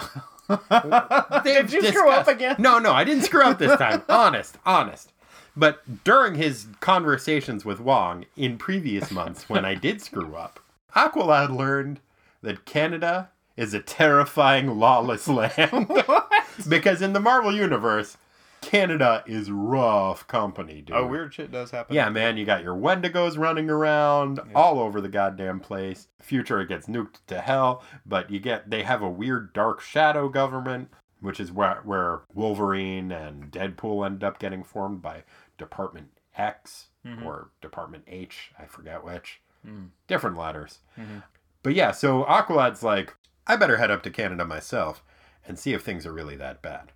Did 1.45 1.73
you 1.73 1.83
screw 1.83 2.11
up 2.11 2.29
again? 2.29 2.57
No, 2.59 2.79
no, 2.79 2.93
I 2.93 3.05
didn't 3.05 3.25
screw 3.25 3.43
up 3.43 3.59
this 3.59 3.77
time. 3.79 4.03
honest, 4.09 4.59
honest. 4.67 5.13
But 5.57 6.05
during 6.05 6.35
his 6.35 6.67
conversations 6.81 7.65
with 7.65 7.81
Wong 7.81 8.27
in 8.37 8.59
previous 8.59 9.11
months, 9.11 9.49
when 9.49 9.65
I 9.65 9.75
did 9.75 10.03
screw 10.03 10.35
up, 10.35 10.61
Aqualad 10.95 11.57
learned 11.57 12.01
that 12.43 12.65
Canada 12.65 13.31
is 13.57 13.73
a 13.73 13.81
terrifying, 13.81 14.79
lawless 14.79 15.29
land. 15.29 15.89
because 16.69 17.01
in 17.03 17.13
the 17.13 17.21
Marvel 17.21 17.55
Universe, 17.55 18.17
Canada 18.61 19.23
is 19.27 19.51
rough 19.51 20.27
company, 20.27 20.81
dude. 20.81 20.97
Oh, 20.97 21.07
weird 21.07 21.35
shit 21.35 21.53
does 21.53 21.71
happen. 21.71 21.95
Yeah, 21.95 22.09
man, 22.09 22.37
you 22.37 22.45
got 22.45 22.63
your 22.63 22.75
Wendigos 22.75 23.39
running 23.39 23.69
around 23.69 24.41
all 24.55 24.81
over 24.81 25.01
the 25.01 25.09
goddamn 25.09 25.61
place. 25.61 26.09
Future 26.21 26.61
it 26.61 26.69
gets 26.69 26.87
nuked 26.87 27.17
to 27.27 27.41
hell, 27.41 27.85
but 28.07 28.31
you 28.31 28.41
get 28.41 28.71
they 28.71 28.83
have 28.83 29.03
a 29.03 29.09
weird 29.09 29.53
dark 29.53 29.81
shadow 29.81 30.29
government, 30.29 30.89
which 31.21 31.39
is 31.39 31.53
where 31.53 31.81
where 31.85 32.23
Wolverine 32.33 33.13
and 33.13 33.51
Deadpool 33.51 34.07
end 34.07 34.25
up 34.25 34.39
getting 34.39 34.65
formed 34.65 35.03
by 35.03 35.25
Department 35.59 36.09
X 36.37 36.87
mm-hmm. 37.07 37.25
or 37.25 37.51
Department 37.61 38.05
H, 38.07 38.51
I 38.59 38.67
forget 38.67 39.05
which. 39.05 39.41
Mm. 39.67 39.89
Different 40.07 40.37
letters. 40.37 40.79
Mm-hmm. 40.99 41.19
But 41.63 41.75
yeah, 41.75 41.93
so 41.93 42.25
Aqualad's 42.25 42.83
like, 42.83 43.15
I 43.47 43.57
better 43.57 43.77
head 43.77 43.91
up 43.91 44.03
to 44.03 44.11
Canada 44.11 44.45
myself 44.45 45.03
and 45.47 45.59
see 45.59 45.73
if 45.73 45.83
things 45.83 46.07
are 46.07 46.13
really 46.13 46.37
that 46.37 46.63
bad. 46.63 46.93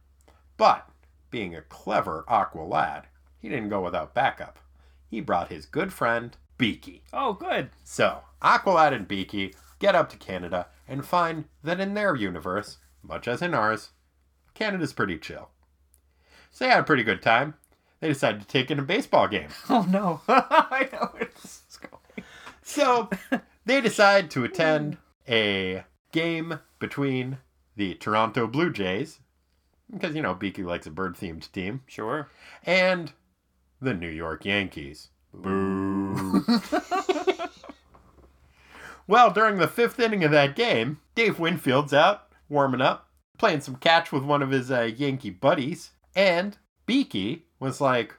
But 0.56 0.88
being 1.30 1.54
a 1.54 1.62
clever 1.62 2.24
Aqualad, 2.28 3.04
he 3.38 3.48
didn't 3.48 3.68
go 3.68 3.82
without 3.82 4.14
backup. 4.14 4.58
He 5.06 5.20
brought 5.20 5.48
his 5.50 5.66
good 5.66 5.92
friend, 5.92 6.36
Beaky. 6.58 7.02
Oh, 7.12 7.32
good. 7.32 7.70
So, 7.84 8.20
Aqualad 8.42 8.92
and 8.92 9.08
Beaky 9.08 9.54
get 9.78 9.94
up 9.94 10.10
to 10.10 10.16
Canada 10.16 10.66
and 10.86 11.04
find 11.04 11.44
that 11.62 11.80
in 11.80 11.94
their 11.94 12.14
universe, 12.14 12.78
much 13.02 13.28
as 13.28 13.40
in 13.40 13.54
ours, 13.54 13.90
Canada's 14.54 14.92
pretty 14.92 15.18
chill. 15.18 15.50
So 16.50 16.64
they 16.64 16.70
had 16.70 16.80
a 16.80 16.84
pretty 16.84 17.04
good 17.04 17.22
time. 17.22 17.54
They 18.00 18.08
decided 18.08 18.40
to 18.42 18.46
take 18.46 18.70
in 18.70 18.78
a 18.78 18.82
baseball 18.82 19.28
game. 19.28 19.48
Oh 19.70 19.86
no. 19.88 20.20
I 20.28 20.88
know 20.92 21.08
where 21.12 21.28
this 21.34 21.62
is 21.68 21.76
going. 21.76 22.24
So 22.62 23.10
they 23.66 23.80
decide 23.80 24.30
to 24.32 24.44
attend 24.44 24.98
a 25.28 25.84
game 26.12 26.60
between 26.78 27.38
the 27.76 27.94
Toronto 27.94 28.46
Blue 28.46 28.72
Jays, 28.72 29.20
because, 29.90 30.14
you 30.14 30.22
know, 30.22 30.34
Beaky 30.34 30.62
likes 30.64 30.86
a 30.86 30.90
bird 30.90 31.16
themed 31.16 31.50
team, 31.52 31.82
Sure. 31.86 32.28
and 32.64 33.12
the 33.80 33.94
New 33.94 34.08
York 34.10 34.44
Yankees. 34.44 35.08
Boo. 35.32 36.44
well, 39.06 39.30
during 39.30 39.56
the 39.58 39.68
fifth 39.68 39.98
inning 39.98 40.24
of 40.24 40.30
that 40.32 40.56
game, 40.56 40.98
Dave 41.14 41.38
Winfield's 41.38 41.94
out, 41.94 42.24
warming 42.48 42.80
up, 42.80 43.08
playing 43.38 43.60
some 43.60 43.76
catch 43.76 44.12
with 44.12 44.22
one 44.24 44.42
of 44.42 44.50
his 44.50 44.70
uh, 44.70 44.82
Yankee 44.96 45.30
buddies, 45.30 45.90
and 46.14 46.58
Beaky 46.86 47.46
was 47.60 47.80
like, 47.80 48.14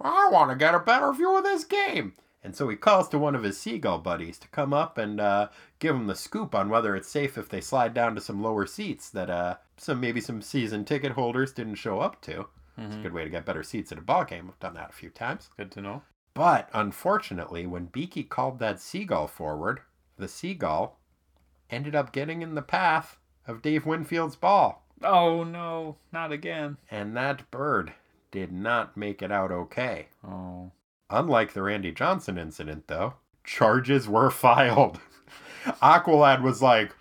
I 0.00 0.28
want 0.30 0.50
to 0.50 0.56
get 0.56 0.74
a 0.74 0.80
better 0.80 1.12
view 1.12 1.36
of 1.36 1.44
this 1.44 1.64
game. 1.64 2.14
And 2.42 2.56
so 2.56 2.68
he 2.68 2.76
calls 2.76 3.08
to 3.10 3.18
one 3.18 3.34
of 3.34 3.42
his 3.42 3.58
seagull 3.58 3.98
buddies 3.98 4.38
to 4.38 4.48
come 4.48 4.72
up 4.72 4.96
and 4.96 5.20
uh, 5.20 5.48
give 5.78 5.94
him 5.94 6.06
the 6.06 6.14
scoop 6.14 6.54
on 6.54 6.70
whether 6.70 6.96
it's 6.96 7.08
safe 7.08 7.36
if 7.36 7.50
they 7.50 7.60
slide 7.60 7.92
down 7.92 8.14
to 8.14 8.20
some 8.20 8.42
lower 8.42 8.64
seats 8.66 9.10
that 9.10 9.28
uh, 9.28 9.56
some 9.76 10.00
maybe 10.00 10.22
some 10.22 10.40
season 10.40 10.86
ticket 10.86 11.12
holders 11.12 11.52
didn't 11.52 11.74
show 11.74 12.00
up 12.00 12.22
to. 12.22 12.46
It's 12.78 12.96
a 12.96 13.00
good 13.00 13.12
way 13.12 13.24
to 13.24 13.30
get 13.30 13.44
better 13.44 13.62
seats 13.62 13.92
at 13.92 13.98
a 13.98 14.02
ball 14.02 14.24
game. 14.24 14.48
I've 14.48 14.58
done 14.58 14.72
that 14.74 14.88
a 14.88 14.94
few 14.94 15.10
times. 15.10 15.50
Good 15.58 15.70
to 15.72 15.82
know. 15.82 16.02
But 16.32 16.70
unfortunately, 16.72 17.66
when 17.66 17.86
Beaky 17.86 18.22
called 18.22 18.58
that 18.60 18.80
seagull 18.80 19.26
forward, 19.26 19.80
the 20.16 20.28
seagull 20.28 20.98
ended 21.68 21.94
up 21.94 22.10
getting 22.10 22.40
in 22.40 22.54
the 22.54 22.62
path 22.62 23.18
of 23.46 23.60
Dave 23.60 23.84
Winfield's 23.84 24.36
ball. 24.36 24.86
Oh 25.02 25.44
no, 25.44 25.96
not 26.10 26.32
again. 26.32 26.78
And 26.90 27.14
that 27.16 27.50
bird 27.50 27.92
did 28.30 28.52
not 28.52 28.96
make 28.96 29.22
it 29.22 29.32
out 29.32 29.50
okay. 29.50 30.08
Oh. 30.26 30.72
Unlike 31.08 31.52
the 31.52 31.62
Randy 31.62 31.92
Johnson 31.92 32.38
incident, 32.38 32.86
though, 32.86 33.14
charges 33.44 34.08
were 34.08 34.30
filed. 34.30 35.00
Aqualad 35.82 36.42
was 36.42 36.62
like, 36.62 36.94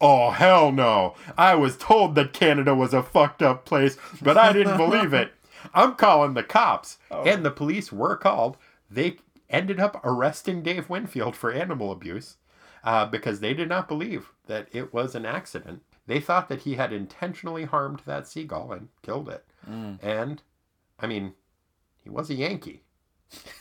Oh, 0.00 0.30
hell 0.30 0.72
no. 0.72 1.14
I 1.36 1.54
was 1.56 1.76
told 1.76 2.14
that 2.14 2.32
Canada 2.32 2.74
was 2.74 2.94
a 2.94 3.02
fucked 3.02 3.42
up 3.42 3.66
place, 3.66 3.98
but 4.22 4.38
I 4.38 4.52
didn't 4.52 4.78
believe 4.78 5.12
it. 5.12 5.34
I'm 5.74 5.94
calling 5.94 6.32
the 6.32 6.42
cops. 6.42 6.96
And 7.10 7.44
the 7.44 7.50
police 7.50 7.92
were 7.92 8.16
called. 8.16 8.56
They 8.90 9.18
ended 9.50 9.78
up 9.78 10.00
arresting 10.02 10.62
Dave 10.62 10.88
Winfield 10.88 11.36
for 11.36 11.52
animal 11.52 11.92
abuse 11.92 12.38
uh, 12.82 13.04
because 13.06 13.40
they 13.40 13.52
did 13.52 13.68
not 13.68 13.88
believe 13.88 14.32
that 14.46 14.68
it 14.72 14.94
was 14.94 15.14
an 15.14 15.26
accident. 15.26 15.82
They 16.06 16.18
thought 16.18 16.48
that 16.48 16.62
he 16.62 16.76
had 16.76 16.94
intentionally 16.94 17.64
harmed 17.64 18.00
that 18.06 18.26
seagull 18.26 18.72
and 18.72 18.88
killed 19.02 19.28
it. 19.28 19.44
And, 20.02 20.42
I 21.02 21.06
mean, 21.06 21.34
he 22.02 22.10
was 22.10 22.30
a 22.30 22.34
Yankee. 22.34 22.82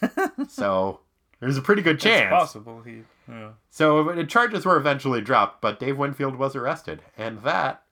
so 0.48 1.02
there's 1.40 1.57
a 1.57 1.61
pretty 1.61 1.82
good 1.82 1.95
It's 1.95 2.03
chance. 2.03 2.30
possible 2.32 2.82
he. 2.82 3.03
Yeah. 3.28 3.52
So 3.70 4.03
the 4.14 4.24
charges 4.26 4.66
were 4.66 4.78
eventually 4.78 5.22
dropped, 5.22 5.61
but 5.61 5.80
Dave 5.80 5.98
Winfield 5.98 6.36
was 6.36 6.56
arrested. 6.56 7.02
And 7.18 7.44
that, 7.44 7.84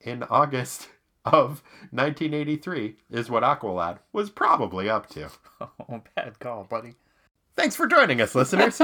in 0.00 0.22
August 0.24 0.88
of 1.24 1.62
1983, 1.90 2.96
is 3.10 3.28
what 3.30 3.42
Aqualad 3.42 3.98
was 4.12 4.30
probably 4.30 4.88
up 4.88 5.08
to. 5.10 5.28
Oh, 5.88 6.02
bad 6.14 6.38
call, 6.38 6.64
buddy. 6.64 6.96
Thanks 7.56 7.74
for 7.76 7.86
joining 7.86 8.20
us, 8.20 8.34
listeners. 8.34 8.78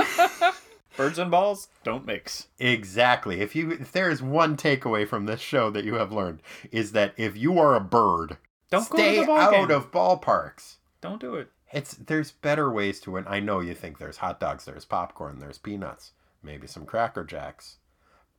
Birds 0.97 1.19
and 1.19 1.31
balls 1.31 1.69
don't 1.85 2.07
mix. 2.07 2.47
exactly. 2.59 3.43
If 3.43 3.55
you 3.55 3.70
if 3.73 3.93
there 3.93 4.09
is 4.09 4.23
one 4.23 4.57
takeaway 4.57 5.07
from 5.07 5.27
this 5.27 5.40
show 5.43 5.69
that 5.70 5.85
you 5.85 5.94
have 5.97 6.12
learned 6.12 6.40
is 6.70 6.93
that 6.93 7.12
if 7.19 7.36
you 7.36 7.59
are 7.59 7.74
a 7.74 7.81
bird, 7.81 8.39
Don't 8.73 8.89
go 8.89 8.97
to 8.97 9.03
stay 9.03 9.20
the 9.20 9.27
ball 9.27 9.39
out 9.39 9.69
game. 9.69 9.70
of 9.70 9.93
ballparks. 9.93 10.77
Don't 11.03 11.20
do 11.20 11.35
it. 11.35 11.51
It's 11.73 11.93
there's 11.93 12.32
better 12.32 12.73
ways 12.73 13.01
to 13.01 13.11
win. 13.12 13.24
I 13.28 13.39
know 13.39 13.61
you 13.61 13.74
think 13.74 13.99
there's 13.99 14.16
hot 14.16 14.40
dogs, 14.40 14.65
there's 14.65 14.86
popcorn, 14.86 15.40
there's 15.40 15.59
peanuts, 15.59 16.12
maybe 16.43 16.66
some 16.66 16.86
cracker 16.86 17.23
jacks. 17.23 17.77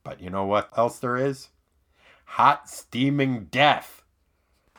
But 0.02 0.20
you 0.20 0.30
know 0.30 0.44
what 0.44 0.70
else 0.76 0.98
there 0.98 1.16
is? 1.16 1.48
Hot 2.24 2.68
steaming 2.68 3.44
death. 3.46 4.02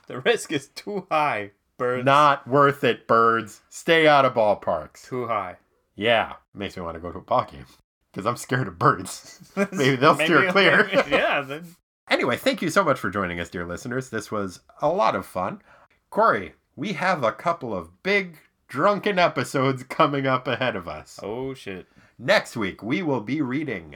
The 0.07 0.19
risk 0.19 0.52
is 0.52 0.68
too 0.68 1.07
high. 1.10 1.52
Birds. 1.77 2.06
Not 2.06 2.48
worth 2.48 2.84
it, 2.84 3.07
birds. 3.07 3.61
Stay 3.69 4.07
out 4.07 4.26
of 4.26 4.34
ballparks. 4.34 5.07
too 5.07 5.27
high. 5.27 5.56
Yeah, 5.95 6.34
makes 6.53 6.76
me 6.76 6.84
want 6.84 6.95
to 6.95 7.02
go 7.02 7.11
to 7.11 7.19
a 7.19 7.22
ball 7.22 7.48
game 7.49 7.65
because 8.11 8.26
I'm 8.26 8.38
scared 8.38 8.68
of 8.68 8.77
birds. 8.77 9.40
Maybe 9.72 9.95
they'll 9.95 10.15
steer 10.15 10.52
clear. 10.52 10.90
yeah. 11.10 11.41
Then. 11.41 11.76
Anyway, 12.10 12.38
thank 12.38 12.61
you 12.61 12.69
so 12.69 12.84
much 12.84 12.99
for 12.99 13.10
joining 13.10 13.40
us, 13.40 13.49
dear 13.49 13.65
listeners. 13.65 14.10
This 14.10 14.32
was 14.32 14.60
a 14.82 14.90
lot 14.90 15.15
of 15.15 15.26
fun. 15.26 15.61
Corey, 16.10 16.53
we 16.76 16.94
have 16.94 17.23
a 17.23 17.32
couple 17.32 17.76
of 17.76 18.03
big 18.03 18.38
drunken 18.68 19.18
episodes 19.18 19.84
coming 19.90 20.27
up 20.27 20.48
ahead 20.48 20.76
of 20.76 20.88
us. 20.88 21.19
Oh 21.23 21.53
shit. 21.53 21.88
Next 22.18 22.56
week, 22.56 22.82
we 22.82 23.02
will 23.02 23.22
be 23.22 23.41
reading 23.41 23.95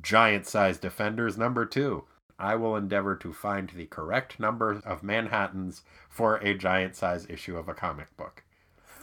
Giant 0.00 0.46
Size 0.46 0.78
Defenders 0.78 1.36
number 1.36 1.64
two. 1.64 2.04
I 2.38 2.54
will 2.54 2.76
endeavor 2.76 3.16
to 3.16 3.32
find 3.32 3.70
the 3.70 3.86
correct 3.86 4.38
number 4.38 4.80
of 4.84 5.02
Manhattans 5.02 5.82
for 6.08 6.36
a 6.36 6.54
giant 6.54 6.94
size 6.94 7.26
issue 7.30 7.56
of 7.56 7.68
a 7.68 7.74
comic 7.74 8.14
book. 8.16 8.44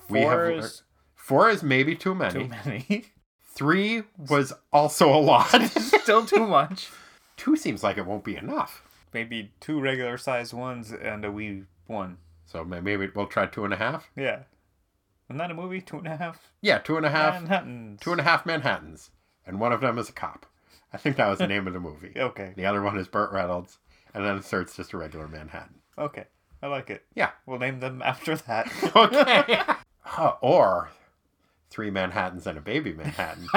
Four 0.07 0.51
is 0.51 0.83
four 1.15 1.49
is 1.49 1.63
maybe 1.63 1.95
too 1.95 2.13
many. 2.13 2.43
too 2.43 2.49
many. 2.49 3.05
Three 3.55 4.03
was 4.17 4.53
also 4.71 5.13
a 5.13 5.17
lot. 5.19 5.49
Still 5.71 6.25
too 6.25 6.47
much. 6.47 6.89
two 7.43 7.57
seems 7.57 7.83
like 7.83 7.97
it 7.97 8.05
won't 8.05 8.23
be 8.23 8.37
enough. 8.37 8.83
Maybe 9.13 9.51
two 9.59 9.81
regular 9.81 10.17
sized 10.17 10.53
ones 10.53 10.93
and 10.93 11.25
a 11.25 11.31
wee 11.31 11.63
one. 11.87 12.17
So 12.45 12.63
maybe 12.63 13.09
we'll 13.13 13.27
try 13.27 13.47
two 13.47 13.65
and 13.65 13.73
a 13.73 13.77
half. 13.77 14.09
Yeah. 14.15 14.43
Isn't 15.27 15.39
that 15.39 15.51
a 15.51 15.53
movie? 15.53 15.81
Two 15.81 15.97
and 15.97 16.07
a 16.07 16.15
half? 16.15 16.53
Yeah, 16.61 16.77
two 16.77 16.95
and 16.95 17.05
a 17.05 17.09
half. 17.09 17.41
Manhattans. 17.41 17.99
Two 17.99 18.11
and 18.11 18.21
a 18.21 18.23
half 18.23 18.45
Manhattans, 18.45 19.09
and 19.45 19.59
one 19.59 19.73
of 19.73 19.81
them 19.81 19.97
is 19.97 20.07
a 20.07 20.13
cop. 20.13 20.45
I 20.93 20.97
think 20.97 21.17
that 21.17 21.27
was 21.27 21.39
the 21.39 21.47
name 21.47 21.67
of 21.67 21.73
the 21.73 21.79
movie. 21.81 22.13
Okay. 22.17 22.53
The 22.55 22.65
other 22.65 22.81
one 22.81 22.97
is 22.97 23.07
Burt 23.09 23.31
Reynolds, 23.33 23.77
and 24.13 24.25
then 24.25 24.37
the 24.37 24.41
third's 24.43 24.77
just 24.77 24.93
a 24.93 24.97
regular 24.97 25.27
Manhattan. 25.27 25.75
Okay. 25.97 26.25
I 26.61 26.67
like 26.67 26.89
it. 26.89 27.03
Yeah. 27.13 27.31
We'll 27.45 27.59
name 27.59 27.81
them 27.81 28.01
after 28.01 28.37
that. 28.37 28.71
Okay. 30.15 30.29
Or 30.41 30.91
three 31.69 31.89
Manhattans 31.89 32.45
and 32.47 32.57
a 32.57 32.61
baby 32.61 32.93
Manhattan. 32.93 33.47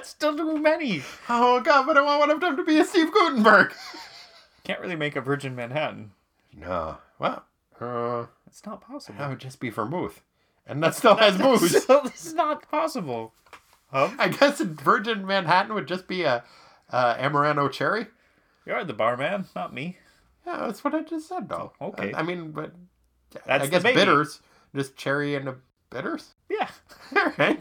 That's 0.00 0.08
still 0.08 0.34
too 0.34 0.56
many. 0.56 1.02
oh 1.28 1.60
God, 1.60 1.84
but 1.84 1.98
I 1.98 2.00
want 2.00 2.20
one 2.20 2.30
of 2.30 2.40
them 2.40 2.56
to 2.56 2.64
be 2.64 2.78
a 2.78 2.86
Steve 2.86 3.12
Guttenberg. 3.12 3.74
can't 4.64 4.80
really 4.80 4.96
make 4.96 5.14
a 5.14 5.20
Virgin 5.20 5.54
Manhattan. 5.54 6.12
No. 6.56 6.96
Well, 7.18 7.44
uh, 7.78 8.24
It's 8.46 8.64
not 8.64 8.80
possible. 8.80 9.18
that 9.18 9.28
would 9.28 9.40
just 9.40 9.60
be 9.60 9.68
vermouth. 9.68 10.22
And 10.66 10.82
that 10.82 10.94
still 10.94 11.16
has 11.16 11.36
booze. 11.36 11.84
So 11.84 12.00
this 12.02 12.24
is 12.24 12.32
not 12.32 12.66
possible. 12.70 13.34
Huh? 13.92 14.08
I 14.18 14.28
guess 14.28 14.58
a 14.60 14.64
Virgin 14.64 15.26
Manhattan 15.26 15.74
would 15.74 15.86
just 15.86 16.08
be 16.08 16.22
a 16.22 16.44
uh, 16.90 17.14
Amaretto 17.16 17.70
cherry. 17.70 18.06
You're 18.64 18.82
the 18.84 18.94
barman, 18.94 19.48
not 19.54 19.74
me. 19.74 19.98
Yeah, 20.46 20.60
that's 20.60 20.82
what 20.82 20.94
I 20.94 21.02
just 21.02 21.28
said, 21.28 21.50
though. 21.50 21.72
Okay. 21.78 22.14
I, 22.14 22.20
I 22.20 22.22
mean, 22.22 22.52
but 22.52 22.72
That's 23.44 23.64
I 23.64 23.66
guess 23.66 23.82
bitters, 23.82 24.40
just 24.74 24.96
cherry 24.96 25.34
and 25.34 25.46
a 25.46 25.56
bitters. 25.90 26.34
Yeah. 26.48 26.68
All 27.16 27.32
right. 27.38 27.58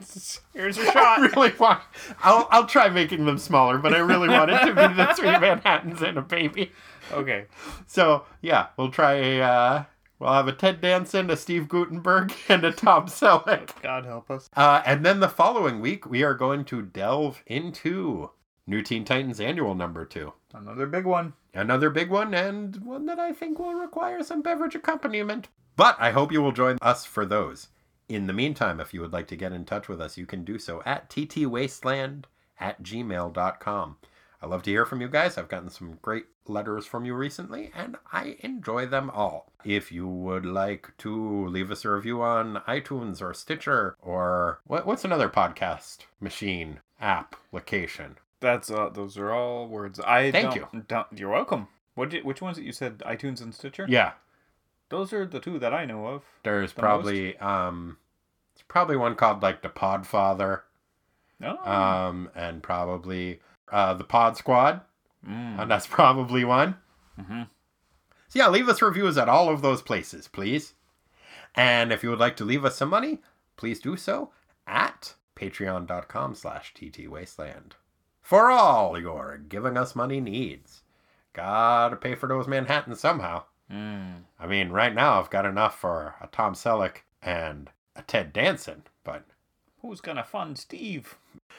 Here's 0.54 0.78
your 0.78 0.88
I 0.90 0.94
shot. 0.94 1.36
really 1.36 1.54
want. 1.60 1.82
I'll 2.24 2.48
I'll 2.52 2.66
try 2.68 2.90
making 2.90 3.26
them 3.26 3.38
smaller, 3.38 3.78
but 3.78 3.94
I 3.94 4.00
really 4.00 4.30
want 4.30 4.52
it 4.52 4.60
to 4.66 4.68
be 4.68 4.94
the 4.96 5.14
three 5.16 5.32
Manhattans 5.40 6.02
and 6.02 6.18
a 6.18 6.22
baby. 6.22 6.72
Okay. 7.12 7.46
So 7.88 8.24
yeah, 8.42 8.68
we'll 8.78 8.92
try 8.92 9.14
a. 9.14 9.42
Uh, 9.42 9.84
we'll 10.20 10.34
have 10.34 10.48
a 10.48 10.54
Ted 10.54 10.82
Danson, 10.82 11.30
a 11.30 11.36
Steve 11.38 11.68
Guttenberg, 11.68 12.34
and 12.48 12.64
a 12.64 12.72
Tom 12.72 13.08
Selleck. 13.08 13.82
God 13.82 14.06
help 14.06 14.30
us. 14.32 14.50
Uh, 14.56 14.82
and 14.86 15.06
then 15.06 15.20
the 15.20 15.30
following 15.30 15.80
week, 15.82 16.06
we 16.06 16.24
are 16.24 16.34
going 16.36 16.66
to 16.66 16.82
delve 16.82 17.44
into 17.48 18.30
New 18.68 18.82
Teen 18.82 19.06
Titans 19.06 19.40
Annual 19.40 19.76
Number 19.76 20.06
Two. 20.06 20.34
Another 20.54 20.86
big 20.86 21.06
one. 21.06 21.34
Another 21.54 21.90
big 21.90 22.12
one, 22.12 22.34
and 22.36 22.76
one 22.86 23.08
that 23.08 23.18
I 23.18 23.34
think 23.34 23.58
will 23.58 23.74
require 23.74 24.22
some 24.24 24.44
beverage 24.44 24.76
accompaniment. 24.76 25.48
But 25.76 25.96
I 26.00 26.12
hope 26.12 26.32
you 26.32 26.42
will 26.44 26.52
join 26.52 26.78
us 26.82 27.06
for 27.06 27.26
those. 27.26 27.70
In 28.10 28.26
the 28.26 28.34
meantime, 28.34 28.80
if 28.80 28.92
you 28.92 29.02
would 29.02 29.14
like 29.14 29.28
to 29.28 29.36
get 29.36 29.54
in 29.54 29.66
touch 29.66 29.88
with 29.88 30.02
us, 30.02 30.18
you 30.18 30.26
can 30.26 30.44
do 30.44 30.58
so 30.58 30.82
at 30.84 31.10
ttwasteland 31.12 32.24
at 32.60 32.82
gmail.com. 32.82 33.98
I 34.42 34.46
love 34.48 34.64
to 34.64 34.72
hear 34.72 34.86
from 34.86 35.02
you 35.02 35.08
guys. 35.08 35.38
I've 35.38 35.48
gotten 35.48 35.70
some 35.70 36.00
great 36.02 36.26
letters 36.48 36.88
from 36.88 37.06
you 37.06 37.14
recently, 37.14 37.72
and 37.76 37.98
I 38.12 38.38
enjoy 38.40 38.88
them 38.88 39.12
all. 39.12 39.52
If 39.64 39.92
you 39.92 40.08
would 40.08 40.46
like 40.46 40.92
to 41.00 41.48
leave 41.48 41.70
us 41.70 41.86
a 41.86 41.92
review 41.92 42.22
on 42.24 42.64
iTunes 42.68 43.22
or 43.22 43.34
Stitcher 43.34 43.96
or 44.02 44.62
what, 44.66 44.88
what's 44.88 45.06
another 45.06 45.30
podcast 45.30 46.00
machine 46.20 46.80
application? 47.00 48.18
That's 48.40 48.72
uh, 48.72 48.90
those 48.90 49.18
are 49.18 49.32
all 49.32 49.68
words. 49.68 50.00
I 50.00 50.32
Thank 50.32 50.56
don't, 50.56 50.88
Don't, 50.88 51.08
you're 51.16 51.30
welcome. 51.30 51.68
What 51.96 52.10
did, 52.10 52.24
which 52.24 52.42
ones 52.42 52.56
that 52.58 52.64
you 52.64 52.72
said? 52.72 53.00
iTunes 53.00 53.42
and 53.42 53.54
Stitcher. 53.54 53.86
Yeah, 53.90 54.14
Those 54.90 55.14
are 55.14 55.26
the 55.26 55.40
two 55.40 55.60
that 55.60 55.74
I 55.74 55.86
know 55.86 56.08
of. 56.08 56.24
There's 56.44 56.74
The 56.74 56.82
probably 56.82 57.38
um 57.38 57.98
it's 58.54 58.64
probably 58.68 58.98
one 58.98 59.16
called 59.16 59.42
like 59.42 59.62
the 59.62 59.70
Podfather, 59.70 60.62
No. 61.40 61.58
um, 61.60 62.30
and 62.36 62.62
probably 62.64 63.40
uh 63.72 63.94
the 63.94 64.04
Pod 64.04 64.36
Squad. 64.38 64.82
Mm. 65.28 65.62
And 65.62 65.72
that's 65.72 65.88
probably 66.00 66.44
one. 66.46 66.76
Mhm. 67.20 67.48
So 68.30 68.40
yeah, 68.40 68.48
leave 68.50 68.70
us 68.70 68.82
reviews 68.82 69.18
at 69.18 69.30
all 69.30 69.50
of 69.50 69.62
those 69.62 69.82
places, 69.82 70.28
please. 70.28 70.74
And 71.56 71.92
if 71.92 72.04
you 72.04 72.10
would 72.12 72.20
like 72.20 72.36
to 72.38 72.46
leave 72.46 72.64
us 72.66 72.76
some 72.78 72.90
money, 72.90 73.20
please 73.58 73.80
do 73.80 73.98
so 73.98 74.32
at 74.68 75.16
patreon.com 75.36 76.36
slash 76.36 76.74
ttwasteland. 76.76 77.72
For 78.22 78.52
all 78.52 79.00
your 79.00 79.38
giving 79.38 79.78
us 79.78 79.96
money 79.96 80.20
needs. 80.22 80.84
Gotta 81.34 81.96
pay 81.96 82.14
for 82.16 82.28
those 82.28 82.48
Manhattans 82.48 83.00
somehow. 83.00 83.44
Mm. 83.72 84.24
I 84.40 84.48
mean, 84.48 84.70
right 84.70 84.94
now 84.94 85.20
I've 85.20 85.30
got 85.30 85.46
enough 85.46 85.80
for 85.80 86.16
a 86.22 86.28
Tom 86.28 86.54
Selleck 86.54 86.98
and 87.22 87.70
a 87.96 88.02
Ted 88.02 88.34
Danson, 88.34 88.84
but 89.04 89.24
Who's 89.82 90.02
gonna 90.02 90.24
fund 90.24 90.58
Steve? 90.58 91.16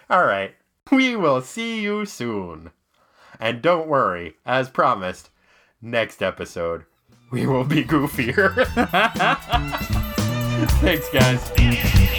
all 0.08 0.24
right, 0.24 0.54
we 0.90 1.16
will 1.16 1.40
see 1.40 1.80
you 1.80 2.06
soon. 2.06 2.70
And 3.38 3.62
don't 3.62 3.88
worry, 3.88 4.36
as 4.44 4.68
promised, 4.68 5.30
next 5.80 6.22
episode 6.22 6.84
we 7.30 7.46
will 7.46 7.64
be 7.64 7.84
goofier. 7.84 8.66
Thanks, 10.80 11.08
guys. 11.10 12.10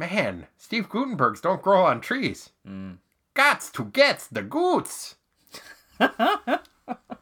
Man, 0.00 0.46
Steve 0.56 0.88
Guttenbergs 0.88 1.42
don't 1.42 1.60
grow 1.60 1.84
on 1.84 2.00
trees. 2.00 2.52
Mm. 2.66 2.96
Gots 3.36 3.70
to 3.72 3.84
get 3.84 4.26
the 4.32 4.40
goots. 4.40 5.16